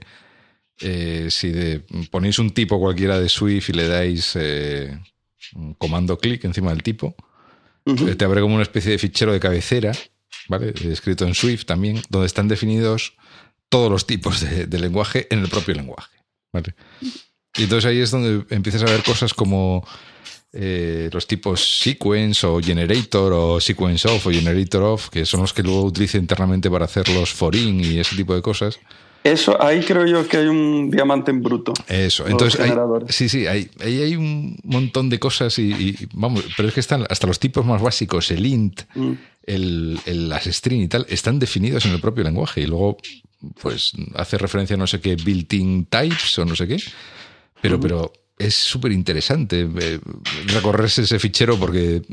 eh, 0.79 1.27
si 1.29 1.49
de- 1.49 1.83
ponéis 2.11 2.39
un 2.39 2.51
tipo 2.51 2.79
cualquiera 2.79 3.19
de 3.19 3.29
Swift 3.29 3.69
y 3.69 3.73
le 3.73 3.87
dais 3.87 4.31
eh, 4.35 4.99
un 5.55 5.73
comando 5.75 6.17
clic 6.17 6.43
encima 6.45 6.71
del 6.71 6.83
tipo, 6.83 7.15
te 8.15 8.25
abre 8.25 8.41
como 8.41 8.53
una 8.55 8.63
especie 8.63 8.91
de 8.91 8.97
fichero 8.97 9.31
de 9.31 9.39
cabecera, 9.39 9.91
¿vale? 10.49 10.73
Escrito 10.91 11.25
en 11.25 11.33
Swift 11.35 11.65
también, 11.65 12.01
donde 12.09 12.25
están 12.27 12.47
definidos 12.49 13.13
todos 13.69 13.89
los 13.91 14.05
tipos 14.07 14.41
de, 14.41 14.65
de 14.67 14.79
lenguaje 14.79 15.27
en 15.29 15.39
el 15.39 15.47
propio 15.47 15.73
lenguaje, 15.75 16.17
¿vale? 16.51 16.73
Y 17.55 17.63
entonces 17.63 17.85
ahí 17.85 17.99
es 17.99 18.11
donde 18.11 18.45
empiezas 18.53 18.81
a 18.83 18.85
ver 18.91 19.03
cosas 19.03 19.33
como 19.33 19.87
eh, 20.53 21.09
los 21.11 21.27
tipos 21.27 21.79
sequence 21.81 22.45
o 22.47 22.59
generator 22.61 23.33
o 23.33 23.59
sequence 23.59 24.07
of 24.07 24.25
o 24.25 24.31
generator 24.31 24.81
of, 24.83 25.09
que 25.09 25.25
son 25.25 25.41
los 25.41 25.53
que 25.53 25.63
luego 25.63 25.83
utiliza 25.83 26.17
internamente 26.17 26.69
para 26.69 26.85
hacer 26.85 27.07
los 27.09 27.31
forin 27.33 27.79
y 27.83 27.99
ese 27.99 28.15
tipo 28.15 28.33
de 28.33 28.41
cosas. 28.41 28.79
Eso, 29.23 29.61
ahí 29.61 29.81
creo 29.81 30.05
yo 30.05 30.25
que 30.25 30.37
hay 30.37 30.47
un 30.47 30.89
diamante 30.89 31.31
en 31.31 31.41
bruto. 31.43 31.73
Eso, 31.89 32.25
entonces 32.27 32.61
hay- 32.61 32.71
sí, 33.09 33.27
sí, 33.27 33.45
ahí 33.45 33.69
hay 33.81 34.15
un 34.15 34.57
montón 34.63 35.09
de 35.09 35.19
cosas 35.19 35.59
y, 35.59 35.63
y, 35.73 36.07
vamos, 36.13 36.45
pero 36.55 36.69
es 36.69 36.73
que 36.73 36.79
están 36.79 37.05
hasta 37.09 37.27
los 37.27 37.37
tipos 37.39 37.65
más 37.65 37.81
básicos, 37.81 38.31
el 38.31 38.45
int, 38.45 38.83
Mm. 38.95 39.11
el, 39.43 39.99
el- 40.05 40.29
las 40.29 40.45
string 40.45 40.81
y 40.83 40.87
tal, 40.87 41.05
están 41.09 41.39
definidos 41.39 41.85
en 41.85 41.91
el 41.91 41.99
propio 41.99 42.23
lenguaje 42.23 42.61
y 42.61 42.67
luego 42.67 42.97
pues 43.61 43.91
hace 44.15 44.37
referencia 44.37 44.75
a 44.75 44.77
no 44.79 44.87
sé 44.87 45.01
qué 45.01 45.15
built-in 45.15 45.85
types 45.85 46.39
o 46.39 46.45
no 46.45 46.55
sé 46.55 46.67
qué, 46.67 46.77
pero, 47.61 47.79
pero 47.81 48.13
es 48.37 48.53
súper 48.53 48.91
interesante 48.91 49.67
eh, 49.79 49.99
recorrerse 50.47 51.01
ese 51.01 51.17
fichero 51.17 51.57
porque 51.57 52.03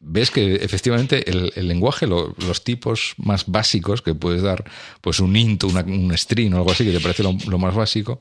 ves 0.00 0.30
que 0.30 0.56
efectivamente 0.56 1.30
el, 1.30 1.68
lenguaje, 1.68 2.06
los 2.06 2.64
tipos 2.64 3.14
más 3.16 3.46
básicos 3.46 4.02
que 4.02 4.14
puedes 4.14 4.42
dar, 4.42 4.64
pues 5.00 5.20
un 5.20 5.36
int, 5.36 5.64
un 5.64 6.16
string 6.16 6.52
o 6.54 6.58
algo 6.58 6.72
así, 6.72 6.84
que 6.84 6.92
te 6.92 7.00
parece 7.00 7.22
lo, 7.22 7.58
más 7.58 7.74
básico, 7.74 8.18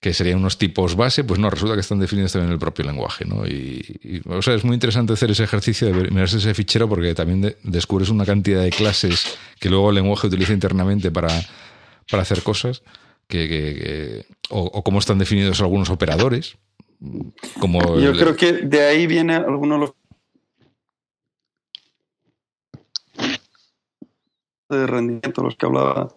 que 0.00 0.14
serían 0.14 0.38
unos 0.38 0.56
tipos 0.56 0.94
base, 0.94 1.24
pues 1.24 1.40
no, 1.40 1.50
resulta 1.50 1.74
que 1.74 1.80
están 1.80 1.98
definidos 1.98 2.32
también 2.32 2.50
en 2.50 2.52
el 2.52 2.60
propio 2.60 2.84
lenguaje, 2.84 3.24
¿no? 3.24 3.44
Y, 3.46 4.22
o 4.26 4.42
sea, 4.42 4.54
es 4.54 4.64
muy 4.64 4.74
interesante 4.74 5.14
hacer 5.14 5.32
ese 5.32 5.42
ejercicio 5.42 5.90
de 5.90 6.10
mirarse 6.10 6.36
ese 6.36 6.54
fichero 6.54 6.88
porque 6.88 7.14
también 7.14 7.56
descubres 7.64 8.10
una 8.10 8.24
cantidad 8.24 8.62
de 8.62 8.70
clases 8.70 9.38
que 9.58 9.70
luego 9.70 9.88
el 9.88 9.96
lenguaje 9.96 10.28
utiliza 10.28 10.52
internamente 10.52 11.10
para, 11.10 11.30
para 12.08 12.22
hacer 12.22 12.42
cosas 12.42 12.82
que, 13.26 14.26
o, 14.50 14.82
cómo 14.82 14.98
están 14.98 15.18
definidos 15.18 15.60
algunos 15.60 15.90
operadores. 15.90 16.56
Como 17.60 17.98
Yo 17.98 18.12
creo 18.12 18.36
que 18.36 18.52
de 18.52 18.82
ahí 18.82 19.06
viene 19.06 19.34
alguno 19.34 19.74
de 19.74 19.80
los 19.80 19.94
de 24.68 24.86
rendimiento, 24.86 25.42
los 25.42 25.56
que 25.56 25.66
hablaba. 25.66 26.14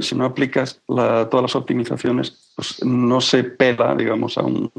Si 0.00 0.14
no 0.14 0.24
aplicas 0.24 0.80
todas 0.86 1.42
las 1.42 1.54
optimizaciones, 1.54 2.52
pues 2.56 2.82
no 2.84 3.20
se 3.20 3.44
pela, 3.44 3.94
digamos, 3.94 4.38
a 4.38 4.42
un, 4.42 4.72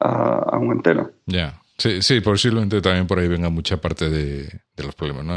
a, 0.00 0.58
un 0.58 0.72
entero. 0.72 1.12
Ya, 1.26 1.62
sí, 1.78 2.02
sí, 2.02 2.20
posiblemente 2.20 2.80
también 2.80 3.06
por 3.06 3.20
ahí 3.20 3.28
venga 3.28 3.50
mucha 3.50 3.80
parte 3.80 4.10
de, 4.10 4.46
de 4.76 4.82
los 4.82 4.96
problemas, 4.96 5.24
¿no? 5.24 5.36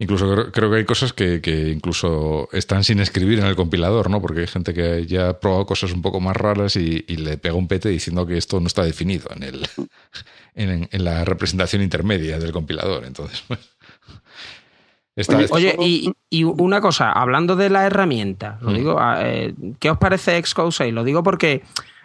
Incluso 0.00 0.50
creo 0.50 0.70
que 0.70 0.78
hay 0.78 0.84
cosas 0.86 1.12
que, 1.12 1.72
incluso 1.74 2.48
están 2.52 2.84
sin 2.84 3.00
escribir 3.00 3.38
en 3.38 3.44
el 3.44 3.54
compilador, 3.54 4.08
¿no? 4.08 4.22
Porque 4.22 4.40
hay 4.40 4.46
gente 4.46 4.72
que 4.72 5.06
ya 5.06 5.28
ha 5.28 5.40
probado 5.40 5.66
cosas 5.66 5.92
un 5.92 6.00
poco 6.00 6.20
más 6.20 6.34
raras 6.34 6.74
y, 6.76 7.02
le 7.06 7.36
pega 7.36 7.54
un 7.54 7.68
pete 7.68 7.90
diciendo 7.90 8.26
que 8.26 8.38
esto 8.38 8.60
no 8.60 8.66
está 8.66 8.82
definido 8.82 9.28
en, 9.36 9.42
el, 9.42 9.68
en, 10.90 11.04
la 11.04 11.26
representación 11.26 11.82
intermedia 11.82 12.38
del 12.38 12.50
compilador. 12.50 13.04
Entonces, 13.04 13.44
pues, 13.46 13.68
Oye, 15.50 15.76
y, 16.30 16.44
una 16.44 16.80
cosa, 16.80 17.12
hablando 17.12 17.54
de 17.54 17.68
la 17.68 17.84
herramienta, 17.84 18.56
lo 18.62 18.70
mm. 18.70 18.74
digo, 18.74 18.98
eh, 19.18 19.54
¿qué 19.78 19.90
os 19.90 19.98
parece 19.98 20.42
Xcode 20.42 20.72
6? 20.72 20.94
Lo 20.94 21.04
digo 21.04 21.22
porque 21.22 21.62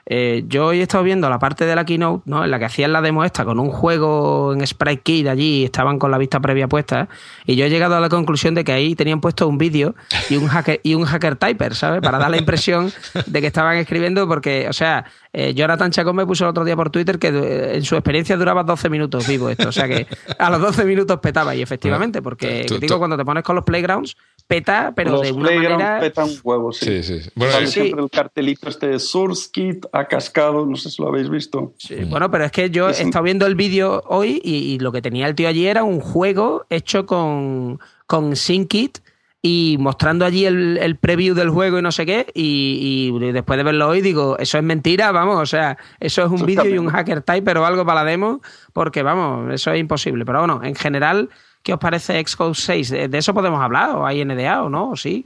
eh, 0.07 0.43
yo 0.47 0.71
he 0.71 0.81
estado 0.81 1.03
viendo 1.03 1.29
la 1.29 1.39
parte 1.39 1.65
de 1.65 1.75
la 1.75 1.83
keynote, 1.83 2.23
¿no? 2.25 2.43
En 2.43 2.51
la 2.51 2.59
que 2.59 2.65
hacían 2.65 2.93
la 2.93 3.01
demo 3.01 3.23
esta 3.23 3.43
con 3.43 3.59
un 3.59 3.71
juego 3.71 4.53
en 4.53 4.65
Sprite 4.65 5.01
Kit 5.01 5.27
allí, 5.27 5.65
estaban 5.65 5.97
con 5.97 6.11
la 6.11 6.17
vista 6.17 6.39
previa 6.39 6.67
puesta, 6.67 7.09
y 7.45 7.55
yo 7.55 7.65
he 7.65 7.69
llegado 7.69 7.95
a 7.95 7.99
la 7.99 8.09
conclusión 8.09 8.53
de 8.53 8.63
que 8.63 8.71
ahí 8.71 8.95
tenían 8.95 9.19
puesto 9.19 9.47
un 9.47 9.57
vídeo 9.57 9.95
y 10.29 10.37
un 10.37 10.47
hacker 10.47 10.79
y 10.83 10.93
un 10.93 11.05
hacker 11.05 11.35
typer, 11.37 11.75
¿sabes? 11.75 12.01
Para 12.01 12.19
dar 12.19 12.29
la 12.29 12.37
impresión 12.37 12.91
de 13.25 13.41
que 13.41 13.47
estaban 13.47 13.77
escribiendo, 13.77 14.27
porque, 14.27 14.67
o 14.69 14.73
sea, 14.73 15.05
eh, 15.37 15.53
Jonathan 15.53 15.91
Chacón 15.91 16.15
me 16.15 16.25
puso 16.25 16.45
el 16.45 16.51
otro 16.51 16.63
día 16.63 16.77
por 16.77 16.89
Twitter 16.89 17.19
que 17.19 17.27
eh, 17.27 17.75
en 17.75 17.83
su 17.83 17.95
experiencia 17.95 18.37
duraba 18.37 18.63
12 18.63 18.89
minutos 18.89 19.27
vivo 19.27 19.49
esto, 19.49 19.67
o 19.67 19.71
sea 19.73 19.85
que 19.85 20.07
a 20.39 20.49
los 20.49 20.61
12 20.61 20.85
minutos 20.85 21.19
petaba, 21.19 21.53
y 21.53 21.61
efectivamente, 21.61 22.21
porque 22.21 22.65
digo, 22.79 22.97
cuando 22.99 23.17
te 23.17 23.25
pones 23.25 23.43
con 23.43 23.57
los 23.57 23.65
playgrounds, 23.65 24.15
peta, 24.47 24.93
pero 24.95 25.19
de 25.19 25.33
una 25.33 25.51
manera. 25.51 25.99
peta 25.99 26.23
un 26.23 26.39
huevo, 26.41 26.71
sí. 26.71 27.03
Sí, 27.03 27.19
sí. 27.19 27.29
Bueno, 27.35 27.67
siempre 27.67 28.01
el 28.01 28.09
cartelito 28.09 28.69
este 28.69 28.87
de 28.87 28.97
Source 28.97 29.49
Kit 29.51 29.85
ha 29.91 30.05
cascado, 30.05 30.65
no 30.65 30.77
sé 30.77 30.89
si 30.89 31.01
lo 31.01 31.09
habéis 31.09 31.29
visto. 31.29 31.73
Sí, 31.79 31.95
bueno, 32.05 32.31
pero 32.31 32.45
es 32.45 32.53
que 32.53 32.69
yo 32.69 32.87
he 32.87 32.91
estado 32.91 33.23
viendo 33.23 33.45
el 33.45 33.55
vídeo 33.55 34.03
hoy 34.07 34.39
y, 34.41 34.79
lo 34.79 34.93
que 34.93 35.01
tenía 35.01 35.27
el 35.27 35.35
tío 35.35 35.49
allí 35.49 35.67
era 35.67 35.83
un 35.83 35.99
juego 35.99 36.65
hecho 36.69 37.05
con, 37.05 37.81
con 38.07 38.37
SyncKit 38.37 38.99
y 39.47 39.77
mostrando 39.79 40.25
allí 40.25 40.43
el, 40.47 40.97
preview 40.99 41.35
del 41.35 41.51
juego 41.51 41.77
y 41.77 41.83
no 41.83 41.91
sé 41.91 42.07
qué, 42.07 42.25
y, 42.33 43.11
después 43.31 43.57
de 43.57 43.63
verlo 43.63 43.87
hoy 43.87 44.01
digo, 44.01 44.39
eso 44.39 44.57
es 44.57 44.63
mentira, 44.63 45.11
vamos, 45.11 45.39
o 45.39 45.45
sea, 45.45 45.77
eso 45.99 46.25
es 46.25 46.31
un 46.31 46.47
vídeo 46.47 46.65
y 46.65 46.79
un 46.79 46.89
hacker 46.89 47.21
type, 47.21 47.43
pero 47.43 47.63
algo 47.63 47.85
para 47.85 48.03
la 48.03 48.09
demo, 48.09 48.41
porque 48.73 49.03
vamos, 49.03 49.53
eso 49.53 49.71
es 49.71 49.79
imposible. 49.79 50.25
Pero 50.25 50.39
bueno, 50.39 50.61
en 50.63 50.73
general, 50.73 51.29
¿Qué 51.61 51.73
os 51.73 51.79
parece 51.79 52.23
Xcode 52.23 52.53
6? 52.53 52.89
¿De, 52.91 53.17
eso 53.17 53.33
podemos 53.33 53.59
hablar? 53.59 53.95
¿O 53.95 54.05
hay 54.05 54.23
NDA 54.23 54.61
o 54.61 54.69
no? 54.69 54.91
¿O 54.91 54.95
sí? 54.95 55.23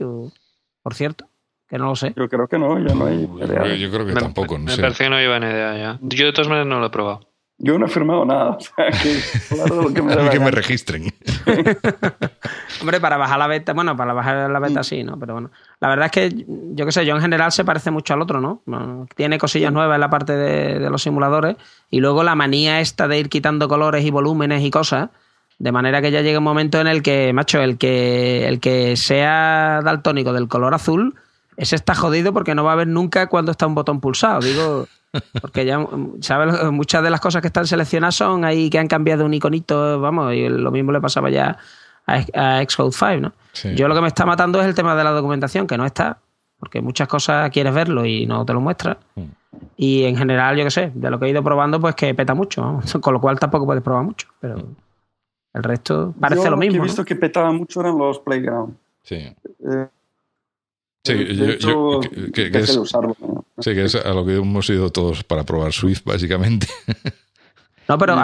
por 0.82 0.94
cierto, 0.94 1.26
que 1.68 1.76
no 1.76 1.86
lo 1.86 1.96
sé. 1.96 2.14
Yo 2.16 2.30
creo 2.30 2.48
que 2.48 2.58
no, 2.58 2.78
ya 2.78 2.94
no 2.94 3.04
hay 3.04 3.26
NDA. 3.26 3.76
Yo, 3.76 3.90
creo 3.90 4.06
que 4.06 4.14
tampoco. 4.14 4.56
No 4.56 4.64
me 4.64 4.76
parece 4.78 5.04
que 5.04 5.10
no 5.10 5.18
lleva 5.18 5.38
NDA 5.38 5.76
ya. 5.76 5.98
Yo 6.00 6.24
de 6.24 6.32
todas 6.32 6.48
maneras 6.48 6.66
no 6.66 6.80
lo 6.80 6.86
he 6.86 6.90
probado. 6.90 7.29
Yo 7.62 7.78
no 7.78 7.84
he 7.84 7.88
firmado 7.90 8.24
nada. 8.24 8.50
O 8.52 8.60
sea, 8.60 8.86
que, 8.90 9.20
claro, 9.54 9.92
que, 9.92 10.00
me, 10.00 10.30
que 10.30 10.40
me 10.40 10.50
registren. 10.50 11.04
Hombre, 12.80 13.00
para 13.00 13.18
bajar 13.18 13.38
la 13.38 13.46
beta, 13.46 13.74
bueno, 13.74 13.96
para 13.96 14.14
bajar 14.14 14.50
la 14.50 14.58
beta 14.58 14.82
sí, 14.82 15.04
¿no? 15.04 15.18
Pero 15.18 15.34
bueno, 15.34 15.50
la 15.78 15.88
verdad 15.88 16.06
es 16.06 16.12
que, 16.12 16.44
yo 16.72 16.86
qué 16.86 16.92
sé, 16.92 17.04
yo 17.04 17.14
en 17.14 17.20
general 17.20 17.52
se 17.52 17.64
parece 17.64 17.90
mucho 17.90 18.14
al 18.14 18.22
otro, 18.22 18.40
¿no? 18.40 18.62
Tiene 19.14 19.38
cosillas 19.38 19.72
nuevas 19.72 19.94
en 19.96 20.00
la 20.00 20.08
parte 20.08 20.32
de, 20.34 20.78
de 20.78 20.90
los 20.90 21.02
simuladores 21.02 21.56
y 21.90 22.00
luego 22.00 22.22
la 22.22 22.34
manía 22.34 22.80
esta 22.80 23.06
de 23.08 23.18
ir 23.18 23.28
quitando 23.28 23.68
colores 23.68 24.04
y 24.04 24.10
volúmenes 24.10 24.62
y 24.64 24.70
cosas 24.70 25.10
de 25.60 25.72
manera 25.72 26.00
que 26.00 26.10
ya 26.10 26.22
llega 26.22 26.38
un 26.38 26.44
momento 26.44 26.80
en 26.80 26.86
el 26.86 27.02
que, 27.02 27.34
macho, 27.34 27.60
el 27.60 27.76
que, 27.76 28.48
el 28.48 28.60
que 28.60 28.96
sea 28.96 29.80
daltónico 29.84 30.32
del 30.32 30.48
color 30.48 30.72
azul, 30.72 31.16
ese 31.58 31.76
está 31.76 31.94
jodido 31.94 32.32
porque 32.32 32.54
no 32.54 32.64
va 32.64 32.72
a 32.72 32.76
ver 32.76 32.88
nunca 32.88 33.26
cuando 33.26 33.52
está 33.52 33.66
un 33.66 33.74
botón 33.74 34.00
pulsado. 34.00 34.40
Digo, 34.40 34.88
porque 35.40 35.64
ya, 35.64 35.84
¿sabes? 36.20 36.70
Muchas 36.70 37.02
de 37.02 37.10
las 37.10 37.20
cosas 37.20 37.42
que 37.42 37.48
están 37.48 37.66
seleccionadas 37.66 38.14
son 38.14 38.44
ahí 38.44 38.70
que 38.70 38.78
han 38.78 38.88
cambiado 38.88 39.24
un 39.24 39.34
iconito, 39.34 40.00
vamos, 40.00 40.34
y 40.34 40.48
lo 40.48 40.70
mismo 40.70 40.92
le 40.92 41.00
pasaba 41.00 41.30
ya 41.30 41.58
a, 42.06 42.64
Xcode 42.64 42.92
5, 42.92 43.16
¿no? 43.20 43.32
Yo 43.74 43.88
lo 43.88 43.94
que 43.94 44.00
me 44.00 44.08
está 44.08 44.26
matando 44.26 44.60
es 44.60 44.66
el 44.66 44.74
tema 44.74 44.94
de 44.94 45.04
la 45.04 45.10
documentación, 45.10 45.66
que 45.66 45.76
no 45.76 45.84
está, 45.84 46.18
porque 46.58 46.80
muchas 46.80 47.08
cosas 47.08 47.50
quieres 47.50 47.74
verlo 47.74 48.04
y 48.06 48.26
no 48.26 48.44
te 48.44 48.52
lo 48.52 48.60
muestra. 48.60 48.98
Mm. 49.14 49.22
Y 49.76 50.04
en 50.04 50.16
general, 50.16 50.56
yo 50.56 50.64
qué 50.64 50.70
sé, 50.70 50.92
de 50.94 51.10
lo 51.10 51.18
que 51.18 51.26
he 51.26 51.30
ido 51.30 51.42
probando, 51.42 51.80
pues 51.80 51.94
que 51.94 52.14
peta 52.14 52.34
mucho, 52.34 52.80
con 53.00 53.14
lo 53.14 53.20
cual 53.20 53.38
tampoco 53.38 53.66
puedes 53.66 53.82
probar 53.82 54.04
mucho, 54.04 54.28
pero... 54.40 54.58
Mm. 54.58 54.76
El 55.52 55.64
resto 55.64 56.14
parece 56.20 56.48
lo 56.48 56.56
mismo. 56.56 56.76
Lo 56.76 56.82
que 56.82 56.86
he 56.86 56.90
visto 56.90 57.04
que 57.04 57.16
petaba 57.16 57.52
mucho 57.52 57.80
eran 57.80 57.98
los 57.98 58.20
playground. 58.20 58.76
Sí. 59.02 59.16
Eh, 59.16 59.88
sí, 61.04 61.58
yo, 61.58 62.00
que, 62.32 62.50
es, 62.52 62.76
usarlo, 62.76 63.16
sí, 63.60 63.74
que 63.74 63.84
es 63.84 63.94
a 63.94 64.12
lo 64.12 64.24
que 64.24 64.36
hemos 64.36 64.68
ido 64.70 64.90
todos 64.90 65.24
para 65.24 65.44
probar 65.44 65.72
Swift, 65.72 66.02
básicamente. 66.04 66.66
No, 67.88 67.98
pero 67.98 68.16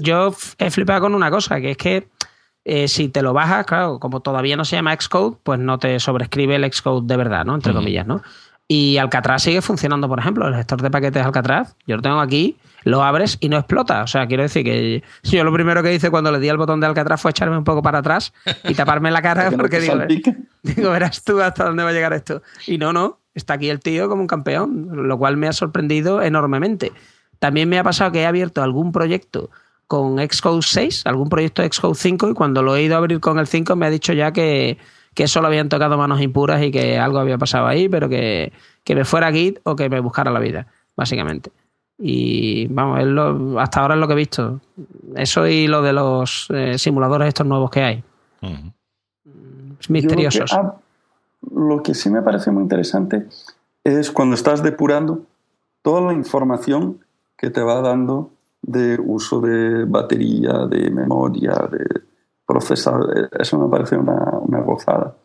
yo, 0.00 0.34
he 0.56 0.70
flipado 0.70 1.02
con 1.02 1.14
una 1.14 1.30
cosa, 1.30 1.60
que 1.60 1.72
es 1.72 1.76
que 1.76 2.08
eh, 2.64 2.88
si 2.88 3.10
te 3.10 3.20
lo 3.20 3.34
bajas, 3.34 3.66
claro, 3.66 4.00
como 4.00 4.20
todavía 4.20 4.56
no 4.56 4.64
se 4.64 4.76
llama 4.76 4.96
Xcode, 4.98 5.36
pues 5.42 5.60
no 5.60 5.78
te 5.78 6.00
sobrescribe 6.00 6.56
el 6.56 6.72
Xcode 6.72 7.06
de 7.06 7.18
verdad, 7.18 7.44
¿no? 7.44 7.54
Entre 7.54 7.74
comillas, 7.74 8.06
¿no? 8.06 8.22
Y 8.66 8.96
Alcatraz 8.96 9.42
sigue 9.42 9.60
funcionando, 9.60 10.08
por 10.08 10.20
ejemplo, 10.20 10.48
el 10.48 10.54
gestor 10.54 10.80
de 10.80 10.90
paquetes 10.90 11.22
Alcatraz, 11.22 11.76
yo 11.86 11.96
lo 11.96 12.02
tengo 12.02 12.18
aquí 12.18 12.56
lo 12.84 13.02
abres 13.02 13.36
y 13.40 13.48
no 13.48 13.58
explota. 13.58 14.02
O 14.02 14.06
sea, 14.06 14.26
quiero 14.26 14.42
decir 14.42 14.64
que 14.64 15.02
yo 15.22 15.44
lo 15.44 15.52
primero 15.52 15.82
que 15.82 15.94
hice 15.94 16.10
cuando 16.10 16.32
le 16.32 16.38
di 16.38 16.48
al 16.48 16.56
botón 16.56 16.80
de 16.80 16.86
Alcatraz 16.86 17.20
fue 17.20 17.30
echarme 17.30 17.56
un 17.56 17.64
poco 17.64 17.82
para 17.82 17.98
atrás 17.98 18.32
y 18.64 18.74
taparme 18.74 19.10
la 19.10 19.22
cara 19.22 19.50
porque 19.56 19.80
digo, 19.80 19.96
digo, 20.62 20.90
verás 20.90 21.22
tú 21.22 21.40
hasta 21.40 21.64
dónde 21.64 21.82
va 21.82 21.90
a 21.90 21.92
llegar 21.92 22.12
esto. 22.12 22.42
Y 22.66 22.78
no, 22.78 22.92
no, 22.92 23.19
está 23.34 23.54
aquí 23.54 23.68
el 23.68 23.80
tío 23.80 24.08
como 24.08 24.22
un 24.22 24.28
campeón, 24.28 24.88
lo 24.92 25.18
cual 25.18 25.36
me 25.36 25.48
ha 25.48 25.52
sorprendido 25.52 26.22
enormemente. 26.22 26.92
También 27.38 27.68
me 27.68 27.78
ha 27.78 27.84
pasado 27.84 28.12
que 28.12 28.20
he 28.20 28.26
abierto 28.26 28.62
algún 28.62 28.92
proyecto 28.92 29.50
con 29.86 30.18
Xcode 30.18 30.62
6, 30.62 31.06
algún 31.06 31.28
proyecto 31.28 31.62
de 31.62 31.72
Xcode 31.72 31.94
5 31.94 32.30
y 32.30 32.34
cuando 32.34 32.62
lo 32.62 32.76
he 32.76 32.82
ido 32.82 32.94
a 32.94 32.98
abrir 32.98 33.18
con 33.18 33.38
el 33.38 33.46
5 33.46 33.74
me 33.76 33.86
ha 33.86 33.90
dicho 33.90 34.12
ya 34.12 34.32
que, 34.32 34.78
que 35.14 35.26
solo 35.26 35.48
habían 35.48 35.68
tocado 35.68 35.98
manos 35.98 36.20
impuras 36.20 36.62
y 36.62 36.70
que 36.70 36.98
algo 36.98 37.18
había 37.18 37.38
pasado 37.38 37.66
ahí, 37.66 37.88
pero 37.88 38.08
que, 38.08 38.52
que 38.84 38.94
me 38.94 39.04
fuera 39.04 39.32
Git 39.32 39.58
o 39.64 39.74
que 39.74 39.88
me 39.88 40.00
buscara 40.00 40.30
la 40.30 40.38
vida, 40.38 40.66
básicamente. 40.96 41.50
Y 41.98 42.66
vamos, 42.68 43.02
lo, 43.04 43.60
hasta 43.60 43.80
ahora 43.80 43.94
es 43.94 44.00
lo 44.00 44.06
que 44.06 44.12
he 44.14 44.16
visto. 44.16 44.60
Eso 45.16 45.46
y 45.46 45.66
lo 45.66 45.82
de 45.82 45.92
los 45.92 46.46
eh, 46.50 46.78
simuladores 46.78 47.28
estos 47.28 47.46
nuevos 47.46 47.70
que 47.70 47.82
hay. 47.82 48.04
Misteriosos. 49.88 50.50
Lo 51.42 51.82
que, 51.82 51.94
sí 51.94 52.10
me 52.10 52.22
parece 52.22 52.50
muy 52.50 52.62
interesante 52.62 53.26
es 53.84 54.10
cuando 54.10 54.34
estás 54.34 54.62
depurando 54.62 55.22
toda 55.82 56.00
la 56.00 56.12
información 56.12 57.00
que 57.36 57.50
te 57.50 57.62
va 57.62 57.80
dando 57.80 58.30
de 58.62 58.98
uso 59.02 59.40
de 59.40 59.84
batería, 59.84 60.66
de 60.68 60.90
memoria, 60.90 61.52
de 61.70 62.02
procesador. 62.46 63.30
Eso 63.38 63.58
me 63.58 63.68
parece 63.70 63.96
una, 63.96 64.38
una 64.40 64.60
gozada. 64.60 65.16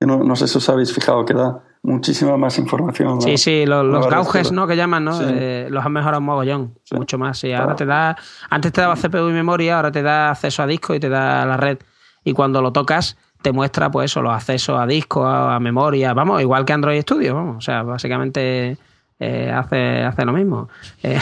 No, 0.00 0.18
no, 0.18 0.36
sé 0.36 0.46
si 0.46 0.58
os 0.58 0.68
habéis 0.68 0.92
fijado 0.92 1.24
que 1.24 1.32
da 1.32 1.62
muchísima 1.82 2.36
más 2.36 2.58
información. 2.58 3.20
Sí, 3.22 3.38
sí, 3.38 3.64
los, 3.64 4.08
gauges, 4.08 4.52
¿no? 4.52 4.66
Que 4.66 4.76
llaman, 4.76 5.04
¿no? 5.04 5.18
Eh, 5.22 5.68
los 5.70 5.84
han 5.84 5.92
mejorado 5.92 6.18
un 6.18 6.26
mogollón, 6.26 6.74
mucho 6.92 7.16
más. 7.16 7.38
Sí, 7.38 7.52
ahora 7.52 7.76
te 7.76 7.86
da, 7.86 8.16
antes 8.50 8.72
te 8.72 8.80
daba 8.80 8.94
CPU 8.94 9.28
y 9.28 9.32
memoria, 9.32 9.76
ahora 9.76 9.90
te 9.90 10.02
da 10.02 10.30
acceso 10.30 10.62
a 10.62 10.66
disco 10.66 10.94
y 10.94 11.00
te 11.00 11.08
da 11.08 11.46
la 11.46 11.56
red. 11.56 11.78
Y 12.24 12.34
cuando 12.34 12.60
lo 12.60 12.72
tocas, 12.72 13.16
te 13.42 13.52
muestra, 13.52 13.90
pues 13.90 14.10
eso, 14.10 14.22
los 14.22 14.32
accesos 14.32 14.78
a 14.78 14.86
disco, 14.86 15.26
a, 15.26 15.58
memoria, 15.60 16.12
vamos, 16.14 16.40
igual 16.40 16.64
que 16.64 16.72
Android 16.72 17.00
Studio, 17.02 17.34
vamos. 17.34 17.56
O 17.58 17.60
sea, 17.60 17.82
básicamente 17.82 18.76
eh, 19.18 19.50
hace, 19.50 20.02
hace 20.02 20.24
lo 20.24 20.32
mismo. 20.32 20.68
Eh, 21.02 21.18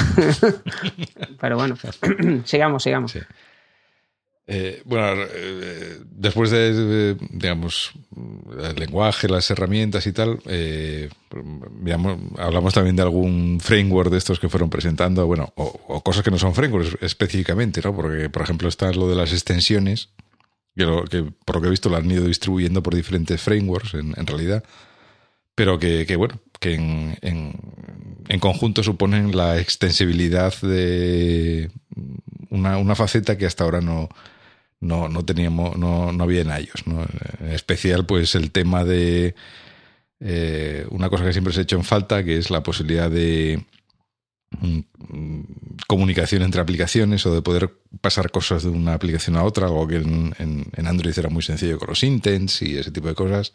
pero 1.41 1.57
bueno, 1.57 1.77
sigamos, 2.45 2.82
sigamos. 2.82 3.16
Eh, 4.47 4.82
bueno, 4.85 5.24
después 6.11 6.51
de, 6.51 7.16
digamos, 7.31 7.93
el 8.62 8.77
lenguaje, 8.77 9.28
las 9.28 9.51
herramientas 9.51 10.07
y 10.07 10.12
tal, 10.12 10.39
hablamos 12.36 12.74
también 12.74 12.97
de 12.97 13.03
algún 13.03 13.59
framework 13.61 14.11
de 14.11 14.19
estos 14.19 14.39
que 14.39 14.51
fueron 14.51 14.69
presentando, 14.69 15.27
bueno, 15.27 15.53
o, 15.57 16.03
cosas 16.03 16.23
que 16.23 16.31
no 16.31 16.39
son 16.39 16.55
frameworks 16.55 16.99
específicamente, 17.01 17.81
¿no? 17.82 17.95
Porque, 17.95 18.28
por 18.28 18.43
ejemplo, 18.43 18.69
está 18.69 18.93
lo 18.93 19.09
de 19.09 19.16
las 19.16 19.32
extensiones, 19.32 20.11
que, 20.76 20.84
que 21.10 21.32
por 21.44 21.56
lo 21.56 21.62
que 21.62 21.68
he 21.68 21.70
visto 21.70 21.88
lo 21.88 21.96
han 21.96 22.10
ido 22.10 22.26
distribuyendo 22.26 22.82
por 22.82 22.94
diferentes 22.94 23.40
frameworks 23.40 23.94
en, 23.94 24.26
realidad, 24.26 24.64
pero 25.55 25.78
que, 25.78 26.16
bueno, 26.16 26.40
que 26.60 26.74
en, 26.74 27.18
en, 27.20 28.40
conjunto 28.40 28.82
suponen 28.82 29.36
la 29.36 29.59
extensibilidad 29.59 30.55
de 30.60 31.70
una, 32.51 32.78
una 32.78 32.94
faceta 32.94 33.38
que 33.38 33.46
hasta 33.46 33.64
ahora 33.64 33.80
no 33.80 34.09
no, 34.84 35.09
no 35.09 35.24
teníamos, 35.24 35.76
no, 35.76 36.12
no 36.12 36.24
había 36.24 36.42
en 36.42 36.51
ellos. 36.51 36.86
¿no? 36.86 37.06
En 37.40 37.52
especial, 37.52 38.06
pues 38.06 38.34
el 38.34 38.51
tema 38.51 38.84
de 38.84 39.34
eh, 40.20 40.86
una 40.90 41.09
cosa 41.09 41.24
que 41.24 41.32
siempre 41.32 41.52
se 41.52 41.60
ha 41.60 41.62
hecho 41.62 41.76
en 41.76 41.84
falta, 41.84 42.22
que 42.22 42.36
es 42.36 42.51
la 42.51 42.62
posibilidad 42.62 43.10
de 43.10 43.64
comunicación 45.86 46.43
entre 46.43 46.60
aplicaciones 46.60 47.24
o 47.26 47.35
de 47.35 47.43
poder 47.43 47.70
pasar 48.01 48.31
cosas 48.31 48.62
de 48.62 48.70
una 48.70 48.94
aplicación 48.94 49.36
a 49.36 49.44
otra, 49.44 49.66
algo 49.66 49.86
que 49.86 49.97
en, 49.97 50.35
en, 50.39 50.86
Android 50.86 51.18
era 51.18 51.28
muy 51.28 51.43
sencillo 51.43 51.78
con 51.78 51.89
los 51.89 52.02
intents 52.02 52.62
y 52.62 52.76
ese 52.76 52.90
tipo 52.90 53.09
de 53.09 53.14
cosas. 53.14 53.52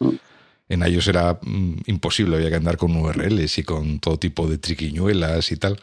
En 0.68 0.86
iOS 0.86 1.08
era 1.08 1.38
mm, 1.42 1.82
imposible, 1.86 2.36
había 2.36 2.50
que 2.50 2.56
andar 2.56 2.76
con 2.76 2.94
URLs 2.94 3.58
y 3.58 3.62
con 3.64 3.98
todo 3.98 4.18
tipo 4.18 4.46
de 4.46 4.58
triquiñuelas 4.58 5.50
y 5.50 5.56
tal. 5.56 5.78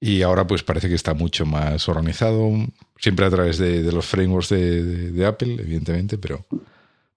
Y 0.00 0.22
ahora 0.22 0.46
pues 0.46 0.62
parece 0.62 0.88
que 0.88 0.94
está 0.94 1.14
mucho 1.14 1.44
más 1.44 1.88
organizado, 1.88 2.52
siempre 2.98 3.26
a 3.26 3.30
través 3.30 3.58
de, 3.58 3.82
los 3.90 4.06
frameworks 4.06 4.50
de, 4.50 5.26
Apple, 5.26 5.54
evidentemente, 5.58 6.18
pero, 6.18 6.46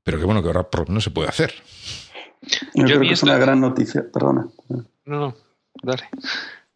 pero 0.04 0.18
que 0.18 0.26
bueno, 0.26 0.42
que 0.42 0.48
ahora 0.48 0.68
no 0.88 1.00
se 1.00 1.12
puede 1.12 1.30
hacer. 1.30 1.54
Yo, 2.74 2.86
creo 2.86 3.02
que 3.02 3.12
es 3.12 3.22
una 3.22 3.38
gran 3.38 3.62
noticia, 3.62 4.04
perdona. 4.12 4.48
No, 4.68 4.86
no, 5.06 5.36
dale. 5.84 6.10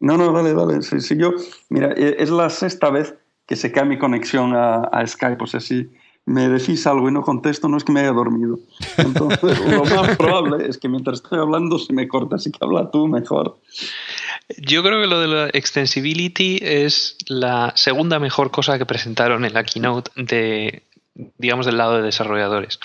No, 0.00 0.16
no, 0.16 0.32
dale, 0.32 0.54
dale. 0.54 0.82
Sí, 0.82 1.16
yo, 1.16 1.32
mira, 1.68 1.92
e, 1.96 2.16
es 2.18 2.30
la 2.30 2.50
sexta 2.50 2.90
vez 2.90 3.14
que 3.46 3.56
se 3.56 3.72
cae 3.72 3.84
mi 3.84 3.98
conexión 3.98 4.54
a, 4.54 4.82
a 4.84 5.06
Skype, 5.06 5.42
o 5.42 5.46
sea, 5.46 5.60
si 5.60 5.88
me 6.26 6.48
decís 6.48 6.86
algo 6.88 7.08
y 7.08 7.12
no 7.12 7.22
contesto, 7.22 7.68
no 7.68 7.76
es 7.76 7.84
que 7.84 7.92
me 7.92 8.00
haya 8.00 8.12
dormido. 8.12 8.58
Entonces, 8.98 9.60
lo 9.70 9.84
más 9.96 10.16
probable 10.16 10.68
es 10.68 10.76
que 10.76 10.88
mientras 10.88 11.22
estoy 11.22 11.38
hablando 11.38 11.78
se 11.78 11.92
me 11.92 12.08
corta, 12.08 12.36
así 12.36 12.50
que 12.50 12.58
habla 12.60 12.90
tú 12.90 13.06
mejor. 13.06 13.58
Yo 14.58 14.82
creo 14.82 15.00
que 15.00 15.06
lo 15.06 15.20
de 15.20 15.28
la 15.28 15.46
extensibility 15.52 16.58
es 16.60 17.16
la 17.28 17.72
segunda 17.76 18.18
mejor 18.18 18.50
cosa 18.50 18.76
que 18.76 18.86
presentaron 18.86 19.44
en 19.44 19.54
la 19.54 19.62
keynote 19.62 20.10
de, 20.16 20.82
digamos, 21.38 21.64
del 21.64 21.78
lado 21.78 21.96
de 21.96 22.02
desarrolladores. 22.02 22.80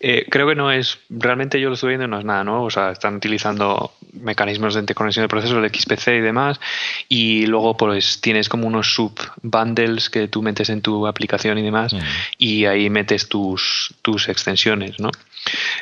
Eh, 0.00 0.26
creo 0.30 0.46
que 0.46 0.54
no 0.54 0.70
es, 0.70 1.00
realmente 1.10 1.60
yo 1.60 1.68
lo 1.68 1.74
estoy 1.74 1.90
viendo, 1.90 2.06
no 2.06 2.20
es 2.20 2.24
nada 2.24 2.44
nuevo, 2.44 2.64
o 2.64 2.70
sea, 2.70 2.92
están 2.92 3.16
utilizando 3.16 3.92
mecanismos 4.12 4.74
de 4.74 4.80
interconexión 4.80 5.24
de 5.24 5.28
procesos, 5.28 5.56
el 5.56 5.68
XPC 5.68 6.08
y 6.08 6.20
demás, 6.20 6.60
y 7.08 7.46
luego 7.46 7.76
pues 7.76 8.20
tienes 8.20 8.48
como 8.48 8.68
unos 8.68 8.94
sub-bundles 8.94 10.08
que 10.08 10.28
tú 10.28 10.40
metes 10.40 10.70
en 10.70 10.82
tu 10.82 11.06
aplicación 11.06 11.58
y 11.58 11.62
demás, 11.62 11.96
y 12.36 12.66
ahí 12.66 12.90
metes 12.90 13.28
tus, 13.28 13.94
tus 14.02 14.28
extensiones, 14.28 15.00
¿no? 15.00 15.10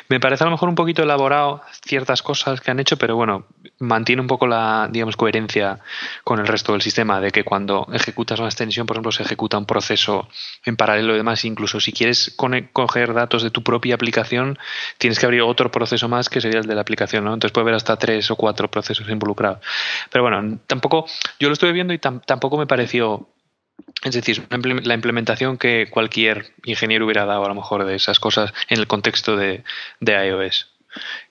Me 0.07 0.19
parece 0.19 0.43
a 0.43 0.45
lo 0.45 0.51
mejor 0.51 0.69
un 0.69 0.75
poquito 0.75 1.03
elaborado 1.03 1.61
ciertas 1.85 2.21
cosas 2.21 2.61
que 2.61 2.71
han 2.71 2.79
hecho, 2.79 2.97
pero 2.97 3.15
bueno, 3.15 3.45
mantiene 3.79 4.21
un 4.21 4.27
poco 4.27 4.47
la, 4.47 4.87
digamos, 4.91 5.17
coherencia 5.17 5.79
con 6.23 6.39
el 6.39 6.47
resto 6.47 6.71
del 6.71 6.81
sistema, 6.81 7.19
de 7.19 7.31
que 7.31 7.43
cuando 7.43 7.87
ejecutas 7.91 8.39
una 8.39 8.47
extensión, 8.47 8.85
por 8.85 8.95
ejemplo, 8.95 9.11
se 9.11 9.23
ejecuta 9.23 9.57
un 9.57 9.65
proceso 9.65 10.29
en 10.65 10.77
paralelo 10.77 11.13
y 11.13 11.17
demás, 11.17 11.43
incluso 11.45 11.79
si 11.79 11.91
quieres 11.91 12.35
coger 12.71 13.13
datos 13.13 13.43
de 13.43 13.51
tu 13.51 13.63
propia 13.63 13.95
aplicación, 13.95 14.06
tienes 14.97 15.19
que 15.19 15.25
abrir 15.25 15.41
otro 15.41 15.71
proceso 15.71 16.07
más 16.07 16.29
que 16.29 16.41
sería 16.41 16.59
el 16.59 16.67
de 16.67 16.75
la 16.75 16.81
aplicación, 16.81 17.23
¿no? 17.23 17.33
Entonces 17.33 17.53
puede 17.53 17.63
haber 17.63 17.75
hasta 17.75 17.97
tres 17.97 18.29
o 18.31 18.35
cuatro 18.35 18.69
procesos 18.69 19.07
involucrados. 19.09 19.59
Pero 20.11 20.23
bueno, 20.23 20.59
tampoco, 20.67 21.05
yo 21.39 21.47
lo 21.49 21.53
estuve 21.53 21.71
viendo 21.71 21.93
y 21.93 21.99
tampoco 21.99 22.57
me 22.57 22.67
pareció 22.67 23.27
es 24.03 24.13
decir, 24.13 24.45
la 24.49 24.93
implementación 24.93 25.57
que 25.57 25.87
cualquier 25.89 26.53
ingeniero 26.65 27.05
hubiera 27.05 27.25
dado 27.25 27.45
a 27.45 27.47
lo 27.47 27.55
mejor 27.55 27.85
de 27.85 27.95
esas 27.95 28.19
cosas 28.19 28.53
en 28.69 28.79
el 28.79 28.87
contexto 28.87 29.35
de, 29.35 29.63
iOS. 30.01 30.67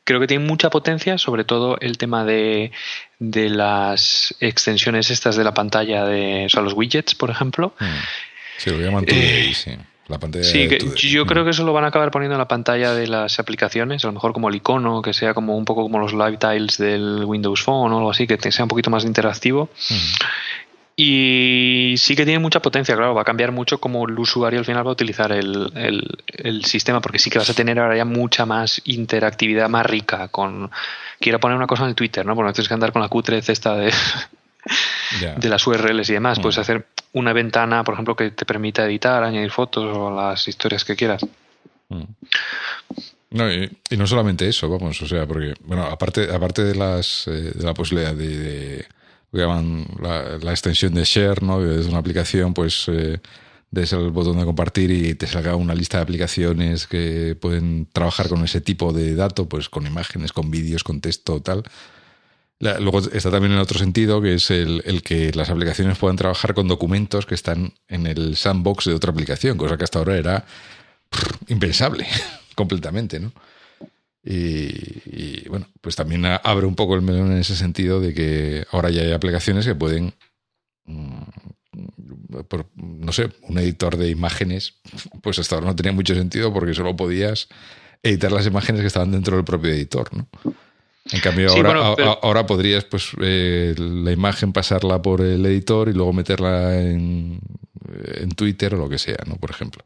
Creo 0.04 0.20
que 0.20 0.26
tiene 0.26 0.44
mucha 0.44 0.70
potencia, 0.70 1.18
sobre 1.18 1.44
todo 1.44 1.76
el 1.80 1.98
tema 1.98 2.24
de, 2.24 2.72
las 3.18 4.34
extensiones 4.40 5.10
estas 5.10 5.36
de 5.36 5.44
la 5.44 5.54
pantalla, 5.54 6.04
de, 6.04 6.46
o 6.46 6.48
sea, 6.48 6.62
los 6.62 6.74
widgets, 6.74 7.14
por 7.14 7.30
ejemplo. 7.30 7.74
Mm. 7.78 7.84
Sí, 8.58 8.70
lo 8.70 8.78
llaman 8.78 9.04
eh, 9.08 9.52
sí. 9.54 9.72
La 10.08 10.18
pantalla 10.18 10.44
sí, 10.44 10.68
yo 10.94 11.24
mm. 11.24 11.28
creo 11.28 11.44
que 11.44 11.50
eso 11.50 11.64
lo 11.64 11.72
van 11.72 11.84
a 11.84 11.88
acabar 11.88 12.10
poniendo 12.12 12.34
en 12.34 12.38
la 12.38 12.48
pantalla 12.48 12.94
de 12.94 13.08
las 13.08 13.40
aplicaciones, 13.40 14.04
a 14.04 14.08
lo 14.08 14.12
mejor 14.12 14.32
como 14.32 14.48
el 14.48 14.54
icono, 14.54 15.02
que 15.02 15.12
sea 15.12 15.34
como 15.34 15.56
un 15.56 15.64
poco 15.64 15.82
como 15.82 15.98
los 15.98 16.12
live 16.12 16.36
tiles 16.36 16.78
del 16.78 17.24
Windows 17.24 17.62
Phone 17.62 17.92
o 17.92 17.98
algo 17.98 18.10
así, 18.10 18.26
que 18.26 18.52
sea 18.52 18.64
un 18.64 18.68
poquito 18.68 18.90
más 18.90 19.04
interactivo. 19.04 19.68
Y 20.98 21.94
sí 21.98 22.16
que 22.16 22.24
tiene 22.24 22.38
mucha 22.38 22.62
potencia, 22.62 22.96
claro, 22.96 23.14
va 23.14 23.20
a 23.20 23.24
cambiar 23.24 23.52
mucho 23.52 23.78
cómo 23.78 24.06
el 24.06 24.18
usuario 24.18 24.60
al 24.60 24.64
final 24.64 24.86
va 24.86 24.90
a 24.90 24.92
utilizar 24.92 25.30
el, 25.30 25.70
el, 25.74 26.64
sistema, 26.64 27.02
porque 27.02 27.18
sí 27.18 27.28
que 27.28 27.38
vas 27.38 27.50
a 27.50 27.54
tener 27.54 27.78
ahora 27.78 27.98
ya 27.98 28.06
mucha 28.06 28.46
más 28.46 28.80
interactividad 28.84 29.68
más 29.68 29.84
rica 29.84 30.28
con... 30.28 30.70
Quiero 31.20 31.38
poner 31.38 31.56
una 31.58 31.66
cosa 31.66 31.82
en 31.82 31.90
el 31.90 31.94
Twitter, 31.94 32.24
¿no? 32.24 32.34
Porque 32.34 32.48
no 32.48 32.52
tienes 32.54 32.68
que 32.68 32.74
andar 32.74 32.92
con 32.92 33.02
la 33.02 33.08
cutre 33.08 33.38
esta 33.38 33.76
de, 33.76 33.92
de 35.38 35.48
las 35.48 35.66
URLs 35.66 36.10
y 36.10 36.14
demás. 36.14 36.38
Puedes 36.40 36.58
mm. 36.58 36.60
hacer 36.60 36.86
una 37.12 37.32
ventana, 37.32 37.84
por 37.84 37.94
ejemplo, 37.94 38.16
que 38.16 38.30
te 38.30 38.44
permita 38.44 38.84
editar, 38.86 39.22
añadir 39.22 39.50
fotos 39.50 39.96
o 39.96 40.10
las 40.10 40.46
historias 40.48 40.84
que 40.84 40.96
quieras. 40.96 41.24
Mm. 41.88 42.04
No, 43.30 43.52
y, 43.52 43.70
no 43.96 44.06
solamente 44.06 44.48
eso, 44.48 44.68
vamos, 44.68 45.02
o 45.02 45.06
sea, 45.06 45.26
porque, 45.26 45.54
bueno, 45.64 45.84
aparte, 45.84 46.32
aparte 46.32 46.64
de, 46.64 46.74
las, 46.74 47.26
eh, 47.26 47.52
de 47.54 47.64
la 47.64 47.74
posibilidad 47.74 48.14
de 48.14 48.86
llaman 49.36 49.86
la, 50.00 50.50
extensión 50.50 50.94
de 50.94 51.04
share, 51.04 51.42
¿no? 51.42 51.60
Desde 51.60 51.88
una 51.88 51.98
aplicación, 51.98 52.54
pues 52.54 52.86
eh, 52.88 53.18
des 53.70 53.92
el 53.92 54.10
botón 54.10 54.38
de 54.38 54.44
compartir 54.44 54.90
y 54.90 55.14
te 55.14 55.26
salga 55.26 55.56
una 55.56 55.74
lista 55.74 55.98
de 55.98 56.04
aplicaciones 56.04 56.86
que 56.86 57.36
pueden 57.40 57.88
trabajar 57.92 58.28
con 58.28 58.44
ese 58.44 58.60
tipo 58.60 58.92
de 58.92 59.14
datos, 59.14 59.46
pues 59.48 59.68
con 59.68 59.86
imágenes, 59.86 60.32
con 60.32 60.50
vídeos, 60.50 60.84
con 60.84 61.00
texto, 61.00 61.40
tal. 61.40 61.64
Luego 62.60 63.00
está 63.00 63.30
también 63.30 63.52
en 63.52 63.58
otro 63.58 63.78
sentido, 63.78 64.22
que 64.22 64.34
es 64.34 64.50
el, 64.50 64.82
el, 64.86 65.02
que 65.02 65.32
las 65.32 65.50
aplicaciones 65.50 65.98
puedan 65.98 66.16
trabajar 66.16 66.54
con 66.54 66.68
documentos 66.68 67.26
que 67.26 67.34
están 67.34 67.74
en 67.88 68.06
el 68.06 68.36
sandbox 68.36 68.86
de 68.86 68.94
otra 68.94 69.10
aplicación, 69.10 69.58
cosa 69.58 69.76
que 69.76 69.84
hasta 69.84 69.98
ahora 69.98 70.16
era 70.16 70.44
impensable 71.48 72.06
completamente, 72.54 73.20
¿no? 73.20 73.32
Y, 74.28 75.48
bueno, 75.48 75.68
pues 75.80 75.94
también 75.94 76.24
abre 76.26 76.66
un 76.66 76.74
poco 76.74 76.96
el 76.96 77.02
melón 77.02 77.30
en 77.30 77.38
ese 77.38 77.54
sentido 77.54 78.00
de 78.00 78.12
que 78.12 78.66
ahora 78.72 78.90
ya 78.90 79.02
hay 79.02 79.12
aplicaciones 79.12 79.64
que 79.64 79.76
pueden, 79.76 80.14
mm, 80.86 81.22
no 82.74 83.12
sé, 83.12 83.30
un 83.42 83.58
editor 83.58 83.96
de 83.96 84.08
imágenes, 84.10 84.74
pues 85.22 85.38
hasta 85.38 85.54
ahora 85.54 85.68
no 85.68 85.76
tenía 85.76 85.92
mucho 85.92 86.12
sentido 86.16 86.52
porque 86.52 86.74
solo 86.74 86.96
podías 86.96 87.46
editar 88.02 88.32
las 88.32 88.46
imágenes 88.46 88.80
que 88.80 88.88
estaban 88.88 89.12
dentro 89.12 89.36
del 89.36 89.44
propio 89.44 89.70
editor, 89.70 90.12
¿no? 90.12 90.26
En 91.12 91.20
cambio, 91.20 91.50
ahora, 91.50 92.18
ahora 92.22 92.46
podrías, 92.46 92.84
pues, 92.84 93.10
eh, 93.20 93.74
la 93.78 94.12
imagen 94.12 94.52
pasarla 94.52 95.00
por 95.00 95.20
el 95.20 95.44
editor 95.46 95.88
y 95.88 95.92
luego 95.92 96.12
meterla 96.12 96.80
en, 96.80 97.38
en 98.14 98.28
Twitter 98.30 98.74
o 98.74 98.78
lo 98.78 98.88
que 98.88 98.98
sea, 98.98 99.18
¿no? 99.26 99.36
Por 99.36 99.50
ejemplo. 99.50 99.84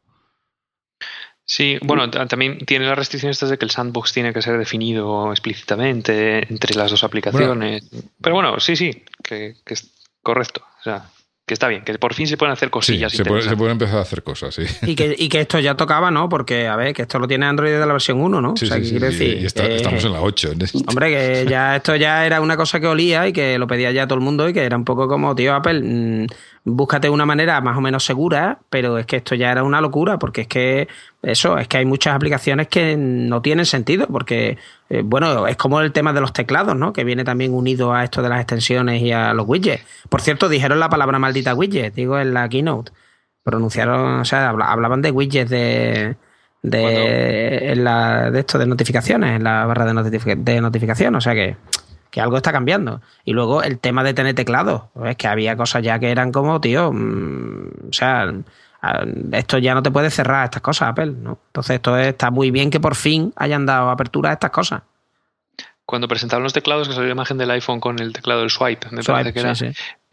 Sí, 1.50 1.78
bueno, 1.82 2.08
también 2.08 2.58
tiene 2.64 2.86
las 2.86 2.96
restricciones 2.96 3.40
de 3.40 3.58
que 3.58 3.64
el 3.64 3.72
sandbox 3.72 4.12
tiene 4.12 4.32
que 4.32 4.40
ser 4.40 4.56
definido 4.56 5.32
explícitamente 5.32 6.46
entre 6.48 6.76
las 6.76 6.92
dos 6.92 7.02
aplicaciones. 7.02 7.90
Pero 8.22 8.36
bueno, 8.36 8.60
sí, 8.60 8.76
sí, 8.76 9.02
que, 9.20 9.56
es 9.66 9.90
correcto. 10.22 10.62
O 10.78 10.82
sea, 10.84 11.10
que 11.50 11.54
está 11.54 11.66
bien, 11.66 11.82
que 11.82 11.98
por 11.98 12.14
fin 12.14 12.28
se 12.28 12.36
pueden 12.36 12.52
hacer 12.52 12.70
cosillas. 12.70 13.10
Sí, 13.10 13.18
se, 13.18 13.24
puede, 13.24 13.42
se 13.42 13.56
pueden 13.56 13.72
empezar 13.72 13.98
a 13.98 14.02
hacer 14.02 14.22
cosas, 14.22 14.54
sí. 14.54 14.62
Y 14.82 14.94
que, 14.94 15.16
y 15.18 15.28
que 15.28 15.40
esto 15.40 15.58
ya 15.58 15.74
tocaba, 15.76 16.08
¿no? 16.08 16.28
Porque, 16.28 16.68
a 16.68 16.76
ver, 16.76 16.94
que 16.94 17.02
esto 17.02 17.18
lo 17.18 17.26
tiene 17.26 17.44
Android 17.44 17.72
de 17.72 17.80
la 17.80 17.92
versión 17.92 18.20
1, 18.20 18.40
¿no? 18.40 18.56
Sí, 18.56 18.66
o 18.66 18.68
sea, 18.68 18.76
sí, 18.76 18.96
decir, 19.00 19.42
y 19.42 19.46
estamos 19.46 20.04
en 20.04 20.12
la 20.12 20.20
8. 20.20 20.52
Hombre, 20.86 21.10
que 21.10 21.50
ya 21.50 21.74
esto 21.74 21.96
ya 21.96 22.24
era 22.24 22.40
una 22.40 22.56
cosa 22.56 22.78
que 22.78 22.86
olía 22.86 23.26
y 23.26 23.32
que 23.32 23.58
lo 23.58 23.66
pedía 23.66 23.90
ya 23.90 24.06
todo 24.06 24.14
el 24.16 24.24
mundo 24.24 24.48
y 24.48 24.52
que 24.52 24.62
era 24.62 24.76
un 24.76 24.84
poco 24.84 25.08
como, 25.08 25.34
tío, 25.34 25.52
Apple, 25.52 25.80
mm, 25.82 26.26
búscate 26.64 27.08
una 27.08 27.26
manera 27.26 27.60
más 27.60 27.76
o 27.76 27.80
menos 27.80 28.04
segura, 28.04 28.58
pero 28.68 28.98
es 28.98 29.06
que 29.06 29.16
esto 29.16 29.34
ya 29.34 29.50
era 29.50 29.62
una 29.62 29.80
locura, 29.80 30.18
porque 30.18 30.42
es 30.42 30.46
que 30.46 30.88
eso, 31.22 31.58
es 31.58 31.68
que 31.68 31.78
hay 31.78 31.84
muchas 31.84 32.14
aplicaciones 32.14 32.68
que 32.68 32.96
no 32.96 33.42
tienen 33.42 33.66
sentido, 33.66 34.06
porque, 34.06 34.58
eh, 34.88 35.02
bueno, 35.04 35.46
es 35.46 35.56
como 35.56 35.80
el 35.80 35.92
tema 35.92 36.12
de 36.12 36.20
los 36.20 36.32
teclados, 36.32 36.76
¿no? 36.76 36.92
Que 36.92 37.04
viene 37.04 37.24
también 37.24 37.54
unido 37.54 37.92
a 37.94 38.04
esto 38.04 38.22
de 38.22 38.28
las 38.28 38.40
extensiones 38.40 39.02
y 39.02 39.12
a 39.12 39.32
los 39.34 39.46
widgets. 39.48 39.84
Por 40.08 40.20
cierto, 40.20 40.48
dijeron 40.48 40.80
la 40.80 40.88
palabra 40.88 41.18
maldita 41.18 41.54
widget, 41.54 41.94
digo, 41.94 42.18
en 42.18 42.34
la 42.34 42.48
keynote. 42.48 42.92
Pronunciaron, 43.42 44.20
o 44.20 44.24
sea, 44.24 44.50
hablaban 44.50 45.02
de 45.02 45.10
widgets 45.10 45.50
de, 45.50 46.16
de, 46.62 47.72
en 47.72 47.84
la, 47.84 48.30
de 48.30 48.40
esto 48.40 48.58
de 48.58 48.66
notificaciones, 48.66 49.36
en 49.36 49.44
la 49.44 49.64
barra 49.66 49.86
de, 49.86 50.36
de 50.36 50.60
notificación, 50.60 51.14
o 51.14 51.20
sea 51.20 51.34
que 51.34 51.56
que 52.10 52.20
algo 52.20 52.36
está 52.36 52.52
cambiando. 52.52 53.00
Y 53.24 53.32
luego 53.32 53.62
el 53.62 53.78
tema 53.78 54.04
de 54.04 54.14
tener 54.14 54.34
teclado, 54.34 54.90
es 55.04 55.16
que 55.16 55.28
había 55.28 55.56
cosas 55.56 55.82
ya 55.82 55.98
que 55.98 56.10
eran 56.10 56.32
como, 56.32 56.60
tío, 56.60 56.92
mm, 56.92 57.88
o 57.90 57.92
sea, 57.92 58.32
esto 59.32 59.58
ya 59.58 59.74
no 59.74 59.82
te 59.82 59.90
puede 59.90 60.10
cerrar 60.10 60.44
estas 60.44 60.62
cosas, 60.62 60.88
Apple, 60.88 61.12
¿no? 61.18 61.38
Entonces 61.48 61.76
esto 61.76 61.96
está 61.96 62.30
muy 62.30 62.50
bien 62.50 62.70
que 62.70 62.80
por 62.80 62.94
fin 62.94 63.32
hayan 63.36 63.66
dado 63.66 63.90
apertura 63.90 64.30
a 64.30 64.34
estas 64.34 64.50
cosas. 64.50 64.82
Cuando 65.84 66.06
presentaron 66.06 66.44
los 66.44 66.52
teclados, 66.52 66.86
que 66.86 66.94
salió 66.94 67.08
la 67.08 67.14
imagen 67.14 67.36
del 67.36 67.50
iPhone 67.50 67.80
con 67.80 67.98
el 67.98 68.12
teclado 68.12 68.40
del 68.40 68.50
swipe, 68.50 68.86
me 68.92 69.02
parece 69.02 69.32
que 69.32 69.40
era, 69.40 69.52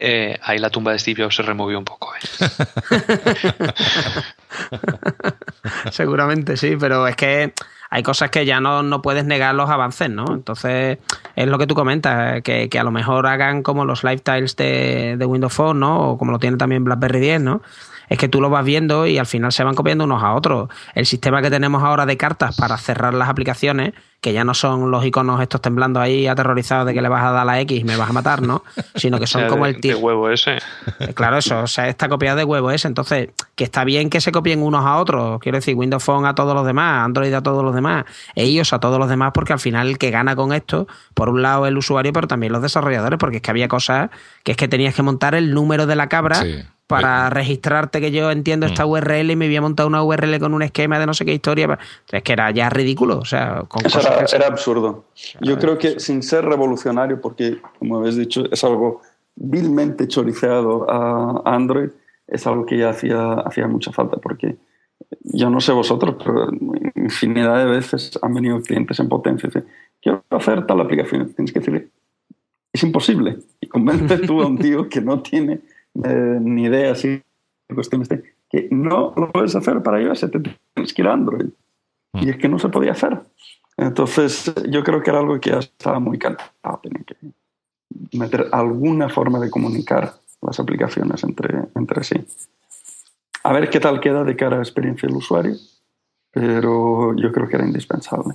eh, 0.00 0.36
ahí 0.42 0.58
la 0.58 0.70
tumba 0.70 0.90
de 0.90 0.98
Steve 0.98 1.22
Jobs 1.22 1.36
se 1.36 1.42
removió 1.42 1.78
un 1.78 1.84
poco. 1.84 2.12
¿eh? 2.16 2.20
Seguramente 5.92 6.56
sí, 6.56 6.74
pero 6.76 7.06
es 7.06 7.14
que 7.14 7.52
hay 7.90 8.02
cosas 8.02 8.30
que 8.30 8.44
ya 8.44 8.60
no, 8.60 8.82
no, 8.82 9.02
puedes 9.02 9.24
negar 9.24 9.54
los 9.54 9.70
avances, 9.70 10.10
¿no? 10.10 10.26
Entonces, 10.32 10.98
es 11.36 11.46
lo 11.46 11.58
que 11.58 11.66
tú 11.66 11.74
comentas, 11.74 12.42
que, 12.42 12.68
que 12.68 12.78
a 12.78 12.84
lo 12.84 12.90
mejor 12.90 13.26
hagan 13.26 13.62
como 13.62 13.84
los 13.84 14.04
lifestyles 14.04 14.56
de, 14.56 15.16
de 15.18 15.24
Windows 15.24 15.52
Phone, 15.52 15.80
¿no? 15.80 16.10
O 16.10 16.18
como 16.18 16.32
lo 16.32 16.38
tiene 16.38 16.56
también 16.56 16.84
BlackBerry 16.84 17.20
10, 17.20 17.40
¿no? 17.40 17.62
Es 18.08 18.18
que 18.18 18.28
tú 18.28 18.40
lo 18.40 18.50
vas 18.50 18.64
viendo 18.64 19.06
y 19.06 19.18
al 19.18 19.26
final 19.26 19.52
se 19.52 19.64
van 19.64 19.74
copiando 19.74 20.04
unos 20.04 20.22
a 20.22 20.34
otros. 20.34 20.68
El 20.94 21.06
sistema 21.06 21.42
que 21.42 21.50
tenemos 21.50 21.82
ahora 21.82 22.06
de 22.06 22.16
cartas 22.16 22.56
para 22.56 22.76
cerrar 22.78 23.14
las 23.14 23.28
aplicaciones, 23.28 23.92
que 24.20 24.32
ya 24.32 24.42
no 24.44 24.54
son 24.54 24.90
los 24.90 25.04
iconos 25.04 25.40
estos 25.40 25.60
temblando 25.60 26.00
ahí 26.00 26.26
aterrorizados 26.26 26.86
de 26.86 26.94
que 26.94 27.02
le 27.02 27.08
vas 27.08 27.24
a 27.24 27.30
dar 27.30 27.46
la 27.46 27.60
X 27.60 27.80
y 27.80 27.84
me 27.84 27.96
vas 27.96 28.10
a 28.10 28.12
matar, 28.12 28.42
¿no? 28.42 28.64
Sino 28.96 29.20
que 29.20 29.26
son 29.26 29.48
como 29.48 29.66
el 29.66 29.80
tío. 29.80 29.96
De 29.96 30.02
huevo 30.02 30.28
ese. 30.30 30.58
Eh, 30.98 31.14
claro, 31.14 31.38
eso, 31.38 31.60
o 31.60 31.66
sea, 31.66 31.88
está 31.88 32.08
copiado 32.08 32.36
de 32.36 32.44
huevo 32.44 32.70
ese. 32.70 32.88
Entonces, 32.88 33.30
que 33.54 33.64
está 33.64 33.84
bien 33.84 34.10
que 34.10 34.20
se 34.20 34.32
copien 34.32 34.62
unos 34.62 34.84
a 34.84 34.96
otros. 34.96 35.38
Quiero 35.40 35.58
decir, 35.58 35.76
Windows 35.76 36.02
Phone 36.02 36.26
a 36.26 36.34
todos 36.34 36.54
los 36.54 36.66
demás, 36.66 37.04
Android 37.04 37.32
a 37.32 37.42
todos 37.42 37.62
los 37.62 37.74
demás, 37.74 38.06
ellos 38.34 38.72
a 38.72 38.80
todos 38.80 38.98
los 38.98 39.08
demás, 39.08 39.30
porque 39.32 39.52
al 39.52 39.60
final 39.60 39.88
el 39.88 39.98
que 39.98 40.10
gana 40.10 40.34
con 40.34 40.52
esto, 40.52 40.88
por 41.14 41.28
un 41.28 41.42
lado 41.42 41.66
el 41.66 41.78
usuario, 41.78 42.12
pero 42.12 42.26
también 42.26 42.52
los 42.52 42.62
desarrolladores, 42.62 43.18
porque 43.18 43.36
es 43.36 43.42
que 43.42 43.50
había 43.50 43.68
cosas 43.68 44.10
que 44.42 44.52
es 44.52 44.56
que 44.56 44.66
tenías 44.66 44.94
que 44.94 45.02
montar 45.02 45.34
el 45.34 45.54
número 45.54 45.86
de 45.86 45.94
la 45.94 46.08
cabra 46.08 46.42
para 46.88 47.28
registrarte 47.28 48.00
que 48.00 48.10
yo 48.10 48.30
entiendo 48.30 48.64
esta 48.64 48.86
mm. 48.86 48.90
URL 48.90 49.30
y 49.30 49.36
me 49.36 49.44
había 49.44 49.60
montado 49.60 49.88
una 49.88 50.02
URL 50.02 50.40
con 50.40 50.54
un 50.54 50.62
esquema 50.62 50.98
de 50.98 51.06
no 51.06 51.12
sé 51.12 51.26
qué 51.26 51.34
historia. 51.34 51.78
Es 52.10 52.22
que 52.22 52.32
era 52.32 52.50
ya 52.50 52.70
ridículo. 52.70 53.18
O 53.18 53.26
sea, 53.26 53.62
Eso 53.84 54.00
era, 54.34 54.46
absurdo. 54.46 55.04
Yo 55.42 55.58
creo 55.58 55.76
que 55.76 56.00
sin 56.00 56.22
ser 56.22 56.46
revolucionario, 56.46 57.20
porque 57.20 57.58
como 57.78 57.98
habéis 57.98 58.16
dicho, 58.16 58.44
es 58.50 58.64
algo 58.64 59.02
vilmente 59.36 60.08
choriceado 60.08 60.90
a 60.90 61.42
Android, 61.44 61.90
es 62.26 62.46
algo 62.46 62.64
que 62.64 62.78
ya 62.78 62.88
hacía, 62.88 63.34
hacía 63.34 63.68
mucha 63.68 63.92
falta, 63.92 64.16
porque 64.16 64.56
yo 65.24 65.50
no 65.50 65.60
sé 65.60 65.72
vosotros, 65.72 66.16
pero 66.24 66.48
infinidad 66.96 67.58
de 67.58 67.66
veces 67.66 68.18
han 68.22 68.32
venido 68.32 68.62
clientes 68.62 68.98
en 68.98 69.10
potencia 69.10 69.46
y 69.46 69.50
dicen, 69.50 69.66
quiero 70.00 70.24
hacer 70.30 70.66
tal 70.66 70.80
aplicación. 70.80 71.34
Tienes 71.34 71.52
que 71.52 71.60
decir, 71.60 71.90
es 72.72 72.82
imposible. 72.82 73.36
Y 73.60 73.66
convence 73.66 74.16
tú 74.20 74.40
a 74.40 74.46
un 74.46 74.56
tío 74.58 74.88
que 74.88 75.02
no 75.02 75.20
tiene 75.20 75.60
eh, 76.04 76.38
ni 76.40 76.64
idea 76.64 76.92
así, 76.92 77.22
cuestiones 77.74 78.08
de 78.08 78.22
que 78.50 78.68
no 78.70 79.12
lo 79.16 79.30
puedes 79.30 79.54
hacer 79.54 79.82
para 79.82 80.00
iOS, 80.00 80.20
te 80.20 80.40
tienes 80.40 80.94
que 80.94 81.02
ir 81.02 81.08
a 81.08 81.12
Android. 81.12 81.48
Mm. 82.12 82.18
Y 82.22 82.30
es 82.30 82.36
que 82.38 82.48
no 82.48 82.58
se 82.58 82.68
podía 82.68 82.92
hacer. 82.92 83.20
Entonces, 83.76 84.52
yo 84.68 84.82
creo 84.82 85.02
que 85.02 85.10
era 85.10 85.20
algo 85.20 85.38
que 85.40 85.50
ya 85.50 85.58
estaba 85.58 86.00
muy 86.00 86.18
calentado. 86.18 86.80
Tenía 86.82 87.04
que 87.04 87.16
meter 88.16 88.46
alguna 88.52 89.08
forma 89.08 89.38
de 89.38 89.50
comunicar 89.50 90.14
las 90.40 90.58
aplicaciones 90.58 91.22
entre, 91.24 91.64
entre 91.74 92.04
sí. 92.04 92.16
A 93.44 93.52
ver 93.52 93.70
qué 93.70 93.80
tal 93.80 94.00
queda 94.00 94.24
de 94.24 94.36
cara 94.36 94.56
a 94.56 94.58
la 94.58 94.64
experiencia 94.64 95.06
del 95.06 95.16
usuario, 95.16 95.54
pero 96.30 97.14
yo 97.16 97.32
creo 97.32 97.48
que 97.48 97.56
era 97.56 97.66
indispensable. 97.66 98.34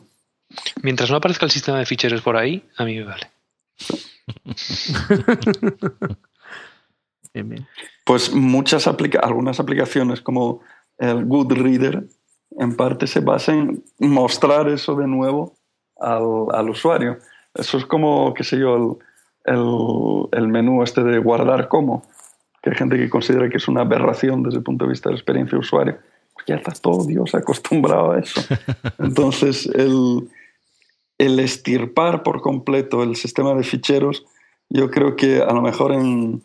Mientras 0.81 1.09
no 1.09 1.17
aparezca 1.17 1.45
el 1.45 1.51
sistema 1.51 1.79
de 1.79 1.85
ficheros 1.85 2.21
por 2.21 2.37
ahí, 2.37 2.63
a 2.77 2.85
mí 2.85 2.95
me 2.95 3.03
vale. 3.03 3.29
Pues 8.05 8.33
muchas 8.33 8.87
algunas 8.87 9.59
aplicaciones 9.59 10.21
como 10.21 10.61
el 10.97 11.25
Goodreader 11.25 12.05
en 12.59 12.75
parte 12.75 13.07
se 13.07 13.19
basan 13.19 13.83
en 13.99 14.09
mostrar 14.09 14.69
eso 14.69 14.95
de 14.95 15.07
nuevo 15.07 15.55
al, 15.99 16.69
usuario. 16.69 17.17
Eso 17.53 17.77
es 17.77 17.85
como, 17.85 18.33
qué 18.33 18.43
sé 18.43 18.59
yo, 18.59 18.99
el, 19.45 19.57
el, 20.31 20.47
menú 20.47 20.83
este 20.83 21.03
de 21.03 21.19
guardar 21.19 21.67
como, 21.67 22.03
que 22.61 22.69
hay 22.69 22.75
gente 22.75 22.97
que 22.97 23.09
considera 23.09 23.49
que 23.49 23.57
es 23.57 23.67
una 23.67 23.81
aberración 23.81 24.43
desde 24.43 24.57
el 24.57 24.63
punto 24.63 24.85
de 24.85 24.91
vista 24.91 25.09
de 25.09 25.13
la 25.13 25.19
experiencia 25.19 25.55
de 25.55 25.61
usuario. 25.61 25.97
Pues 26.33 26.45
ya 26.47 26.55
está 26.55 26.71
todo 26.71 27.05
Dios 27.05 27.35
acostumbrado 27.35 28.11
a 28.11 28.19
eso. 28.19 28.41
Entonces, 28.99 29.67
el, 29.67 30.29
el 31.17 31.39
estirpar 31.39 32.23
por 32.23 32.41
completo 32.41 33.03
el 33.03 33.15
sistema 33.15 33.53
de 33.53 33.63
ficheros, 33.63 34.25
yo 34.69 34.89
creo 34.89 35.15
que 35.15 35.41
a 35.41 35.53
lo 35.53 35.61
mejor 35.61 35.91
en 35.91 36.41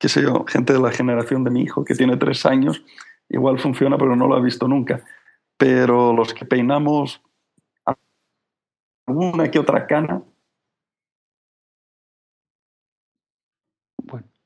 qué 0.00 0.08
sé 0.08 0.22
yo, 0.22 0.44
gente 0.48 0.72
de 0.72 0.80
la 0.80 0.90
generación 0.90 1.44
de 1.44 1.50
mi 1.50 1.62
hijo 1.62 1.84
que 1.84 1.94
tiene 1.94 2.16
tres 2.16 2.46
años, 2.46 2.82
igual 3.28 3.60
funciona, 3.60 3.98
pero 3.98 4.16
no 4.16 4.26
lo 4.26 4.34
ha 4.34 4.40
visto 4.40 4.66
nunca. 4.66 5.04
Pero 5.58 6.14
los 6.14 6.32
que 6.32 6.46
peinamos 6.46 7.22
alguna 9.06 9.50
que 9.50 9.58
otra 9.58 9.86
cana, 9.86 10.22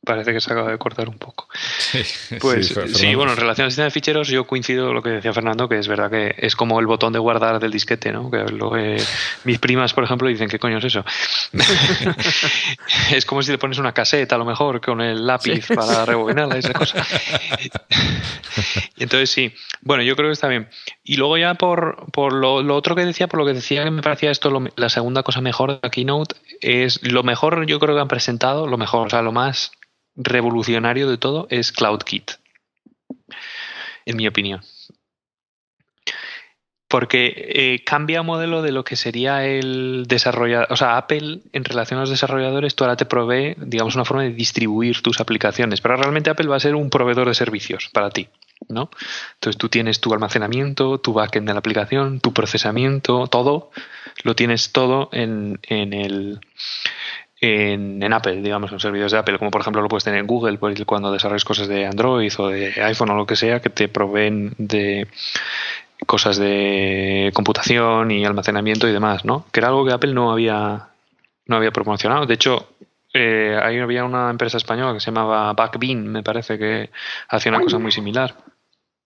Parece 0.05 0.32
que 0.32 0.40
se 0.40 0.52
acaba 0.52 0.70
de 0.70 0.78
cortar 0.78 1.09
un 1.09 1.18
poco. 1.18 1.48
Sí, 1.78 2.02
pues 2.40 2.74
sí, 2.94 3.14
bueno, 3.14 3.32
en 3.32 3.39
relación 3.39 3.66
al 3.66 3.70
sistema 3.70 3.85
de 3.85 3.90
ficheros, 3.90 4.28
yo 4.28 4.47
coincido 4.47 4.86
con 4.86 4.94
lo 4.94 5.02
que 5.02 5.10
decía 5.10 5.32
Fernando, 5.32 5.68
que 5.68 5.78
es 5.78 5.89
verdad 5.89 6.10
que 6.10 6.35
es 6.39 6.56
como 6.56 6.81
el 6.81 6.86
botón 6.86 7.12
de 7.12 7.18
guardar 7.18 7.60
del 7.60 7.70
disquete, 7.70 8.12
¿no? 8.12 8.31
Que 8.31 8.44
lo, 8.44 8.72
mis 9.44 9.59
primas, 9.59 9.93
por 9.93 10.05
ejemplo, 10.05 10.28
dicen, 10.28 10.48
¿qué 10.48 10.59
coño 10.59 10.78
es 10.78 10.85
eso? 10.85 11.05
es 13.12 13.24
como 13.24 13.43
si 13.43 13.52
le 13.52 13.59
pones 13.59 13.78
una 13.78 13.93
caseta, 13.93 14.35
a 14.35 14.39
lo 14.39 14.44
mejor, 14.44 14.81
con 14.81 15.01
el 15.01 15.26
lápiz 15.26 15.68
para 15.68 16.05
rebobinarla, 16.05 16.59
esa 16.59 16.72
cosa. 16.72 17.05
y 18.97 19.02
entonces 19.02 19.31
sí, 19.31 19.52
bueno, 19.82 20.02
yo 20.02 20.16
creo 20.16 20.28
que 20.28 20.35
está 20.35 20.48
bien. 20.48 20.68
Y 21.02 21.16
luego 21.16 21.36
ya 21.36 21.55
por, 21.55 22.10
por 22.12 22.32
lo, 22.32 22.74
otro 22.74 22.94
que 22.94 23.05
decía, 23.05 23.28
por 23.28 23.40
lo 23.40 23.47
que 23.47 23.55
decía 23.55 23.85
que 23.85 23.90
me 23.90 24.02
parecía 24.02 24.31
esto, 24.31 24.51
la 24.76 24.89
segunda 24.89 25.22
cosa 25.22 25.40
mejor 25.40 25.72
de 25.72 25.81
la 25.82 25.90
keynote, 25.90 26.36
es 26.60 27.02
lo 27.02 27.22
mejor 27.22 27.66
yo 27.66 27.78
creo 27.78 27.94
que 27.94 28.01
han 28.01 28.09
presentado, 28.09 28.66
lo 28.66 28.78
mejor, 28.78 29.06
o 29.06 29.10
sea, 29.10 29.22
lo 29.22 29.32
más 29.32 29.72
revolucionario 30.16 31.09
de 31.09 31.19
todo 31.19 31.47
es 31.51 31.73
CloudKit, 31.73 32.32
en 34.07 34.16
mi 34.16 34.27
opinión. 34.27 34.61
Porque 36.89 37.35
eh, 37.36 37.82
cambia 37.85 38.23
modelo 38.23 38.62
de 38.62 38.70
lo 38.70 38.85
que 38.85 38.95
sería 38.95 39.45
el 39.45 40.05
desarrollador. 40.07 40.69
O 40.70 40.77
sea, 40.77 40.97
Apple, 40.97 41.41
en 41.53 41.65
relación 41.65 41.99
a 41.99 42.03
los 42.03 42.11
desarrolladores, 42.11 42.77
tú 42.77 42.85
ahora 42.85 42.97
te 42.97 43.07
provee, 43.07 43.57
digamos, 43.59 43.97
una 43.97 44.05
forma 44.05 44.23
de 44.23 44.31
distribuir 44.31 45.03
tus 45.03 45.20
aplicaciones. 45.20 45.81
Pero 45.81 45.97
realmente 45.97 46.31
Apple 46.31 46.47
va 46.47 46.57
a 46.57 46.61
ser 46.61 46.77
un 46.77 46.91
proveedor 46.91 47.27
de 47.27 47.35
servicios 47.35 47.91
para 47.93 48.11
ti. 48.11 48.28
¿no? 48.69 48.91
Entonces 49.35 49.59
tú 49.59 49.69
tienes 49.69 50.01
tu 50.01 50.12
almacenamiento, 50.12 50.99
tu 50.99 51.12
backend 51.12 51.47
de 51.47 51.55
la 51.55 51.59
aplicación, 51.59 52.20
tu 52.20 52.32
procesamiento, 52.32 53.27
todo, 53.27 53.70
lo 54.23 54.35
tienes 54.35 54.73
todo 54.73 55.09
en, 55.12 55.59
en 55.62 55.93
el, 55.93 56.41
en, 57.44 58.12
Apple, 58.12 58.42
digamos, 58.42 58.72
en 58.72 58.80
servidores 58.80 59.12
de 59.12 59.18
Apple, 59.18 59.38
como 59.38 59.50
por 59.50 59.60
ejemplo 59.60 59.82
lo 59.82 59.88
puedes 59.88 60.04
tener 60.04 60.20
en 60.20 60.26
Google 60.26 60.58
cuando 60.86 61.12
desarrolles 61.12 61.44
cosas 61.44 61.68
de 61.68 61.86
Android 61.86 62.32
o 62.38 62.48
de 62.48 62.72
iPhone 62.82 63.10
o 63.10 63.14
lo 63.16 63.26
que 63.26 63.36
sea, 63.36 63.60
que 63.60 63.70
te 63.70 63.88
proveen 63.88 64.54
de 64.58 65.06
cosas 66.06 66.36
de 66.36 67.30
computación 67.34 68.10
y 68.10 68.24
almacenamiento 68.24 68.88
y 68.88 68.92
demás, 68.92 69.24
¿no? 69.24 69.46
Que 69.52 69.60
era 69.60 69.68
algo 69.68 69.84
que 69.84 69.92
Apple 69.92 70.12
no 70.12 70.32
había, 70.32 70.88
no 71.46 71.56
había 71.56 71.70
promocionado. 71.70 72.26
De 72.26 72.34
hecho, 72.34 72.68
eh, 73.12 73.58
ahí 73.62 73.78
había 73.78 74.04
una 74.04 74.30
empresa 74.30 74.56
española 74.56 74.92
que 74.92 75.00
se 75.00 75.06
llamaba 75.06 75.52
Backbean, 75.52 76.06
me 76.08 76.22
parece 76.22 76.58
que 76.58 76.90
hacía 77.28 77.52
una 77.52 77.60
cosa 77.60 77.78
muy 77.78 77.92
similar. 77.92 78.34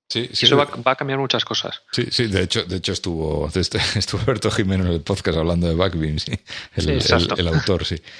Sí, 0.09 0.31
sí, 0.33 0.47
Eso 0.47 0.57
va, 0.57 0.67
a 0.85 0.97
cambiar 0.97 1.19
muchas 1.19 1.45
cosas. 1.45 1.83
Sí, 1.93 2.07
sí, 2.11 2.29
de 2.29 2.43
hecho, 2.43 2.65
de 2.65 2.77
hecho 2.77 2.93
estuvo, 2.93 3.47
estuvo 3.55 4.21
Alberto 4.21 4.51
Jiménez 4.51 4.87
en 4.87 4.93
el 4.95 5.01
podcast 5.03 5.37
hablando 5.37 5.69
de 5.69 5.75
Backbeam, 5.75 6.19
sí. 6.19 6.33
El, 6.77 7.03
el, 7.37 7.49
autor, 7.49 7.85
sí. 7.85 8.01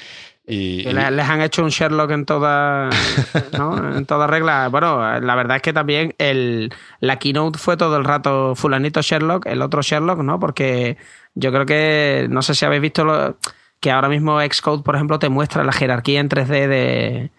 Y, 0.51 0.83
les, 0.83 1.29
han 1.29 1.43
hecho 1.43 1.63
un 1.63 1.69
Sherlock 1.69 2.11
en 2.11 2.25
toda, 2.25 2.89
¿no? 3.59 3.97
en 3.97 4.07
toda 4.07 4.27
regla. 4.27 4.69
Bueno, 4.69 5.21
la 5.21 5.35
verdad 5.35 5.57
es 5.57 5.63
que 5.63 5.75
también 5.75 6.15
el, 6.17 6.73
la 7.01 7.19
keynote 7.19 7.59
fue 7.59 7.77
todo 7.77 7.99
el 7.99 8.05
rato 8.05 8.55
fulanito 8.55 9.03
Sherlock, 9.03 9.45
el 9.45 9.61
otro 9.61 9.83
Sherlock, 9.83 10.21
¿no? 10.21 10.41
Porque 10.41 10.97
yo 11.35 11.53
creo 11.53 11.67
que, 11.67 12.29
no 12.31 12.41
sé 12.41 12.55
si 12.55 12.65
habéis 12.65 12.81
visto 12.81 13.05
lo, 13.05 13.37
que 13.79 13.91
ahora 13.91 14.09
mismo 14.09 14.41
Xcode, 14.41 14.83
por 14.83 14.95
ejemplo, 14.95 15.19
te 15.19 15.29
muestra 15.29 15.65
la 15.65 15.73
jerarquía 15.73 16.21
en 16.21 16.31
3D 16.31 16.67
de, 16.67 17.31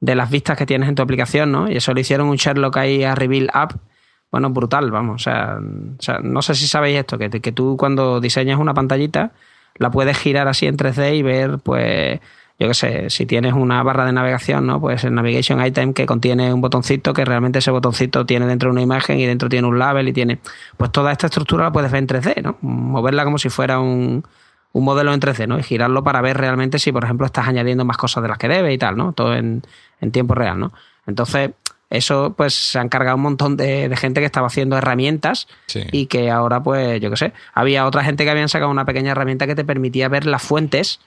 de 0.00 0.14
las 0.16 0.28
vistas 0.28 0.58
que 0.58 0.66
tienes 0.66 0.88
en 0.88 0.96
tu 0.96 1.02
aplicación, 1.02 1.52
¿no? 1.52 1.70
Y 1.70 1.76
eso 1.76 1.94
le 1.94 2.00
hicieron 2.00 2.28
un 2.28 2.36
Sherlock 2.36 2.78
ahí 2.78 3.04
a 3.04 3.14
Reveal 3.14 3.48
App 3.52 3.74
bueno, 4.30 4.50
brutal, 4.50 4.90
vamos. 4.90 5.26
O 5.26 5.98
sea, 5.98 6.20
no 6.22 6.42
sé 6.42 6.54
si 6.54 6.66
sabéis 6.66 6.98
esto, 6.98 7.18
que, 7.18 7.30
que 7.30 7.52
tú 7.52 7.76
cuando 7.78 8.20
diseñas 8.20 8.58
una 8.58 8.74
pantallita 8.74 9.32
la 9.78 9.90
puedes 9.90 10.18
girar 10.18 10.48
así 10.48 10.66
en 10.66 10.76
3D 10.76 11.16
y 11.16 11.22
ver, 11.22 11.58
pues, 11.58 12.20
yo 12.58 12.68
qué 12.68 12.74
sé, 12.74 13.10
si 13.10 13.26
tienes 13.26 13.52
una 13.52 13.82
barra 13.82 14.06
de 14.06 14.12
navegación, 14.12 14.66
¿no? 14.66 14.80
Pues 14.80 15.04
el 15.04 15.14
Navigation 15.14 15.64
Item 15.64 15.92
que 15.92 16.06
contiene 16.06 16.52
un 16.52 16.60
botoncito 16.62 17.12
que 17.12 17.24
realmente 17.24 17.58
ese 17.58 17.70
botoncito 17.70 18.24
tiene 18.24 18.46
dentro 18.46 18.70
una 18.70 18.80
imagen 18.80 19.18
y 19.18 19.26
dentro 19.26 19.48
tiene 19.48 19.68
un 19.68 19.78
label 19.78 20.08
y 20.08 20.12
tiene... 20.12 20.38
Pues 20.76 20.90
toda 20.90 21.12
esta 21.12 21.26
estructura 21.26 21.64
la 21.64 21.72
puedes 21.72 21.90
ver 21.90 21.98
en 22.02 22.08
3D, 22.08 22.42
¿no? 22.42 22.56
Moverla 22.62 23.24
como 23.24 23.36
si 23.38 23.50
fuera 23.50 23.78
un, 23.80 24.24
un 24.72 24.84
modelo 24.84 25.12
en 25.12 25.20
3D, 25.20 25.46
¿no? 25.46 25.58
Y 25.58 25.62
girarlo 25.62 26.02
para 26.02 26.22
ver 26.22 26.38
realmente 26.38 26.78
si, 26.78 26.92
por 26.92 27.04
ejemplo, 27.04 27.26
estás 27.26 27.46
añadiendo 27.46 27.84
más 27.84 27.98
cosas 27.98 28.22
de 28.22 28.28
las 28.30 28.38
que 28.38 28.48
debe 28.48 28.72
y 28.72 28.78
tal, 28.78 28.96
¿no? 28.96 29.12
Todo 29.12 29.34
en, 29.34 29.62
en 30.00 30.10
tiempo 30.10 30.34
real, 30.34 30.58
¿no? 30.58 30.72
Entonces, 31.06 31.50
eso 31.90 32.34
pues 32.36 32.54
se 32.54 32.78
han 32.78 32.88
cargado 32.88 33.16
un 33.16 33.22
montón 33.22 33.56
de, 33.56 33.94
gente 33.96 34.20
que 34.20 34.26
estaba 34.26 34.48
haciendo 34.48 34.76
herramientas 34.76 35.46
y 35.92 36.06
que 36.06 36.30
ahora 36.30 36.62
pues 36.62 37.00
yo 37.00 37.10
qué 37.10 37.16
sé, 37.16 37.32
había 37.54 37.86
otra 37.86 38.04
gente 38.04 38.24
que 38.24 38.30
habían 38.30 38.48
sacado 38.48 38.70
una 38.70 38.84
pequeña 38.84 39.12
herramienta 39.12 39.46
que 39.46 39.54
te 39.54 39.64
permitía 39.64 40.08
ver 40.08 40.26
las 40.26 40.42
fuentes 40.42 41.00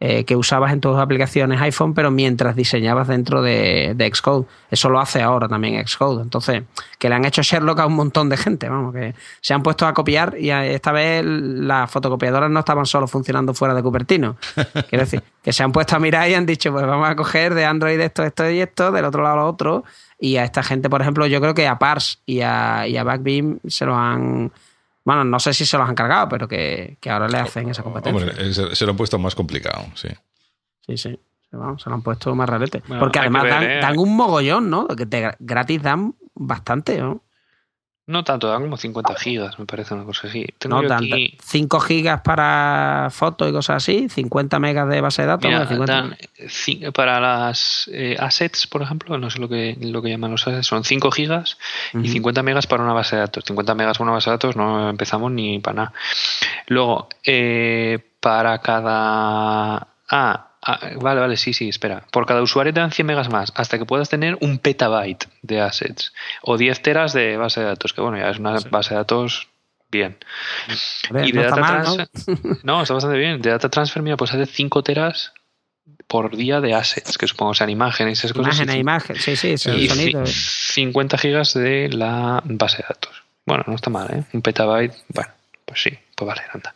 eh, 0.00 0.22
que 0.24 0.36
usabas 0.36 0.72
en 0.72 0.80
tus 0.80 0.96
aplicaciones 0.96 1.60
iPhone, 1.60 1.92
pero 1.92 2.12
mientras 2.12 2.54
diseñabas 2.54 3.08
dentro 3.08 3.42
de, 3.42 4.12
Xcode. 4.14 4.46
Eso 4.70 4.90
lo 4.90 5.00
hace 5.00 5.22
ahora 5.22 5.48
también 5.48 5.84
Xcode. 5.84 6.22
Entonces, 6.22 6.62
que 7.00 7.08
le 7.08 7.16
han 7.16 7.24
hecho 7.24 7.42
Sherlock 7.42 7.80
a 7.80 7.86
un 7.86 7.94
montón 7.94 8.28
de 8.28 8.36
gente, 8.36 8.68
vamos, 8.68 8.94
que 8.94 9.16
se 9.40 9.54
han 9.54 9.64
puesto 9.64 9.88
a 9.88 9.94
copiar 9.94 10.36
y 10.38 10.50
esta 10.50 10.92
vez 10.92 11.24
las 11.24 11.90
fotocopiadoras 11.90 12.48
no 12.48 12.60
estaban 12.60 12.86
solo 12.86 13.08
funcionando 13.08 13.54
fuera 13.54 13.74
de 13.74 13.82
Cupertino. 13.82 14.36
Quiero 14.88 15.04
decir, 15.04 15.20
que 15.42 15.52
se 15.52 15.64
han 15.64 15.72
puesto 15.72 15.96
a 15.96 15.98
mirar 15.98 16.30
y 16.30 16.34
han 16.34 16.46
dicho, 16.46 16.70
pues 16.70 16.86
vamos 16.86 17.08
a 17.08 17.16
coger 17.16 17.54
de 17.54 17.64
Android 17.64 17.98
esto, 17.98 18.22
esto 18.22 18.48
y 18.48 18.60
esto, 18.60 18.92
del 18.92 19.04
otro 19.04 19.24
lado 19.24 19.38
lo 19.38 19.46
otro. 19.48 19.84
Y 20.18 20.36
a 20.36 20.44
esta 20.44 20.62
gente, 20.62 20.90
por 20.90 21.00
ejemplo, 21.00 21.26
yo 21.26 21.40
creo 21.40 21.54
que 21.54 21.66
a 21.66 21.78
Pars 21.78 22.20
y 22.26 22.40
a, 22.40 22.86
y 22.88 22.96
a 22.96 23.04
Backbeam 23.04 23.60
se 23.66 23.86
lo 23.86 23.94
han 23.94 24.50
bueno, 25.08 25.24
no 25.24 25.40
sé 25.40 25.54
si 25.54 25.64
se 25.64 25.78
los 25.78 25.88
han 25.88 25.94
cargado, 25.94 26.28
pero 26.28 26.46
que, 26.46 26.98
ahora 27.08 27.28
le 27.28 27.38
hacen 27.38 27.70
esa 27.70 27.82
competencia. 27.82 28.28
Hombre, 28.28 28.52
se, 28.52 28.84
lo 28.84 28.90
han 28.90 28.96
pusto 28.98 29.18
más 29.18 29.34
complicado, 29.34 29.86
sí. 29.94 30.08
Sí, 30.86 30.98
sí. 30.98 31.18
se 31.50 31.56
lo 31.56 31.94
han 31.94 32.02
puesto 32.02 32.34
más 32.34 32.46
rarete. 32.46 32.82
Porque 33.00 33.18
además 33.18 33.44
¿eh? 33.62 33.78
dan, 33.80 33.98
un 33.98 34.14
mogollón, 34.14 34.68
¿no? 34.68 34.86
Que 34.86 35.06
te, 35.06 35.34
gratis 35.38 35.82
dan 35.82 36.14
bastante, 36.34 36.98
¿no? 36.98 37.22
No 38.08 38.24
tanto, 38.24 38.48
dan 38.48 38.62
como 38.62 38.78
50 38.78 39.14
gigas, 39.16 39.58
me 39.58 39.66
parece 39.66 39.92
una 39.92 40.04
cosa 40.04 40.28
así. 40.28 40.46
no 40.66 40.82
tanto. 40.82 41.14
5 41.42 41.80
gigas 41.80 42.22
para 42.22 43.08
fotos 43.10 43.50
y 43.50 43.52
cosas 43.52 43.76
así, 43.76 44.08
50 44.08 44.58
megas 44.58 44.88
de 44.88 45.02
base 45.02 45.20
de 45.20 45.28
datos. 45.28 45.50
para 46.94 47.20
las 47.20 47.90
eh, 47.92 48.16
assets, 48.18 48.66
por 48.66 48.80
ejemplo, 48.80 49.18
no 49.18 49.28
sé 49.28 49.38
lo 49.38 49.46
que, 49.50 49.76
lo 49.78 50.00
que 50.00 50.08
llaman 50.08 50.30
los 50.30 50.48
assets, 50.48 50.66
son 50.66 50.84
5 50.84 51.10
gigas 51.10 51.58
y 51.92 52.08
50 52.08 52.42
megas 52.42 52.66
para 52.66 52.82
una 52.82 52.94
base 52.94 53.16
de 53.16 53.20
datos. 53.20 53.44
50 53.44 53.74
megas 53.74 53.98
para 53.98 54.04
una 54.04 54.14
base 54.14 54.30
de 54.30 54.34
datos 54.36 54.56
no 54.56 54.88
empezamos 54.88 55.30
ni 55.30 55.58
para 55.58 55.74
nada. 55.74 55.92
Luego, 56.66 57.10
eh, 57.22 57.98
para 58.20 58.58
cada... 58.60 59.86
Ah, 60.08 60.47
Ah, 60.70 60.90
vale, 61.00 61.18
vale, 61.18 61.38
sí, 61.38 61.54
sí, 61.54 61.70
espera. 61.70 62.04
Por 62.12 62.26
cada 62.26 62.42
usuario 62.42 62.74
te 62.74 62.80
dan 62.80 62.92
100 62.92 63.06
megas 63.06 63.30
más, 63.30 63.54
hasta 63.54 63.78
que 63.78 63.86
puedas 63.86 64.10
tener 64.10 64.36
un 64.42 64.58
petabyte 64.58 65.26
de 65.40 65.62
assets 65.62 66.12
o 66.42 66.58
10 66.58 66.82
teras 66.82 67.14
de 67.14 67.38
base 67.38 67.60
de 67.60 67.66
datos, 67.66 67.94
que 67.94 68.02
bueno, 68.02 68.18
ya 68.18 68.28
es 68.28 68.38
una 68.38 68.58
base 68.70 68.90
de 68.90 68.96
datos 68.96 69.48
bien. 69.90 70.18
y 71.24 71.32
de 71.32 71.42
data 71.44 71.84
¿no? 72.64 72.82
está 72.82 72.92
bastante 72.92 73.16
bien. 73.16 73.40
De 73.40 73.48
data 73.48 73.70
transfer, 73.70 74.02
mira, 74.02 74.18
pues 74.18 74.34
hace 74.34 74.44
5 74.44 74.82
teras 74.82 75.32
por 76.06 76.36
día 76.36 76.60
de 76.60 76.74
assets, 76.74 77.16
que 77.16 77.26
supongo 77.26 77.54
sean 77.54 77.70
imágenes, 77.70 78.18
esas 78.18 78.34
cosas. 78.34 78.56
Imagen 78.56 78.68
a 78.68 78.76
imagen, 78.76 79.16
sí, 79.16 79.36
sí, 79.36 79.52
y 79.52 79.88
sonido. 79.88 80.26
50 80.26 81.16
gigas 81.16 81.54
de 81.54 81.88
la 81.88 82.42
base 82.44 82.82
de 82.82 82.84
datos. 82.90 83.22
Bueno, 83.46 83.64
no 83.66 83.74
está 83.74 83.88
mal, 83.88 84.10
¿eh? 84.10 84.24
Un 84.34 84.42
petabyte, 84.42 84.94
bueno, 85.08 85.30
pues 85.64 85.80
sí, 85.80 85.98
pues 86.14 86.28
vale, 86.28 86.42
anda. 86.52 86.74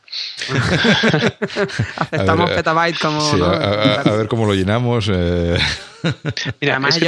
Aceptamos 1.97 2.51
petabyte 2.51 2.99
como. 2.99 3.21
a, 3.45 4.03
ver 4.03 4.29
cómo 4.29 4.47
lo 4.47 4.55
llenamos. 4.55 5.11
Eh. 5.13 5.59
Mira, 6.61 6.77
Además, 6.77 7.01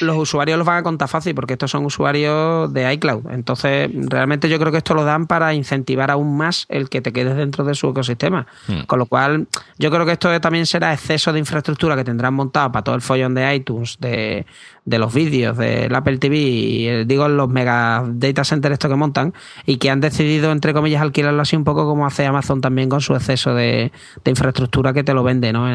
los, 0.00 0.16
usuarios 0.16 0.58
los 0.58 0.66
van 0.66 0.78
a 0.78 0.82
contar 0.82 1.08
fácil 1.08 1.34
porque 1.34 1.54
estos 1.54 1.70
son 1.70 1.84
usuarios 1.84 2.72
de 2.72 2.92
iCloud. 2.94 3.30
Entonces, 3.30 3.90
realmente 3.94 4.48
yo 4.48 4.58
creo 4.58 4.70
que 4.70 4.78
esto 4.78 4.94
lo 4.94 5.04
dan 5.04 5.26
para 5.26 5.54
incentivar 5.54 6.10
aún 6.10 6.36
más 6.36 6.66
el 6.68 6.88
que 6.88 7.00
te 7.00 7.12
quedes 7.12 7.36
dentro 7.36 7.64
de 7.64 7.74
su 7.74 7.88
ecosistema. 7.88 8.46
Hmm. 8.68 8.82
Con 8.82 8.98
lo 8.98 9.06
cual, 9.06 9.48
yo 9.78 9.90
creo 9.90 10.06
que 10.06 10.12
esto 10.12 10.40
también 10.40 10.66
será 10.66 10.92
exceso 10.92 11.32
de 11.32 11.38
infraestructura 11.38 11.96
que 11.96 12.04
tendrán 12.04 12.34
montado 12.34 12.70
para 12.72 12.84
todo 12.84 12.94
el 12.94 13.00
follón 13.00 13.34
de 13.34 13.54
iTunes, 13.54 13.96
de, 13.98 14.46
de 14.84 14.98
los 14.98 15.14
vídeos, 15.14 15.56
del 15.56 15.94
Apple 15.94 16.18
TV, 16.18 16.36
y, 16.36 16.88
eh, 16.88 17.04
digo, 17.06 17.28
los 17.28 17.48
mega 17.48 18.04
data 18.06 18.44
centers 18.44 18.74
esto 18.74 18.88
que 18.88 18.96
montan, 18.96 19.32
y 19.64 19.78
que 19.78 19.90
han 19.90 20.00
decidido, 20.00 20.52
entre 20.52 20.74
comillas, 20.74 21.00
alquilarlo 21.00 21.40
así 21.40 21.56
un 21.56 21.64
poco 21.64 21.86
como 21.86 22.06
hace 22.06 22.26
Amazon 22.26 22.43
también 22.60 22.88
con 22.88 23.00
su 23.00 23.14
exceso 23.14 23.54
de, 23.54 23.92
infraestructura 24.24 24.92
que 24.92 25.04
te 25.04 25.14
lo 25.14 25.22
vende, 25.22 25.52
¿no? 25.52 25.66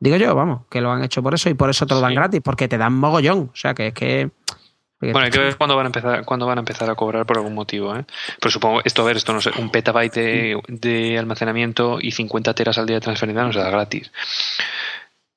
digo 0.00 0.16
yo, 0.16 0.34
vamos, 0.34 0.62
que 0.70 0.80
lo 0.80 0.90
han 0.90 1.04
hecho 1.04 1.22
por 1.22 1.34
eso 1.34 1.50
y 1.50 1.54
por 1.54 1.70
eso 1.70 1.86
te 1.86 1.94
lo 1.94 2.00
dan 2.00 2.14
gratis, 2.14 2.40
porque 2.42 2.68
te 2.68 2.78
dan 2.78 2.94
mogollón. 2.94 3.50
O 3.52 3.56
sea, 3.56 3.74
que 3.74 3.88
es 3.88 3.94
que. 3.94 4.30
Bueno, 5.00 5.20
hay 5.20 5.30
que 5.30 5.38
ver 5.38 5.56
cuándo 5.56 5.76
van 5.76 5.86
a 5.86 5.88
empezar, 5.88 6.24
cuándo 6.26 6.46
van 6.46 6.58
a 6.58 6.60
empezar 6.60 6.90
a 6.90 6.94
cobrar 6.94 7.24
por 7.24 7.38
algún 7.38 7.54
motivo, 7.54 7.96
¿eh? 7.96 8.04
Pero 8.38 8.50
supongo, 8.50 8.82
esto 8.84 9.00
a 9.00 9.06
ver, 9.06 9.16
esto 9.16 9.32
no 9.32 9.40
sé, 9.40 9.50
un 9.58 9.70
petabyte 9.70 10.14
de, 10.14 10.60
de 10.68 11.18
almacenamiento 11.18 11.98
y 12.02 12.10
50 12.10 12.52
teras 12.52 12.76
al 12.76 12.86
día 12.86 12.96
de 12.96 13.00
transferencia 13.00 13.42
no 13.44 13.52
se 13.52 13.60
da 13.60 13.70
gratis. 13.70 14.12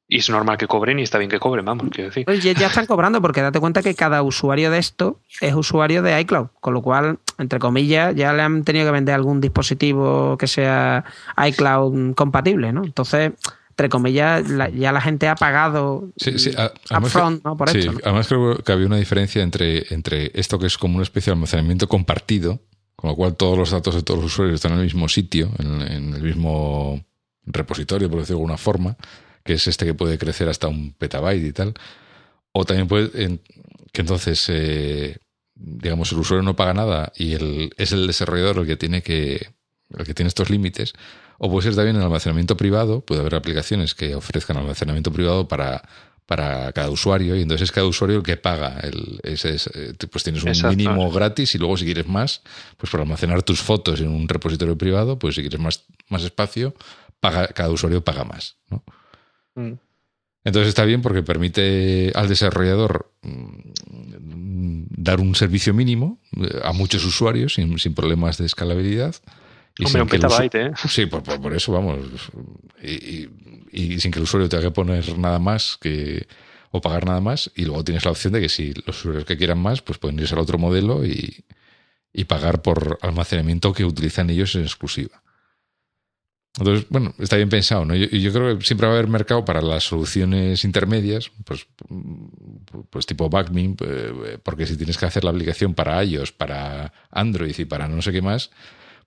Y 0.07 0.17
es 0.17 0.29
normal 0.29 0.57
que 0.57 0.67
cobren 0.67 0.99
y 0.99 1.03
está 1.03 1.17
bien 1.17 1.29
que 1.29 1.39
cobren, 1.39 1.63
vamos, 1.63 1.87
quiero 1.89 2.09
decir. 2.09 2.25
Pues 2.25 2.43
ya, 2.43 2.51
están 2.51 2.85
cobrando 2.85 3.21
porque 3.21 3.41
date 3.41 3.59
cuenta 3.59 3.81
que 3.81 3.95
cada 3.95 4.21
usuario 4.21 4.69
de 4.69 4.77
esto 4.77 5.21
es 5.39 5.53
usuario 5.53 6.01
de 6.01 6.19
iCloud, 6.21 6.47
con 6.59 6.73
lo 6.73 6.81
cual, 6.81 7.19
entre 7.37 7.59
comillas, 7.59 8.13
ya 8.13 8.33
le 8.33 8.41
han 8.41 8.63
tenido 8.63 8.85
que 8.85 8.91
vender 8.91 9.15
algún 9.15 9.39
dispositivo 9.39 10.37
que 10.37 10.47
sea 10.47 11.05
iCloud 11.47 12.13
compatible, 12.15 12.73
¿no? 12.73 12.83
Entonces, 12.83 13.31
entre 13.69 13.89
comillas, 13.89 14.43
ya 14.75 14.91
la 14.91 15.01
gente 15.01 15.27
ha 15.27 15.35
pagado 15.35 16.11
sí, 16.17 16.37
sí, 16.37 16.51
upfront, 16.95 17.43
¿no? 17.43 17.57
Por 17.57 17.69
sí, 17.69 17.87
además 18.03 18.27
creo 18.27 18.57
que 18.57 18.71
había 18.71 18.85
una 18.85 18.97
diferencia 18.97 19.41
entre, 19.41 19.91
entre 19.93 20.31
esto 20.35 20.59
que 20.59 20.67
es 20.67 20.77
como 20.77 20.95
una 20.95 21.03
especie 21.03 21.31
de 21.31 21.35
almacenamiento 21.35 21.87
compartido, 21.87 22.59
con 22.95 23.09
lo 23.09 23.15
cual 23.15 23.35
todos 23.35 23.57
los 23.57 23.71
datos 23.71 23.95
de 23.95 24.03
todos 24.03 24.21
los 24.21 24.33
usuarios 24.33 24.55
están 24.55 24.73
en 24.73 24.79
el 24.79 24.83
mismo 24.83 25.09
sitio, 25.09 25.49
en, 25.57 25.81
en 25.81 26.13
el 26.13 26.21
mismo 26.21 27.03
repositorio, 27.45 28.09
por 28.09 28.19
decirlo 28.19 28.37
de 28.37 28.43
alguna 28.43 28.57
forma, 28.57 28.95
que 29.43 29.53
es 29.53 29.67
este 29.67 29.85
que 29.85 29.93
puede 29.93 30.17
crecer 30.17 30.49
hasta 30.49 30.67
un 30.67 30.93
petabyte 30.93 31.45
y 31.45 31.53
tal. 31.53 31.73
O 32.51 32.65
también 32.65 32.87
puede 32.87 33.39
que 33.91 34.01
entonces, 34.01 34.45
eh, 34.49 35.17
digamos, 35.55 36.11
el 36.11 36.19
usuario 36.19 36.43
no 36.43 36.55
paga 36.55 36.73
nada 36.73 37.11
y 37.15 37.33
el, 37.33 37.73
es 37.77 37.91
el 37.91 38.07
desarrollador 38.07 38.59
el 38.59 38.67
que 38.67 38.77
tiene 38.77 39.01
que 39.01 39.53
el 39.97 40.05
que 40.05 40.13
tiene 40.13 40.27
estos 40.27 40.49
límites. 40.49 40.93
O 41.37 41.49
puede 41.49 41.63
ser 41.63 41.75
también 41.75 41.95
el 41.95 42.03
almacenamiento 42.03 42.57
privado. 42.57 43.01
Puede 43.01 43.21
haber 43.21 43.35
aplicaciones 43.35 43.95
que 43.95 44.15
ofrezcan 44.15 44.57
almacenamiento 44.57 45.11
privado 45.11 45.47
para, 45.47 45.83
para 46.25 46.71
cada 46.71 46.89
usuario 46.89 47.35
y 47.35 47.41
entonces 47.41 47.65
es 47.65 47.71
cada 47.71 47.85
usuario 47.85 48.17
el 48.17 48.23
que 48.23 48.37
paga. 48.37 48.79
El, 48.81 49.19
ese 49.23 49.57
eh, 49.73 49.93
pues 50.09 50.23
tienes 50.23 50.43
un 50.43 50.69
mínimo 50.69 51.11
gratis 51.11 51.53
y 51.55 51.57
luego 51.57 51.77
si 51.77 51.85
quieres 51.85 52.07
más, 52.07 52.41
pues 52.77 52.91
para 52.91 53.03
almacenar 53.03 53.43
tus 53.43 53.61
fotos 53.61 53.99
en 53.99 54.09
un 54.09 54.27
repositorio 54.27 54.77
privado, 54.77 55.19
pues 55.19 55.35
si 55.35 55.41
quieres 55.41 55.59
más, 55.59 55.83
más 56.09 56.23
espacio, 56.23 56.73
paga, 57.19 57.47
cada 57.47 57.69
usuario 57.69 58.03
paga 58.03 58.23
más. 58.23 58.55
¿no? 58.69 58.83
Mm. 59.55 59.73
Entonces 60.45 60.69
está 60.69 60.83
bien 60.85 61.01
porque 61.01 61.23
permite 61.23 62.11
al 62.15 62.27
desarrollador 62.27 63.11
mm, 63.21 64.85
dar 64.89 65.19
un 65.19 65.35
servicio 65.35 65.73
mínimo 65.73 66.19
eh, 66.37 66.59
a 66.63 66.73
muchos 66.73 67.05
usuarios 67.05 67.55
sin, 67.55 67.93
problemas 67.93 68.37
de 68.37 68.45
escalabilidad. 68.45 69.15
Y 69.77 69.85
Hombre, 69.85 70.01
un 70.03 70.09
petabyte, 70.09 70.55
¿eh? 70.55 70.71
Sí, 70.87 71.07
por, 71.07 71.53
eso 71.53 71.71
vamos. 71.71 71.99
Y, 72.81 73.99
sin 73.99 74.11
que 74.11 74.19
el 74.19 74.23
usuario 74.23 74.47
tenga 74.47 74.63
que 74.63 74.71
poner 74.71 75.17
nada 75.17 75.39
más 75.39 75.77
que 75.81 76.27
o 76.69 76.79
pagar 76.79 77.05
nada 77.05 77.21
más. 77.21 77.51
Y 77.55 77.65
luego 77.65 77.83
tienes 77.83 78.05
la 78.05 78.11
opción 78.11 78.33
de 78.33 78.41
que 78.41 78.49
si 78.49 78.73
los 78.85 78.99
usuarios 78.99 79.25
que 79.25 79.37
quieran 79.37 79.57
más, 79.59 79.81
pues 79.81 79.97
pueden 79.97 80.19
irse 80.19 80.35
al 80.35 80.41
otro 80.41 80.59
modelo 80.59 81.03
y, 81.05 81.43
y 82.13 82.25
pagar 82.25 82.61
por 82.61 82.99
almacenamiento 83.01 83.73
que 83.73 83.83
utilizan 83.83 84.29
ellos 84.29 84.53
en 84.55 84.61
exclusiva. 84.61 85.22
Entonces, 86.57 86.85
bueno, 86.89 87.15
está 87.17 87.35
bien 87.35 87.49
pensado, 87.49 87.83
¿no? 87.83 87.95
Yo, 87.95 88.05
yo, 88.07 88.31
creo 88.31 88.59
que 88.59 88.65
siempre 88.65 88.85
va 88.85 88.93
a 88.93 88.97
haber 88.97 89.09
mercado 89.09 89.43
para 89.43 89.61
las 89.61 89.85
soluciones 89.85 90.63
intermedias, 90.63 91.31
pues, 91.45 91.65
pues 92.91 93.07
tipo 93.07 93.27
Backme, 93.27 93.75
eh, 93.83 94.37
porque 94.43 94.67
si 94.67 94.77
tienes 94.77 94.97
que 94.97 95.07
hacer 95.07 95.23
la 95.23 95.31
aplicación 95.31 95.73
para 95.73 96.03
iOS, 96.03 96.31
para 96.31 96.93
Android 97.09 97.57
y 97.57 97.65
para 97.65 97.87
no 97.87 98.03
sé 98.03 98.11
qué 98.11 98.21
más, 98.21 98.51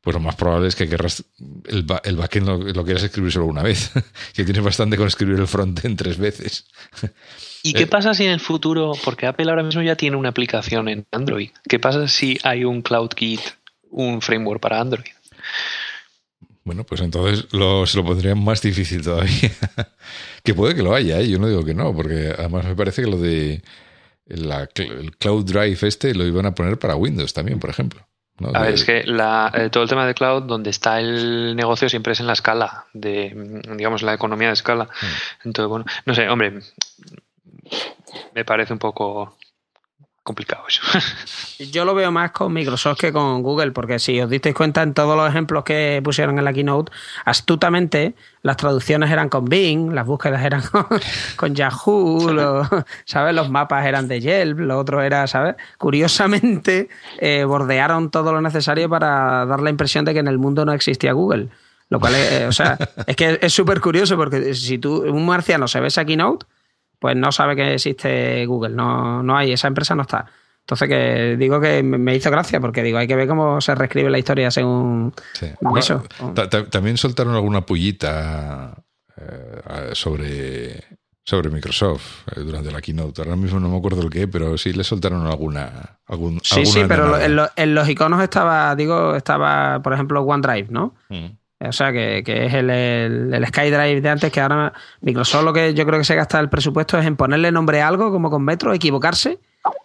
pues 0.01 0.15
lo 0.15 0.21
más 0.21 0.35
probable 0.35 0.67
es 0.67 0.75
que 0.75 0.89
querrás 0.89 1.25
el, 1.69 1.87
el 2.05 2.17
backend 2.17 2.47
lo, 2.47 2.59
lo, 2.59 2.85
quieras 2.85 3.05
escribir 3.05 3.31
solo 3.31 3.47
una 3.47 3.63
vez, 3.63 3.93
que 4.35 4.45
tienes 4.45 4.65
bastante 4.65 4.97
con 4.97 5.07
escribir 5.07 5.39
el 5.39 5.47
frontend 5.47 5.97
tres 5.99 6.19
veces. 6.19 6.67
¿Y 7.63 7.75
qué 7.75 7.85
eh, 7.85 7.87
pasa 7.87 8.13
si 8.15 8.25
en 8.25 8.33
el 8.33 8.41
futuro, 8.41 8.93
porque 9.05 9.27
Apple 9.27 9.49
ahora 9.51 9.63
mismo 9.63 9.83
ya 9.83 9.95
tiene 9.95 10.17
una 10.17 10.31
aplicación 10.31 10.89
en 10.89 11.07
Android, 11.13 11.51
qué 11.69 11.79
pasa 11.79 12.09
si 12.09 12.39
hay 12.43 12.65
un 12.65 12.83
CloudKit, 12.83 13.41
un 13.91 14.21
framework 14.21 14.61
para 14.61 14.81
Android? 14.81 15.07
Bueno, 16.67 16.83
pues 16.83 17.01
entonces 17.01 17.47
lo, 17.53 17.87
se 17.87 17.97
lo 17.97 18.05
pondrían 18.05 18.43
más 18.43 18.61
difícil 18.61 19.01
todavía. 19.01 19.53
que 20.43 20.53
puede 20.53 20.75
que 20.75 20.83
lo 20.83 20.97
haya, 20.97 21.21
¿eh? 21.21 21.29
yo 21.29 21.39
no 21.39 21.47
digo 21.47 21.65
que 21.65 21.75
no, 21.75 21.95
porque 21.95 22.35
además 22.37 22.65
me 22.65 22.75
parece 22.75 23.03
que 23.03 23.09
lo 23.09 23.19
de 23.19 23.63
el 24.27 25.17
Cloud 25.17 25.45
Drive 25.45 25.79
este 25.83 26.13
lo 26.13 26.27
iban 26.27 26.45
a 26.45 26.57
poner 26.57 26.77
para 26.77 26.97
Windows 26.97 27.33
también, 27.33 27.61
por 27.61 27.71
ejemplo. 27.71 28.05
A 28.53 28.63
ver, 28.63 28.75
es 28.75 28.85
que 28.85 28.99
eh, 28.99 29.71
todo 29.71 29.85
el 29.85 29.89
tema 29.89 30.09
de 30.09 30.15
cloud, 30.15 30.43
donde 30.43 30.71
está 30.71 30.99
el 30.99 31.55
negocio 31.55 31.89
siempre 31.89 32.15
es 32.15 32.21
en 32.21 32.27
la 32.27 32.33
escala, 32.33 32.87
de, 32.93 33.63
digamos, 33.77 34.03
la 34.03 34.15
economía 34.15 34.49
de 34.49 34.55
escala. 34.55 34.85
Mm. 34.87 35.47
Entonces, 35.47 35.69
bueno, 35.69 35.85
no 36.05 36.15
sé, 36.17 36.29
hombre, 36.29 36.61
me 38.35 38.45
parece 38.45 38.73
un 38.73 38.81
poco 38.81 39.39
complicado 40.27 40.65
eso. 40.69 40.83
Yo 41.73 41.85
lo 41.87 41.95
veo 41.95 42.11
más 42.11 42.33
con 42.33 42.53
Microsoft 42.53 42.99
que 42.99 43.13
con 43.13 43.43
Google, 43.43 43.71
porque 43.71 43.99
si 43.99 44.21
os 44.21 44.29
disteis 44.29 44.55
cuenta 44.55 44.83
en 44.83 44.93
todos 44.93 45.17
los 45.17 45.31
ejemplos 45.31 45.65
que 45.65 46.01
pusieron 46.05 46.39
en 46.39 46.45
la 46.45 46.53
keynote, 46.53 46.93
astutamente 47.25 48.15
las 48.43 48.57
traducciones 48.57 49.11
eran 49.11 49.29
con 49.29 49.47
Bing, 49.47 49.95
las 49.95 50.05
búsquedas 50.05 50.45
eran 50.45 50.63
con, 51.37 51.55
Yahoo, 51.55 52.29
¿sabes? 53.05 53.35
Los 53.35 53.49
mapas 53.49 53.87
eran 53.87 54.09
de 54.09 54.21
Yelp, 54.21 54.59
lo 54.59 54.79
otro 54.79 55.01
era, 55.01 55.27
¿sabes? 55.29 55.55
Curiosamente, 55.79 56.89
eh, 57.19 57.45
bordearon 57.45 58.11
todo 58.11 58.33
lo 58.33 58.41
necesario 58.41 58.89
para 58.89 59.47
dar 59.47 59.61
la 59.61 59.71
impresión 59.71 60.05
de 60.05 60.13
que 60.13 60.21
en 60.21 60.29
el 60.29 60.39
mundo 60.39 60.65
no 60.65 60.73
existía 60.73 61.13
Google. 61.13 61.49
Lo 61.89 62.01
cual 62.01 62.17
es, 62.17 62.33
eh, 62.33 62.47
o 62.47 62.53
sea, 62.53 62.77
es 63.07 63.15
que 63.15 63.39
es 63.41 63.53
súper 63.53 63.81
curioso 63.81 64.17
porque 64.17 64.55
si 64.55 64.79
tú, 64.79 65.03
un 65.03 65.25
marciano 65.25 65.69
se 65.69 65.79
ve 65.79 65.87
esa 65.87 66.05
keynote, 66.05 66.47
pues 66.99 67.17
no 67.17 67.33
sabe 67.33 67.57
que 67.57 67.75
existe 67.75 68.47
Google, 68.47 68.75
no, 68.75 69.23
no 69.23 69.37
hay, 69.37 69.53
esa 69.53 69.69
empresa 69.69 69.95
no 69.95 70.03
está. 70.03 70.27
Entonces 70.61 70.89
que 70.89 71.37
digo 71.39 71.61
que 71.61 71.83
me 71.85 72.17
hizo 72.17 72.29
gracia 72.29 72.61
porque 72.61 72.83
digo, 72.83 72.99
hay 72.99 73.07
que 73.07 73.15
ver 73.15 73.29
cómo 73.29 73.61
se 73.61 73.75
reescribe 73.77 74.11
la 74.11 74.19
historia 74.19 74.51
según 74.51 75.15
eso. 75.79 76.03
También 76.71 76.97
soltaron 76.97 77.35
alguna 77.35 77.61
pullita 77.61 78.75
eh, 79.17 79.91
sobre, 79.93 80.83
sobre 81.23 81.51
Microsoft 81.51 82.29
eh, 82.35 82.41
durante 82.41 82.73
la 82.73 82.81
keynote. 82.81 83.23
Ahora 83.23 83.37
mismo 83.37 83.61
no 83.61 83.69
me 83.69 83.79
acuerdo 83.79 84.03
el 84.03 84.11
qué, 84.11 84.27
pero 84.27 84.59
sí 84.59 84.73
le 84.73 84.83
soltaron 84.85 85.25
alguna. 85.27 86.01
Algún, 86.07 86.41
sí, 86.43 86.67
sí, 86.67 86.83
pero 86.87 87.17
en, 87.19 87.75
los 87.75 87.89
iconos 87.89 88.21
estaba, 88.23 88.75
digo, 88.75 89.15
estaba, 89.15 89.81
por 89.83 89.93
ejemplo, 89.93 90.21
OneDrive, 90.23 90.69
¿no? 90.71 90.95
Mm. 91.09 91.27
O 91.59 91.73
sea, 91.73 91.91
que, 91.91 92.19
es 92.19 92.55
el, 92.55 92.69
el, 92.69 93.47
SkyDrive 93.47 94.03
de 94.03 94.09
antes, 94.11 94.31
que 94.31 94.41
ahora 94.43 94.75
Microsoft 95.01 95.45
lo 95.45 95.53
que 95.55 95.73
yo 95.73 95.87
creo 95.87 95.99
que 95.99 96.05
se 96.05 96.15
gasta 96.15 96.39
el 96.39 96.51
presupuesto 96.51 96.99
es 96.99 97.07
en 97.07 97.17
ponerle 97.17 97.51
nombre 97.51 97.81
a 97.81 97.89
algo, 97.89 98.11
como 98.11 98.29
con 98.29 98.45
Metro, 98.45 98.75
equivocarse 98.75 99.39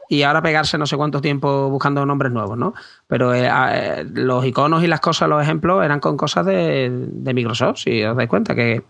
y 0.09 0.23
ahora 0.23 0.41
pegarse 0.41 0.77
no 0.77 0.85
sé 0.85 0.97
cuánto 0.97 1.21
tiempo 1.21 1.69
buscando 1.69 2.05
nombres 2.05 2.33
nuevos, 2.33 2.57
¿no? 2.57 2.73
Pero 3.07 3.33
eh, 3.33 3.49
eh, 3.49 4.05
los 4.13 4.45
iconos 4.45 4.83
y 4.83 4.87
las 4.87 4.99
cosas, 4.99 5.29
los 5.29 5.41
ejemplos, 5.41 5.85
eran 5.85 6.01
con 6.01 6.17
cosas 6.17 6.45
de, 6.45 6.91
Microsoft, 7.33 7.77
si 7.77 8.03
os 8.03 8.17
dais 8.17 8.29
cuenta, 8.29 8.53
que 8.53 8.83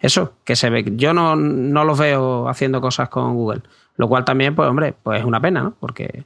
eso, 0.00 0.32
que 0.42 0.56
se 0.56 0.70
ve. 0.70 0.84
Yo 0.96 1.14
no, 1.14 1.36
no 1.36 1.84
los 1.84 1.96
veo 1.96 2.48
haciendo 2.48 2.80
cosas 2.80 3.10
con 3.10 3.34
Google, 3.34 3.62
lo 3.96 4.08
cual 4.08 4.24
también, 4.24 4.56
pues 4.56 4.68
hombre, 4.68 4.92
pues 5.00 5.20
es 5.20 5.24
una 5.24 5.40
pena, 5.40 5.62
¿no? 5.62 5.76
Porque 5.78 6.24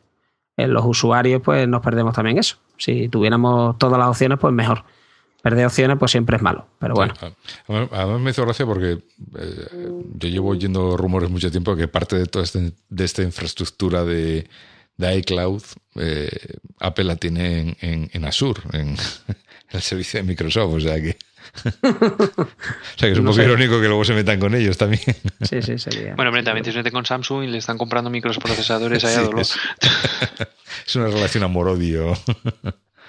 los 0.57 0.85
usuarios, 0.87 1.43
pues 1.43 1.69
nos 1.69 1.83
perdemos 1.83 2.15
también 2.15 2.39
eso. 2.39 2.57
Si 2.79 3.11
tuviéramos 3.11 3.77
todas 3.77 3.99
las 3.99 4.09
opciones, 4.09 4.39
pues 4.39 4.55
mejor 4.55 4.85
perder 5.49 5.67
opciones 5.67 5.97
pues 5.99 6.11
siempre 6.11 6.37
es 6.37 6.43
malo, 6.43 6.69
pero 6.79 6.95
bueno. 6.95 7.15
Además 7.69 8.21
me 8.21 8.31
hizo 8.31 8.45
gracia 8.45 8.67
porque 8.67 8.99
eh, 9.39 9.89
yo 10.15 10.29
llevo 10.29 10.51
oyendo 10.51 10.95
rumores 10.97 11.31
mucho 11.31 11.51
tiempo 11.51 11.75
que 11.75 11.89
parte 11.89 12.19
de 12.19 12.27
toda 12.27 12.45
este, 12.45 12.73
de 12.89 13.05
esta 13.05 13.23
infraestructura 13.23 14.05
de, 14.05 14.47
iCloud, 14.99 15.63
eh, 15.95 16.29
Apple 16.81 17.05
la 17.05 17.17
tiene 17.17 17.77
en, 17.81 18.11
en, 18.13 18.25
Azure, 18.27 18.61
en 18.75 18.97
el 19.71 19.81
servicio 19.81 20.21
de 20.21 20.27
Microsoft, 20.27 20.75
o 20.75 20.81
sea 20.81 21.01
que... 21.01 21.17
o 21.83 22.49
sea 22.97 23.09
que 23.09 23.13
es 23.13 23.19
un 23.19 23.25
poco 23.25 23.41
irónico 23.41 23.81
que 23.81 23.87
luego 23.87 24.05
se 24.05 24.13
metan 24.13 24.39
con 24.39 24.55
ellos 24.55 24.77
también. 24.77 25.01
Sí, 25.49 25.63
sí, 25.63 25.79
sería. 25.79 26.15
Bueno, 26.15 26.29
hombre, 26.29 26.43
también 26.43 26.63
se 26.63 26.75
mete 26.75 26.93
con 26.93 27.07
Samsung 27.07 27.45
y 27.45 27.47
le 27.47 27.57
están 27.57 27.79
comprando 27.79 28.11
microprocesadores 28.11 29.03
allá 29.03 29.23
es, 29.41 29.55
es, 30.87 30.97
una 30.97 31.07
relación 31.07 31.45
amor-odio. 31.45 32.13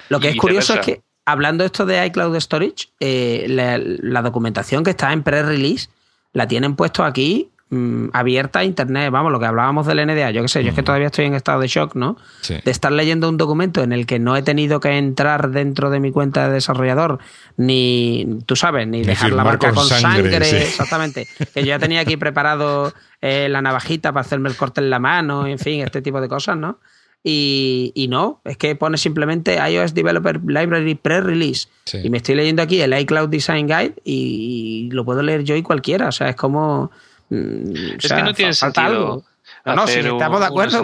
Lo 0.07 0.21
que 0.21 0.29
es 0.29 0.37
curioso 0.37 0.75
es 0.75 0.85
que 0.85 1.01
hablando 1.25 1.63
esto 1.63 1.85
de 1.85 2.05
iCloud 2.07 2.35
Storage, 2.39 2.89
eh, 2.99 3.45
la, 3.47 4.21
documentación 4.21 4.83
que 4.83 4.91
está 4.91 5.13
en 5.13 5.23
pre-release 5.23 5.89
la 6.33 6.47
tienen 6.47 6.75
puesto 6.75 7.03
aquí 7.03 7.49
mm, 7.69 8.09
abierta 8.13 8.59
a 8.59 8.63
internet. 8.63 9.11
Vamos, 9.11 9.31
lo 9.31 9.39
que 9.39 9.45
hablábamos 9.45 9.85
del 9.87 10.05
NDA. 10.05 10.31
Yo 10.31 10.41
qué 10.41 10.47
sé, 10.47 10.63
yo 10.63 10.69
es 10.69 10.75
que 10.75 10.83
todavía 10.83 11.07
estoy 11.07 11.25
en 11.25 11.35
estado 11.35 11.59
de 11.59 11.67
shock, 11.67 11.95
¿no? 11.95 12.17
De 12.47 12.71
estar 12.71 12.91
leyendo 12.91 13.29
un 13.29 13.37
documento 13.37 13.83
en 13.83 13.93
el 13.93 14.05
que 14.05 14.19
no 14.19 14.35
he 14.35 14.41
tenido 14.41 14.79
que 14.79 14.97
entrar 14.97 15.51
dentro 15.51 15.89
de 15.89 15.99
mi 15.99 16.11
cuenta 16.11 16.47
de 16.47 16.53
desarrollador, 16.53 17.19
ni, 17.57 18.39
tú 18.45 18.55
sabes, 18.55 18.87
ni, 18.87 19.03
dejar 19.03 19.31
la 19.31 19.43
marca 19.43 19.71
con, 19.71 19.85
sangre. 19.85 20.37
exactamente. 20.37 21.27
Que 21.53 21.61
yo 21.61 21.67
ya 21.67 21.79
tenía 21.79 22.01
aquí 22.01 22.17
preparado 22.17 22.93
eh, 23.21 23.47
la 23.49 23.61
navajita 23.61 24.11
para 24.11 24.21
hacerme 24.21 24.49
el 24.49 24.55
corte 24.55 24.81
en 24.81 24.89
la 24.89 24.99
mano, 24.99 25.47
en 25.47 25.59
fin, 25.59 25.81
este 25.81 26.01
tipo 26.01 26.21
de 26.21 26.27
cosas, 26.27 26.57
¿no? 26.57 26.79
Y, 27.23 28.07
no, 28.09 28.41
es 28.45 28.57
que 28.57 28.75
pone 28.75 28.97
simplemente 28.97 29.55
iOS 29.55 29.93
Developer 29.93 30.39
Library 30.45 30.95
Pre-Release. 30.95 31.67
Y 32.03 32.09
me 32.09 32.17
estoy 32.17 32.35
leyendo 32.35 32.61
aquí 32.61 32.81
el 32.81 32.97
iCloud 32.97 33.29
Design 33.29 33.67
Guide 33.67 33.95
y, 34.03 34.89
lo 34.91 35.05
puedo 35.05 35.21
leer 35.21 35.43
yo 35.43 35.55
y 35.55 35.63
cualquiera. 35.63 36.07
O 36.07 36.11
sea, 36.11 36.29
es 36.29 36.35
como. 36.35 36.91
Mm, 37.29 37.95
es 38.01 38.11
que 38.11 38.23
no 38.23 38.33
tiene 38.33 38.53
sentido. 38.53 39.23
No, 39.65 39.75
no, 39.75 39.87
sí, 39.87 39.99
estamos 39.99 40.39
de 40.39 40.45
acuerdo. 40.45 40.81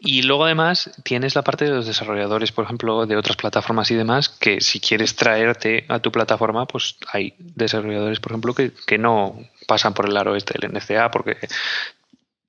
Y 0.00 0.22
luego 0.22 0.44
además 0.44 0.90
tienes 1.02 1.34
la 1.34 1.42
parte 1.42 1.64
de 1.64 1.70
los 1.70 1.86
desarrolladores, 1.86 2.52
por 2.52 2.64
ejemplo, 2.64 3.06
de 3.06 3.16
otras 3.16 3.36
plataformas 3.36 3.90
y 3.90 3.94
demás, 3.94 4.28
que 4.28 4.60
si 4.60 4.80
quieres 4.80 5.16
traerte 5.16 5.86
a 5.88 5.98
tu 5.98 6.12
plataforma, 6.12 6.66
pues 6.66 6.96
hay 7.12 7.34
desarrolladores, 7.38 8.20
por 8.20 8.32
ejemplo, 8.32 8.54
que, 8.54 8.72
que 8.86 8.98
no 8.98 9.38
pasan 9.66 9.94
por 9.94 10.08
el 10.08 10.16
aro 10.16 10.36
este 10.36 10.58
del 10.58 10.72
NCA 10.72 11.10
porque 11.10 11.36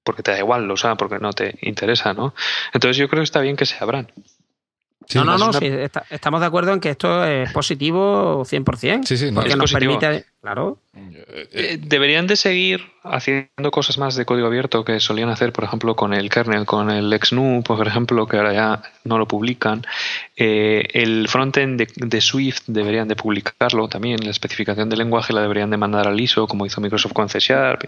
porque 0.06 0.24
te 0.24 0.32
da 0.32 0.38
igual, 0.38 0.66
lo 0.66 0.78
saben, 0.78 0.96
porque 0.96 1.20
no 1.20 1.34
te 1.34 1.58
interesa, 1.64 2.14
¿no? 2.14 2.34
Entonces 2.72 2.96
yo 2.96 3.10
creo 3.10 3.22
que 3.22 3.26
está 3.26 3.42
bien 3.42 3.58
que 3.58 3.66
se 3.66 3.76
abran. 3.84 4.12
no, 5.16 5.26
no, 5.26 5.38
no, 5.38 5.52
sí, 5.52 5.68
estamos 6.10 6.40
de 6.40 6.46
acuerdo 6.46 6.72
en 6.72 6.80
que 6.80 6.92
esto 6.92 7.26
es 7.26 7.52
positivo 7.52 8.46
100%. 8.46 9.04
Sí, 9.04 9.18
sí, 9.18 9.32
no, 9.32 9.42
porque 9.42 9.56
nos 9.56 9.74
permite, 9.74 10.26
claro. 10.46 10.78
Eh, 11.52 11.78
deberían 11.82 12.28
de 12.28 12.36
seguir 12.36 12.82
haciendo 13.04 13.70
cosas 13.72 13.98
más 13.98 14.16
de 14.16 14.26
código 14.26 14.48
abierto 14.48 14.86
que 14.86 15.00
solían 15.00 15.30
hacer, 15.30 15.52
por 15.52 15.64
ejemplo, 15.64 15.96
con 15.96 16.14
el 16.14 16.30
kernel, 16.30 16.66
con 16.66 16.90
el 16.90 17.18
XNU, 17.22 17.64
por 17.64 17.86
ejemplo, 17.86 18.26
que 18.28 18.38
ahora 18.38 18.54
ya 18.54 18.82
no 19.04 19.18
lo 19.18 19.28
publican. 19.28 19.86
Eh, 20.36 20.88
el 20.94 21.28
frontend 21.28 21.82
de, 21.82 22.22
Swift 22.22 22.64
deberían 22.68 23.08
de 23.08 23.16
publicarlo 23.16 23.88
también, 23.88 24.24
la 24.24 24.32
especificación 24.32 24.90
del 24.90 25.00
lenguaje 25.00 25.34
la 25.34 25.42
deberían 25.42 25.70
de 25.70 25.78
mandar 25.78 26.08
al 26.08 26.20
ISO, 26.20 26.48
como 26.48 26.66
hizo 26.66 26.82
Microsoft 26.82 27.14
con 27.14 27.30
C 27.30 27.40
Sharp 27.40 27.84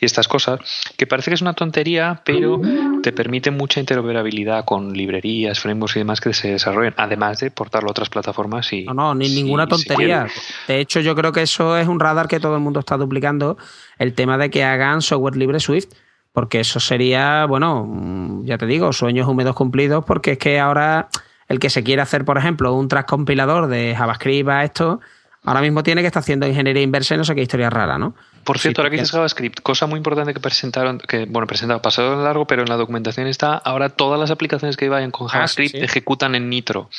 y 0.00 0.04
estas 0.04 0.26
cosas, 0.26 0.60
que 0.96 1.06
parece 1.06 1.30
que 1.30 1.34
es 1.34 1.42
una 1.42 1.54
tontería, 1.54 2.22
pero 2.24 2.60
te 3.02 3.12
permite 3.12 3.50
mucha 3.50 3.80
interoperabilidad 3.80 4.64
con 4.64 4.92
librerías, 4.92 5.60
frameworks 5.60 5.96
y 5.96 5.98
demás 6.00 6.20
que 6.20 6.32
se 6.32 6.52
desarrollen, 6.52 6.94
además 6.96 7.38
de 7.40 7.50
portarlo 7.50 7.88
a 7.88 7.92
otras 7.92 8.08
plataformas 8.08 8.72
y... 8.72 8.84
No, 8.84 8.94
no, 8.94 9.14
ni 9.14 9.28
ninguna 9.28 9.66
tontería. 9.66 10.26
de 10.66 10.80
hecho, 10.80 11.00
yo 11.00 11.14
creo 11.14 11.32
que 11.32 11.42
eso 11.42 11.76
es 11.76 11.86
un 11.86 11.95
radar 12.00 12.28
que 12.28 12.40
todo 12.40 12.54
el 12.54 12.60
mundo 12.60 12.80
está 12.80 12.96
duplicando, 12.96 13.56
el 13.98 14.14
tema 14.14 14.38
de 14.38 14.50
que 14.50 14.64
hagan 14.64 15.02
software 15.02 15.36
libre 15.36 15.60
Swift, 15.60 15.88
porque 16.32 16.60
eso 16.60 16.80
sería, 16.80 17.46
bueno, 17.46 18.42
ya 18.44 18.58
te 18.58 18.66
digo, 18.66 18.92
sueños 18.92 19.26
húmedos 19.26 19.56
cumplidos, 19.56 20.04
porque 20.04 20.32
es 20.32 20.38
que 20.38 20.60
ahora 20.60 21.08
el 21.48 21.58
que 21.58 21.70
se 21.70 21.82
quiere 21.82 22.02
hacer, 22.02 22.24
por 22.24 22.38
ejemplo, 22.38 22.74
un 22.74 22.88
compilador 23.06 23.68
de 23.68 23.94
JavaScript 23.96 24.48
a 24.48 24.64
esto, 24.64 25.00
ahora 25.44 25.60
mismo 25.60 25.82
tiene 25.82 26.02
que 26.02 26.08
estar 26.08 26.20
haciendo 26.20 26.46
ingeniería 26.46 26.82
inversa 26.82 27.14
y 27.14 27.18
no 27.18 27.24
sé 27.24 27.34
qué 27.34 27.42
historia 27.42 27.70
rara, 27.70 27.98
¿no? 27.98 28.14
Por 28.44 28.58
cierto, 28.58 28.80
ahora 28.80 28.90
que 28.90 28.96
dices 28.96 29.12
JavaScript, 29.12 29.60
cosa 29.60 29.86
muy 29.86 29.96
importante 29.96 30.34
que 30.34 30.40
presentaron, 30.40 30.98
que 30.98 31.24
bueno, 31.24 31.46
presentado 31.46 31.80
pasado 31.80 32.12
en 32.14 32.22
largo, 32.22 32.46
pero 32.46 32.62
en 32.62 32.68
la 32.68 32.76
documentación 32.76 33.26
está, 33.28 33.54
ahora 33.56 33.88
todas 33.88 34.20
las 34.20 34.30
aplicaciones 34.30 34.76
que 34.76 34.88
vayan 34.88 35.10
con 35.10 35.28
ah, 35.28 35.30
JavaScript 35.32 35.74
ejecutan 35.76 36.34
en 36.34 36.50
Nitro 36.50 36.90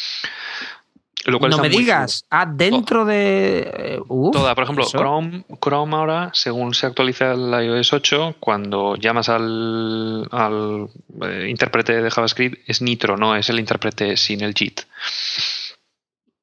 no 1.28 1.58
me 1.58 1.70
digas, 1.70 2.26
ah, 2.30 2.46
dentro 2.46 3.06
de... 3.06 3.72
Eh, 3.78 4.00
toda, 4.32 4.56
por 4.56 4.64
ejemplo, 4.64 4.86
Chrome, 4.86 5.44
Chrome 5.62 5.96
ahora, 5.96 6.30
según 6.34 6.74
se 6.74 6.86
actualiza 6.86 7.34
el 7.34 7.66
iOS 7.66 7.94
8, 7.94 8.36
cuando 8.40 8.96
llamas 8.96 9.30
al, 9.30 10.28
al 10.32 10.88
eh, 11.24 11.48
intérprete 11.50 12.02
de 12.02 12.10
JavaScript 12.10 12.70
es 12.70 12.82
Nitro, 12.82 13.18
no 13.18 13.36
es 13.36 13.50
el 13.50 13.60
intérprete 13.60 14.16
sin 14.16 14.42
el 14.42 14.54
JIT. 14.54 14.82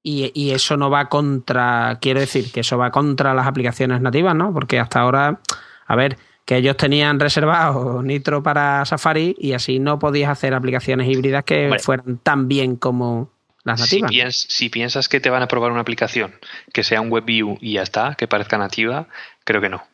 Y, 0.02 0.30
y, 0.34 0.50
eso 0.50 0.76
no 0.76 0.90
va 0.90 1.08
contra, 1.08 1.98
quiero 2.00 2.20
decir, 2.20 2.52
que 2.52 2.60
eso 2.60 2.76
va 2.76 2.90
contra 2.90 3.32
las 3.32 3.46
aplicaciones 3.46 4.02
nativas, 4.02 4.34
¿no? 4.34 4.52
Porque 4.52 4.78
hasta 4.78 5.00
ahora, 5.00 5.40
a 5.86 5.96
ver, 5.96 6.18
que 6.44 6.56
ellos 6.56 6.76
tenían 6.76 7.18
reservado 7.18 8.02
Nitro 8.02 8.42
para 8.42 8.84
Safari 8.84 9.34
y 9.38 9.52
así 9.52 9.78
no 9.78 9.98
podías 9.98 10.30
hacer 10.30 10.52
aplicaciones 10.52 11.08
híbridas 11.08 11.44
que 11.44 11.74
fueran 11.80 12.18
tan 12.18 12.48
bien 12.48 12.76
como 12.76 13.30
si, 13.76 14.68
piensas 14.68 15.08
que 15.08 15.20
te 15.20 15.30
van 15.30 15.42
a 15.42 15.48
probar 15.48 15.72
una 15.72 15.80
aplicación 15.80 16.34
que 16.72 16.84
sea 16.84 17.00
un 17.00 17.10
WebView 17.10 17.58
y 17.60 17.74
ya 17.74 17.82
está, 17.82 18.14
que 18.14 18.28
parezca 18.28 18.58
nativa, 18.58 19.08
creo 19.44 19.60
que 19.60 19.68
no. 19.68 19.86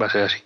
Va 0.00 0.06
a 0.06 0.10
ser 0.10 0.24
así. 0.24 0.38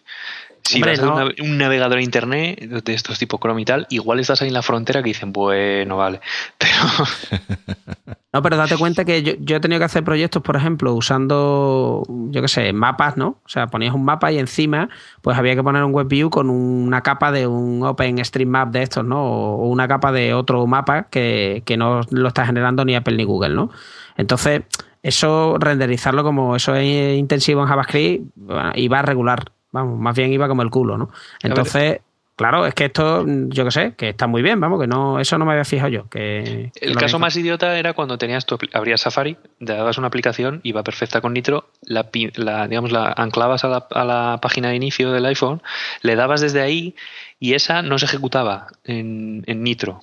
Si 0.65 0.81
vas 0.81 0.99
a 0.99 1.27
un 1.43 1.59
navegador 1.59 1.99
a 1.99 2.03
internet 2.03 2.59
de 2.61 2.95
estos 2.95 3.19
tipo 3.19 3.39
Chrome 3.39 3.63
y 3.63 3.65
tal, 3.65 3.87
igual 3.91 4.21
estás 4.21 4.41
ahí 4.43 4.49
en 4.49 4.55
la 4.55 4.63
frontera 4.63 5.03
que 5.03 5.09
dicen, 5.09 5.33
bueno, 5.33 5.97
vale. 5.97 6.21
Pero. 6.59 6.73
No, 8.35 8.43
pero 8.43 8.57
date 8.57 8.77
cuenta 8.77 9.05
que 9.05 9.23
yo, 9.23 9.57
he 9.57 9.61
tenido 9.61 9.79
que 9.79 9.85
hacer 9.85 10.03
proyectos, 10.03 10.43
por 10.43 10.57
ejemplo, 10.57 10.93
usando, 10.93 12.03
yo 12.09 12.43
qué 12.43 12.49
sé, 12.49 12.73
mapas, 12.73 13.17
¿no? 13.17 13.39
O 13.45 13.49
sea, 13.49 13.69
ponías 13.69 13.95
un 13.95 14.05
mapa 14.05 14.33
y 14.33 14.41
encima, 14.41 14.89
pues 15.23 15.39
había 15.39 15.55
que 15.55 15.63
poner 15.63 15.85
un 15.85 15.95
WebView 15.95 16.31
con 16.31 16.51
una 16.51 17.01
capa 17.03 17.31
de 17.31 17.47
un 17.47 17.85
OpenStreetMap 17.85 18.73
de 18.73 18.83
estos, 18.83 19.05
¿no? 19.05 19.23
O 19.23 19.69
una 19.69 19.87
capa 19.87 20.11
de 20.11 20.35
otro 20.35 20.67
mapa 20.67 21.05
que, 21.05 21.63
que 21.65 21.77
no 21.77 22.01
lo 22.11 22.27
está 22.27 22.45
generando 22.45 22.85
ni 22.85 22.97
Apple 22.97 23.17
ni 23.17 23.23
Google, 23.23 23.55
¿no? 23.55 23.71
Entonces, 24.17 24.63
eso, 25.05 25.57
renderizarlo 25.61 26.25
como 26.25 26.57
eso 26.57 26.75
es 26.75 27.17
intensivo 27.17 27.63
en 27.63 27.69
JavaScript, 27.69 28.37
iba 28.75 28.99
a 28.99 29.03
regular. 29.03 29.54
Vamos, 29.75 29.99
más 29.99 30.17
bien 30.17 30.33
iba 30.33 30.47
como 30.47 30.63
el 30.63 30.71
culo, 30.71 30.97
¿no? 30.97 31.11
Entonces, 31.43 32.01
Claro, 32.37 32.67
es 32.67 32.75
que 32.75 32.87
esto, 32.87 33.25
yo 33.27 33.65
que 33.65 33.71
sé, 33.71 33.95
que 33.97 34.09
está 34.09 34.27
muy 34.27 34.43
bien, 34.43 34.59
vamos, 34.59 34.81
que 34.81 34.89
no, 34.89 35.21
eso 35.21 35.39
no 35.39 35.45
me 35.45 35.53
había 35.53 35.65
fijado 35.65 35.89
yo. 35.89 36.09
Que, 36.09 36.73
el 36.81 36.97
caso 36.97 37.21
más 37.21 37.37
idiota 37.37 37.79
era 37.79 37.93
cuando 37.93 38.19
tenías 38.19 38.45
tu, 38.45 38.59
abrías 38.73 39.03
Safari, 39.03 39.37
te 39.65 39.73
dabas 39.73 39.99
una 39.99 40.09
aplicación, 40.09 40.59
iba 40.65 40.83
perfecta 40.83 41.21
con 41.21 41.33
Nitro, 41.33 41.71
la, 41.83 42.11
la 42.35 42.67
digamos, 42.67 42.91
la 42.91 43.15
anclabas 43.17 43.63
a 43.65 43.69
la, 43.69 43.87
a 43.89 44.05
la, 44.05 44.41
página 44.43 44.71
de 44.71 44.75
inicio 44.75 45.13
del 45.13 45.27
iPhone, 45.27 45.63
le 46.03 46.17
dabas 46.17 46.41
desde 46.41 46.61
ahí 46.61 46.97
y 47.39 47.55
esa 47.55 47.83
no 47.83 48.01
se 48.01 48.07
ejecutaba 48.07 48.67
en, 48.83 49.45
en 49.47 49.63
Nitro. 49.63 50.01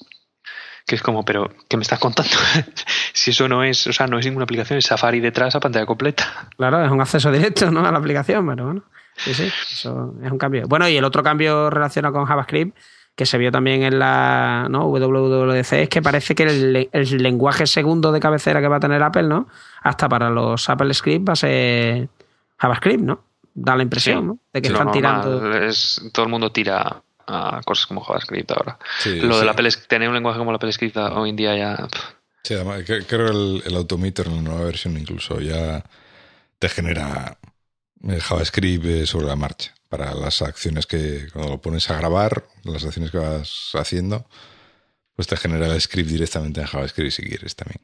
Que 0.88 0.96
es 0.96 1.04
como, 1.04 1.26
pero, 1.26 1.50
¿qué 1.68 1.76
me 1.76 1.84
estás 1.84 2.00
contando? 2.00 2.32
si 3.14 3.32
eso 3.32 3.50
no 3.50 3.66
es, 3.66 3.88
o 3.88 3.94
sea, 3.94 4.08
no 4.08 4.18
es 4.18 4.26
ninguna 4.26 4.46
aplicación, 4.46 4.80
es 4.80 4.86
Safari 4.86 5.20
detrás 5.20 5.56
a 5.56 5.60
pantalla 5.60 5.86
completa. 5.86 6.50
Claro, 6.56 6.84
es 6.84 6.92
un 6.92 7.02
acceso 7.02 7.30
directo, 7.30 7.70
¿no? 7.72 7.86
A 7.86 7.92
la 7.92 7.98
aplicación, 7.98 8.48
pero 8.48 8.66
bueno. 8.66 8.84
Sí, 9.16 9.34
sí, 9.34 9.52
eso 9.72 10.16
es 10.24 10.32
un 10.32 10.38
cambio. 10.38 10.68
Bueno, 10.68 10.88
y 10.88 10.98
el 10.98 11.04
otro 11.04 11.24
cambio 11.24 11.70
relacionado 11.70 12.14
con 12.14 12.26
JavaScript, 12.26 12.76
que 13.16 13.26
se 13.26 13.38
vio 13.38 13.52
también 13.52 13.84
en 13.84 14.00
la 14.00 14.68
¿no? 14.70 14.88
WWDC, 14.88 15.74
es 15.74 15.90
que 15.90 16.02
parece 16.02 16.34
que 16.34 16.44
el, 16.92 17.18
lenguaje 17.18 17.68
segundo 17.68 18.12
de 18.12 18.20
cabecera 18.20 18.62
que 18.62 18.68
va 18.68 18.78
a 18.78 18.80
tener 18.80 19.04
Apple, 19.04 19.24
¿no? 19.24 19.48
Hasta 19.82 20.08
para 20.08 20.30
los 20.30 20.70
Apple 20.70 20.94
Script 20.94 21.28
va 21.28 21.34
a 21.34 21.36
ser 21.36 22.10
JavaScript, 22.58 23.04
¿no? 23.04 23.24
Da 23.54 23.76
la 23.76 23.84
impresión, 23.84 24.28
¿no? 24.28 24.40
De 24.54 24.62
que 24.62 24.70
están 24.70 24.92
tirando. 24.92 25.54
Es, 25.54 26.02
todo 26.14 26.26
el 26.26 26.32
mundo 26.32 26.52
tira 26.52 27.04
a 27.28 27.62
cosas 27.66 27.86
como 27.86 28.02
JavaScript 28.02 28.52
ahora. 28.52 28.80
lo 29.06 29.40
de 29.40 29.50
Apple, 29.50 29.70
tener 29.88 30.08
un 30.08 30.16
lenguaje 30.16 30.40
como 30.40 30.52
la 30.52 30.56
Apple 30.56 30.72
Script 30.72 30.98
hoy 30.98 31.30
en 31.30 31.36
día 31.36 31.56
ya. 31.56 31.88
Sí, 32.44 32.56
además, 32.56 32.84
creo 32.86 33.06
que 33.06 33.16
el, 33.16 33.64
el 33.66 33.76
Autometer 33.76 34.28
en 34.28 34.38
la 34.38 34.42
nueva 34.42 34.66
versión 34.66 34.98
incluso 34.98 35.40
ya 35.40 35.84
te 36.58 36.70
genera 36.70 37.38
el 37.41 37.41
JavaScript 38.04 38.86
eh, 38.86 39.06
sobre 39.06 39.28
la 39.28 39.36
marcha 39.36 39.74
para 39.90 40.14
las 40.14 40.42
acciones 40.42 40.88
que 40.88 41.28
cuando 41.34 41.52
lo 41.52 41.62
pones 41.62 41.90
a 41.90 41.98
grabar, 41.98 42.46
las 42.64 42.84
acciones 42.86 43.12
que 43.12 43.18
vas 43.18 43.72
haciendo, 43.74 44.26
pues 45.16 45.28
te 45.28 45.38
genera 45.38 45.68
el 45.68 45.82
script 45.82 46.10
directamente 46.10 46.62
en 46.62 46.68
JavaScript 46.68 47.12
si 47.12 47.24
quieres 47.24 47.56
también. 47.56 47.82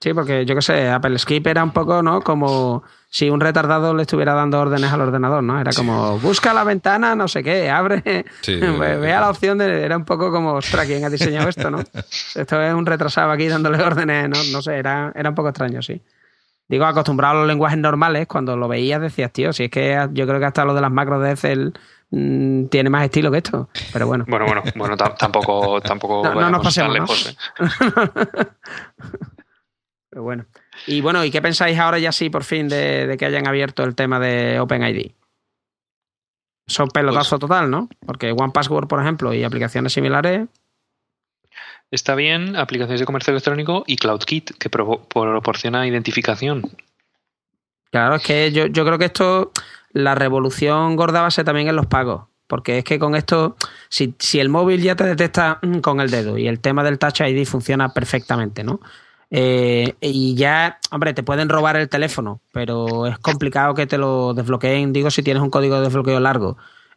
Sí, 0.00 0.12
porque 0.12 0.44
yo 0.44 0.54
qué 0.54 0.60
sé, 0.60 0.90
Apple 0.90 1.18
Script 1.18 1.46
era 1.46 1.64
un 1.64 1.70
poco, 1.70 2.02
¿no? 2.02 2.20
Como 2.20 2.82
si 3.08 3.30
un 3.30 3.40
retardado 3.40 3.94
le 3.94 4.02
estuviera 4.02 4.34
dando 4.34 4.60
órdenes 4.60 4.92
al 4.92 5.00
ordenador, 5.00 5.42
¿no? 5.42 5.58
Era 5.58 5.72
como, 5.72 6.18
busca 6.18 6.52
la 6.52 6.62
ventana, 6.62 7.14
no 7.14 7.26
sé 7.26 7.42
qué, 7.42 7.70
abre, 7.70 8.02
vea 8.46 9.20
la 9.20 9.30
opción 9.30 9.56
de... 9.56 9.82
Era 9.82 9.96
un 9.96 10.04
poco 10.04 10.30
como, 10.30 10.52
ostras, 10.52 10.86
¿quién 10.86 11.04
ha 11.04 11.08
diseñado 11.08 11.48
esto, 11.48 11.70
no? 11.70 11.78
Esto 12.34 12.60
es 12.60 12.74
un 12.74 12.84
retrasado 12.84 13.30
aquí 13.30 13.48
dándole 13.48 13.82
órdenes, 13.82 14.28
¿no? 14.28 14.36
No 14.52 14.60
sé, 14.60 14.76
era, 14.76 15.10
era 15.14 15.30
un 15.30 15.34
poco 15.34 15.48
extraño, 15.48 15.80
sí. 15.80 16.02
Digo, 16.68 16.86
acostumbrado 16.86 17.36
a 17.36 17.38
los 17.40 17.46
lenguajes 17.46 17.78
normales, 17.78 18.26
cuando 18.26 18.56
lo 18.56 18.68
veías 18.68 19.00
decías, 19.00 19.30
tío, 19.32 19.52
si 19.52 19.64
es 19.64 19.70
que 19.70 20.08
yo 20.12 20.26
creo 20.26 20.40
que 20.40 20.46
hasta 20.46 20.64
lo 20.64 20.74
de 20.74 20.80
las 20.80 20.90
macros 20.90 21.22
de 21.22 21.32
Excel 21.32 21.74
mm, 22.10 22.66
tiene 22.66 22.88
más 22.88 23.04
estilo 23.04 23.30
que 23.30 23.38
esto. 23.38 23.68
Pero 23.92 24.06
bueno. 24.06 24.24
Bueno, 24.26 24.46
bueno, 24.46 24.62
bueno, 24.74 24.96
tampoco, 24.96 25.80
tampoco 25.82 26.22
no, 26.34 26.50
nos 26.50 26.62
pasemos, 26.62 26.94
lejos. 26.94 27.28
¿eh? 27.28 27.36
pero 30.08 30.22
bueno. 30.22 30.46
Y 30.86 31.02
bueno, 31.02 31.22
¿y 31.22 31.30
qué 31.30 31.42
pensáis 31.42 31.78
ahora 31.78 31.98
ya 31.98 32.12
sí, 32.12 32.30
por 32.30 32.44
fin, 32.44 32.68
de, 32.68 33.14
que 33.18 33.26
hayan 33.26 33.46
abierto 33.46 33.84
el 33.84 33.94
tema 33.94 34.18
de 34.18 34.58
OpenID? 34.58 35.12
Son 36.66 36.88
pelotazo 36.88 37.38
pues 37.38 37.40
total, 37.40 37.70
¿no? 37.70 37.90
Porque 38.06 38.32
One 38.32 38.52
Password, 38.54 38.88
por 38.88 39.02
ejemplo, 39.02 39.34
y 39.34 39.44
aplicaciones 39.44 39.92
similares 39.92 40.48
Está 41.94 42.16
bien 42.16 42.56
aplicaciones 42.56 42.98
de 42.98 43.06
comercio 43.06 43.30
electrónico 43.30 43.84
y 43.86 43.94
CloudKit, 43.94 44.58
que 44.58 44.68
proporciona 44.68 45.86
identificación. 45.86 46.62
Claro, 47.92 48.16
es 48.16 48.22
que 48.24 48.50
yo, 48.50 48.66
yo 48.66 48.84
creo 48.84 48.98
que 48.98 49.04
esto, 49.04 49.52
la 49.92 50.16
revolución 50.16 50.96
gorda 50.96 51.20
va 51.20 51.28
a 51.28 51.30
ser 51.30 51.44
también 51.44 51.68
en 51.68 51.76
los 51.76 51.86
pagos. 51.86 52.24
Porque 52.48 52.78
es 52.78 52.84
que 52.84 52.98
con 52.98 53.14
esto, 53.14 53.56
si, 53.88 54.16
si 54.18 54.40
el 54.40 54.48
móvil 54.48 54.82
ya 54.82 54.96
te 54.96 55.04
detecta 55.04 55.60
con 55.82 56.00
el 56.00 56.10
dedo 56.10 56.36
y 56.36 56.48
el 56.48 56.58
tema 56.58 56.82
del 56.82 56.98
Touch 56.98 57.20
ID 57.20 57.46
funciona 57.46 57.94
perfectamente, 57.94 58.64
¿no? 58.64 58.80
Eh, 59.30 59.94
y 60.00 60.34
ya, 60.34 60.78
hombre, 60.90 61.14
te 61.14 61.22
pueden 61.22 61.48
robar 61.48 61.76
el 61.76 61.88
teléfono, 61.88 62.40
pero 62.52 63.06
es 63.06 63.18
complicado 63.18 63.74
que 63.74 63.86
te 63.86 63.98
lo 63.98 64.34
desbloqueen. 64.34 64.92
Digo, 64.92 65.10
si 65.10 65.22
tienes 65.22 65.44
un 65.44 65.50
código 65.50 65.76
de 65.76 65.82
desbloqueo 65.82 66.18
largo 66.18 66.56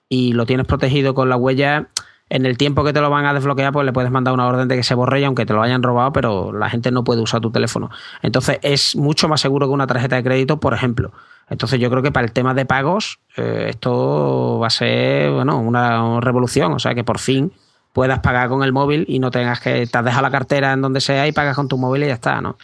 y 0.09 0.33
lo 0.33 0.47
tienes 0.47 0.65
protegido 0.65 1.13
con 1.13 1.29
la 1.29 1.37
huella, 1.37 1.87
en 2.29 2.45
el 2.45 2.57
tiempo 2.57 2.83
que 2.83 2.93
te 2.93 3.01
lo 3.01 3.09
van 3.09 3.25
a 3.25 3.33
desbloquear, 3.33 3.71
pues 3.71 3.85
le 3.85 3.93
puedes 3.93 4.11
mandar 4.11 4.33
una 4.33 4.47
orden 4.47 4.67
de 4.67 4.75
que 4.75 4.83
se 4.83 4.95
borre, 4.95 5.23
aunque 5.25 5.45
te 5.45 5.53
lo 5.53 5.61
hayan 5.61 5.83
robado, 5.83 6.11
pero 6.11 6.51
la 6.51 6.69
gente 6.69 6.91
no 6.91 7.03
puede 7.03 7.21
usar 7.21 7.41
tu 7.41 7.51
teléfono. 7.51 7.89
Entonces 8.21 8.59
es 8.61 8.95
mucho 8.95 9.27
más 9.29 9.41
seguro 9.41 9.67
que 9.67 9.73
una 9.73 9.87
tarjeta 9.87 10.17
de 10.17 10.23
crédito, 10.23 10.59
por 10.59 10.73
ejemplo. 10.73 11.11
Entonces 11.49 11.79
yo 11.79 11.89
creo 11.89 12.03
que 12.03 12.11
para 12.11 12.25
el 12.25 12.33
tema 12.33 12.53
de 12.53 12.65
pagos, 12.65 13.19
eh, 13.37 13.67
esto 13.69 14.59
va 14.59 14.67
a 14.67 14.71
ser 14.71 15.31
bueno, 15.31 15.59
una 15.59 16.19
revolución. 16.19 16.73
O 16.73 16.79
sea 16.79 16.93
que 16.93 17.03
por 17.03 17.19
fin 17.19 17.53
puedas 17.93 18.19
pagar 18.19 18.49
con 18.49 18.63
el 18.63 18.73
móvil 18.73 19.05
y 19.07 19.19
no 19.19 19.31
tengas 19.31 19.59
que 19.59 19.87
te 19.87 19.97
has 19.97 20.05
dejado 20.05 20.21
la 20.23 20.31
cartera 20.31 20.73
en 20.73 20.81
donde 20.81 21.01
sea 21.01 21.27
y 21.27 21.31
pagas 21.31 21.55
con 21.55 21.67
tu 21.67 21.77
móvil 21.77 22.03
y 22.03 22.07
ya 22.07 22.13
está, 22.13 22.41
¿no? 22.41 22.57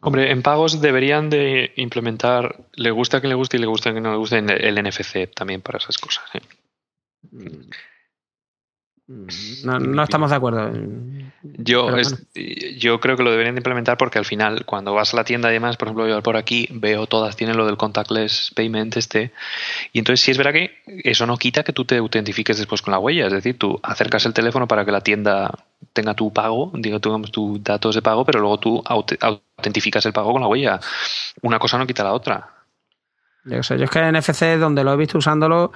Hombre, 0.00 0.30
en 0.30 0.42
pagos 0.42 0.80
deberían 0.80 1.30
de 1.30 1.72
implementar, 1.76 2.56
le 2.74 2.90
gusta 2.90 3.16
a 3.16 3.20
quien 3.20 3.30
le 3.30 3.34
guste 3.34 3.56
y 3.56 3.60
le 3.60 3.66
gusta 3.66 3.88
a 3.88 3.92
quien 3.92 4.04
no 4.04 4.10
le 4.10 4.18
guste, 4.18 4.38
el 4.38 4.84
NFC 4.84 5.32
también 5.34 5.62
para 5.62 5.78
esas 5.78 5.96
cosas. 5.96 6.24
¿eh? 6.34 6.40
Mm. 7.32 7.70
No, 9.08 9.78
no, 9.78 10.02
estamos 10.02 10.30
de 10.30 10.36
acuerdo. 10.36 10.72
Yo, 11.42 11.88
yo 12.76 12.98
creo 12.98 13.16
que 13.16 13.22
lo 13.22 13.30
deberían 13.30 13.56
implementar 13.56 13.96
porque 13.96 14.18
al 14.18 14.24
final, 14.24 14.64
cuando 14.64 14.94
vas 14.94 15.14
a 15.14 15.18
la 15.18 15.24
tienda 15.24 15.48
y 15.50 15.52
demás, 15.52 15.76
por 15.76 15.86
ejemplo, 15.86 16.08
yo 16.08 16.20
por 16.22 16.36
aquí 16.36 16.68
veo 16.72 17.06
todas 17.06 17.36
tienen 17.36 17.56
lo 17.56 17.66
del 17.66 17.76
contactless 17.76 18.50
payment 18.56 18.96
este. 18.96 19.32
Y 19.92 20.00
entonces, 20.00 20.24
sí 20.24 20.32
es 20.32 20.38
verdad 20.38 20.52
que 20.52 20.82
eso 21.04 21.24
no 21.24 21.36
quita 21.36 21.62
que 21.62 21.72
tú 21.72 21.84
te 21.84 21.98
autentifiques 21.98 22.58
después 22.58 22.82
con 22.82 22.90
la 22.90 22.98
huella. 22.98 23.26
Es 23.26 23.32
decir, 23.32 23.56
tú 23.56 23.78
acercas 23.80 24.26
el 24.26 24.34
teléfono 24.34 24.66
para 24.66 24.84
que 24.84 24.90
la 24.90 25.00
tienda 25.00 25.52
tenga 25.92 26.14
tu 26.14 26.32
pago, 26.32 26.72
digo, 26.74 26.98
tengamos 26.98 27.30
tus 27.30 27.62
datos 27.62 27.94
de 27.94 28.02
pago, 28.02 28.24
pero 28.24 28.40
luego 28.40 28.58
tú 28.58 28.82
autentificas 28.86 30.04
el 30.06 30.12
pago 30.12 30.32
con 30.32 30.42
la 30.42 30.48
huella. 30.48 30.80
Una 31.42 31.60
cosa 31.60 31.78
no 31.78 31.86
quita 31.86 32.02
la 32.02 32.12
otra. 32.12 32.48
Yo 33.44 33.62
sé, 33.62 33.78
yo 33.78 33.84
es 33.84 33.90
que 33.90 34.00
en 34.00 34.16
NFC, 34.16 34.58
donde 34.58 34.82
lo 34.82 34.92
he 34.92 34.96
visto 34.96 35.18
usándolo 35.18 35.70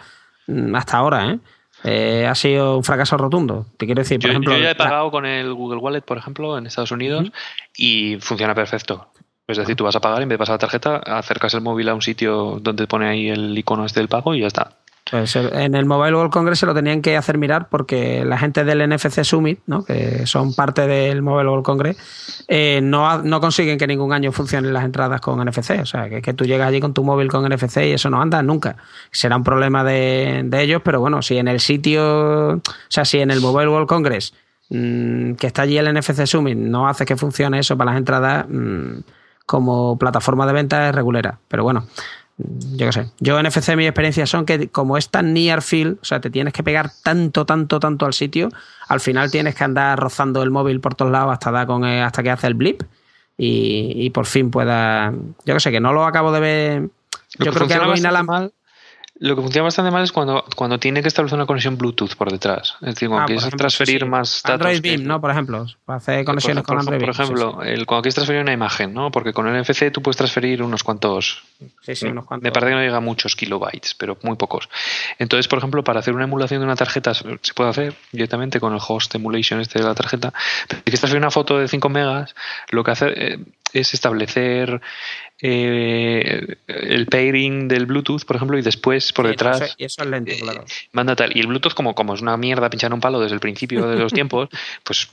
mm, 0.49 0.75
hasta 0.75 0.97
ahora, 0.97 1.31
¿eh? 1.31 1.39
Eh, 1.85 2.27
ha 2.27 2.35
sido 2.35 2.77
un 2.77 2.85
fracaso 2.85 3.17
rotundo. 3.17 3.67
Te 3.77 3.87
quiero 3.87 4.03
decir, 4.03 4.19
por 4.19 4.27
yo, 4.27 4.33
ejemplo. 4.33 4.57
Yo 4.57 4.63
ya 4.63 4.71
he 4.73 4.75
pagado 4.75 5.11
con 5.11 5.27
el 5.27 5.53
Google 5.55 5.79
Wallet, 5.79 6.03
por 6.03 6.19
ejemplo, 6.19 6.59
en 6.59 6.67
Estados 6.67 6.91
Unidos 6.93 7.31
y 7.77 8.19
funciona 8.21 8.55
perfecto. 8.55 9.09
Es 9.47 9.57
decir, 9.57 9.75
tú 9.75 9.85
vas 9.85 9.97
a 9.97 10.01
pagar, 10.01 10.23
en 10.23 10.29
vez 10.29 10.35
de 10.35 10.39
pasar 10.39 10.55
la 10.55 10.59
tarjeta, 10.59 10.97
acercas 10.99 11.55
el 11.55 11.61
móvil 11.61 11.89
a 11.89 11.95
un 11.95 12.03
sitio 12.03 12.59
donde 12.61 12.87
pone 12.87 13.09
ahí 13.09 13.29
el 13.29 13.57
icono 13.59 13.85
este 13.85 14.01
del 14.01 14.09
pago 14.09 14.35
y 14.35 14.41
ya 14.41 14.47
está. 14.47 14.77
Pues 15.11 15.35
en 15.35 15.75
el 15.75 15.87
Mobile 15.87 16.15
World 16.15 16.33
Congress 16.33 16.61
se 16.61 16.67
lo 16.67 16.75
tenían 16.75 17.03
que 17.03 17.17
hacer 17.17 17.37
mirar 17.37 17.69
porque 17.69 18.25
la 18.25 18.39
gente 18.39 18.65
del 18.65 18.89
NFC 18.89 19.25
Summit, 19.25 19.61
¿no? 19.67 19.85
que 19.85 20.27
son 20.27 20.55
parte 20.55 20.87
del 20.87 21.23
Mobile 21.23 21.49
World 21.49 21.65
Congress, 21.65 22.45
eh, 22.47 22.81
no, 22.83 23.23
no, 23.23 23.41
consiguen 23.41 23.77
que 23.77 23.87
ningún 23.87 24.13
año 24.13 24.31
funcionen 24.31 24.73
las 24.73 24.85
entradas 24.85 25.21
con 25.21 25.45
NFC. 25.45 25.81
O 25.81 25.87
sea, 25.87 26.09
que, 26.09 26.23
que, 26.23 26.33
tú 26.33 26.45
llegas 26.45 26.69
allí 26.69 26.81
con 26.81 26.95
tu 26.95 27.03
móvil 27.03 27.29
con 27.29 27.45
NFC 27.45 27.79
y 27.79 27.93
eso 27.93 28.09
no 28.09 28.21
anda 28.21 28.43
nunca. 28.43 28.77
Será 29.11 29.37
un 29.37 29.45
problema 29.45 29.83
de, 29.83 30.49
ellos, 30.53 30.83
pero 30.85 31.01
bueno, 31.01 31.23
si 31.23 31.39
en 31.39 31.49
el 31.49 31.61
sitio, 31.61 32.57
o 32.57 32.63
sea, 32.89 33.05
si 33.05 33.19
en 33.19 33.31
el 33.31 33.41
Mobile 33.41 33.69
World 33.69 33.89
Congress, 33.89 34.35
mm, 34.69 35.35
que 35.35 35.47
está 35.49 35.63
allí 35.63 35.79
el 35.79 35.93
NFC 35.93 36.27
Summit, 36.27 36.57
no 36.57 36.89
hace 36.89 37.05
que 37.05 37.17
funcione 37.17 37.59
eso 37.59 37.77
para 37.77 37.93
las 37.93 37.99
entradas, 37.99 38.47
mm, 38.49 39.01
como 39.47 39.99
plataforma 39.99 40.47
de 40.47 40.53
venta 40.53 40.89
es 40.89 40.95
regulera. 40.95 41.41
Pero 41.49 41.65
bueno, 41.65 41.87
yo 42.77 42.87
qué 42.87 42.93
sé. 42.93 43.07
Yo 43.21 43.43
NFC 43.43 43.77
mi 43.77 43.87
experiencia 43.87 44.27
son 44.27 44.47
que 44.47 44.69
como 44.69 44.97
es 44.97 45.09
tan 45.09 45.33
near 45.33 45.63
field, 45.63 45.99
o 46.01 46.05
sea, 46.05 46.21
te 46.21 46.31
tienes 46.31 46.53
que 46.53 46.63
pegar 46.63 46.91
tanto, 47.03 47.47
tanto, 47.47 47.81
tanto 47.81 48.07
al 48.07 48.15
sitio, 48.15 48.49
al 48.89 49.01
final 49.01 49.31
tienes 49.31 49.55
que 49.55 49.65
andar 49.65 49.99
rozando 49.99 50.43
el 50.43 50.51
móvil 50.51 50.81
por 50.81 50.95
todos 50.95 51.13
lados 51.13 51.33
hasta, 51.33 51.51
da 51.51 51.67
con, 51.67 51.85
eh, 51.85 52.03
hasta 52.03 52.23
que 52.23 52.31
hace 52.31 52.47
el 52.47 52.55
blip 52.55 52.83
y, 53.43 54.11
por 54.11 54.27
fin 54.27 54.51
pueda... 54.51 55.13
Yo 55.47 55.55
qué 55.55 55.61
sé, 55.61 55.71
que 55.71 55.81
no 55.81 55.95
lo 55.95 56.05
acabo 56.05 56.31
de 56.31 56.41
ver... 56.41 56.89
yo 57.39 57.53
creo 57.53 57.67
que 57.67 57.75
algo 57.75 57.95
mal. 58.25 58.53
Lo 59.23 59.37
que 59.37 59.43
funciona 59.43 59.65
bastante 59.65 59.91
mal 59.91 60.03
es 60.03 60.13
cuando, 60.13 60.43
cuando 60.57 60.79
tiene 60.79 61.03
que 61.03 61.09
establecer 61.09 61.37
una 61.37 61.45
conexión 61.45 61.77
Bluetooth 61.77 62.15
por 62.15 62.33
detrás. 62.33 62.77
Es 62.81 62.95
decir, 62.95 63.09
cuando 63.09 63.25
ah, 63.25 63.27
quieres 63.27 63.51
transferir 63.51 64.07
más 64.07 64.43
datos. 64.43 64.67
Android 64.67 64.81
Beam, 64.81 65.05
¿no? 65.05 65.21
Por 65.21 65.31
ejemplo, 65.31 65.67
para 65.85 65.99
hacer 65.99 66.25
conexiones 66.25 66.65
con 66.65 66.79
Android 66.79 67.01
Por 67.01 67.11
ejemplo, 67.11 67.63
El, 67.63 67.85
cuando 67.85 68.03
quieres 68.03 68.15
transferir 68.15 68.41
una 68.41 68.55
imagen, 68.55 68.95
¿no? 68.95 69.11
Porque 69.11 69.35
con 69.35 69.47
el 69.47 69.61
NFC 69.61 69.93
tú 69.93 70.01
puedes 70.01 70.17
transferir 70.17 70.63
unos 70.63 70.83
cuantos. 70.83 71.43
Sí, 71.83 71.95
sí, 71.95 72.07
unos 72.07 72.25
cuantos. 72.25 72.45
Me 72.45 72.51
parece 72.51 72.71
que 72.71 72.77
no 72.77 72.81
llega 72.81 72.97
a 72.97 73.01
muchos 73.01 73.37
kilobytes, 73.37 73.95
pero 73.95 74.17
muy 74.23 74.37
pocos. 74.37 74.71
Entonces, 75.19 75.49
por 75.49 75.59
ejemplo, 75.59 75.85
para 75.85 76.01
hacer 76.01 76.15
una 76.15 76.25
emulación 76.25 76.61
de 76.61 76.65
una 76.65 76.77
tarjeta 76.77 77.13
se 77.13 77.25
puede 77.55 77.69
hacer 77.69 77.95
directamente 78.13 78.59
con 78.59 78.73
el 78.73 78.81
host 78.89 79.15
emulation 79.15 79.61
este 79.61 79.81
de 79.81 79.85
la 79.85 79.95
tarjeta. 79.95 80.33
Si 80.67 80.77
quieres 80.77 81.01
transferir 81.01 81.23
una 81.23 81.31
foto 81.31 81.59
de 81.59 81.69
5 81.69 81.91
megas, 81.91 82.35
lo 82.71 82.83
que 82.83 82.91
hace. 82.91 83.07
Eh, 83.15 83.39
es 83.73 83.95
establecer 83.95 84.81
eh, 85.43 86.57
el 86.67 87.07
pairing 87.07 87.69
del 87.69 87.87
Bluetooth, 87.87 88.25
por 88.25 88.37
ejemplo, 88.37 88.59
y 88.59 88.63
después 88.63 89.13
por 89.13 89.27
detrás. 89.27 89.75
Y 89.79 89.85
eso 89.85 90.03
es 90.03 90.09
lento, 90.09 90.33
eh, 90.33 90.65
manda 90.93 91.17
tal. 91.17 91.37
Y 91.37 91.41
el 91.41 91.47
Bluetooth, 91.47 91.75
como, 91.75 91.95
como 91.95 92.15
es 92.15 92.21
una 92.21 92.37
mierda 92.37 92.69
pinchar 92.71 92.93
un 92.93 93.01
palo 93.01 93.21
desde 93.21 93.35
el 93.35 93.41
principio 93.41 93.87
de 93.89 93.97
los 93.97 94.13
tiempos, 94.13 94.49
pues, 94.85 95.09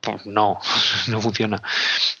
pues, 0.00 0.26
no, 0.26 0.58
no 1.08 1.20
funciona. 1.20 1.62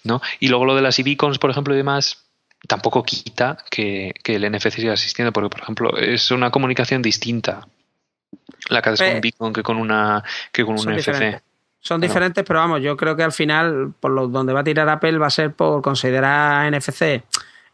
¿no? 0.04 0.20
Y 0.40 0.48
luego 0.48 0.64
lo 0.64 0.74
de 0.74 0.82
las 0.82 1.02
beacons, 1.02 1.38
por 1.38 1.50
ejemplo, 1.50 1.74
y 1.74 1.78
demás, 1.78 2.24
tampoco 2.66 3.02
quita 3.02 3.58
que, 3.70 4.12
que 4.22 4.36
el 4.36 4.50
NFC 4.50 4.70
siga 4.70 4.92
existiendo, 4.92 5.32
porque, 5.32 5.48
por 5.48 5.62
ejemplo, 5.62 5.96
es 5.96 6.30
una 6.30 6.50
comunicación 6.50 7.02
distinta 7.02 7.66
la 8.68 8.82
que 8.82 8.90
haces 8.90 9.08
con 9.08 9.16
Eh, 9.16 9.20
Beacon 9.20 9.52
que 9.52 9.62
con 9.62 9.76
una 9.76 10.22
que 10.52 10.64
con 10.64 10.78
un 10.78 10.94
NFC. 10.94 11.40
Son 11.88 12.02
diferentes, 12.02 12.44
pero 12.46 12.58
vamos, 12.58 12.82
yo 12.82 12.98
creo 12.98 13.16
que 13.16 13.22
al 13.22 13.32
final, 13.32 13.94
por 13.98 14.10
lo 14.10 14.28
donde 14.28 14.52
va 14.52 14.60
a 14.60 14.64
tirar 14.64 14.86
Apple, 14.90 15.16
va 15.16 15.28
a 15.28 15.30
ser 15.30 15.54
por 15.54 15.80
considerar 15.80 16.70
NFC 16.70 17.22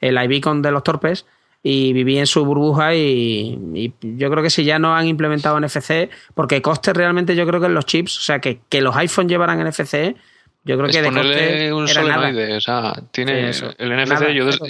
el 0.00 0.22
iBeacon 0.22 0.62
de 0.62 0.70
los 0.70 0.84
torpes 0.84 1.26
y 1.64 1.92
vivir 1.92 2.18
en 2.18 2.28
su 2.28 2.44
burbuja 2.44 2.94
y, 2.94 3.58
y 3.74 3.92
yo 4.16 4.30
creo 4.30 4.40
que 4.40 4.50
si 4.50 4.62
ya 4.62 4.78
no 4.78 4.94
han 4.94 5.08
implementado 5.08 5.58
NFC, 5.58 6.10
porque 6.32 6.62
coste 6.62 6.92
realmente 6.92 7.34
yo 7.34 7.44
creo 7.44 7.58
que 7.58 7.66
en 7.66 7.74
los 7.74 7.86
chips, 7.86 8.18
o 8.18 8.22
sea, 8.22 8.38
que, 8.38 8.60
que 8.68 8.80
los 8.80 8.94
iPhone 8.94 9.28
llevaran 9.28 9.58
NFC, 9.68 10.14
yo 10.62 10.76
creo 10.76 10.86
Es 10.86 10.94
que 10.94 11.02
de 11.02 11.08
ponerle 11.08 11.32
coste 11.34 11.72
un 11.72 11.88
solenoide, 11.88 12.56
o 12.56 12.60
sea, 12.60 12.92
tiene 13.10 13.52
Sí, 13.52 13.64
eso. 13.64 13.74
el 13.78 13.96
NFC, 13.96 14.08
Nada, 14.10 14.30
yo, 14.30 14.46
des-. 14.46 14.60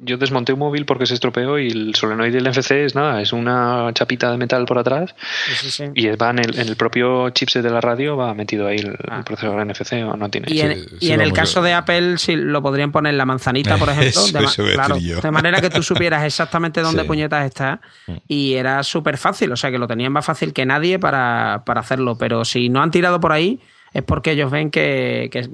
Yo 0.00 0.16
desmonté 0.16 0.52
un 0.52 0.60
móvil 0.60 0.84
porque 0.86 1.06
se 1.06 1.14
estropeó 1.14 1.58
y 1.58 1.68
el 1.68 1.94
solenoide 1.94 2.32
del 2.40 2.48
NFC 2.50 2.70
es 2.72 2.94
nada, 2.94 3.20
es 3.20 3.32
una 3.32 3.90
chapita 3.94 4.30
de 4.30 4.38
metal 4.38 4.64
por 4.64 4.78
atrás 4.78 5.14
Sí, 5.46 5.54
sí, 5.56 5.70
sí. 5.70 5.84
y 5.94 6.06
va 6.16 6.30
en 6.30 6.38
el, 6.38 6.58
en 6.58 6.68
el 6.68 6.76
propio 6.76 7.30
chipset 7.30 7.62
de 7.62 7.70
la 7.70 7.80
radio 7.80 8.16
va 8.16 8.32
metido 8.34 8.66
ahí 8.68 8.76
el, 8.78 8.96
Ah. 9.08 9.18
el 9.18 9.24
procesador 9.24 9.64
NFC 9.66 9.94
o 10.04 10.16
no 10.16 10.28
tiene. 10.30 10.46
Y 10.52 10.60
en, 10.60 10.74
Sí, 10.74 10.86
y 11.00 11.06
sí, 11.06 11.12
en 11.12 11.20
el 11.20 11.32
caso 11.32 11.62
de 11.62 11.72
Apple, 11.74 12.18
si 12.18 12.36
lo 12.36 12.62
podrían 12.62 12.92
poner 12.92 13.12
en 13.12 13.18
la 13.18 13.24
manzanita, 13.26 13.76
por 13.76 13.88
ejemplo. 13.90 14.08
Eso- 14.08 14.38
de, 14.38 14.44
eso 14.44 14.64
claro, 14.74 14.96
de 14.96 15.30
manera 15.30 15.60
que 15.60 15.70
tú 15.70 15.82
supieras 15.82 16.24
exactamente 16.24 16.80
dónde 16.80 17.02
Sí. 17.02 17.08
puñetas 17.08 17.44
está. 17.46 17.80
Y 18.28 18.54
era 18.54 18.82
súper 18.82 19.18
fácil, 19.18 19.50
o 19.52 19.56
sea 19.56 19.70
que 19.70 19.78
lo 19.78 19.86
tenían 19.88 20.12
más 20.12 20.24
fácil 20.24 20.52
que 20.52 20.64
nadie 20.66 20.98
para, 20.98 21.62
para 21.66 21.80
hacerlo. 21.80 22.16
Pero 22.18 22.44
si 22.44 22.68
no 22.68 22.82
han 22.82 22.90
tirado 22.90 23.18
por 23.20 23.32
ahí, 23.32 23.60
es 23.92 24.02
porque 24.02 24.32
ellos 24.32 24.50
ven 24.50 24.70
que, 24.70 25.28
que, 25.32 25.48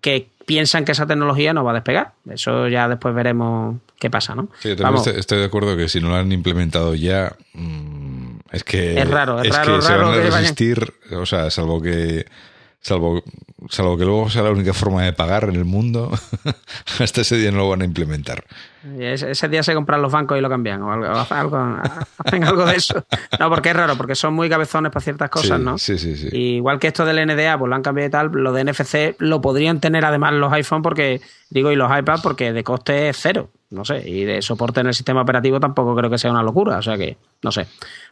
que 0.00 0.28
piensan 0.46 0.84
que 0.84 0.92
esa 0.92 1.06
tecnología 1.06 1.52
no 1.52 1.64
va 1.64 1.72
a 1.72 1.74
despegar. 1.74 2.12
Eso 2.28 2.68
ya 2.68 2.88
después 2.88 3.14
veremos 3.14 3.76
qué 3.98 4.10
pasa, 4.10 4.34
¿no? 4.34 4.48
Sí, 4.60 4.70
yo 4.70 4.76
también 4.76 4.94
Vamos, 4.94 5.06
estoy, 5.06 5.20
estoy 5.20 5.38
de 5.38 5.44
acuerdo 5.44 5.76
que 5.76 5.88
si 5.88 6.00
no 6.00 6.08
lo 6.08 6.16
han 6.16 6.32
implementado 6.32 6.94
ya, 6.94 7.34
mm, 7.54 8.38
es 8.52 8.64
que 8.64 8.98
Es 9.00 9.08
raro, 9.08 9.42
es 9.42 9.54
raro, 9.54 9.76
que 9.76 9.82
se 9.82 9.92
van 9.94 10.08
a 10.08 10.12
que 10.12 10.18
vayan- 10.18 10.32
resistir, 10.40 10.92
o 11.12 11.26
sea, 11.26 11.50
salvo 11.50 11.80
que 11.82 12.26
salvo 12.80 13.22
salvo 13.68 13.96
que 13.98 14.04
luego 14.04 14.30
sea 14.30 14.42
la 14.42 14.50
única 14.50 14.72
forma 14.72 15.02
de 15.04 15.12
pagar 15.12 15.44
en 15.44 15.56
el 15.56 15.64
mundo, 15.64 16.10
hasta 16.98 17.20
ese 17.20 17.36
día 17.36 17.50
no 17.50 17.58
lo 17.58 17.68
van 17.68 17.82
a 17.82 17.84
implementar. 17.84 18.44
Ese, 18.98 19.48
día 19.48 19.62
se 19.62 19.74
compran 19.74 20.00
los 20.00 20.10
bancos 20.10 20.38
y 20.38 20.40
lo 20.40 20.48
cambian 20.48 20.82
o 20.82 20.90
algo, 20.90 21.06
algo, 21.30 21.78
hacen 22.18 22.44
algo 22.44 22.64
de 22.64 22.76
eso. 22.76 23.04
No, 23.38 23.50
porque 23.50 23.70
es 23.70 23.76
raro, 23.76 23.96
porque 23.96 24.14
son 24.14 24.32
muy 24.32 24.48
cabezones 24.48 24.90
para 24.90 25.02
ciertas 25.02 25.28
cosas, 25.28 25.58
sí, 25.58 25.64
¿no? 25.64 25.76
Sí, 25.76 25.98
sí, 25.98 26.16
sí. 26.16 26.28
Y 26.32 26.56
igual 26.56 26.78
que 26.78 26.88
esto 26.88 27.04
del 27.04 27.26
NDA, 27.26 27.58
pues 27.58 27.68
lo 27.68 27.74
han 27.74 27.82
cambiado 27.82 28.08
y 28.08 28.10
tal, 28.10 28.30
lo 28.32 28.52
de 28.52 28.64
NFC 28.64 29.16
lo 29.18 29.40
podrían 29.40 29.80
tener 29.80 30.04
además 30.04 30.32
los 30.32 30.52
iPhone 30.52 30.82
porque, 30.82 31.20
digo, 31.50 31.70
y 31.70 31.76
los 31.76 31.90
iPad 31.96 32.20
porque 32.22 32.52
de 32.52 32.64
coste 32.64 33.10
es 33.10 33.18
cero, 33.20 33.50
no 33.70 33.84
sé, 33.84 34.08
y 34.08 34.24
de 34.24 34.40
soporte 34.40 34.80
en 34.80 34.86
el 34.86 34.94
sistema 34.94 35.20
operativo 35.22 35.60
tampoco 35.60 35.94
creo 35.94 36.08
que 36.08 36.18
sea 36.18 36.30
una 36.30 36.42
locura, 36.42 36.78
o 36.78 36.82
sea 36.82 36.96
que, 36.96 37.18
no 37.42 37.52
sé, 37.52 37.66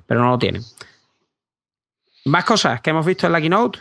pero 0.06 0.20
no 0.20 0.30
lo 0.30 0.38
tienen. 0.38 0.62
Más 2.26 2.44
cosas 2.44 2.82
que 2.82 2.90
hemos 2.90 3.06
visto 3.06 3.26
en 3.26 3.32
la 3.32 3.40
keynote. 3.40 3.78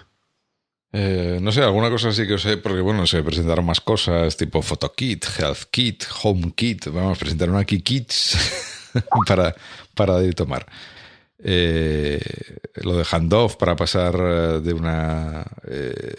Eh, 0.93 1.39
no 1.41 1.51
sé, 1.51 1.61
alguna 1.61 1.89
cosa 1.89 2.11
sí 2.11 2.26
que 2.26 2.35
os 2.35 2.41
sé, 2.41 2.57
porque 2.57 2.81
bueno, 2.81 3.05
se 3.05 3.22
presentaron 3.23 3.65
más 3.65 3.81
cosas 3.81 4.35
tipo 4.38 4.61
PhotoKit, 4.61 5.26
HealthKit, 5.26 6.05
HomeKit. 6.23 6.88
Vamos, 6.88 7.18
presentaron 7.18 7.57
aquí 7.57 7.81
kits 7.81 8.38
para, 9.27 9.53
para 9.93 10.18
de 10.19 10.31
tomar. 10.34 10.65
Eh, 11.39 12.19
lo 12.77 12.97
de 12.97 13.05
handoff 13.11 13.57
para 13.57 13.76
pasar 13.76 14.15
eh, 14.19 14.59
de 14.59 14.73
una 14.73 15.45
eh, 15.69 16.15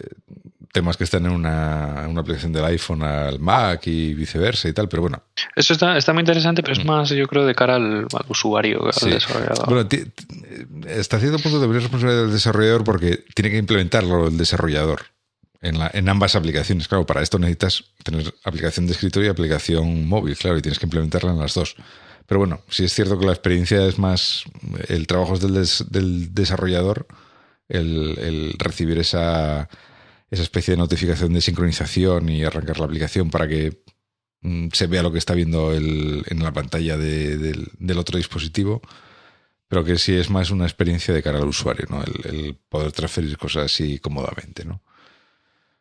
temas 0.72 0.96
que 0.96 1.02
están 1.04 1.26
en 1.26 1.32
una, 1.32 2.04
aplicación 2.04 2.52
del 2.52 2.64
iPhone 2.66 3.02
al 3.02 3.40
Mac 3.40 3.86
y 3.86 4.14
viceversa 4.14 4.68
y 4.68 4.72
tal, 4.72 4.88
pero 4.88 5.02
bueno, 5.02 5.20
Eso 5.56 5.72
está, 5.72 5.96
está 5.96 6.12
muy 6.12 6.20
interesante, 6.20 6.62
pero 6.62 6.74
es 6.74 6.84
más, 6.84 7.08
yo 7.08 7.26
creo, 7.26 7.46
de 7.46 7.54
cara 7.54 7.76
al, 7.76 8.06
al 8.12 8.26
usuario, 8.28 8.84
al 8.86 8.92
Sí. 8.92 9.10
desarrollador. 9.10 9.66
Bueno, 9.66 9.88
hasta 10.98 11.18
cierto 11.20 11.38
punto 11.38 11.60
debería 11.60 11.80
responsabilidad 11.80 12.22
del 12.24 12.32
desarrollador 12.32 12.84
porque 12.84 13.24
tiene 13.34 13.50
que 13.50 13.58
implementarlo 13.58 14.28
el 14.28 14.36
desarrollador 14.38 15.02
en, 15.60 15.78
la- 15.78 15.90
en 15.92 16.08
ambas 16.08 16.34
aplicaciones. 16.34 16.88
Claro, 16.88 17.06
para 17.06 17.22
esto 17.22 17.38
necesitas 17.38 17.84
tener 18.04 18.34
aplicación 18.44 18.86
de 18.86 18.92
escritorio 18.92 19.28
y 19.28 19.30
aplicación 19.30 20.08
móvil, 20.08 20.36
claro, 20.36 20.58
y 20.58 20.62
tienes 20.62 20.78
que 20.78 20.86
implementarla 20.86 21.32
en 21.32 21.38
las 21.38 21.54
dos. 21.54 21.76
Pero 22.26 22.38
bueno, 22.40 22.60
sí 22.68 22.84
es 22.84 22.92
cierto 22.92 23.18
que 23.18 23.26
la 23.26 23.32
experiencia 23.32 23.84
es 23.86 23.98
más, 23.98 24.44
el 24.88 25.06
trabajo 25.06 25.34
es 25.34 25.40
del, 25.40 25.54
des- 25.54 25.84
del 25.90 26.34
desarrollador, 26.34 27.06
el, 27.68 28.54
recibir 28.58 28.98
esa, 28.98 29.68
esa 30.30 30.42
especie 30.42 30.72
de 30.72 30.78
notificación 30.78 31.32
de 31.32 31.40
sincronización 31.40 32.28
y 32.28 32.44
arrancar 32.44 32.78
la 32.78 32.84
aplicación 32.86 33.30
para 33.30 33.48
que 33.48 33.82
mm, 34.42 34.68
se 34.72 34.86
vea 34.86 35.02
lo 35.02 35.10
que 35.12 35.18
está 35.18 35.34
viendo 35.34 35.72
el- 35.72 36.22
en 36.28 36.42
la 36.42 36.52
pantalla 36.52 36.96
de- 36.98 37.36
del, 37.38 37.68
del 37.78 37.98
otro 37.98 38.16
dispositivo, 38.18 38.82
pero 39.68 39.84
que 39.84 39.98
sí 39.98 40.16
es 40.16 40.30
más 40.30 40.50
una 40.50 40.64
experiencia 40.64 41.14
de 41.14 41.22
cara 41.22 41.38
al 41.38 41.48
usuario, 41.48 41.86
¿no? 41.90 42.02
El, 42.02 42.34
el 42.34 42.56
poder 42.68 42.92
transferir 42.92 43.36
cosas 43.36 43.66
así 43.66 43.98
cómodamente, 43.98 44.64
¿no? 44.64 44.80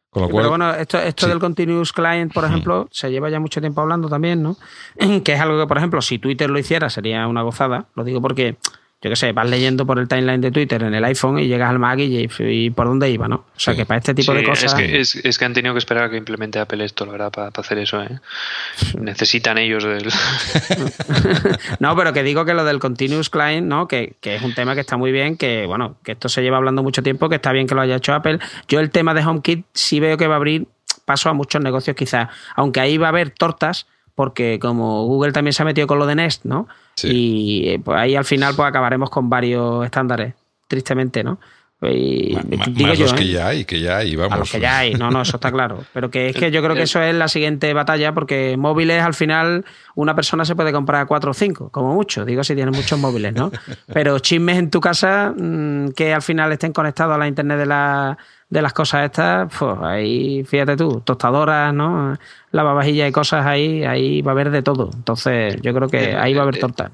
Con 0.10 0.24
lo 0.24 0.30
cual, 0.30 0.44
Pero 0.44 0.50
bueno, 0.50 0.74
esto, 0.74 1.00
esto 1.00 1.26
sí. 1.26 1.30
del 1.30 1.40
Continuous 1.40 1.92
Client, 1.92 2.34
por 2.34 2.46
ejemplo, 2.46 2.88
se 2.92 3.12
lleva 3.12 3.30
ya 3.30 3.40
mucho 3.40 3.60
tiempo 3.60 3.82
hablando 3.82 4.08
también, 4.08 4.42
¿no? 4.42 4.58
Que 5.24 5.34
es 5.34 5.40
algo 5.40 5.60
que, 5.60 5.68
por 5.68 5.78
ejemplo, 5.78 6.02
si 6.02 6.18
Twitter 6.18 6.50
lo 6.50 6.58
hiciera 6.60 6.90
sería 6.90 7.28
una 7.28 7.42
gozada. 7.42 7.88
Lo 7.94 8.04
digo 8.04 8.22
porque, 8.22 8.58
yo 9.02 9.12
qué 9.12 9.16
sé, 9.16 9.32
vas 9.32 9.48
leyendo 9.48 9.86
por 9.86 10.00
el 10.00 10.08
timeline 10.08 10.42
de 10.42 10.50
Twitter 10.52 10.82
en 10.82 10.96
el 10.96 11.06
iPhone 11.06 11.38
y 11.38 11.48
llegas 11.48 11.70
al 11.70 11.78
Mac 11.78 12.00
y, 12.00 12.28
y 12.40 12.70
por 12.72 12.88
dónde 12.88 13.10
iba, 13.12 13.28
¿no? 13.28 13.36
O 13.36 13.60
sea, 13.60 13.74
Sí. 13.74 13.80
que 13.80 13.86
para 13.86 14.00
este 14.00 14.14
tipo 14.16 14.32
Sí, 14.32 14.38
de 14.40 14.44
cosas... 14.44 14.74
Es 14.74 14.74
que, 14.74 15.00
es, 15.00 15.16
es 15.18 15.38
que 15.38 15.46
han 15.46 15.54
tenido 15.54 15.74
que 15.76 15.78
esperar 15.80 16.06
a 16.06 16.10
que 16.10 16.18
implemente 16.18 16.58
Apple 16.58 16.84
esto, 16.84 17.06
la 17.06 17.12
verdad, 17.12 17.32
para, 17.32 17.52
para 17.52 17.66
hacer 17.66 17.78
eso. 17.78 18.02
¿eh? 18.02 18.20
Necesitan 19.00 19.58
ellos 19.60 19.84
del. 19.84 20.08
no, 21.80 21.96
pero 21.96 22.14
que 22.14 22.24
digo 22.24 22.46
que 22.46 22.54
lo 22.54 22.64
del 22.66 22.80
Continuous 22.80 23.30
Client, 23.30 23.68
¿no? 23.68 23.88
Que, 23.88 24.16
que 24.22 24.36
es 24.36 24.42
un 24.42 24.54
tema 24.54 24.74
que 24.76 24.82
está 24.82 24.98
muy 24.98 25.12
bien, 25.12 25.38
que 25.38 25.66
bueno, 25.68 25.98
que 26.04 26.14
esto 26.14 26.30
se 26.30 26.42
lleva 26.42 26.58
hablando 26.58 26.84
mucho 26.84 27.04
tiempo, 27.04 27.30
que 27.30 27.36
está 27.36 27.52
bien 27.52 27.68
que 27.68 27.76
lo 27.76 27.82
haya 27.82 27.98
hecho 27.98 28.14
Apple. 28.14 28.40
Yo 28.68 28.80
el 28.80 28.90
tema 28.90 29.14
de 29.14 29.24
HomeKit 29.24 29.66
sí 29.74 30.00
veo 30.00 30.18
que 30.18 30.28
va 30.28 30.36
a 30.36 30.38
abrir 30.38 30.68
paso 31.06 31.30
a 31.30 31.34
muchos 31.34 31.62
negocios 31.62 31.96
quizás, 31.96 32.30
aunque 32.56 32.80
ahí 32.80 32.98
va 32.98 33.08
a 33.08 33.10
haber 33.10 33.30
tortas, 33.30 33.88
porque 34.16 34.60
como 34.60 35.06
Google 35.06 35.32
también 35.32 35.54
se 35.54 35.62
ha 35.62 35.66
metido 35.66 35.88
con 35.88 36.00
lo 36.00 36.06
de 36.08 36.16
Nest, 36.16 36.44
¿no? 36.46 36.68
Sí. 36.98 37.08
Y 37.12 37.70
eh, 37.70 37.80
pues 37.80 37.98
ahí 37.98 38.16
al 38.16 38.26
final 38.26 38.54
pues 38.56 38.68
acabaremos 38.68 39.10
con 39.10 39.30
varios 39.30 39.86
estándares, 39.86 40.34
tristemente, 40.68 41.24
¿no? 41.24 41.40
Y, 41.80 42.34
ma- 42.34 42.42
ma- 42.58 42.66
digo 42.70 42.88
más 42.90 42.98
yo, 42.98 43.04
los 43.06 43.14
¿eh? 43.14 43.16
que 43.18 43.28
ya 43.28 43.48
hay, 43.50 43.64
que 43.66 43.80
ya 43.80 43.98
hay, 43.98 44.16
vamos. 44.16 44.34
A 44.34 44.38
los 44.38 44.52
que 44.52 44.60
ya 44.60 44.80
hay, 44.80 44.96
no, 44.96 45.12
no, 45.12 45.22
eso 45.22 45.38
está 45.38 45.52
claro. 45.52 45.84
Pero 45.94 46.10
que 46.10 46.30
es 46.30 46.36
que 46.36 46.50
yo 46.50 46.64
creo 46.64 46.76
que 46.76 46.82
eso 46.82 47.00
es 47.04 47.14
la 47.14 47.28
siguiente 47.28 47.72
batalla, 47.74 48.14
porque 48.16 48.58
móviles 48.58 49.04
al 49.04 49.14
final 49.14 49.64
una 49.94 50.16
persona 50.16 50.44
se 50.44 50.56
puede 50.56 50.72
comprar 50.72 51.06
cuatro 51.06 51.30
o 51.30 51.34
cinco, 51.36 51.70
como 51.70 51.94
mucho, 51.94 52.26
digo 52.26 52.44
si 52.44 52.56
tienes 52.56 52.76
muchos 52.76 52.98
móviles, 52.98 53.36
¿no? 53.36 53.52
Pero 53.94 54.18
chismes 54.18 54.58
en 54.58 54.72
tu 54.72 54.82
casa 54.82 55.36
mm, 55.38 55.90
que 55.90 56.16
al 56.16 56.24
final 56.24 56.52
estén 56.52 56.74
conectados 56.74 57.14
a 57.14 57.20
la 57.20 57.28
internet 57.28 57.60
de, 57.60 57.66
la, 57.68 58.18
de 58.50 58.62
las 58.62 58.74
cosas 58.74 59.06
estas, 59.06 59.54
pues 59.58 59.78
ahí, 59.82 60.44
fíjate 60.44 60.78
tú, 60.78 61.02
tostadoras, 61.02 61.74
¿no? 61.74 62.18
Lavavajillas 62.52 63.10
y 63.10 63.12
cosas 63.12 63.46
ahí, 63.46 63.84
ahí 63.84 64.22
va 64.22 64.32
a 64.32 64.34
haber 64.34 64.52
de 64.52 64.62
todo. 64.62 64.90
Entonces 64.94 65.62
yo 65.62 65.74
creo 65.74 65.90
que 65.90 66.16
ahí 66.16 66.34
va 66.34 66.42
a 66.42 66.44
haber 66.44 66.60
torta. 66.60 66.92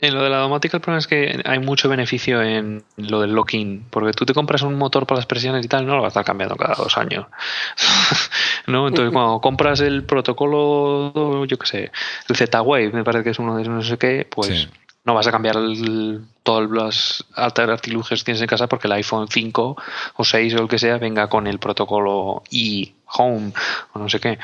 En 0.00 0.14
lo 0.14 0.22
de 0.24 0.30
la 0.30 0.38
domótica, 0.38 0.78
el 0.78 0.80
problema 0.80 0.98
es 0.98 1.06
que 1.06 1.40
hay 1.44 1.60
mucho 1.60 1.88
beneficio 1.88 2.42
en 2.42 2.82
lo 2.96 3.20
del 3.20 3.34
lock-in, 3.34 3.84
porque 3.88 4.12
tú 4.12 4.26
te 4.26 4.34
compras 4.34 4.62
un 4.62 4.74
motor 4.74 5.06
para 5.06 5.18
las 5.18 5.26
persianas 5.26 5.64
y 5.64 5.68
tal, 5.68 5.86
no 5.86 5.94
lo 5.94 6.02
vas 6.02 6.06
a 6.06 6.20
estar 6.20 6.24
cambiando 6.24 6.56
cada 6.56 6.74
dos 6.74 6.98
años. 6.98 7.26
¿No? 8.66 8.88
Entonces, 8.88 9.12
cuando 9.14 9.40
compras 9.40 9.80
el 9.80 10.04
protocolo, 10.04 11.44
yo 11.44 11.56
qué 11.56 11.66
sé, 11.66 11.92
el 12.28 12.36
Z-Wave, 12.36 12.90
me 12.90 13.04
parece 13.04 13.22
que 13.22 13.30
es 13.30 13.38
uno 13.38 13.54
de 13.54 13.62
esos 13.62 13.74
no 13.74 13.82
sé 13.82 13.96
qué, 13.96 14.26
pues 14.28 14.48
Sí. 14.48 14.68
No 15.04 15.14
vas 15.14 15.26
a 15.26 15.32
cambiar 15.32 15.56
el- 15.56 16.24
todos 16.42 16.68
los 16.70 17.26
artilugios 17.36 18.20
que 18.20 18.24
tienes 18.26 18.42
en 18.42 18.48
casa 18.48 18.68
porque 18.68 18.88
el 18.88 18.92
iPhone 18.94 19.28
5 19.28 19.76
o 20.16 20.24
6 20.24 20.54
o 20.54 20.62
el 20.62 20.68
que 20.68 20.78
sea 20.78 20.98
venga 20.98 21.28
con 21.28 21.46
el 21.46 21.58
protocolo 21.58 22.42
y 22.50 22.94
home 23.06 23.52
o 23.92 23.98
no 23.98 24.08
sé 24.08 24.18
qué. 24.20 24.38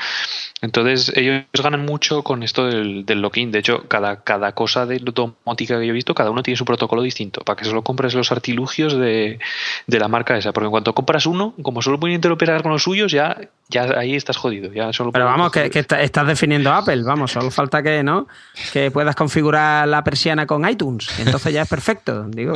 Entonces 0.61 1.13
ellos 1.15 1.43
ganan 1.63 1.85
mucho 1.85 2.21
con 2.23 2.43
esto 2.43 2.65
del, 2.65 3.05
del 3.05 3.21
lock-in. 3.21 3.51
De 3.51 3.59
hecho, 3.59 3.87
cada, 3.87 4.23
cada 4.23 4.51
cosa 4.51 4.85
de 4.85 4.99
domótica 4.99 5.79
que 5.79 5.85
yo 5.85 5.91
he 5.91 5.93
visto, 5.93 6.13
cada 6.13 6.31
uno 6.31 6.43
tiene 6.43 6.57
su 6.57 6.65
protocolo 6.65 7.01
distinto 7.01 7.41
para 7.45 7.55
que 7.55 7.63
solo 7.65 7.81
compres 7.81 8.13
los 8.13 8.31
artilugios 8.33 8.93
de, 8.97 9.39
de 9.87 9.99
la 9.99 10.09
marca 10.09 10.37
esa. 10.37 10.51
Porque 10.51 10.65
en 10.65 10.71
cuanto 10.71 10.93
compras 10.93 11.25
uno, 11.25 11.53
como 11.61 11.81
solo 11.81 11.97
pueden 11.99 12.15
interoperar 12.15 12.61
con 12.61 12.73
los 12.73 12.83
suyos, 12.83 13.11
ya, 13.11 13.37
ya 13.69 13.83
ahí 13.97 14.15
estás 14.15 14.35
jodido. 14.35 14.73
Ya 14.73 14.91
solo 14.91 15.13
Pero 15.13 15.25
vamos, 15.25 15.51
que, 15.51 15.69
que 15.69 15.79
está- 15.79 16.01
estás 16.01 16.27
definiendo 16.27 16.73
Apple, 16.73 17.03
vamos, 17.03 17.31
solo 17.31 17.51
falta 17.51 17.81
que 17.81 18.03
no 18.03 18.27
que 18.73 18.91
puedas 18.91 19.15
configurar 19.15 19.87
la 19.87 20.03
persiana 20.03 20.45
con 20.45 20.67
iTunes, 20.67 21.07
entonces 21.19 21.53
ya 21.53 21.61
es 21.61 21.69
perfecto. 21.69 22.25
Digo, 22.27 22.53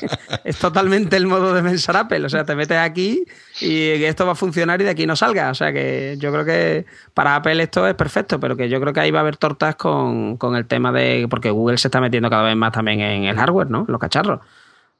es 0.44 0.58
totalmente 0.58 1.16
el 1.16 1.26
modo 1.26 1.54
de 1.54 1.62
pensar 1.62 1.96
Apple. 1.96 2.24
O 2.26 2.28
sea, 2.28 2.44
te 2.44 2.54
metes 2.54 2.76
aquí 2.76 3.24
y 3.60 4.04
esto 4.04 4.26
va 4.26 4.32
a 4.32 4.36
funcionar 4.36 4.80
y 4.80 4.84
de 4.84 4.90
aquí 4.90 5.06
no 5.06 5.16
salga. 5.16 5.50
O 5.50 5.54
sea 5.54 5.72
que 5.72 6.16
yo 6.18 6.32
creo 6.32 6.44
que 6.44 6.86
para 7.14 7.36
Apple 7.36 7.62
esto 7.62 7.86
es 7.86 7.94
perfecto, 7.94 8.38
pero 8.38 8.56
que 8.56 8.68
yo 8.68 8.80
creo 8.80 8.92
que 8.92 9.00
ahí 9.00 9.10
va 9.10 9.20
a 9.20 9.22
haber 9.22 9.36
tortas 9.36 9.76
con, 9.76 10.36
con 10.36 10.56
el 10.56 10.66
tema 10.66 10.92
de. 10.92 11.26
porque 11.30 11.50
Google 11.50 11.78
se 11.78 11.88
está 11.88 12.00
metiendo 12.00 12.28
cada 12.30 12.42
vez 12.42 12.56
más 12.56 12.72
también 12.72 13.00
en 13.00 13.24
el 13.24 13.36
hardware, 13.36 13.70
¿no? 13.70 13.84
Los 13.88 14.00
cacharros. 14.00 14.40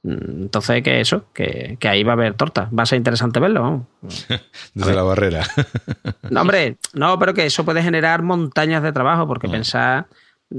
Mm, 0.02 0.42
Entonces, 0.42 0.82
que 0.82 1.00
eso, 1.00 1.24
que, 1.34 1.76
que 1.80 1.88
ahí 1.88 2.04
va 2.04 2.12
a 2.12 2.14
haber 2.14 2.34
tortas. 2.34 2.68
Va 2.76 2.84
a 2.84 2.86
ser 2.86 2.98
interesante 2.98 3.40
verlo, 3.40 3.62
vamos. 3.62 3.82
Desde 4.74 4.94
la 4.94 5.02
barrera. 5.02 5.42
No, 6.30 6.42
hombre, 6.42 6.76
no, 6.94 7.18
pero 7.18 7.34
que 7.34 7.46
eso 7.46 7.64
puede 7.64 7.82
generar 7.82 8.22
montañas 8.22 8.82
de 8.82 8.92
trabajo, 8.92 9.26
porque 9.26 9.48
pensar, 9.48 10.06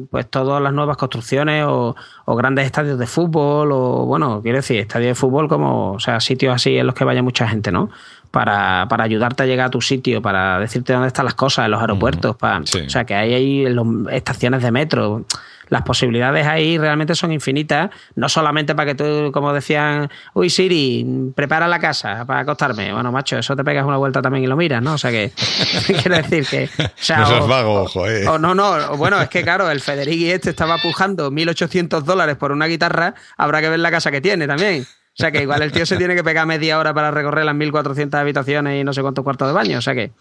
pues 0.09 0.29
todas 0.29 0.61
las 0.61 0.73
nuevas 0.73 0.97
construcciones 0.97 1.65
o, 1.67 1.95
grandes 2.27 2.65
estadios 2.65 2.99
de 2.99 3.07
fútbol 3.07 3.71
o, 3.71 4.05
bueno, 4.05 4.41
quiero 4.41 4.57
decir, 4.57 4.79
estadios 4.79 5.09
de 5.09 5.15
fútbol 5.15 5.47
como, 5.47 5.93
o 5.93 5.99
sea, 5.99 6.19
sitios 6.19 6.55
así 6.55 6.77
en 6.77 6.85
los 6.85 6.95
que 6.95 7.03
vaya 7.03 7.23
mucha 7.23 7.47
gente, 7.47 7.71
¿no? 7.71 7.89
Para, 8.31 8.87
para 8.89 9.03
ayudarte 9.03 9.43
a 9.43 9.45
llegar 9.45 9.67
a 9.67 9.69
tu 9.69 9.81
sitio, 9.81 10.21
para 10.21 10.59
decirte 10.59 10.93
dónde 10.93 11.07
están 11.07 11.25
las 11.25 11.33
cosas 11.33 11.65
en 11.65 11.71
los 11.71 11.81
aeropuertos, 11.81 12.35
para, 12.35 12.59
o 12.59 12.89
sea, 12.89 13.05
que 13.05 13.15
hay 13.15 13.33
ahí 13.33 13.65
estaciones 14.11 14.61
de 14.61 14.71
metro 14.71 15.25
las 15.69 15.81
posibilidades 15.81 16.45
ahí 16.47 16.77
realmente 16.77 17.15
son 17.15 17.31
infinitas, 17.31 17.89
no 18.15 18.29
solamente 18.29 18.75
para 18.75 18.93
que 18.93 18.95
tú, 18.95 19.31
como 19.31 19.53
decían, 19.53 20.09
uy 20.33 20.49
Siri, 20.49 21.31
prepara 21.35 21.67
la 21.67 21.79
casa 21.79 22.25
para 22.25 22.41
acostarme. 22.41 22.93
Bueno, 22.93 23.11
macho, 23.11 23.37
eso 23.37 23.55
te 23.55 23.63
pegas 23.63 23.85
una 23.85 23.97
vuelta 23.97 24.21
también 24.21 24.43
y 24.43 24.47
lo 24.47 24.55
miras, 24.55 24.81
¿no? 24.81 24.93
O 24.93 24.97
sea 24.97 25.11
que, 25.11 25.31
quiero 26.01 26.15
decir 26.15 26.45
que... 26.47 26.69
O 26.83 26.89
sea, 26.95 27.19
no 27.29 27.47
vago, 27.47 27.81
ojo, 27.83 28.07
eh. 28.07 28.23
no, 28.39 28.55
no, 28.55 28.97
bueno, 28.97 29.21
es 29.21 29.29
que 29.29 29.43
claro, 29.43 29.69
el 29.69 29.81
Federighi 29.81 30.31
este 30.31 30.51
estaba 30.51 30.77
pujando 30.77 31.31
1.800 31.31 32.01
dólares 32.01 32.37
por 32.37 32.51
una 32.51 32.65
guitarra, 32.67 33.13
habrá 33.35 33.61
que 33.61 33.69
ver 33.69 33.79
la 33.79 33.91
casa 33.91 34.11
que 34.11 34.21
tiene 34.21 34.47
también. 34.47 34.85
O 35.17 35.19
sea 35.19 35.31
que 35.31 35.41
igual 35.41 35.61
el 35.63 35.71
tío 35.71 35.85
se 35.85 35.97
tiene 35.97 36.15
que 36.15 36.23
pegar 36.23 36.45
media 36.45 36.77
hora 36.77 36.93
para 36.93 37.09
recorrer 37.09 37.43
las 37.45 37.55
1.400 37.55 38.13
habitaciones 38.15 38.79
y 38.79 38.83
no 38.83 38.93
sé 38.93 39.01
cuántos 39.01 39.23
cuartos 39.23 39.47
de 39.47 39.53
baño. 39.53 39.79
O 39.79 39.81
sea 39.81 39.95
que, 39.95 40.11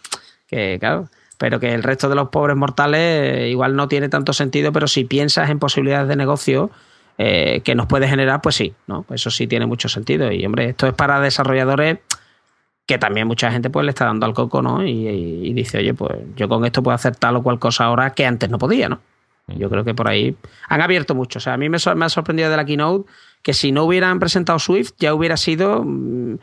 que 0.48 0.78
claro 0.80 1.08
pero 1.38 1.60
que 1.60 1.74
el 1.74 1.82
resto 1.82 2.08
de 2.08 2.14
los 2.14 2.28
pobres 2.28 2.56
mortales 2.56 3.00
eh, 3.00 3.48
igual 3.50 3.76
no 3.76 3.88
tiene 3.88 4.08
tanto 4.08 4.32
sentido, 4.32 4.72
pero 4.72 4.88
si 4.88 5.04
piensas 5.04 5.50
en 5.50 5.58
posibilidades 5.58 6.08
de 6.08 6.16
negocio 6.16 6.70
eh, 7.18 7.60
que 7.64 7.74
nos 7.74 7.86
puede 7.86 8.08
generar, 8.08 8.40
pues 8.40 8.56
sí, 8.56 8.74
¿no? 8.86 9.04
Eso 9.10 9.30
sí 9.30 9.46
tiene 9.46 9.66
mucho 9.66 9.88
sentido. 9.88 10.30
Y 10.32 10.44
hombre, 10.44 10.70
esto 10.70 10.86
es 10.86 10.94
para 10.94 11.20
desarrolladores 11.20 11.98
que 12.86 12.98
también 12.98 13.26
mucha 13.26 13.50
gente 13.50 13.68
pues 13.68 13.84
le 13.84 13.90
está 13.90 14.04
dando 14.04 14.26
al 14.26 14.32
coco, 14.32 14.62
¿no? 14.62 14.84
Y, 14.84 15.52
dice, 15.52 15.78
oye, 15.78 15.92
pues 15.92 16.12
yo 16.36 16.48
con 16.48 16.64
esto 16.64 16.82
puedo 16.82 16.94
hacer 16.94 17.16
tal 17.16 17.36
o 17.36 17.42
cual 17.42 17.58
cosa 17.58 17.84
ahora 17.84 18.10
que 18.10 18.24
antes 18.24 18.48
no 18.48 18.58
podía, 18.58 18.88
¿no? 18.88 19.00
Mm. 19.48 19.58
Yo 19.58 19.68
creo 19.68 19.84
que 19.84 19.94
por 19.94 20.08
ahí 20.08 20.36
han 20.68 20.80
abierto 20.80 21.14
mucho. 21.14 21.38
O 21.38 21.40
sea, 21.40 21.54
a 21.54 21.56
mí 21.56 21.68
me, 21.68 21.78
me 21.96 22.04
ha 22.04 22.08
sorprendido 22.08 22.48
de 22.48 22.56
la 22.56 22.64
keynote 22.64 23.10
que 23.46 23.54
si 23.54 23.70
no 23.70 23.84
hubieran 23.84 24.18
presentado 24.18 24.58
Swift 24.58 24.94
ya 24.98 25.14
hubiera 25.14 25.36
sido 25.36 25.84
mm, 25.84 26.36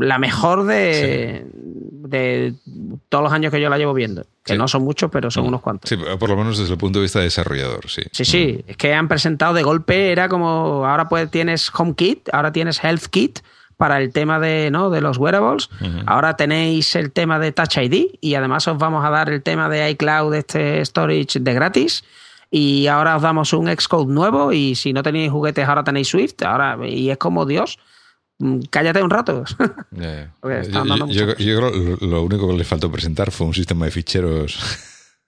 la 0.00 0.18
mejor 0.18 0.64
de, 0.64 1.44
de 1.52 2.54
todos 3.10 3.24
los 3.24 3.34
años 3.34 3.52
que 3.52 3.60
yo 3.60 3.68
la 3.68 3.76
llevo 3.76 3.92
viendo. 3.92 4.24
Que 4.42 4.56
no 4.56 4.66
son 4.66 4.82
muchos, 4.82 5.10
pero 5.10 5.30
son 5.30 5.44
unos 5.44 5.60
cuantos. 5.60 5.90
Sí, 5.90 5.98
por 6.18 6.30
lo 6.30 6.36
menos 6.38 6.56
desde 6.56 6.72
el 6.72 6.78
punto 6.78 7.00
de 7.00 7.02
vista 7.02 7.18
de 7.18 7.26
desarrollador, 7.26 7.90
sí. 7.90 8.00
Sí, 8.12 8.24
sí. 8.24 8.64
Es 8.66 8.78
que 8.78 8.94
han 8.94 9.08
presentado 9.08 9.52
de 9.52 9.62
golpe, 9.62 10.10
era 10.10 10.30
como, 10.30 10.86
ahora 10.86 11.06
pues 11.06 11.30
tienes 11.30 11.70
HomeKit, 11.70 12.30
ahora 12.32 12.50
tienes 12.50 12.82
HealthKit 12.82 13.40
para 13.76 14.00
el 14.00 14.10
tema 14.10 14.40
de, 14.40 14.70
¿no? 14.70 14.88
de 14.88 15.02
los 15.02 15.18
wearables. 15.18 15.68
Ahora 16.06 16.34
tenéis 16.34 16.96
el 16.96 17.12
tema 17.12 17.38
de 17.38 17.52
Touch 17.52 17.76
ID 17.76 18.06
y 18.22 18.36
además 18.36 18.66
os 18.68 18.78
vamos 18.78 19.04
a 19.04 19.10
dar 19.10 19.28
el 19.28 19.42
tema 19.42 19.68
de 19.68 19.90
iCloud, 19.90 20.32
este 20.32 20.82
storage 20.82 21.40
de 21.40 21.52
gratis. 21.52 22.04
Y 22.50 22.86
ahora 22.86 23.16
os 23.16 23.22
damos 23.22 23.52
un 23.52 23.68
Xcode 23.68 24.12
nuevo 24.12 24.52
y 24.52 24.74
si 24.74 24.92
no 24.92 25.02
tenéis 25.02 25.30
juguetes 25.30 25.68
ahora 25.68 25.84
tenéis 25.84 26.08
Swift. 26.08 26.42
Ahora, 26.42 26.78
y 26.86 27.10
es 27.10 27.18
como 27.18 27.44
Dios. 27.44 27.78
Mm, 28.38 28.60
cállate 28.70 29.02
un 29.02 29.10
rato. 29.10 29.44
yo, 29.90 31.34
creo 31.36 31.72
que 31.72 32.06
lo 32.06 32.22
único 32.22 32.48
que 32.48 32.56
le 32.56 32.64
faltó 32.64 32.90
presentar 32.90 33.30
fue 33.30 33.46
un 33.46 33.54
sistema 33.54 33.84
de 33.84 33.90
ficheros. 33.90 34.58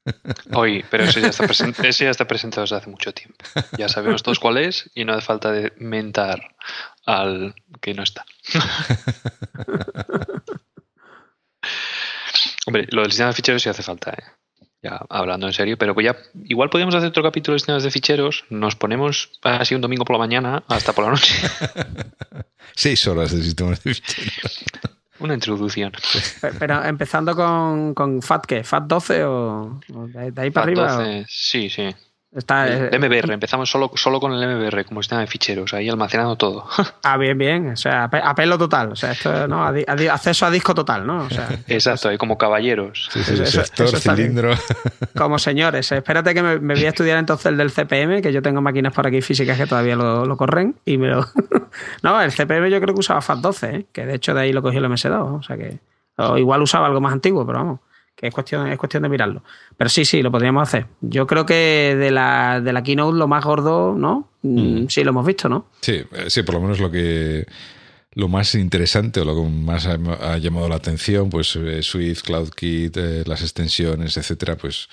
Hoy, 0.54 0.82
pero 0.90 1.04
eso 1.04 1.20
ya, 1.20 1.28
está 1.28 1.44
eso 1.44 2.04
ya 2.04 2.10
está 2.10 2.26
presentado 2.26 2.62
desde 2.62 2.76
hace 2.76 2.88
mucho 2.88 3.12
tiempo. 3.12 3.44
Ya 3.76 3.88
sabemos 3.88 4.22
todos 4.22 4.38
cuál 4.38 4.56
es 4.56 4.90
y 4.94 5.04
no 5.04 5.12
hace 5.12 5.26
falta 5.26 5.52
de 5.52 5.74
mentar 5.76 6.56
al 7.04 7.54
que 7.80 7.92
no 7.92 8.02
está. 8.02 8.24
Hombre, 12.66 12.86
lo 12.90 13.02
del 13.02 13.10
sistema 13.10 13.28
de 13.28 13.34
ficheros 13.34 13.62
sí 13.62 13.68
hace 13.68 13.82
falta, 13.82 14.12
¿eh? 14.12 14.22
Ya 14.82 15.04
hablando 15.08 15.46
en 15.46 15.52
serio, 15.52 15.76
pero 15.76 15.94
pues 15.94 16.06
ya 16.06 16.16
igual 16.44 16.70
podríamos 16.70 16.94
hacer 16.94 17.08
otro 17.08 17.22
capítulo 17.22 17.54
de 17.54 17.58
sistemas 17.60 17.82
de 17.82 17.90
ficheros, 17.90 18.44
nos 18.50 18.76
ponemos 18.76 19.32
así 19.42 19.74
un 19.74 19.80
domingo 19.80 20.04
por 20.04 20.14
la 20.14 20.20
mañana 20.20 20.62
hasta 20.68 20.92
por 20.92 21.04
la 21.04 21.10
noche. 21.10 21.34
Seis 22.74 23.06
horas 23.06 23.32
de 23.32 23.42
sistemas 23.42 23.82
de 23.82 23.94
ficheros. 23.94 24.64
Una 25.20 25.34
introducción. 25.34 25.92
Pero, 26.58 26.82
empezando 26.82 27.36
con, 27.36 27.92
con 27.92 28.22
FAT, 28.22 28.46
¿qué? 28.46 28.64
¿FAT 28.64 28.84
12 28.84 29.24
o, 29.24 29.80
de, 29.88 30.32
ahí 30.40 30.50
para 30.50 30.64
arriba? 30.64 30.94
12, 30.94 31.26
sí, 31.28 31.68
sí. 31.68 31.94
Está, 32.32 32.68
el 32.68 33.00
MBR, 33.00 33.32
empezamos 33.32 33.68
solo, 33.68 33.90
solo 33.96 34.20
con 34.20 34.32
el 34.32 34.56
MBR 34.56 34.84
como 34.84 35.02
sistema 35.02 35.20
de 35.20 35.26
ficheros, 35.26 35.74
ahí 35.74 35.88
almacenando 35.88 36.36
todo. 36.36 36.64
Ah, 37.02 37.16
bien, 37.16 37.36
bien. 37.36 37.70
O 37.70 37.76
sea, 37.76 38.04
a 38.04 38.34
pelo 38.34 38.56
total. 38.56 38.92
O 38.92 38.96
sea, 38.96 39.12
esto, 39.12 39.48
¿no? 39.48 39.64
acceso 39.64 40.46
a 40.46 40.50
disco 40.50 40.74
total, 40.74 41.06
¿no? 41.06 41.24
O 41.24 41.30
sea, 41.30 41.48
Exacto, 41.66 42.08
ahí 42.08 42.18
como 42.18 42.38
caballeros. 42.38 43.08
Sí, 43.12 43.24
sí, 43.24 43.46
sector, 43.46 43.88
cilindro. 43.98 44.54
Como 45.16 45.38
señores. 45.38 45.90
Espérate 45.90 46.34
que 46.34 46.42
me, 46.42 46.58
voy 46.58 46.84
a 46.84 46.90
estudiar 46.90 47.18
entonces 47.18 47.46
el 47.46 47.56
del 47.56 47.70
CPM, 47.70 48.22
que 48.22 48.32
yo 48.32 48.42
tengo 48.42 48.60
máquinas 48.60 48.92
por 48.92 49.06
aquí 49.06 49.22
físicas 49.22 49.56
que 49.56 49.66
todavía 49.66 49.96
lo, 49.96 50.36
corren. 50.36 50.76
Y 50.84 50.98
me 50.98 51.08
lo. 51.08 51.26
no, 52.02 52.20
el 52.20 52.30
CPM 52.30 52.70
yo 52.70 52.80
creo 52.80 52.94
que 52.94 53.00
usaba 53.00 53.20
FAT12, 53.20 53.74
¿eh? 53.74 53.86
que 53.92 54.06
de 54.06 54.14
hecho 54.14 54.34
de 54.34 54.42
ahí 54.42 54.52
lo 54.52 54.62
cogí 54.62 54.76
el 54.76 54.84
MS2. 54.84 55.38
O 55.38 55.42
sea 55.42 55.56
que. 55.56 55.78
O 56.16 56.36
igual 56.36 56.62
usaba 56.62 56.86
algo 56.86 57.00
más 57.00 57.12
antiguo, 57.12 57.44
pero 57.46 57.58
vamos 57.58 57.80
que 58.20 58.26
es 58.26 58.34
cuestión, 58.34 58.68
es 58.68 58.78
cuestión 58.78 59.02
de 59.02 59.08
mirarlo. 59.08 59.42
Pero 59.78 59.88
sí, 59.88 60.04
sí, 60.04 60.20
lo 60.20 60.30
podríamos 60.30 60.68
hacer. 60.68 60.86
Yo 61.00 61.26
creo 61.26 61.46
que 61.46 61.96
de 61.98 62.10
la, 62.10 62.60
de 62.60 62.70
la 62.74 62.82
keynote 62.82 63.16
lo 63.16 63.26
más 63.26 63.42
gordo, 63.42 63.94
¿no? 63.96 64.28
Mm, 64.42 64.82
mm. 64.82 64.88
Sí, 64.90 65.02
lo 65.04 65.10
hemos 65.10 65.24
visto, 65.24 65.48
¿no? 65.48 65.68
Sí, 65.80 66.02
eh, 66.12 66.28
sí, 66.28 66.42
por 66.42 66.56
lo 66.56 66.60
menos 66.60 66.80
lo 66.80 66.90
que 66.90 67.46
lo 68.12 68.28
más 68.28 68.54
interesante 68.56 69.20
o 69.20 69.24
lo 69.24 69.34
que 69.34 69.48
más 69.48 69.86
ha, 69.86 70.36
llamado 70.36 70.68
la 70.68 70.74
atención, 70.74 71.30
pues 71.30 71.56
eh, 71.56 71.82
Swift, 71.82 72.20
CloudKit, 72.24 72.94
eh, 72.98 73.22
las 73.24 73.40
extensiones, 73.40 74.18
etcétera, 74.18 74.56
pues 74.56 74.90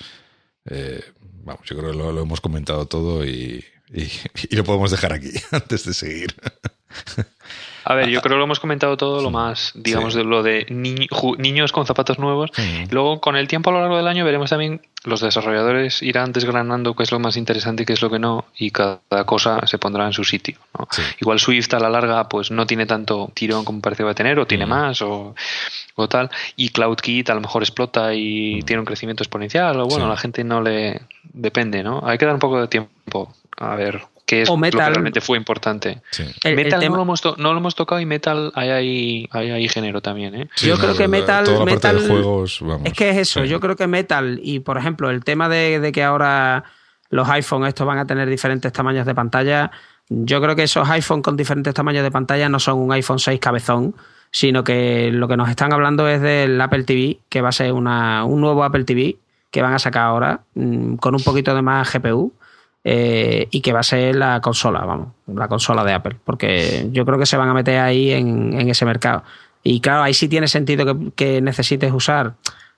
vamos, 1.44 1.66
yo 1.66 1.76
creo 1.76 1.90
que 1.90 1.98
lo, 1.98 2.18
hemos 2.18 2.40
comentado 2.40 2.86
todo 2.86 3.26
y, 3.26 3.62
y, 3.92 4.08
lo 4.56 4.64
podemos 4.64 4.90
dejar 4.90 5.12
aquí 5.12 5.32
antes 5.50 5.84
de 5.84 5.92
seguir. 5.92 6.34
A 7.88 7.94
ver, 7.94 8.10
yo 8.10 8.20
creo 8.20 8.34
que 8.34 8.38
lo 8.38 8.44
hemos 8.44 8.60
comentado 8.60 8.98
todo, 8.98 9.22
lo 9.22 9.30
más, 9.30 9.72
digamos, 9.74 10.12
de 10.12 10.22
lo 10.22 10.42
de 10.42 10.66
niños 10.68 11.72
con 11.72 11.86
zapatos 11.86 12.18
nuevos. 12.18 12.50
Luego, 12.90 13.18
con 13.18 13.34
el 13.34 13.48
tiempo 13.48 13.70
a 13.70 13.72
lo 13.72 13.80
largo 13.80 13.96
del 13.96 14.06
año, 14.06 14.26
veremos 14.26 14.50
también 14.50 14.82
los 15.04 15.22
desarrolladores 15.22 16.02
irán 16.02 16.32
desgranando 16.32 16.94
qué 16.94 17.04
es 17.04 17.12
lo 17.12 17.18
más 17.18 17.38
interesante 17.38 17.84
y 17.84 17.86
qué 17.86 17.94
es 17.94 18.02
lo 18.02 18.10
que 18.10 18.18
no, 18.18 18.44
y 18.58 18.72
cada 18.72 19.24
cosa 19.24 19.66
se 19.66 19.78
pondrá 19.78 20.04
en 20.04 20.12
su 20.12 20.22
sitio. 20.22 20.58
Igual 21.18 21.38
Swift 21.38 21.72
a 21.72 21.80
la 21.80 21.88
larga, 21.88 22.28
pues 22.28 22.50
no 22.50 22.66
tiene 22.66 22.84
tanto 22.84 23.30
tirón 23.32 23.64
como 23.64 23.80
parece 23.80 24.00
que 24.00 24.04
va 24.04 24.10
a 24.10 24.14
tener, 24.14 24.38
o 24.38 24.46
tiene 24.46 24.66
más, 24.66 25.00
o, 25.00 25.34
o, 25.94 26.08
tal. 26.10 26.28
Y 26.56 26.68
CloudKit 26.68 27.30
a 27.30 27.34
lo 27.34 27.40
mejor 27.40 27.62
explota 27.62 28.12
y 28.12 28.60
tiene 28.64 28.80
un 28.80 28.86
crecimiento 28.86 29.22
exponencial, 29.22 29.80
o 29.80 29.86
bueno, 29.86 30.06
la 30.06 30.18
gente 30.18 30.44
no 30.44 30.60
le 30.60 31.00
depende, 31.32 31.82
¿no? 31.82 32.02
Hay 32.04 32.18
que 32.18 32.26
dar 32.26 32.34
un 32.34 32.40
poco 32.40 32.60
de 32.60 32.68
tiempo 32.68 33.32
a 33.56 33.74
ver 33.76 34.02
que 34.28 34.42
es 34.42 34.48
lo 34.50 34.60
que 34.60 34.70
realmente 34.70 35.22
fue 35.22 35.38
importante. 35.38 36.02
metal 36.44 36.80
no, 36.90 36.96
lo 36.96 37.02
hemos 37.02 37.24
no, 37.38 37.52
lo 37.54 37.58
hemos 37.58 37.74
tocado 37.74 37.98
y 37.98 38.04
Metal 38.04 38.52
hay 38.54 39.26
ahí, 39.32 39.68
género 39.68 40.02
también. 40.02 40.34
¿eh? 40.34 40.48
yo 40.58 40.76
creo 40.76 40.94
que 40.94 41.08
Metal, 41.08 41.46
metal 41.64 41.96
es 42.84 42.92
que 42.92 43.08
es 43.08 43.16
eso, 43.16 43.44
yo 43.46 43.58
creo 43.58 43.74
que 43.74 43.86
Metal 43.86 44.38
y 44.42 44.60
por 44.60 44.76
ejemplo 44.76 45.08
el 45.08 45.24
tema 45.24 45.48
de, 45.48 45.90
que 45.94 46.04
ahora 46.04 46.64
los 47.08 47.26
iPhone 47.30 47.66
estos 47.66 47.86
van 47.86 47.96
a 47.96 48.06
tener 48.06 48.28
diferentes 48.28 48.70
tamaños 48.70 49.06
de 49.06 49.14
pantalla, 49.14 49.70
yo 50.10 50.42
creo 50.42 50.54
que 50.54 50.64
esos 50.64 50.86
iPhone 50.90 51.22
con 51.22 51.34
diferentes 51.34 51.72
tamaños 51.72 52.02
de 52.02 52.10
pantalla 52.10 52.50
no 52.50 52.60
son 52.60 52.78
un 52.78 52.92
iPhone 52.92 53.18
6 53.18 53.40
cabezón, 53.40 53.94
sino 54.30 54.62
que 54.62 55.10
lo 55.10 55.26
que 55.26 55.38
nos 55.38 55.48
están 55.48 55.72
hablando 55.72 56.06
es 56.06 56.20
del 56.20 56.60
Apple 56.60 56.84
TV, 56.84 57.20
que 57.30 57.40
va 57.40 57.48
a 57.48 57.52
ser 57.52 57.72
una, 57.72 58.24
un 58.26 58.42
nuevo 58.42 58.62
Apple 58.62 58.84
TV 58.84 59.16
que 59.50 59.62
van 59.62 59.72
a 59.72 59.78
sacar 59.78 60.02
ahora 60.02 60.42
mm, 60.54 60.96
con 60.96 61.14
un 61.14 61.22
poquito 61.22 61.54
de 61.54 61.62
más 61.62 61.90
GPU 61.90 62.34
eh, 62.84 63.48
y 63.50 63.60
que 63.60 63.72
va 63.72 63.80
a 63.80 63.82
ser 63.82 64.16
la 64.16 64.40
consola, 64.40 64.80
vamos, 64.84 65.08
la 65.26 65.48
consola 65.48 65.84
de 65.84 65.92
Apple, 65.92 66.16
porque 66.24 66.88
yo 66.92 67.04
creo 67.04 67.18
que 67.18 67.26
se 67.26 67.36
van 67.36 67.48
a 67.48 67.54
meter 67.54 67.80
ahí 67.80 68.12
en, 68.12 68.68
ese 68.68 68.84
mercado. 68.84 69.24
Y 69.62 69.80
claro, 69.80 70.02
ahí 70.02 70.14
sí 70.14 70.28
tiene 70.28 70.48
sentido 70.48 70.96
que, 71.14 71.40
necesites 71.42 71.92
usar, 71.92 72.34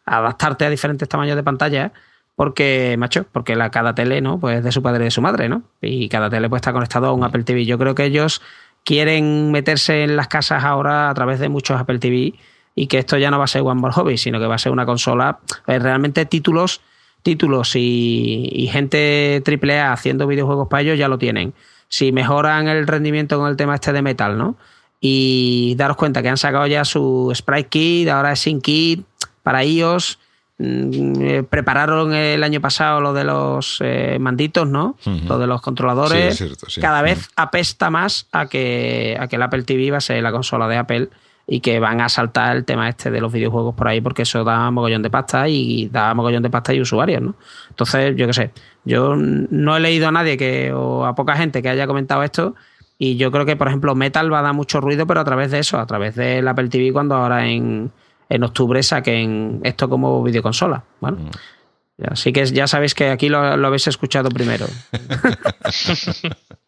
adaptarte 0.07 0.65
a 0.65 0.71
diferentes 0.71 1.09
tamaños 1.09 1.37
de 1.37 1.43
pantalla, 1.43 1.93
porque, 2.35 2.97
macho, 2.99 3.27
porque 3.31 3.55
la, 3.55 3.71
cada 3.71 3.95
tele, 3.95 4.21
¿no? 4.23 4.41
Pues 4.41 4.59
es 4.59 4.65
de 4.65 4.73
su 4.73 4.83
padre 4.83 5.03
y 5.03 5.05
de 5.05 5.11
su 5.11 5.21
madre, 5.21 5.49
¿no? 5.49 5.63
Y 5.83 6.09
cada 6.09 6.31
tele 6.31 6.49
puede 6.49 6.59
estar 6.59 6.73
conectado 6.73 7.09
a 7.09 7.13
un 7.13 7.23
Apple 7.23 7.45
TV. 7.45 7.67
Yo 7.67 7.79
creo 7.79 7.95
que 7.95 8.05
ellos 8.05 8.41
quieren 8.85 9.53
meterse 9.53 10.05
en 10.05 10.17
las 10.17 10.29
casas 10.29 10.65
ahora 10.65 11.11
a 11.11 11.15
través 11.15 11.39
de 11.39 11.51
muchos 11.51 11.79
Apple 11.79 11.99
TV 11.99 12.35
y 12.75 12.87
que 12.87 12.99
esto 12.99 13.19
ya 13.19 13.31
no 13.31 13.39
va 13.39 13.45
a 13.45 13.49
ser 13.49 13.63
One 13.63 13.81
More 13.81 13.93
Hobby, 13.93 14.17
sino 14.17 14.41
que 14.41 14.47
va 14.47 14.55
a 14.55 14.59
ser 14.59 14.73
una 14.73 14.87
consola, 14.87 15.39
pues, 15.67 15.83
realmente 15.83 16.25
títulos 16.25 16.81
títulos 17.23 17.73
y, 17.75 18.69
gente 18.73 19.43
AAA 19.47 19.93
haciendo 19.93 20.27
videojuegos 20.27 20.69
para 20.69 20.83
ellos 20.83 20.99
ya 20.99 21.09
lo 21.09 21.19
tienen. 21.19 21.55
Si 21.89 22.13
mejoran 22.13 22.69
el 22.69 22.87
rendimiento 22.87 23.39
con 23.39 23.49
el 23.51 23.57
tema 23.57 23.75
este 23.75 23.93
de 23.93 24.03
metal, 24.03 24.39
¿no? 24.39 24.57
Y 25.01 25.75
daros 25.77 25.97
cuenta 25.97 26.23
que 26.23 26.29
han 26.29 26.37
sacado 26.37 26.67
ya 26.67 26.85
su 26.85 27.33
Sprite 27.35 27.69
Kit, 27.69 28.09
ahora 28.09 28.33
es 28.33 28.41
Sync 28.41 28.63
Kit 28.63 29.05
para 29.43 29.65
iOS. 29.65 30.19
Mm, 30.59 31.23
eh, 31.23 31.43
prepararon 31.43 32.13
el 32.13 32.45
año 32.45 32.61
pasado 32.61 33.01
lo 33.01 33.15
de 33.15 33.25
los 33.25 33.79
eh, 33.81 34.19
manditos, 34.21 34.69
¿no? 34.69 34.97
Lo 35.27 35.39
de 35.39 35.47
los 35.47 35.63
controladores. 35.63 36.45
Cada 36.81 37.01
vez 37.01 37.31
apesta 37.35 37.89
más 37.89 38.27
a 38.31 38.47
que, 38.47 39.17
a 39.19 39.27
que 39.27 39.37
el 39.37 39.43
Apple 39.43 39.63
TV 39.63 39.91
va 39.91 39.99
a 39.99 40.03
ser 40.03 40.23
la 40.23 40.33
consola 40.33 40.69
de 40.69 40.77
Apple 40.77 41.09
y 41.53 41.59
que 41.59 41.81
van 41.81 42.01
a 42.01 42.09
saltar 42.09 42.57
el 42.57 42.65
tema 42.65 42.89
este 42.89 43.11
de 43.11 43.21
los 43.21 43.33
videojuegos 43.33 43.75
por 43.75 43.89
ahí 43.89 44.01
porque 44.01 44.23
eso 44.23 44.45
da 44.45 44.71
mogollón 44.71 45.03
de 45.03 45.11
pasta 45.11 45.49
y 45.49 45.89
da 45.89 46.15
mogollón 46.15 46.45
de 46.45 46.49
pasta 46.49 46.73
y 46.73 46.81
usuarios, 46.81 47.21
¿no? 47.21 47.35
Entonces, 47.69 48.15
yo 48.17 48.29
qué 48.29 48.33
sé, 48.33 48.51
yo 48.85 49.17
no 49.17 49.77
he 49.77 49.81
leído 49.81 50.07
a 50.07 50.13
nadie 50.13 50.37
que 50.37 50.73
o 50.73 51.05
a 51.05 51.17
poca 51.17 51.35
gente 51.35 51.61
que 51.61 51.69
haya 51.69 51.89
comentado 51.89 52.23
esto 52.23 52.55
y 52.99 53.17
yo 53.17 53.33
creo 53.33 53.47
que, 53.47 53.57
por 53.57 53.67
ejemplo, 53.67 53.97
Metal 53.97 54.33
va 54.33 54.39
a 54.39 54.43
dar 54.43 54.55
mucho 54.55 54.81
ruido, 54.81 55.09
pero 55.09 55.19
a 55.19 55.25
través 55.25 55.51
de 55.51 55.59
eso, 55.59 55.81
a 55.81 55.87
través 55.87 56.15
del 56.15 56.47
Apple 56.47 56.69
TV 56.69 56.93
cuando 56.93 57.17
ahora 57.17 57.45
en, 57.45 57.91
en 58.29 58.45
octubre 58.45 58.81
saquen 58.85 59.61
esto 59.65 59.89
como 59.89 60.23
videoconsola. 60.23 60.85
Bueno. 61.01 61.17
Mm. 61.19 61.31
Así 62.13 62.33
que 62.33 62.47
ya 62.47 62.69
sabéis 62.69 62.95
que 62.95 63.11
aquí 63.11 63.29
lo, 63.29 63.57
lo 63.57 63.67
habéis 63.67 63.89
escuchado 63.89 64.31
primero. 64.31 64.67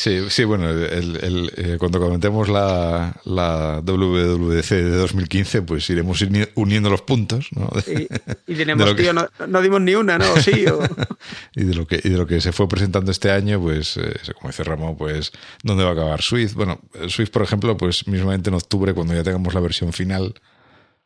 Sí, 0.00 0.30
sí, 0.30 0.44
bueno, 0.44 0.70
el, 0.70 1.52
eh, 1.58 1.76
cuando 1.78 2.00
comentemos 2.00 2.48
la, 2.48 3.20
la, 3.26 3.82
WWDC 3.84 4.70
de 4.70 4.96
2015, 4.96 5.60
pues 5.60 5.90
iremos 5.90 6.24
uniendo 6.54 6.88
los 6.88 7.02
puntos, 7.02 7.48
¿no? 7.50 7.68
y, 7.86 8.08
diremos, 8.54 8.96
tío, 8.96 9.12
no, 9.12 9.60
dimos 9.60 9.82
ni 9.82 9.94
una, 9.94 10.16
¿no? 10.16 10.24
Sí. 10.36 10.64
y, 11.54 11.64
de 11.64 11.74
lo 11.74 11.86
que, 11.86 12.00
y 12.02 12.08
de 12.08 12.16
lo 12.16 12.26
que 12.26 12.40
se 12.40 12.50
fue 12.50 12.66
presentando 12.66 13.10
este 13.10 13.30
año, 13.30 13.60
pues, 13.60 13.98
eh, 13.98 14.14
como 14.38 14.48
dice 14.48 14.64
Ramón, 14.64 14.96
pues, 14.96 15.32
¿dónde 15.62 15.84
va 15.84 15.90
a 15.90 15.92
acabar 15.92 16.22
Swift? 16.22 16.54
Bueno, 16.54 16.80
Swift, 17.08 17.30
por 17.30 17.42
ejemplo, 17.42 17.76
pues 17.76 18.08
mismamente 18.08 18.48
en 18.48 18.54
octubre, 18.54 18.94
cuando 18.94 19.12
ya 19.12 19.22
tengamos 19.22 19.52
la 19.52 19.60
versión 19.60 19.92
final, 19.92 20.32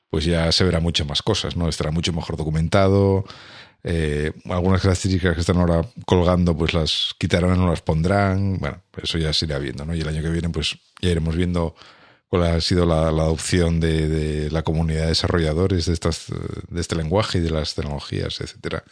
pues 0.08 0.24
ya 0.24 0.52
se 0.52 0.62
verá 0.62 0.78
mucho 0.78 1.04
más 1.04 1.20
cosas, 1.20 1.56
¿no? 1.56 1.68
Estará 1.68 1.90
mucho 1.90 2.12
mejor 2.12 2.36
documentado, 2.36 3.24
eh, 3.86 4.32
algunas 4.46 4.80
características 4.80 5.34
que 5.34 5.40
están 5.40 5.58
ahora 5.58 5.86
colgando, 6.06 6.56
pues 6.56 6.72
las 6.72 7.14
quitarán 7.18 7.60
o 7.60 7.68
las 7.68 7.82
pondrán. 7.82 8.58
Bueno, 8.58 8.82
pues 8.90 9.04
eso 9.04 9.18
ya 9.18 9.32
se 9.34 9.44
irá 9.44 9.58
viendo, 9.58 9.84
¿no? 9.84 9.94
Y 9.94 10.00
el 10.00 10.08
año 10.08 10.22
que 10.22 10.30
viene, 10.30 10.48
pues 10.48 10.78
ya 11.02 11.10
iremos 11.10 11.36
viendo 11.36 11.76
cuál 12.28 12.44
ha 12.44 12.60
sido 12.62 12.86
la, 12.86 13.08
adopción 13.08 13.80
de, 13.80 14.48
la 14.50 14.62
comunidad 14.62 15.02
de 15.02 15.08
desarrolladores 15.08 15.84
de, 15.84 15.92
estas, 15.92 16.26
de 16.68 16.80
este 16.80 16.96
lenguaje 16.96 17.38
y 17.38 17.42
de 17.42 17.50
las 17.50 17.74
tecnologías, 17.74 18.40
etcétera. 18.40 18.82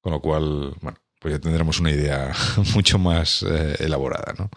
Con 0.00 0.12
lo 0.12 0.20
cual, 0.20 0.74
bueno, 0.80 0.98
pues 1.20 1.34
ya 1.34 1.38
tendremos 1.38 1.78
una 1.78 1.92
idea 1.92 2.32
mucho 2.74 2.98
más 2.98 3.44
eh, 3.44 3.76
elaborada, 3.78 4.34
¿no? 4.36 4.50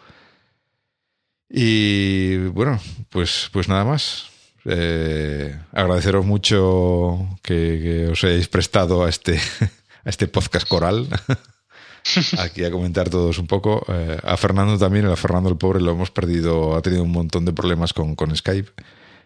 Y 1.48 2.38
bueno, 2.48 2.80
pues, 3.10 3.50
pues 3.54 3.68
nada 3.68 3.84
más. 3.84 4.31
Eh, 4.66 5.58
agradeceros 5.72 6.26
mucho 6.26 7.38
que, 7.42 8.08
os 8.12 8.24
hayáis 8.24 8.48
prestado 8.48 9.04
a 9.04 9.10
este, 9.10 9.38
a 10.06 10.10
este 10.10 10.28
podcast 10.28 10.68
coral. 10.68 11.08
Aquí 12.40 12.64
a 12.64 12.72
comentar 12.72 13.10
todos 13.10 13.38
un 13.38 13.48
poco. 13.48 13.86
Eh, 13.88 14.18
a 14.24 14.38
Fernando 14.38 14.78
también, 14.78 15.06
a 15.06 15.16
Fernando 15.16 15.50
el 15.50 15.58
pobre 15.58 15.82
lo 15.82 15.92
hemos 15.92 16.12
perdido, 16.12 16.76
ha 16.76 16.82
tenido 16.82 17.04
un 17.04 17.12
montón 17.12 17.46
de 17.46 17.54
problemas 17.54 17.94
con, 17.94 18.16
con 18.16 18.36
Skype 18.36 18.72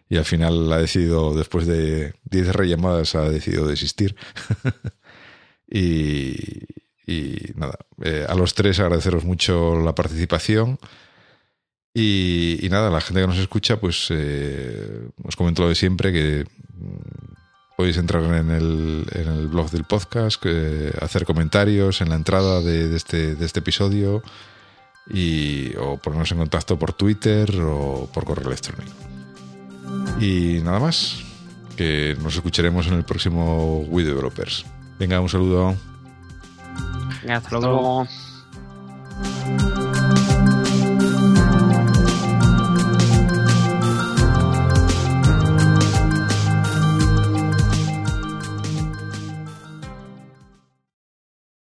y 0.10 0.18
al 0.18 0.26
final 0.26 0.72
ha 0.72 0.78
decidido, 0.78 1.34
después 1.34 1.66
de 1.66 2.14
10 2.26 2.54
rellamadas, 2.54 3.16
ha 3.16 3.30
decidido 3.30 3.68
desistir. 3.68 4.16
y, 5.70 6.68
nada, 7.56 7.78
eh, 8.04 8.26
a 8.28 8.36
los 8.36 8.54
tres 8.54 8.80
agradeceros 8.80 9.24
mucho 9.24 9.80
la 9.80 9.96
participación. 9.96 10.80
Y, 11.98 12.68
nada, 12.70 12.90
la 12.90 13.00
gente 13.00 13.22
que 13.22 13.28
nos 13.28 13.38
escucha, 13.38 13.80
pues 13.80 14.08
eh, 14.10 15.08
os 15.24 15.38
comento 15.38 15.62
lo 15.62 15.70
de 15.70 15.76
siempre, 15.76 16.12
que 16.12 16.44
mm, 16.44 17.76
podéis 17.78 17.96
entrar 17.96 18.22
en 18.22 18.52
el, 18.52 19.06
en 19.14 19.28
el 19.30 19.48
blog 19.48 19.72
del 19.72 19.86
podcast, 19.86 20.44
hacer 21.02 21.24
comentarios 21.24 22.02
en 22.02 22.10
la 22.10 22.16
entrada 22.16 22.60
de, 22.60 22.94
este, 22.94 23.36
de 23.36 23.46
este 23.46 23.62
episodio 23.62 24.22
y, 25.10 25.74
o 25.78 25.98
ponernos 25.98 26.30
en 26.34 26.40
contacto 26.40 26.78
por 26.78 26.92
Twitter 26.92 27.50
o 27.62 28.10
por 28.14 28.26
correo 28.26 28.48
electrónico. 28.48 28.92
Y 30.20 30.60
nada 30.64 30.80
más, 30.80 31.24
que 31.78 32.18
nos 32.22 32.36
escucharemos 32.36 32.88
en 32.88 32.96
el 32.96 33.06
próximo 33.06 33.80
We 33.88 34.04
Developers. 34.04 34.66
Venga, 35.00 35.22
un 35.22 35.30
saludo. 35.30 35.76
Hasta 37.26 37.58
luego. 37.58 38.06